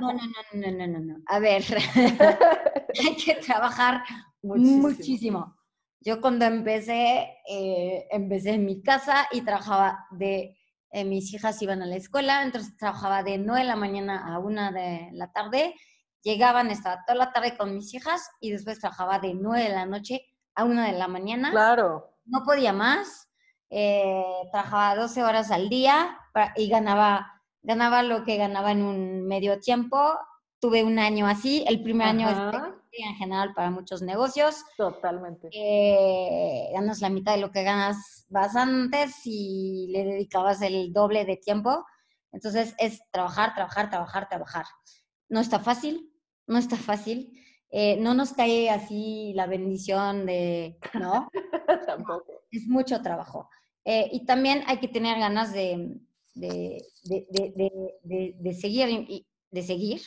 No, 0.00 0.12
no, 0.12 0.22
no, 0.22 0.42
no, 0.54 0.70
no, 0.70 0.86
no, 0.86 0.98
no. 1.00 1.16
A 1.26 1.38
ver, 1.38 1.64
hay 3.04 3.16
que 3.16 3.36
trabajar 3.36 4.02
muchísimo. 4.42 5.56
Yo 6.00 6.20
cuando 6.20 6.44
empecé, 6.44 7.38
eh, 7.48 8.06
empecé 8.10 8.50
en 8.50 8.66
mi 8.66 8.82
casa 8.82 9.28
y 9.32 9.40
trabajaba 9.40 10.06
de 10.10 10.58
eh, 10.94 11.04
mis 11.04 11.34
hijas 11.34 11.60
iban 11.60 11.82
a 11.82 11.86
la 11.86 11.96
escuela, 11.96 12.44
entonces 12.44 12.76
trabajaba 12.76 13.24
de 13.24 13.36
9 13.36 13.62
de 13.62 13.66
la 13.66 13.74
mañana 13.74 14.32
a 14.32 14.38
1 14.38 14.70
de 14.70 15.08
la 15.14 15.32
tarde, 15.32 15.74
llegaban, 16.22 16.70
estaba 16.70 17.04
toda 17.04 17.18
la 17.18 17.32
tarde 17.32 17.56
con 17.56 17.74
mis 17.74 17.92
hijas 17.94 18.30
y 18.40 18.52
después 18.52 18.78
trabajaba 18.78 19.18
de 19.18 19.34
9 19.34 19.64
de 19.64 19.74
la 19.74 19.86
noche 19.86 20.24
a 20.54 20.62
1 20.62 20.82
de 20.82 20.92
la 20.92 21.08
mañana. 21.08 21.50
Claro. 21.50 22.12
No 22.26 22.44
podía 22.44 22.72
más, 22.72 23.28
eh, 23.70 24.22
trabajaba 24.52 24.94
12 24.94 25.24
horas 25.24 25.50
al 25.50 25.68
día 25.68 26.16
y 26.54 26.68
ganaba, 26.68 27.42
ganaba 27.62 28.04
lo 28.04 28.22
que 28.22 28.36
ganaba 28.36 28.70
en 28.70 28.82
un 28.82 29.26
medio 29.26 29.58
tiempo. 29.58 30.16
Tuve 30.60 30.84
un 30.84 31.00
año 31.00 31.26
así, 31.26 31.64
el 31.66 31.82
primer 31.82 32.06
año 32.06 32.28
en 33.02 33.14
general 33.16 33.52
para 33.54 33.70
muchos 33.70 34.02
negocios. 34.02 34.64
Totalmente. 34.76 35.48
Eh, 35.52 36.70
ganas 36.72 37.00
la 37.00 37.10
mitad 37.10 37.34
de 37.34 37.40
lo 37.40 37.50
que 37.50 37.62
ganas 37.62 38.26
vas 38.28 38.56
antes 38.56 39.22
y 39.24 39.88
le 39.90 40.04
dedicabas 40.04 40.62
el 40.62 40.92
doble 40.92 41.24
de 41.24 41.36
tiempo. 41.36 41.84
Entonces 42.32 42.74
es 42.78 43.00
trabajar, 43.10 43.54
trabajar, 43.54 43.90
trabajar, 43.90 44.28
trabajar. 44.28 44.66
No 45.28 45.40
está 45.40 45.58
fácil, 45.58 46.12
no 46.46 46.58
está 46.58 46.76
fácil. 46.76 47.40
Eh, 47.70 47.96
no 48.00 48.14
nos 48.14 48.32
cae 48.32 48.70
así 48.70 49.32
la 49.34 49.46
bendición 49.46 50.26
de, 50.26 50.78
¿no? 50.94 51.28
Tampoco. 51.86 52.44
Es 52.50 52.68
mucho 52.68 53.02
trabajo. 53.02 53.48
Eh, 53.84 54.08
y 54.12 54.24
también 54.24 54.62
hay 54.66 54.78
que 54.78 54.88
tener 54.88 55.18
ganas 55.18 55.52
de, 55.52 55.98
de, 56.34 56.84
de, 57.02 58.34
de 58.38 58.54
seguir, 58.54 58.88
y, 58.88 59.26
de 59.50 59.62
seguir, 59.62 60.02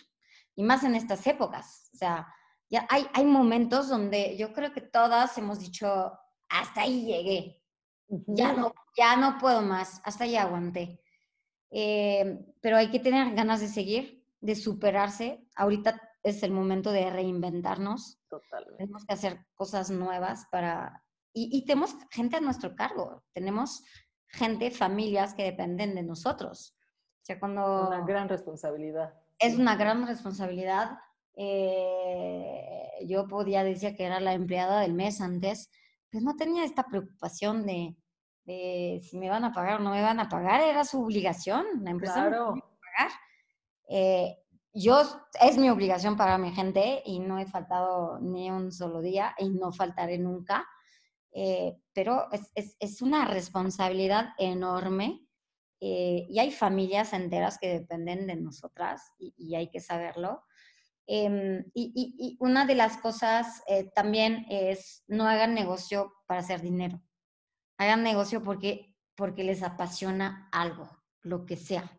y 0.56 0.64
más 0.64 0.84
en 0.84 0.96
estas 0.96 1.26
épocas. 1.28 1.90
O 1.94 1.98
sea, 1.98 2.28
ya 2.70 2.86
hay, 2.90 3.08
hay 3.14 3.26
momentos 3.26 3.90
donde 3.90 4.38
yo 4.38 4.54
creo 4.54 4.74
que 4.74 4.82
todas 4.82 5.38
hemos 5.38 5.60
dicho, 5.60 6.12
hasta 6.50 6.82
ahí 6.82 7.06
llegué, 7.06 7.64
ya 8.08 8.54
no, 8.54 8.74
ya 8.98 9.16
no 9.16 9.38
puedo 9.38 9.62
más, 9.62 10.02
hasta 10.04 10.24
ahí 10.24 10.36
aguanté. 10.36 11.02
Eh, 11.70 12.40
pero 12.62 12.78
hay 12.78 12.90
que 12.90 13.00
tener 13.00 13.36
ganas 13.36 13.60
de 13.60 13.68
seguir, 13.68 14.26
de 14.40 14.56
superarse. 14.56 15.46
Ahorita 15.56 16.02
es 16.24 16.44
el 16.44 16.52
momento 16.52 16.92
de 16.92 17.10
reinventarnos. 17.10 18.20
Totalmente. 18.30 18.78
Tenemos 18.78 19.06
que 19.06 19.14
hacer 19.14 19.46
cosas 19.56 19.90
nuevas 19.90 20.48
para... 20.52 21.04
Y, 21.34 21.50
y 21.56 21.66
tenemos 21.66 21.96
gente 22.10 22.38
a 22.38 22.42
nuestro 22.42 22.76
cargo, 22.76 23.24
tenemos 23.34 23.84
gente, 24.28 24.72
familias 24.72 25.34
que 25.34 25.44
dependen 25.44 25.94
de 25.94 26.04
nosotros. 26.04 26.76
O 27.22 27.26
sea, 27.26 27.40
cuando... 27.40 27.88
Una 27.88 28.06
gran 28.06 28.28
responsabilidad. 28.30 29.14
Es 29.38 29.56
una 29.56 29.76
gran 29.76 30.08
responsabilidad 30.08 30.98
eh, 31.40 32.90
yo 33.06 33.28
podía 33.28 33.64
decir 33.64 33.96
que 33.96 34.06
era 34.06 34.20
la 34.20 34.34
empleada 34.34 34.82
del 34.82 34.94
mes 34.94 35.22
antes, 35.22 35.70
pues 36.10 36.24
no 36.24 36.36
tenía 36.36 36.64
esta 36.64 36.84
preocupación 36.84 37.66
de, 37.68 37.96
si 39.04 39.18
me 39.18 39.30
van 39.30 39.46
a 39.46 39.54
pagar 39.54 39.80
o 39.80 39.84
no 39.84 39.92
me 39.92 40.02
van 40.02 40.20
a 40.20 40.30
pagar, 40.30 40.62
era 40.62 40.84
su 40.84 41.04
obligación, 41.04 41.66
la 41.84 41.92
empresa 41.92 42.28
claro. 42.28 42.56
me 42.56 42.62
pagar. 42.62 43.12
Eh, 43.88 44.38
yo, 44.74 45.00
es 45.40 45.58
mi 45.58 45.70
obligación 45.70 46.18
para 46.18 46.40
mi 46.40 46.52
gente 46.52 47.04
y 47.06 47.20
no 47.20 47.38
he 47.38 47.46
faltado 47.46 48.20
ni 48.20 48.50
un 48.50 48.72
solo 48.72 49.02
día 49.02 49.36
y 49.38 49.50
no 49.50 49.72
faltaré 49.72 50.18
nunca, 50.18 50.68
eh, 51.34 51.78
pero 51.94 52.32
es, 52.32 52.52
es, 52.56 52.76
es, 52.80 53.02
una 53.04 53.26
responsabilidad 53.26 54.30
enorme 54.40 55.24
y 55.80 56.40
hay 56.40 56.50
familias 56.50 57.14
enteras 57.14 57.60
que 57.60 57.80
dependen 57.80 58.26
de 58.26 58.36
nosotras 58.36 59.12
y, 59.20 59.36
y 59.38 59.54
hay 59.54 59.70
que 59.70 59.80
saberlo. 59.80 60.42
Eh, 61.08 61.64
y, 61.74 61.92
y, 61.96 62.16
y, 62.20 62.38
una 62.42 62.66
de 62.66 62.76
las 62.76 62.98
cosas 62.98 63.64
eh, 63.68 63.90
también 63.96 64.46
es 64.50 65.06
no 65.08 65.26
hagan 65.26 65.54
negocio 65.54 66.14
para 66.28 66.42
hacer 66.42 66.62
dinero. 66.62 67.02
Hagan 67.78 68.04
negocio 68.04 68.44
porque, 68.44 68.94
porque 69.16 69.44
les 69.44 69.64
apasiona 69.64 70.50
algo, 70.52 70.90
lo 71.22 71.46
que 71.46 71.56
sea. 71.56 71.98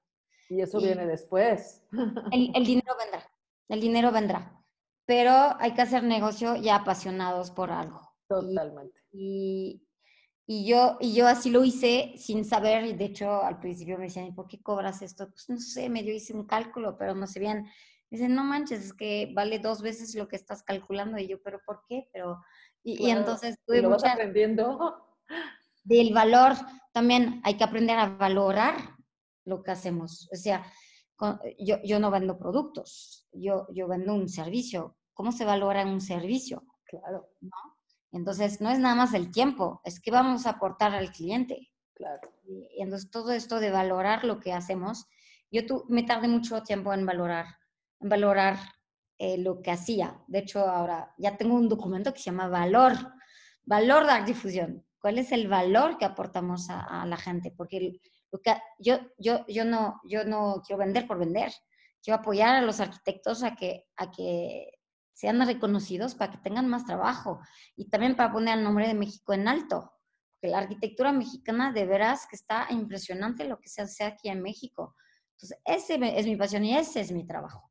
Y 0.51 0.61
eso 0.61 0.79
viene 0.79 1.07
después. 1.07 1.83
El, 2.33 2.51
el, 2.55 2.65
dinero 2.65 2.95
vendrá, 2.99 3.31
el 3.69 3.81
dinero 3.81 4.13
vendrá. 4.13 4.55
Pero 5.07 5.33
hay 5.59 5.73
que 5.73 5.83
hacer 5.83 6.03
negocio 6.05 6.57
ya 6.57 6.77
apasionados 6.77 7.51
por 7.51 7.71
algo. 7.71 8.01
Totalmente. 8.29 9.01
Y, 9.11 9.83
y, 10.47 10.67
yo, 10.67 10.99
y 11.01 11.15
yo 11.15 11.27
así 11.27 11.51
lo 11.51 11.65
hice 11.65 12.13
sin 12.19 12.45
saber, 12.45 12.85
y 12.85 12.93
de 12.93 13.07
hecho 13.07 13.43
al 13.43 13.59
principio 13.59 13.97
me 13.97 14.05
decían, 14.05 14.35
¿por 14.35 14.47
qué 14.49 14.63
cobras 14.63 15.01
esto? 15.01 15.31
Pues 15.31 15.49
no 15.49 15.59
sé, 15.59 15.89
medio 15.89 16.13
hice 16.13 16.35
un 16.35 16.45
cálculo, 16.45 16.99
pero 16.99 17.15
no 17.15 17.27
sé 17.27 17.41
bien 17.41 17.67
Dicen, 18.11 18.35
no 18.35 18.45
manches, 18.45 18.87
es 18.87 18.93
que 18.95 19.31
vale 19.35 19.59
dos 19.59 19.83
veces 19.83 20.15
lo 20.15 20.29
que 20.29 20.37
estás 20.37 20.63
calculando. 20.63 21.19
Y 21.19 21.29
yo, 21.29 21.43
¿pero 21.43 21.61
por 21.65 21.83
qué? 21.89 22.09
Pero, 22.13 22.43
y, 22.83 22.97
claro. 22.97 23.09
y 23.09 23.19
entonces 23.19 23.59
tuve 23.67 23.83
lo 23.83 23.91
vas 23.91 24.05
aprendiendo. 24.05 25.05
Del 25.85 26.13
valor, 26.13 26.53
también 26.93 27.41
hay 27.45 27.57
que 27.57 27.65
aprender 27.65 27.99
a 27.99 28.09
valorar 28.09 28.77
lo 29.45 29.63
que 29.63 29.71
hacemos. 29.71 30.29
O 30.33 30.37
sea, 30.37 30.65
yo, 31.59 31.77
yo 31.83 31.99
no 31.99 32.11
vendo 32.11 32.39
productos, 32.39 33.27
yo, 33.33 33.67
yo 33.75 33.89
vendo 33.89 34.15
un 34.15 34.29
servicio. 34.29 34.97
¿Cómo 35.15 35.33
se 35.33 35.45
valora 35.45 35.85
un 35.85 36.01
servicio? 36.01 36.65
Claro. 36.85 37.29
¿No? 37.41 37.51
Entonces, 38.13 38.61
no 38.61 38.71
es 38.71 38.79
nada 38.79 38.95
más 38.95 39.13
el 39.15 39.31
tiempo, 39.31 39.81
es 39.85 40.01
que 40.01 40.11
vamos 40.11 40.47
a 40.47 40.51
aportar 40.51 40.95
al 40.95 41.13
cliente. 41.13 41.71
Claro. 41.95 42.33
Y 42.45 42.83
entonces, 42.83 43.11
todo 43.11 43.33
esto 43.33 43.61
de 43.61 43.71
valorar 43.71 44.25
lo 44.25 44.41
que 44.41 44.53
hacemos, 44.53 45.07
yo 45.51 45.67
tu, 45.67 45.85
me 45.89 46.05
tardé 46.05 46.29
mucho 46.29 46.63
tiempo 46.63 46.93
en 46.93 47.05
valorar 47.05 47.47
valorar 48.01 48.59
eh, 49.19 49.39
lo 49.39 49.61
que 49.63 49.71
hacía. 49.71 50.23
De 50.27 50.41
hecho, 50.41 50.61
ahora 50.61 51.13
ya 51.19 51.37
tengo 51.37 51.55
un 51.55 51.69
documento 51.69 52.13
que 52.13 52.21
se 52.21 52.27
llama 52.27 52.49
Valor, 52.49 52.93
Valor 53.65 54.07
de 54.07 54.25
Difusión. 54.25 54.87
¿Cuál 55.01 55.19
es 55.19 55.33
el 55.33 55.49
valor 55.49 55.99
que 55.99 56.05
aportamos 56.05 56.69
a, 56.71 57.07
la 57.07 57.17
gente? 57.17 57.53
Porque 57.57 58.01
yo, 58.79 58.99
yo, 59.19 59.45
yo, 59.47 59.65
no, 59.65 60.01
yo 60.05 60.25
no 60.25 60.63
quiero 60.67 60.79
vender 60.79 61.07
por 61.07 61.19
vender. 61.19 61.53
Quiero 62.03 62.21
apoyar 62.21 62.57
a 62.57 62.63
los 62.63 62.81
arquitectos 62.81 63.43
a 63.43 63.55
que, 63.55 63.87
a 63.97 64.11
que 64.11 64.71
sean 65.15 65.45
reconocidos 65.45 66.15
para 66.15 66.33
que 66.33 66.39
tengan 66.39 66.69
más 66.69 66.85
trabajo 66.85 67.41
y 67.75 67.89
también 67.89 68.17
para 68.17 68.33
poner 68.33 68.59
el 68.59 68.65
nombre 68.65 68.87
de 68.87 68.95
México 68.95 69.33
en 69.33 69.49
alto. 69.49 69.93
Porque 70.33 70.53
la 70.53 70.59
arquitectura 70.59 71.13
mexicana 71.13 71.73
de 71.73 71.87
veras 71.87 72.27
que 72.29 72.37
está 72.37 72.69
impresionante 72.71 73.45
lo 73.45 73.59
que 73.59 73.69
se 73.69 73.83
hace 73.83 74.05
aquí 74.05 74.29
en 74.29 74.43
México. 74.43 74.95
Entonces, 75.33 75.59
ese 75.65 76.19
es 76.19 76.27
mi 76.27 76.37
pasión 76.37 76.65
y 76.65 76.77
ese 76.77 77.01
es 77.01 77.11
mi 77.11 77.27
trabajo. 77.27 77.68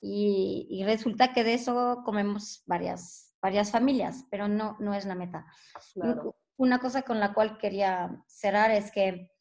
Y, 0.00 0.66
y, 0.70 0.84
resulta 0.84 1.32
que 1.32 1.42
de 1.42 1.54
eso 1.54 2.02
comemos 2.04 2.62
varias, 2.66 3.34
varias 3.42 3.70
familias, 3.70 4.24
pero 4.30 4.46
no, 4.46 4.76
no 4.78 4.94
es 4.94 5.04
la 5.06 5.16
meta. 5.16 5.46
Claro. 5.94 6.36
Una 6.56 6.78
cosa 6.78 7.02
con 7.02 7.18
la 7.18 7.34
cual 7.34 7.58
quería 7.58 8.22
cerrar 8.26 8.70
es 8.70 8.92
que 8.92 9.32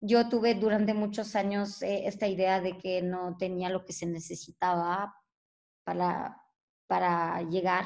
yo 0.00 0.28
tuve 0.28 0.54
durante 0.54 0.94
muchos 0.94 1.36
años 1.36 1.80
eh, 1.82 2.06
esta 2.06 2.26
idea 2.26 2.60
de 2.60 2.76
que 2.76 3.02
no 3.02 3.36
tenía 3.38 3.70
lo 3.70 3.84
que 3.84 3.92
se 3.92 4.04
necesitaba 4.04 5.14
para, 5.84 6.42
para 6.86 7.40
llegar 7.42 7.84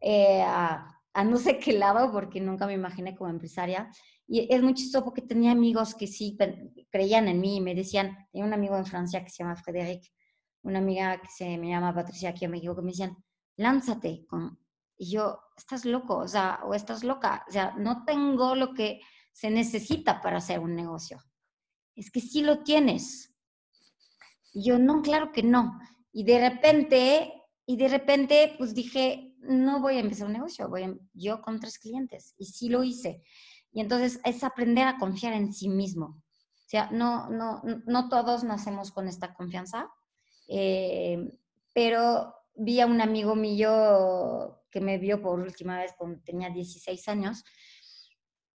eh, 0.00 0.42
a, 0.42 1.00
a, 1.14 1.24
no 1.24 1.38
sé 1.38 1.58
qué 1.58 1.72
lado, 1.72 2.12
porque 2.12 2.40
nunca 2.40 2.66
me 2.66 2.74
imaginé 2.74 3.16
como 3.16 3.30
empresaria. 3.30 3.90
Y 4.26 4.52
es 4.54 4.62
muy 4.62 4.74
chistoso 4.74 5.04
porque 5.04 5.22
tenía 5.22 5.52
amigos 5.52 5.94
que 5.94 6.06
sí 6.06 6.36
creían 6.90 7.28
en 7.28 7.40
mí 7.40 7.56
y 7.56 7.60
me 7.60 7.74
decían, 7.74 8.28
tenía 8.30 8.46
un 8.46 8.52
amigo 8.52 8.76
en 8.76 8.86
Francia 8.86 9.24
que 9.24 9.30
se 9.30 9.42
llama 9.42 9.56
Frédéric, 9.56 10.12
una 10.62 10.78
amiga 10.78 11.20
que 11.20 11.28
se 11.28 11.58
me 11.58 11.68
llama 11.68 11.94
Patricia 11.94 12.30
aquí 12.30 12.44
en 12.44 12.52
México 12.52 12.74
que 12.74 12.82
me 12.82 12.90
decían, 12.90 13.16
lánzate. 13.56 14.26
Con... 14.26 14.58
Y 14.96 15.10
yo, 15.10 15.40
estás 15.56 15.84
loco, 15.84 16.18
o 16.18 16.28
sea, 16.28 16.60
o 16.64 16.74
estás 16.74 17.04
loca, 17.04 17.44
o 17.48 17.52
sea, 17.52 17.74
no 17.76 18.04
tengo 18.04 18.54
lo 18.54 18.72
que 18.72 19.00
se 19.32 19.50
necesita 19.50 20.20
para 20.20 20.38
hacer 20.38 20.60
un 20.60 20.74
negocio. 20.76 21.18
es 21.94 22.10
que 22.10 22.20
sí 22.20 22.42
lo 22.42 22.62
tienes. 22.62 23.34
Y 24.52 24.64
yo, 24.64 24.78
no, 24.78 25.02
claro 25.02 25.32
que 25.32 25.42
no. 25.42 25.78
Y 26.12 26.24
de 26.24 26.48
repente, 26.48 27.32
y 27.66 27.76
de 27.76 27.88
repente, 27.88 28.54
pues 28.58 28.74
dije, 28.74 29.34
no 29.40 29.80
voy 29.80 29.96
a 29.96 30.00
empezar 30.00 30.26
un 30.26 30.34
negocio, 30.34 30.68
voy 30.68 31.00
yo 31.14 31.40
con 31.40 31.58
tres 31.58 31.78
clientes. 31.78 32.34
Y 32.38 32.46
sí 32.46 32.68
lo 32.68 32.84
hice. 32.84 33.22
Y 33.72 33.80
entonces 33.80 34.20
es 34.24 34.44
aprender 34.44 34.86
a 34.86 34.98
confiar 34.98 35.32
en 35.32 35.52
sí 35.52 35.68
mismo. 35.68 36.06
O 36.06 36.68
sea, 36.68 36.90
no, 36.90 37.28
no, 37.30 37.62
no 37.86 38.08
todos 38.08 38.44
nacemos 38.44 38.92
con 38.92 39.08
esta 39.08 39.34
confianza, 39.34 39.90
eh, 40.52 41.32
pero 41.72 42.34
vi 42.54 42.80
a 42.80 42.86
un 42.86 43.00
amigo 43.00 43.34
mío 43.34 44.62
que 44.70 44.80
me 44.80 44.98
vio 44.98 45.22
por 45.22 45.40
última 45.40 45.78
vez 45.78 45.94
cuando 45.96 46.20
tenía 46.22 46.50
16 46.50 47.08
años 47.08 47.44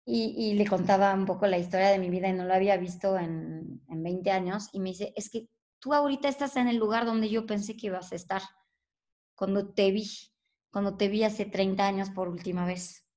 y, 0.05 0.53
le 0.55 0.67
contaba 0.67 1.13
un 1.13 1.25
poco 1.25 1.47
la 1.47 1.57
historia 1.57 1.89
de 1.89 1.99
mi 1.99 2.09
vida 2.09 2.27
y 2.27 2.33
no 2.33 2.43
lo 2.43 2.53
había 2.53 2.75
visto 2.77 3.17
en, 3.17 3.81
en 3.87 4.03
20 4.03 4.31
años 4.31 4.69
y 4.73 4.79
me 4.79 4.89
dice, 4.89 5.13
es 5.15 5.29
que 5.29 5.47
tú 5.79 5.93
ahorita 5.93 6.27
estás 6.27 6.57
en 6.57 6.67
el 6.67 6.77
lugar 6.77 7.05
donde 7.05 7.29
yo 7.29 7.45
pensé 7.45 7.77
que 7.77 7.87
ibas 7.87 8.11
a 8.11 8.15
estar 8.15 8.41
cuando 9.35 9.73
te 9.73 9.91
vi, 9.91 10.09
cuando 10.71 10.97
te 10.97 11.07
vi 11.07 11.23
hace 11.23 11.45
30 11.45 11.85
años 11.85 12.09
por 12.09 12.27
última 12.27 12.65
vez. 12.65 13.07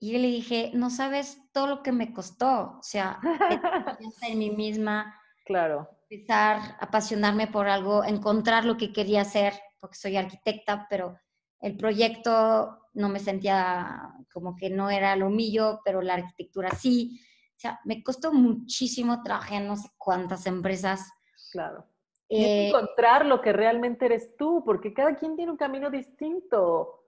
Y 0.00 0.12
yo 0.12 0.18
le 0.18 0.28
dije, 0.28 0.70
no 0.74 0.90
sabes 0.90 1.40
todo 1.52 1.66
lo 1.66 1.82
que 1.82 1.92
me 1.92 2.12
costó, 2.12 2.78
o 2.78 2.82
sea, 2.82 3.18
en 4.22 4.38
mí 4.38 4.50
misma. 4.50 5.14
Claro. 5.48 5.88
Empezar 6.10 6.56
a 6.78 6.84
apasionarme 6.84 7.46
por 7.46 7.68
algo, 7.68 8.04
encontrar 8.04 8.66
lo 8.66 8.76
que 8.76 8.92
quería 8.92 9.22
hacer, 9.22 9.54
porque 9.80 9.96
soy 9.96 10.18
arquitecta, 10.18 10.86
pero 10.90 11.18
el 11.60 11.74
proyecto 11.74 12.82
no 12.92 13.08
me 13.08 13.18
sentía 13.18 14.12
como 14.30 14.54
que 14.54 14.68
no 14.68 14.90
era 14.90 15.16
lo 15.16 15.30
mío, 15.30 15.80
pero 15.86 16.02
la 16.02 16.14
arquitectura 16.14 16.70
sí. 16.72 17.18
O 17.56 17.60
sea, 17.60 17.80
me 17.86 18.02
costó 18.02 18.30
muchísimo, 18.30 19.22
trabajé 19.22 19.56
en 19.56 19.68
no 19.68 19.76
sé 19.76 19.88
cuántas 19.96 20.46
empresas. 20.46 21.10
Claro. 21.50 21.86
Eh, 22.28 22.68
encontrar 22.68 23.24
lo 23.24 23.40
que 23.40 23.54
realmente 23.54 24.04
eres 24.04 24.36
tú, 24.36 24.62
porque 24.66 24.92
cada 24.92 25.16
quien 25.16 25.34
tiene 25.34 25.50
un 25.50 25.56
camino 25.56 25.90
distinto. 25.90 27.06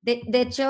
De, 0.00 0.22
de, 0.26 0.40
hecho, 0.40 0.68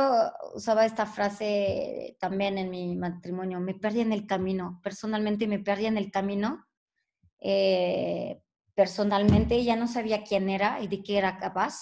usaba 0.54 0.84
esta 0.84 1.06
frase 1.06 2.18
también 2.20 2.58
en 2.58 2.68
mi 2.68 2.94
matrimonio, 2.94 3.58
me 3.58 3.72
perdí 3.72 4.00
en 4.00 4.12
el 4.12 4.26
camino, 4.26 4.80
personalmente 4.82 5.48
me 5.48 5.60
perdí 5.60 5.86
en 5.86 5.96
el 5.96 6.10
camino, 6.10 6.66
eh, 7.40 8.40
personalmente 8.74 9.62
ya 9.64 9.76
no 9.76 9.88
sabía 9.88 10.24
quién 10.24 10.48
era 10.48 10.80
y 10.80 10.88
de 10.88 11.02
qué 11.02 11.18
era 11.18 11.38
capaz, 11.38 11.78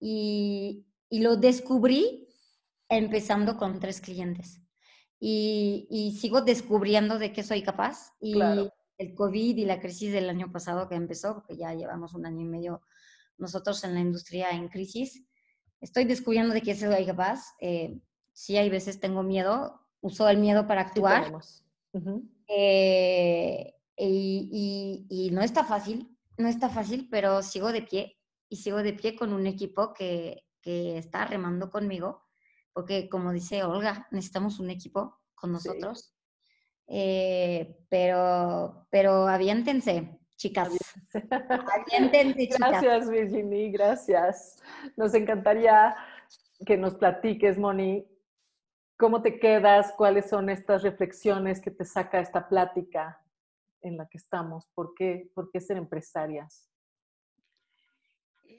y, 0.00 0.86
y 1.08 1.20
lo 1.20 1.36
descubrí 1.36 2.28
empezando 2.88 3.56
con 3.56 3.80
tres 3.80 4.00
clientes. 4.00 4.60
Y, 5.18 5.86
y, 5.90 6.18
sigo 6.18 6.42
descubriendo 6.42 7.18
de 7.18 7.32
qué 7.32 7.42
soy 7.42 7.62
capaz. 7.62 8.12
Y 8.20 8.38
el 8.98 9.14
COVID 9.14 9.56
y 9.56 9.64
la 9.64 9.80
crisis 9.80 10.12
del 10.12 10.28
año 10.28 10.52
pasado 10.52 10.88
que 10.88 10.94
empezó, 10.94 11.34
porque 11.34 11.56
ya 11.56 11.72
llevamos 11.74 12.14
un 12.14 12.26
año 12.26 12.42
y 12.42 12.48
medio 12.48 12.82
nosotros 13.38 13.82
en 13.84 13.94
la 13.94 14.00
industria 14.00 14.50
en 14.50 14.68
crisis, 14.68 15.24
estoy 15.80 16.04
descubriendo 16.04 16.54
de 16.54 16.62
qué 16.62 16.74
soy 16.74 17.04
capaz. 17.04 17.42
Eh, 17.60 17.98
sí, 18.32 18.56
hay 18.56 18.70
veces 18.70 19.00
tengo 19.00 19.22
miedo, 19.22 19.80
uso 20.00 20.28
el 20.28 20.38
miedo 20.38 20.66
para 20.66 20.82
actuar. 20.82 21.32
Eh, 22.48 23.74
y, 23.96 25.06
y, 25.10 25.26
y 25.26 25.30
no 25.30 25.42
está 25.42 25.64
fácil, 25.64 26.16
no 26.36 26.48
está 26.48 26.68
fácil, 26.68 27.08
pero 27.10 27.42
sigo 27.42 27.72
de 27.72 27.82
pie 27.82 28.18
y 28.48 28.56
sigo 28.56 28.82
de 28.82 28.92
pie 28.92 29.16
con 29.16 29.32
un 29.32 29.46
equipo 29.46 29.92
que, 29.92 30.44
que 30.60 30.98
está 30.98 31.24
remando 31.24 31.70
conmigo, 31.70 32.24
porque 32.72 33.08
como 33.08 33.32
dice 33.32 33.64
Olga, 33.64 34.06
necesitamos 34.10 34.58
un 34.58 34.70
equipo 34.70 35.18
con 35.34 35.52
nosotros. 35.52 36.12
Eh, 36.88 37.84
pero, 37.88 38.86
pero 38.90 39.26
aviéntense, 39.26 40.20
chicas. 40.36 40.76
Aviéntense, 41.14 42.48
chicas. 42.48 42.58
Gracias, 42.58 43.10
Virginie, 43.10 43.70
gracias. 43.70 44.56
Nos 44.96 45.14
encantaría 45.14 45.96
que 46.64 46.76
nos 46.76 46.94
platiques, 46.94 47.58
Moni, 47.58 48.06
cómo 48.96 49.22
te 49.22 49.38
quedas, 49.38 49.92
cuáles 49.96 50.28
son 50.28 50.48
estas 50.48 50.82
reflexiones 50.82 51.60
que 51.60 51.70
te 51.70 51.84
saca 51.84 52.20
esta 52.20 52.48
plática 52.48 53.20
en 53.82 53.96
la 53.96 54.08
que 54.08 54.18
estamos, 54.18 54.66
por 54.74 54.94
qué, 54.94 55.30
por 55.34 55.50
qué 55.50 55.60
ser 55.60 55.76
empresarias. 55.76 56.68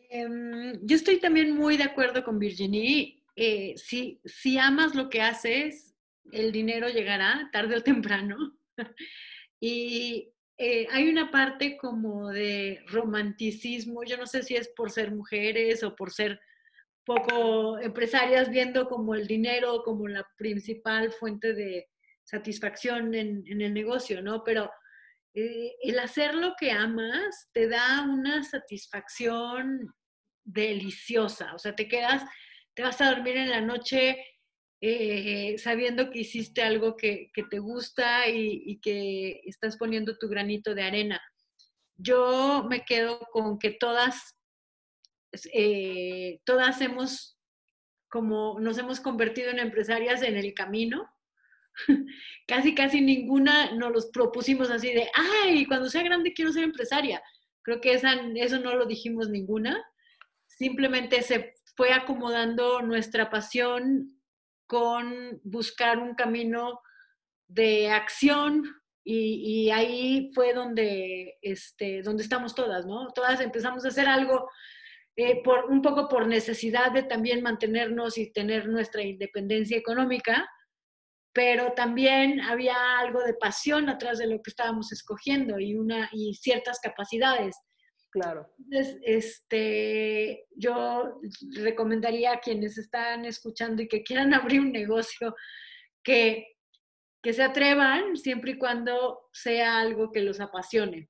Em, 0.10 0.80
yo 0.84 0.96
estoy 0.96 1.20
también 1.20 1.56
muy 1.56 1.78
de 1.78 1.84
acuerdo 1.84 2.24
con 2.24 2.40
Virginie. 2.40 3.24
Eh, 3.36 3.74
si, 3.78 4.22
si 4.26 4.58
amas 4.58 4.96
lo 4.96 5.10
que 5.10 5.22
haces, 5.22 5.96
el 6.32 6.52
dinero 6.52 6.90
llegará 6.90 7.50
tarde 7.52 7.78
o 7.78 7.84
temprano. 7.84 8.38
y 9.60 10.34
eh, 10.58 10.88
hay 10.92 11.10
una 11.10 11.30
parte 11.30 11.78
como 11.78 12.30
de 12.30 12.84
romanticismo, 12.88 14.04
yo 14.04 14.18
no 14.18 14.26
sé 14.26 14.44
si 14.44 14.56
es 14.56 14.70
por 14.70 14.92
ser 14.92 15.12
mujeres 15.12 15.84
o 15.84 15.96
por 15.96 16.12
ser 16.12 16.40
poco 17.06 17.78
empresarias 17.80 18.50
viendo 18.50 18.90
como 18.90 19.14
el 19.16 19.28
dinero 19.28 19.82
como 19.84 20.08
la 20.08 20.28
principal 20.36 21.12
fuente 21.12 21.54
de 21.54 21.88
satisfacción 22.24 23.14
en, 23.14 23.44
en 23.48 23.62
el 23.62 23.74
negocio, 23.74 24.22
¿no? 24.22 24.44
Pero 24.44 24.70
eh, 25.40 25.76
el 25.84 26.00
hacer 26.00 26.34
lo 26.34 26.56
que 26.60 26.72
amas 26.72 27.48
te 27.54 27.70
da 27.70 28.02
una 28.10 28.44
satisfacción 28.44 29.94
deliciosa, 30.44 31.54
o 31.54 31.60
sea, 31.60 31.76
te 31.76 31.88
quedas, 31.88 32.24
te 32.74 32.82
vas 32.82 33.00
a 33.02 33.12
dormir 33.12 33.38
en 33.38 33.52
la 33.52 33.62
noche 33.62 34.18
eh, 34.82 35.56
sabiendo 35.60 36.10
que 36.10 36.22
hiciste 36.22 36.64
algo 36.64 36.98
que, 36.98 37.30
te 37.52 37.60
gusta 37.60 38.28
y, 38.28 38.80
que 38.80 39.42
estás 39.46 39.78
poniendo 39.78 40.18
tu 40.18 40.28
granito 40.28 40.74
de 40.74 40.82
arena. 40.82 41.22
Yo 41.98 42.66
me 42.68 42.84
quedo 42.84 43.20
con 43.32 43.60
que 43.60 43.70
todas, 43.70 44.40
eh, 45.54 46.40
todas 46.46 46.82
hemos, 46.82 47.38
como 48.10 48.60
nos 48.60 48.80
hemos 48.80 49.00
convertido 49.00 49.52
en 49.52 49.60
empresarias 49.60 50.24
en 50.24 50.36
el 50.36 50.56
camino 50.56 51.08
casi, 52.48 52.74
casi 52.74 53.02
ninguna 53.02 53.72
nos 53.74 53.92
los 53.92 54.06
propusimos 54.08 54.70
así 54.70 54.94
de, 54.94 55.10
ay, 55.14 55.66
cuando 55.66 55.90
sea 55.90 56.04
grande 56.04 56.34
quiero 56.34 56.52
ser 56.52 56.64
empresaria. 56.64 57.22
Creo 57.62 57.82
que 57.82 57.94
esa, 57.94 58.14
eso 58.36 58.60
no 58.60 58.76
lo 58.76 58.86
dijimos 58.86 59.30
ninguna. 59.30 59.84
Simplemente 60.48 61.22
se 61.22 61.54
fue 61.76 61.94
acomodando 61.94 62.82
nuestra 62.82 63.30
pasión 63.30 64.22
con 64.66 65.40
buscar 65.44 66.00
un 66.00 66.16
camino 66.16 66.80
de 67.48 67.90
acción 67.90 68.64
y, 69.10 69.70
ahí 69.70 70.32
fue 70.36 70.54
donde, 70.54 71.38
este, 71.42 72.02
donde 72.02 72.24
estamos 72.24 72.54
todas, 72.54 72.86
¿no? 72.86 73.08
Todas 73.14 73.40
empezamos 73.40 73.86
a 73.86 73.88
hacer 73.88 74.06
algo 74.06 74.50
eh, 75.16 75.42
por, 75.44 75.66
un 75.72 75.82
poco 75.82 76.10
por 76.10 76.28
necesidad 76.28 76.92
de 76.92 77.04
también 77.04 77.42
mantenernos 77.42 78.18
y 78.18 78.34
tener 78.34 78.68
nuestra 78.68 79.04
independencia 79.04 79.78
económica, 79.78 80.50
pero 81.38 81.74
también 81.74 82.42
había 82.42 82.98
algo 82.98 83.22
de 83.22 83.36
pasión 83.36 83.90
atrás 83.90 84.18
de 84.18 84.26
lo 84.26 84.42
que 84.42 84.50
estábamos 84.50 84.92
escogiendo 84.92 85.60
y, 85.60 85.76
una, 85.76 86.10
y 86.12 86.34
ciertas 86.34 86.80
capacidades. 86.80 87.56
Claro. 88.10 88.52
Entonces, 88.58 88.98
este, 89.04 90.48
yo 90.56 91.22
recomendaría 91.62 92.32
a 92.32 92.40
quienes 92.40 92.80
están 92.80 93.24
escuchando 93.26 93.84
y 93.84 93.88
que 93.88 94.02
quieran 94.02 94.34
abrir 94.34 94.62
un 94.62 94.72
negocio 94.72 95.36
que, 96.02 96.56
que 97.22 97.34
se 97.34 97.44
atrevan 97.44 98.18
siempre 98.18 98.54
y 98.54 98.58
cuando 98.58 99.30
sea 99.32 99.78
algo 99.78 100.12
que 100.12 100.22
los 100.22 100.40
apasione. 100.40 101.08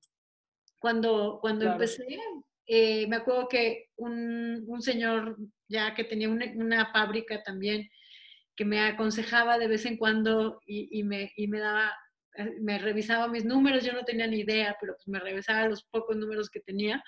Cuando, 0.77 1.39
cuando 1.39 1.71
empecé, 1.71 2.05
eh, 2.65 3.07
me 3.07 3.15
acuerdo 3.15 3.47
que 3.47 3.91
un, 3.95 4.65
un, 4.67 4.81
señor 4.81 5.37
ya 5.69 5.95
que 5.95 6.03
tenía 6.03 6.27
una, 6.27 6.51
una 6.53 6.91
fábrica 6.91 7.41
también, 7.43 7.89
que 8.57 8.65
me 8.65 8.81
aconsejaba 8.81 9.57
de 9.57 9.67
vez 9.67 9.85
en 9.85 9.97
cuando 9.97 10.59
y, 10.65 11.03
me, 11.03 11.31
me 11.37 11.59
daba, 11.59 11.93
eh, 12.35 12.57
me 12.59 12.79
revisaba 12.79 13.27
mis 13.27 13.45
números, 13.45 13.85
yo 13.85 13.93
no 13.93 14.03
tenía 14.03 14.27
ni 14.27 14.39
idea, 14.39 14.75
pero 14.81 14.95
pues 14.95 15.07
me 15.07 15.19
revisaba 15.19 15.67
los 15.67 15.83
pocos 15.83 16.17
números 16.17 16.49
que 16.49 16.59
tenía. 16.59 17.01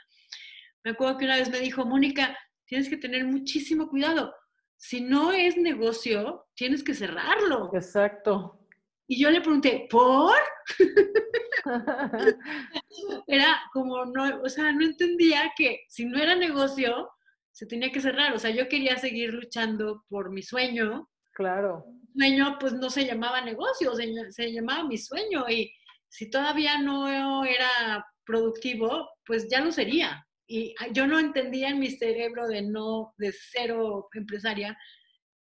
Me 0.84 0.92
acuerdo 0.92 1.18
que 1.18 1.26
una 1.26 1.38
vez 1.38 1.50
me 1.50 1.60
dijo, 1.60 1.86
Mónica, 1.86 2.38
tienes 2.66 2.88
que 2.88 2.98
tener 2.98 3.26
muchísimo 3.26 3.90
cuidado. 3.90 4.34
Si 4.78 5.02
no 5.02 5.34
es 5.34 5.58
negocio, 5.58 6.48
tienes 6.56 6.84
que 6.84 6.94
cerrarlo. 6.94 7.72
Exacto. 7.74 8.60
Y 9.08 9.20
yo 9.20 9.32
le 9.32 9.42
pregunté, 9.42 9.88
¿por? 9.90 10.38
era 13.28 13.60
como, 13.74 14.06
no, 14.06 14.42
o 14.42 14.50
sea, 14.50 14.72
no 14.72 14.86
entendía 14.86 15.52
que 15.58 15.82
si 15.90 16.06
no 16.06 16.20
era 16.20 16.36
negocio, 16.36 17.10
se 17.52 17.66
tenía 17.66 17.92
que 17.92 18.02
cerrar. 18.02 18.34
O 18.34 18.40
sea, 18.40 18.52
yo 18.52 18.70
quería 18.70 18.98
seguir 18.98 19.34
luchando 19.34 20.06
por 20.10 20.32
mi 20.32 20.44
sueño, 20.44 21.10
Claro. 21.40 21.86
Sueño, 22.18 22.57
pues 22.60 22.74
no 22.74 22.90
se 22.90 23.06
llamaba 23.06 23.40
negocio, 23.40 23.94
se, 23.95 24.52
llamaba 24.52 24.84
mi 24.84 24.98
sueño 24.98 25.45
y 25.48 25.74
si 26.10 26.30
todavía 26.30 26.82
no 26.82 27.07
era 27.45 28.06
productivo, 28.26 29.10
pues 29.26 29.48
ya 29.49 29.61
lo 29.61 29.72
sería. 29.72 30.28
Y 30.45 30.76
yo 30.91 31.07
no 31.07 31.18
entendía 31.18 31.70
en 31.70 31.80
mi 31.80 31.91
cerebro 31.91 32.45
de 32.45 32.61
no, 32.64 33.14
de 33.16 33.32
cero 33.32 34.10
empresaria, 34.14 34.78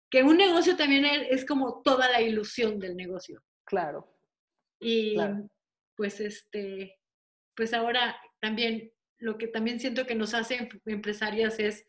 que 0.08 0.22
un 0.22 0.36
negocio 0.36 0.76
también 0.76 1.04
es, 1.04 1.44
como 1.44 1.82
toda 1.82 2.08
la 2.08 2.20
ilusión 2.20 2.78
del 2.78 2.96
negocio. 2.96 3.42
Claro. 3.64 4.16
Y, 4.78 5.16
pues 5.96 6.20
este, 6.20 6.96
pues 7.56 7.74
ahora 7.74 8.16
también 8.40 8.92
lo 9.18 9.36
que 9.36 9.48
también 9.48 9.80
siento 9.80 10.06
que 10.06 10.14
nos 10.14 10.32
hace 10.32 10.68
empresarias 10.86 11.58
es 11.58 11.88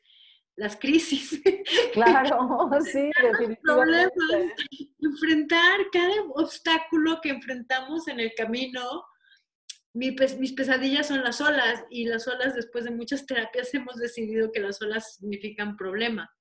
las 0.56 0.78
crisis. 0.78 1.42
Claro, 1.94 2.70
sí, 2.92 3.12
definitivamente. 3.22 4.56
enfrentar 5.00 5.80
cada 5.92 6.22
obstáculo 6.34 7.20
que 7.22 7.30
enfrentamos 7.30 8.08
en 8.08 8.20
el 8.20 8.34
camino. 8.36 9.06
mis 9.94 10.54
pesadillas 10.54 11.08
son 11.08 11.24
las 11.24 11.40
olas 11.40 11.86
y 11.90 12.06
las 12.06 12.28
olas 12.28 12.56
después 12.56 12.86
de 12.86 12.92
muchas 12.92 13.26
terapias 13.26 13.74
hemos 13.74 13.96
decidido 13.98 14.52
que 14.52 14.60
las 14.60 14.82
olas 14.82 15.16
significan 15.16 15.78
problema. 15.78 16.32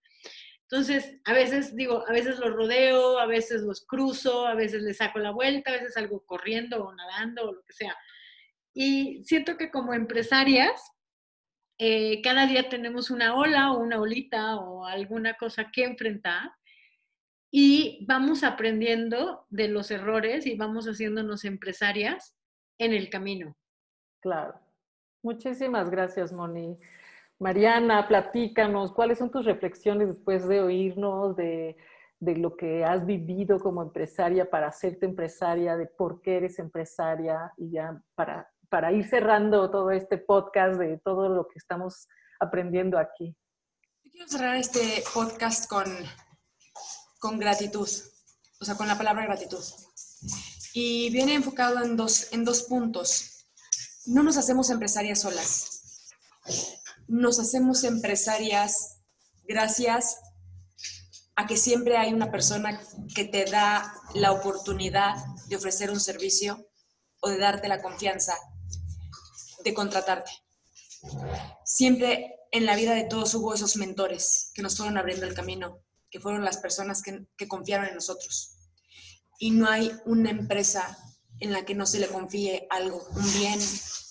Entonces, 0.62 1.20
a 1.26 1.34
veces 1.34 1.76
digo, 1.76 2.02
a 2.08 2.12
veces 2.12 2.38
los 2.38 2.50
rodeo, 2.50 3.18
a 3.18 3.26
veces 3.26 3.60
los 3.60 3.84
cruzo, 3.84 4.46
a 4.46 4.54
veces 4.54 4.80
les 4.82 4.96
saco 4.96 5.18
la 5.18 5.30
vuelta, 5.30 5.70
a 5.70 5.74
veces 5.74 5.92
salgo 5.92 6.24
corriendo 6.24 6.82
o 6.82 6.94
nadando 6.94 7.42
o 7.42 7.52
lo 7.52 7.62
que 7.62 7.74
sea. 7.74 7.94
Y 8.72 9.22
siento 9.24 9.58
que 9.58 9.70
como 9.70 9.92
empresarias, 9.92 10.80
eh, 11.84 12.22
cada 12.22 12.46
día 12.46 12.68
tenemos 12.68 13.10
una 13.10 13.34
ola 13.34 13.72
o 13.72 13.80
una 13.80 14.00
olita 14.00 14.54
o 14.54 14.86
alguna 14.86 15.34
cosa 15.34 15.72
que 15.72 15.82
enfrentar 15.82 16.52
y 17.50 18.06
vamos 18.06 18.44
aprendiendo 18.44 19.46
de 19.50 19.66
los 19.66 19.90
errores 19.90 20.46
y 20.46 20.54
vamos 20.56 20.86
haciéndonos 20.86 21.44
empresarias 21.44 22.36
en 22.78 22.92
el 22.92 23.10
camino. 23.10 23.56
Claro. 24.20 24.60
Muchísimas 25.24 25.90
gracias, 25.90 26.32
Moni. 26.32 26.78
Mariana, 27.40 28.06
platícanos, 28.06 28.92
¿cuáles 28.92 29.18
son 29.18 29.32
tus 29.32 29.44
reflexiones 29.44 30.06
después 30.06 30.46
de 30.46 30.60
oírnos, 30.60 31.34
de, 31.34 31.76
de, 32.20 32.36
lo 32.36 32.56
que 32.56 32.84
has 32.84 33.04
vivido 33.04 33.58
como 33.58 33.82
empresaria 33.82 34.48
para 34.48 34.68
hacerte 34.68 35.04
empresaria, 35.04 35.76
de 35.76 35.86
por 35.86 36.22
qué 36.22 36.36
eres 36.36 36.60
empresaria 36.60 37.52
y 37.56 37.72
ya 37.72 38.00
para 38.14 38.51
para 38.72 38.90
ir 38.90 39.06
cerrando 39.06 39.70
todo 39.70 39.90
este 39.90 40.16
podcast 40.16 40.78
de 40.78 40.98
todo 41.04 41.28
lo 41.28 41.46
que 41.46 41.58
estamos 41.58 42.08
aprendiendo 42.40 42.98
aquí. 42.98 43.36
Yo 44.02 44.10
quiero 44.10 44.28
cerrar 44.28 44.56
este 44.56 45.04
podcast 45.12 45.68
con, 45.68 45.84
con 47.18 47.38
gratitud, 47.38 47.86
o 48.58 48.64
sea, 48.64 48.74
con 48.74 48.88
la 48.88 48.96
palabra 48.96 49.26
gratitud. 49.26 49.62
Y 50.72 51.10
viene 51.10 51.34
enfocado 51.34 51.84
en 51.84 51.98
dos, 51.98 52.32
en 52.32 52.46
dos 52.46 52.62
puntos. 52.62 53.46
No 54.06 54.22
nos 54.22 54.38
hacemos 54.38 54.70
empresarias 54.70 55.20
solas. 55.20 56.08
Nos 57.08 57.40
hacemos 57.40 57.84
empresarias 57.84 59.02
gracias 59.44 60.18
a 61.36 61.46
que 61.46 61.58
siempre 61.58 61.98
hay 61.98 62.14
una 62.14 62.30
persona 62.30 62.80
que 63.14 63.26
te 63.26 63.44
da 63.44 63.94
la 64.14 64.32
oportunidad 64.32 65.16
de 65.46 65.56
ofrecer 65.56 65.90
un 65.90 66.00
servicio 66.00 66.70
o 67.20 67.28
de 67.28 67.36
darte 67.36 67.68
la 67.68 67.82
confianza 67.82 68.34
de 69.62 69.74
contratarte. 69.74 70.30
Siempre 71.64 72.36
en 72.50 72.66
la 72.66 72.76
vida 72.76 72.94
de 72.94 73.04
todos 73.04 73.34
hubo 73.34 73.54
esos 73.54 73.76
mentores 73.76 74.50
que 74.54 74.62
nos 74.62 74.76
fueron 74.76 74.98
abriendo 74.98 75.26
el 75.26 75.34
camino, 75.34 75.80
que 76.10 76.20
fueron 76.20 76.44
las 76.44 76.58
personas 76.58 77.02
que, 77.02 77.26
que 77.36 77.48
confiaron 77.48 77.86
en 77.86 77.94
nosotros. 77.94 78.56
Y 79.38 79.50
no 79.50 79.68
hay 79.68 79.92
una 80.04 80.30
empresa 80.30 80.98
en 81.40 81.52
la 81.52 81.64
que 81.64 81.74
no 81.74 81.86
se 81.86 81.98
le 81.98 82.08
confíe 82.08 82.66
algo, 82.70 83.04
un 83.16 83.32
bien, 83.32 83.58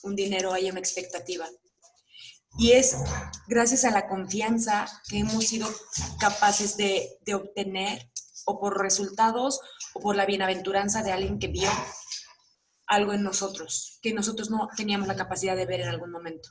un 0.04 0.16
dinero, 0.16 0.54
hay 0.54 0.70
una 0.70 0.80
expectativa. 0.80 1.48
Y 2.58 2.74
es 2.74 2.98
gracias 3.48 3.86
a 3.86 3.92
la 3.92 4.10
confianza 4.10 4.86
que 5.08 5.20
hemos 5.20 5.46
sido 5.46 5.70
capaces 6.20 6.76
de, 6.76 7.18
de, 7.22 7.36
obtener 7.36 8.12
o 8.46 8.60
por 8.60 8.82
resultados 8.82 9.62
o 9.94 10.02
por 10.02 10.18
la 10.18 10.26
bienaventuranza 10.26 11.04
de 11.04 11.14
alguien 11.14 11.40
que 11.40 11.48
vio 11.48 11.70
algo 12.92 13.14
en 13.14 13.24
nosotros 13.24 14.00
que 14.02 14.14
nosotros 14.14 14.50
no 14.50 14.68
teníamos 14.76 15.08
la 15.08 15.16
capacidad 15.16 15.56
de 15.56 15.66
ver 15.66 15.80
en 15.80 15.88
algún 15.88 16.12
momento. 16.12 16.50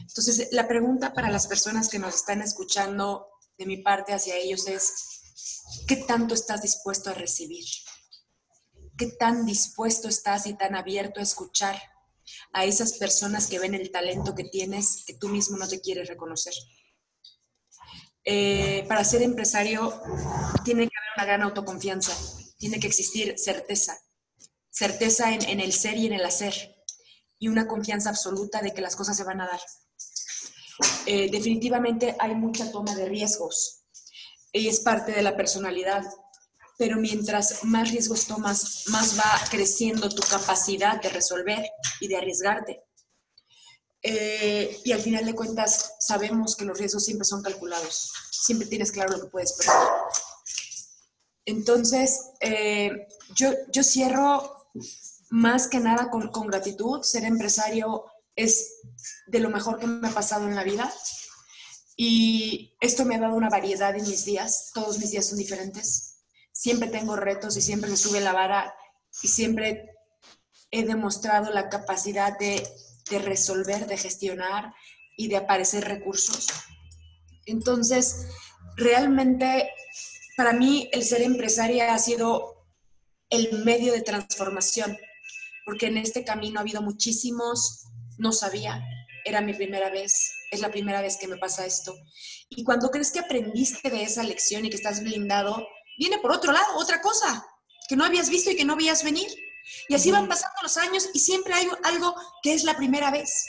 Entonces, 0.00 0.48
la 0.50 0.66
pregunta 0.66 1.14
para 1.14 1.30
las 1.30 1.46
personas 1.46 1.88
que 1.88 2.00
nos 2.00 2.16
están 2.16 2.42
escuchando 2.42 3.28
de 3.56 3.66
mi 3.66 3.76
parte 3.76 4.12
hacia 4.12 4.36
ellos 4.36 4.66
es, 4.66 4.92
¿qué 5.86 5.96
tanto 5.96 6.34
estás 6.34 6.62
dispuesto 6.62 7.10
a 7.10 7.14
recibir? 7.14 7.64
¿Qué 8.98 9.06
tan 9.06 9.46
dispuesto 9.46 10.08
estás 10.08 10.46
y 10.46 10.54
tan 10.54 10.74
abierto 10.74 11.20
a 11.20 11.22
escuchar 11.22 11.80
a 12.52 12.64
esas 12.64 12.94
personas 12.94 13.46
que 13.46 13.60
ven 13.60 13.74
el 13.74 13.92
talento 13.92 14.34
que 14.34 14.44
tienes 14.44 15.04
que 15.06 15.14
tú 15.14 15.28
mismo 15.28 15.58
no 15.58 15.68
te 15.68 15.80
quieres 15.80 16.08
reconocer? 16.08 16.54
Eh, 18.24 18.84
para 18.88 19.04
ser 19.04 19.22
empresario 19.22 19.92
tiene 20.64 20.88
que 20.88 20.96
haber 20.96 21.10
una 21.16 21.24
gran 21.24 21.42
autoconfianza, 21.42 22.16
tiene 22.58 22.80
que 22.80 22.88
existir 22.88 23.34
certeza, 23.38 23.96
certeza 24.72 25.32
en, 25.32 25.60
el 25.60 25.72
ser 25.72 25.98
y 25.98 26.06
en 26.06 26.14
el 26.14 26.24
hacer 26.24 26.54
y 27.38 27.48
una 27.48 27.68
confianza 27.68 28.08
absoluta 28.08 28.60
de 28.62 28.72
que 28.72 28.80
las 28.80 28.96
cosas 28.96 29.16
se 29.16 29.24
van 29.24 29.40
a 29.40 29.46
dar. 29.46 29.60
Eh, 31.06 31.30
definitivamente 31.30 32.16
hay 32.18 32.34
mucha 32.34 32.72
toma 32.72 32.94
de 32.94 33.04
riesgos 33.04 33.84
y 34.52 34.68
es 34.68 34.80
parte 34.80 35.12
de 35.12 35.22
la 35.22 35.36
personalidad, 35.36 36.02
pero 36.78 36.96
mientras 36.96 37.64
más 37.64 37.90
riesgos 37.90 38.26
tomas, 38.26 38.84
más 38.88 39.18
va 39.18 39.40
creciendo 39.50 40.08
tu 40.08 40.22
capacidad 40.22 41.00
de 41.00 41.10
resolver 41.10 41.68
y 42.00 42.08
de 42.08 42.16
arriesgarte. 42.16 42.82
Eh, 44.02 44.80
y 44.84 44.92
al 44.92 45.00
final 45.00 45.24
de 45.26 45.34
cuentas 45.34 45.94
sabemos 46.00 46.56
que 46.56 46.64
los 46.64 46.78
riesgos 46.78 47.04
siempre 47.04 47.24
son 47.24 47.42
calculados, 47.42 48.10
siempre 48.30 48.66
tienes 48.66 48.90
claro 48.90 49.16
lo 49.16 49.24
que 49.24 49.30
puedes 49.30 49.52
perder. 49.52 49.76
Entonces, 51.44 52.30
eh, 52.40 53.06
yo, 53.34 53.52
yo 53.72 53.82
cierro 53.82 54.61
más 55.30 55.68
que 55.68 55.80
nada 55.80 56.10
con, 56.10 56.46
gratitud. 56.46 57.02
Ser 57.02 57.24
empresario 57.24 58.04
es 58.36 58.80
de 59.26 59.40
lo 59.40 59.50
mejor 59.50 59.78
que 59.78 59.86
me 59.86 60.08
ha 60.08 60.12
pasado 60.12 60.46
en 60.46 60.54
la 60.54 60.64
vida. 60.64 60.92
Y 61.96 62.76
esto 62.80 63.04
me 63.04 63.16
ha 63.16 63.20
dado 63.20 63.34
una 63.34 63.50
variedad 63.50 63.94
en 63.96 64.06
mis 64.06 64.24
días. 64.24 64.70
Todos 64.74 64.98
mis 64.98 65.10
días 65.10 65.26
son 65.26 65.38
diferentes. 65.38 66.24
Siempre 66.52 66.88
tengo 66.88 67.16
retos 67.16 67.56
y 67.56 67.62
siempre 67.62 67.90
me 67.90 67.96
sube 67.96 68.20
la 68.20 68.32
vara 68.32 68.74
y 69.22 69.28
siempre 69.28 69.90
he 70.70 70.84
demostrado 70.84 71.50
la 71.52 71.68
capacidad 71.68 72.38
de, 72.38 72.66
de 73.10 73.18
resolver, 73.18 73.86
de 73.86 73.96
gestionar 73.96 74.74
y 75.16 75.28
de 75.28 75.36
aparecer 75.36 75.84
recursos. 75.84 76.48
Entonces, 77.46 78.26
realmente 78.76 79.70
para 80.36 80.52
mí 80.52 80.88
el 80.92 81.04
ser 81.04 81.22
empresaria 81.22 81.94
ha 81.94 81.98
sido 81.98 82.61
el 83.32 83.64
medio 83.64 83.94
de 83.94 84.02
transformación, 84.02 84.96
porque 85.64 85.86
en 85.86 85.96
este 85.96 86.22
camino 86.22 86.58
ha 86.58 86.62
habido 86.62 86.82
muchísimos, 86.82 87.86
no 88.18 88.30
sabía, 88.30 88.84
era 89.24 89.40
mi 89.40 89.54
primera 89.54 89.88
vez, 89.88 90.34
es 90.50 90.60
la 90.60 90.70
primera 90.70 91.00
vez 91.00 91.16
que 91.16 91.26
me 91.26 91.38
pasa 91.38 91.64
esto. 91.64 91.94
Y 92.50 92.62
cuando 92.62 92.90
crees 92.90 93.10
que 93.10 93.20
aprendiste 93.20 93.88
de 93.88 94.02
esa 94.02 94.22
lección 94.22 94.66
y 94.66 94.70
que 94.70 94.76
estás 94.76 95.02
blindado, 95.02 95.66
viene 95.98 96.18
por 96.18 96.30
otro 96.30 96.52
lado 96.52 96.76
otra 96.76 97.00
cosa 97.00 97.42
que 97.88 97.96
no 97.96 98.04
habías 98.04 98.28
visto 98.28 98.50
y 98.50 98.56
que 98.56 98.66
no 98.66 98.76
veías 98.76 99.02
venir. 99.02 99.28
Y 99.88 99.94
así 99.94 100.10
van 100.10 100.28
pasando 100.28 100.56
los 100.62 100.76
años 100.76 101.08
y 101.14 101.18
siempre 101.18 101.54
hay 101.54 101.66
algo 101.84 102.14
que 102.42 102.52
es 102.52 102.64
la 102.64 102.76
primera 102.76 103.10
vez. 103.10 103.46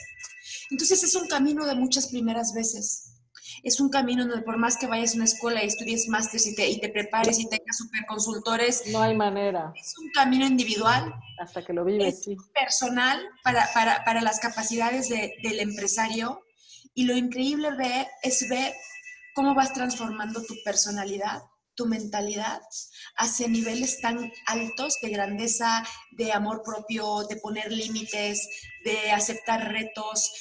Entonces 0.71 1.03
es 1.03 1.13
un 1.15 1.27
camino 1.27 1.65
de 1.65 1.75
muchas 1.75 2.07
primeras 2.07 2.53
veces 2.53 3.12
es 3.61 3.79
un 3.79 3.89
camino 3.89 4.25
donde 4.25 4.43
por 4.43 4.57
más 4.57 4.77
que 4.77 4.87
vayas 4.87 5.13
a 5.13 5.15
una 5.15 5.25
escuela 5.25 5.63
y 5.63 5.67
estudies 5.67 6.07
másteres 6.07 6.47
y 6.47 6.55
te, 6.55 6.69
y 6.69 6.79
te 6.79 6.89
prepares 6.89 7.39
y 7.39 7.47
tengas 7.47 7.77
superconsultores, 7.77 8.83
no 8.91 9.01
hay 9.01 9.15
manera. 9.15 9.73
Es 9.75 9.97
un 9.97 10.09
camino 10.11 10.45
individual. 10.45 11.13
Hasta 11.39 11.63
que 11.63 11.73
lo 11.73 11.85
vives, 11.85 12.27
es 12.27 12.37
personal 12.53 13.21
para, 13.43 13.67
para, 13.73 14.03
para 14.03 14.21
las 14.21 14.39
capacidades 14.39 15.09
de, 15.09 15.35
del 15.43 15.59
empresario. 15.59 16.41
Y 16.95 17.05
lo 17.05 17.15
increíble 17.15 17.71
ver, 17.75 18.07
es 18.21 18.47
ver 18.49 18.73
cómo 19.33 19.55
vas 19.55 19.73
transformando 19.73 20.43
tu 20.43 20.55
personalidad, 20.63 21.41
tu 21.75 21.85
mentalidad 21.87 22.61
hacia 23.17 23.47
niveles 23.47 23.99
tan 24.01 24.31
altos 24.45 24.97
de 25.01 25.09
grandeza, 25.09 25.83
de 26.11 26.31
amor 26.31 26.61
propio, 26.63 27.23
de 27.23 27.37
poner 27.37 27.71
límites, 27.71 28.47
de 28.83 29.11
aceptar 29.11 29.71
retos 29.71 30.31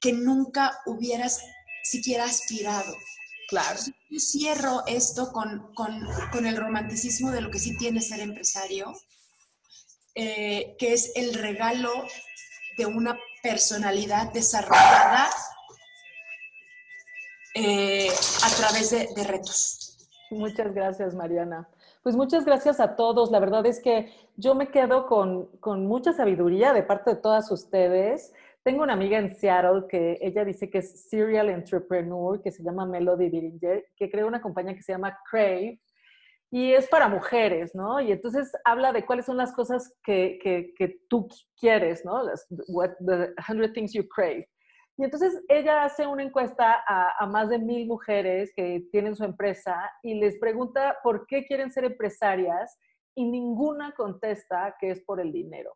que 0.00 0.12
nunca 0.12 0.78
hubieras 0.86 1.42
siquiera 1.88 2.24
aspirado. 2.24 2.94
Claro. 3.48 3.80
Yo 4.10 4.20
cierro 4.20 4.82
esto 4.86 5.32
con, 5.32 6.46
el 6.46 6.56
romanticismo 6.56 7.30
de 7.30 7.40
lo 7.40 7.50
que 7.50 7.58
sí 7.58 7.76
tiene 7.78 8.00
ser 8.02 8.20
empresario, 8.20 8.92
eh, 10.14 10.76
que 10.78 10.92
es 10.92 11.12
el 11.16 11.34
regalo 11.34 11.90
de 12.76 12.86
una 12.86 13.18
personalidad 13.42 14.32
desarrollada 14.32 15.30
eh, 17.54 18.10
a 18.44 18.50
través 18.56 18.90
de, 18.90 19.24
retos. 19.24 19.96
Muchas 20.30 20.74
gracias, 20.74 21.14
Mariana. 21.14 21.68
Pues 22.02 22.16
muchas 22.16 22.44
gracias 22.44 22.80
a 22.80 22.96
todos. 22.96 23.30
La 23.30 23.40
verdad 23.40 23.64
es 23.64 23.80
que 23.80 24.12
yo 24.36 24.54
me 24.54 24.70
quedo 24.70 25.06
con, 25.06 25.46
con 25.58 25.86
mucha 25.86 26.12
sabiduría 26.12 26.74
de 26.74 26.82
parte 26.82 27.14
de 27.14 27.16
todas 27.16 27.50
ustedes. 27.50 28.32
Tengo 28.68 28.82
una 28.82 28.92
amiga 28.92 29.16
en 29.16 29.34
Seattle 29.34 29.86
que 29.88 30.18
ella 30.20 30.44
dice 30.44 30.68
que 30.68 30.76
es 30.76 31.08
serial 31.08 31.48
entrepreneur, 31.48 32.38
que 32.42 32.50
se 32.50 32.62
llama 32.62 32.84
Melody 32.84 33.30
Biringer, 33.30 33.86
que 33.96 34.10
creó 34.10 34.26
una 34.26 34.42
compañía 34.42 34.74
que 34.74 34.82
se 34.82 34.92
llama 34.92 35.18
Crave. 35.30 35.80
y 36.50 36.74
es 36.74 36.86
para 36.86 37.08
mujeres, 37.08 37.74
¿no? 37.74 37.98
Y 37.98 38.12
entonces 38.12 38.52
habla 38.66 38.92
de 38.92 39.06
cuáles 39.06 39.24
son 39.24 39.38
las 39.38 39.54
cosas 39.54 39.96
que, 40.04 40.38
que, 40.42 41.00
tú 41.08 41.26
quieres, 41.58 42.04
¿no? 42.04 42.22
Las, 42.22 42.46
the 42.46 43.32
100 43.46 43.72
things 43.72 43.94
you 43.94 44.06
crave. 44.06 44.46
Y 44.98 45.04
entonces 45.04 45.42
ella 45.48 45.84
hace 45.84 46.06
una 46.06 46.22
encuesta 46.22 46.84
a, 46.86 47.26
más 47.26 47.48
de 47.48 47.58
mil 47.58 47.86
mujeres 47.86 48.52
que 48.54 48.86
tienen 48.92 49.16
su 49.16 49.24
empresa 49.24 49.90
y 50.02 50.12
les 50.12 50.38
pregunta 50.38 50.98
por 51.02 51.26
qué 51.26 51.46
quieren 51.46 51.72
ser 51.72 51.84
empresarias 51.84 52.78
y 53.14 53.30
ninguna 53.30 53.92
contesta 53.92 54.76
que 54.78 54.90
es 54.90 55.00
por 55.06 55.20
el 55.20 55.32
dinero. 55.32 55.74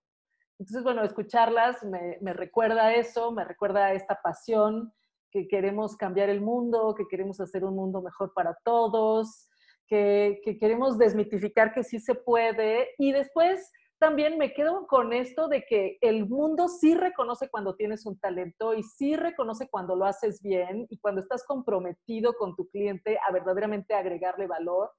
Entonces, 0.63 0.85
bueno, 0.85 1.03
escucharlas 1.03 1.83
me, 1.83 2.33
recuerda 2.35 2.95
eso, 2.95 3.33
me 3.33 3.45
recuerda 3.45 3.95
esta 3.95 4.21
pasión 4.23 4.93
que 5.33 5.49
queremos 5.49 5.97
cambiar 5.97 6.29
el 6.29 6.41
mundo, 6.41 6.95
que 6.97 7.09
queremos 7.11 7.41
hacer 7.41 7.65
un 7.65 7.75
mundo 7.75 8.01
mejor 8.01 8.33
para 8.33 8.57
todos, 8.65 9.49
que, 9.89 10.41
queremos 10.61 10.99
desmitificar 10.99 11.75
que 11.75 11.83
sí 11.83 11.99
se 11.99 12.15
puede. 12.15 12.91
Y 12.99 13.11
después 13.11 13.73
también 13.99 14.39
me 14.39 14.55
quedo 14.55 14.87
con 14.87 15.13
esto 15.13 15.49
de 15.49 15.65
que 15.65 15.99
el 16.01 16.29
mundo 16.29 16.69
sí 16.69 16.95
reconoce 16.95 17.49
cuando 17.51 17.75
tienes 17.75 18.07
un 18.07 18.17
talento 18.21 18.73
y 18.73 18.85
sí 18.85 19.17
reconoce 19.17 19.69
cuando 19.69 19.97
lo 19.97 20.05
haces 20.05 20.41
bien 20.41 20.87
y 20.91 20.99
cuando 21.01 21.23
estás 21.23 21.45
comprometido 21.45 22.35
con 22.35 22.55
tu 22.55 22.69
cliente 22.69 23.19
a 23.29 23.33
verdaderamente 23.33 23.95
agregarle 23.95 24.47
valor. 24.47 24.93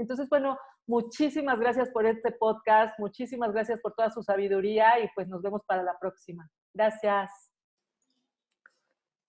Entonces, 0.00 0.28
bueno, 0.30 0.58
muchísimas 0.86 1.60
gracias 1.60 1.90
por 1.90 2.06
este 2.06 2.32
podcast, 2.32 2.98
muchísimas 2.98 3.52
gracias 3.52 3.78
por 3.80 3.94
toda 3.94 4.10
su 4.10 4.22
sabiduría 4.22 4.98
y 5.04 5.08
pues 5.14 5.28
nos 5.28 5.42
vemos 5.42 5.60
para 5.66 5.82
la 5.82 5.98
próxima. 6.00 6.48
Gracias. 6.72 7.30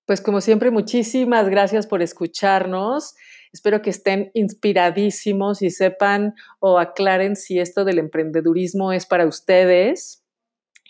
Pues 0.05 0.21
como 0.21 0.39
siempre, 0.39 0.71
muchísimas 0.71 1.49
gracias 1.49 1.87
por 1.87 2.01
escucharnos. 2.01 3.15
Espero 3.51 3.81
que 3.81 3.89
estén 3.89 4.31
inspiradísimos 4.33 5.61
y 5.61 5.71
sepan 5.71 6.35
o 6.59 6.79
aclaren 6.79 7.35
si 7.35 7.59
esto 7.59 7.83
del 7.83 7.99
emprendedurismo 7.99 8.93
es 8.93 9.05
para 9.05 9.27
ustedes. 9.27 10.20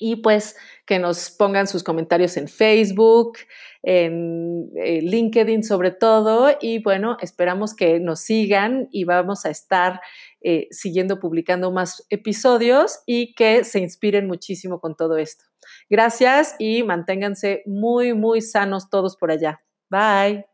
Y 0.04 0.18
pues 0.18 0.56
que 0.88 0.98
nos 0.98 1.30
pongan 1.30 1.68
sus 1.68 1.84
comentarios 1.84 2.36
en 2.36 2.48
Facebook, 2.48 3.38
en 3.84 4.72
eh, 4.76 5.00
LinkedIn 5.02 5.64
sobre 5.64 5.92
todo. 5.92 6.58
Y 6.60 6.82
bueno, 6.82 7.18
esperamos 7.22 7.76
que 7.76 8.00
nos 8.00 8.22
sigan 8.22 8.88
y 8.92 9.04
vamos 9.04 9.46
a 9.46 9.52
estar 9.52 10.02
eh, 10.42 10.68
siguiendo 10.72 11.20
publicando 11.20 11.72
más 11.72 12.04
episodios 12.10 13.00
y 13.06 13.36
que 13.36 13.64
se 13.64 13.80
inspiren 13.80 14.26
muchísimo 14.26 14.80
con 14.80 14.96
todo 14.96 15.18
esto. 15.18 15.46
Gracias 15.88 16.56
y 16.58 16.82
manténganse 16.82 17.62
muy, 17.68 18.16
muy 18.16 18.42
sanos 18.42 18.90
todos 18.90 19.16
por 19.16 19.30
allá. 19.30 19.60
Bye. 19.90 20.51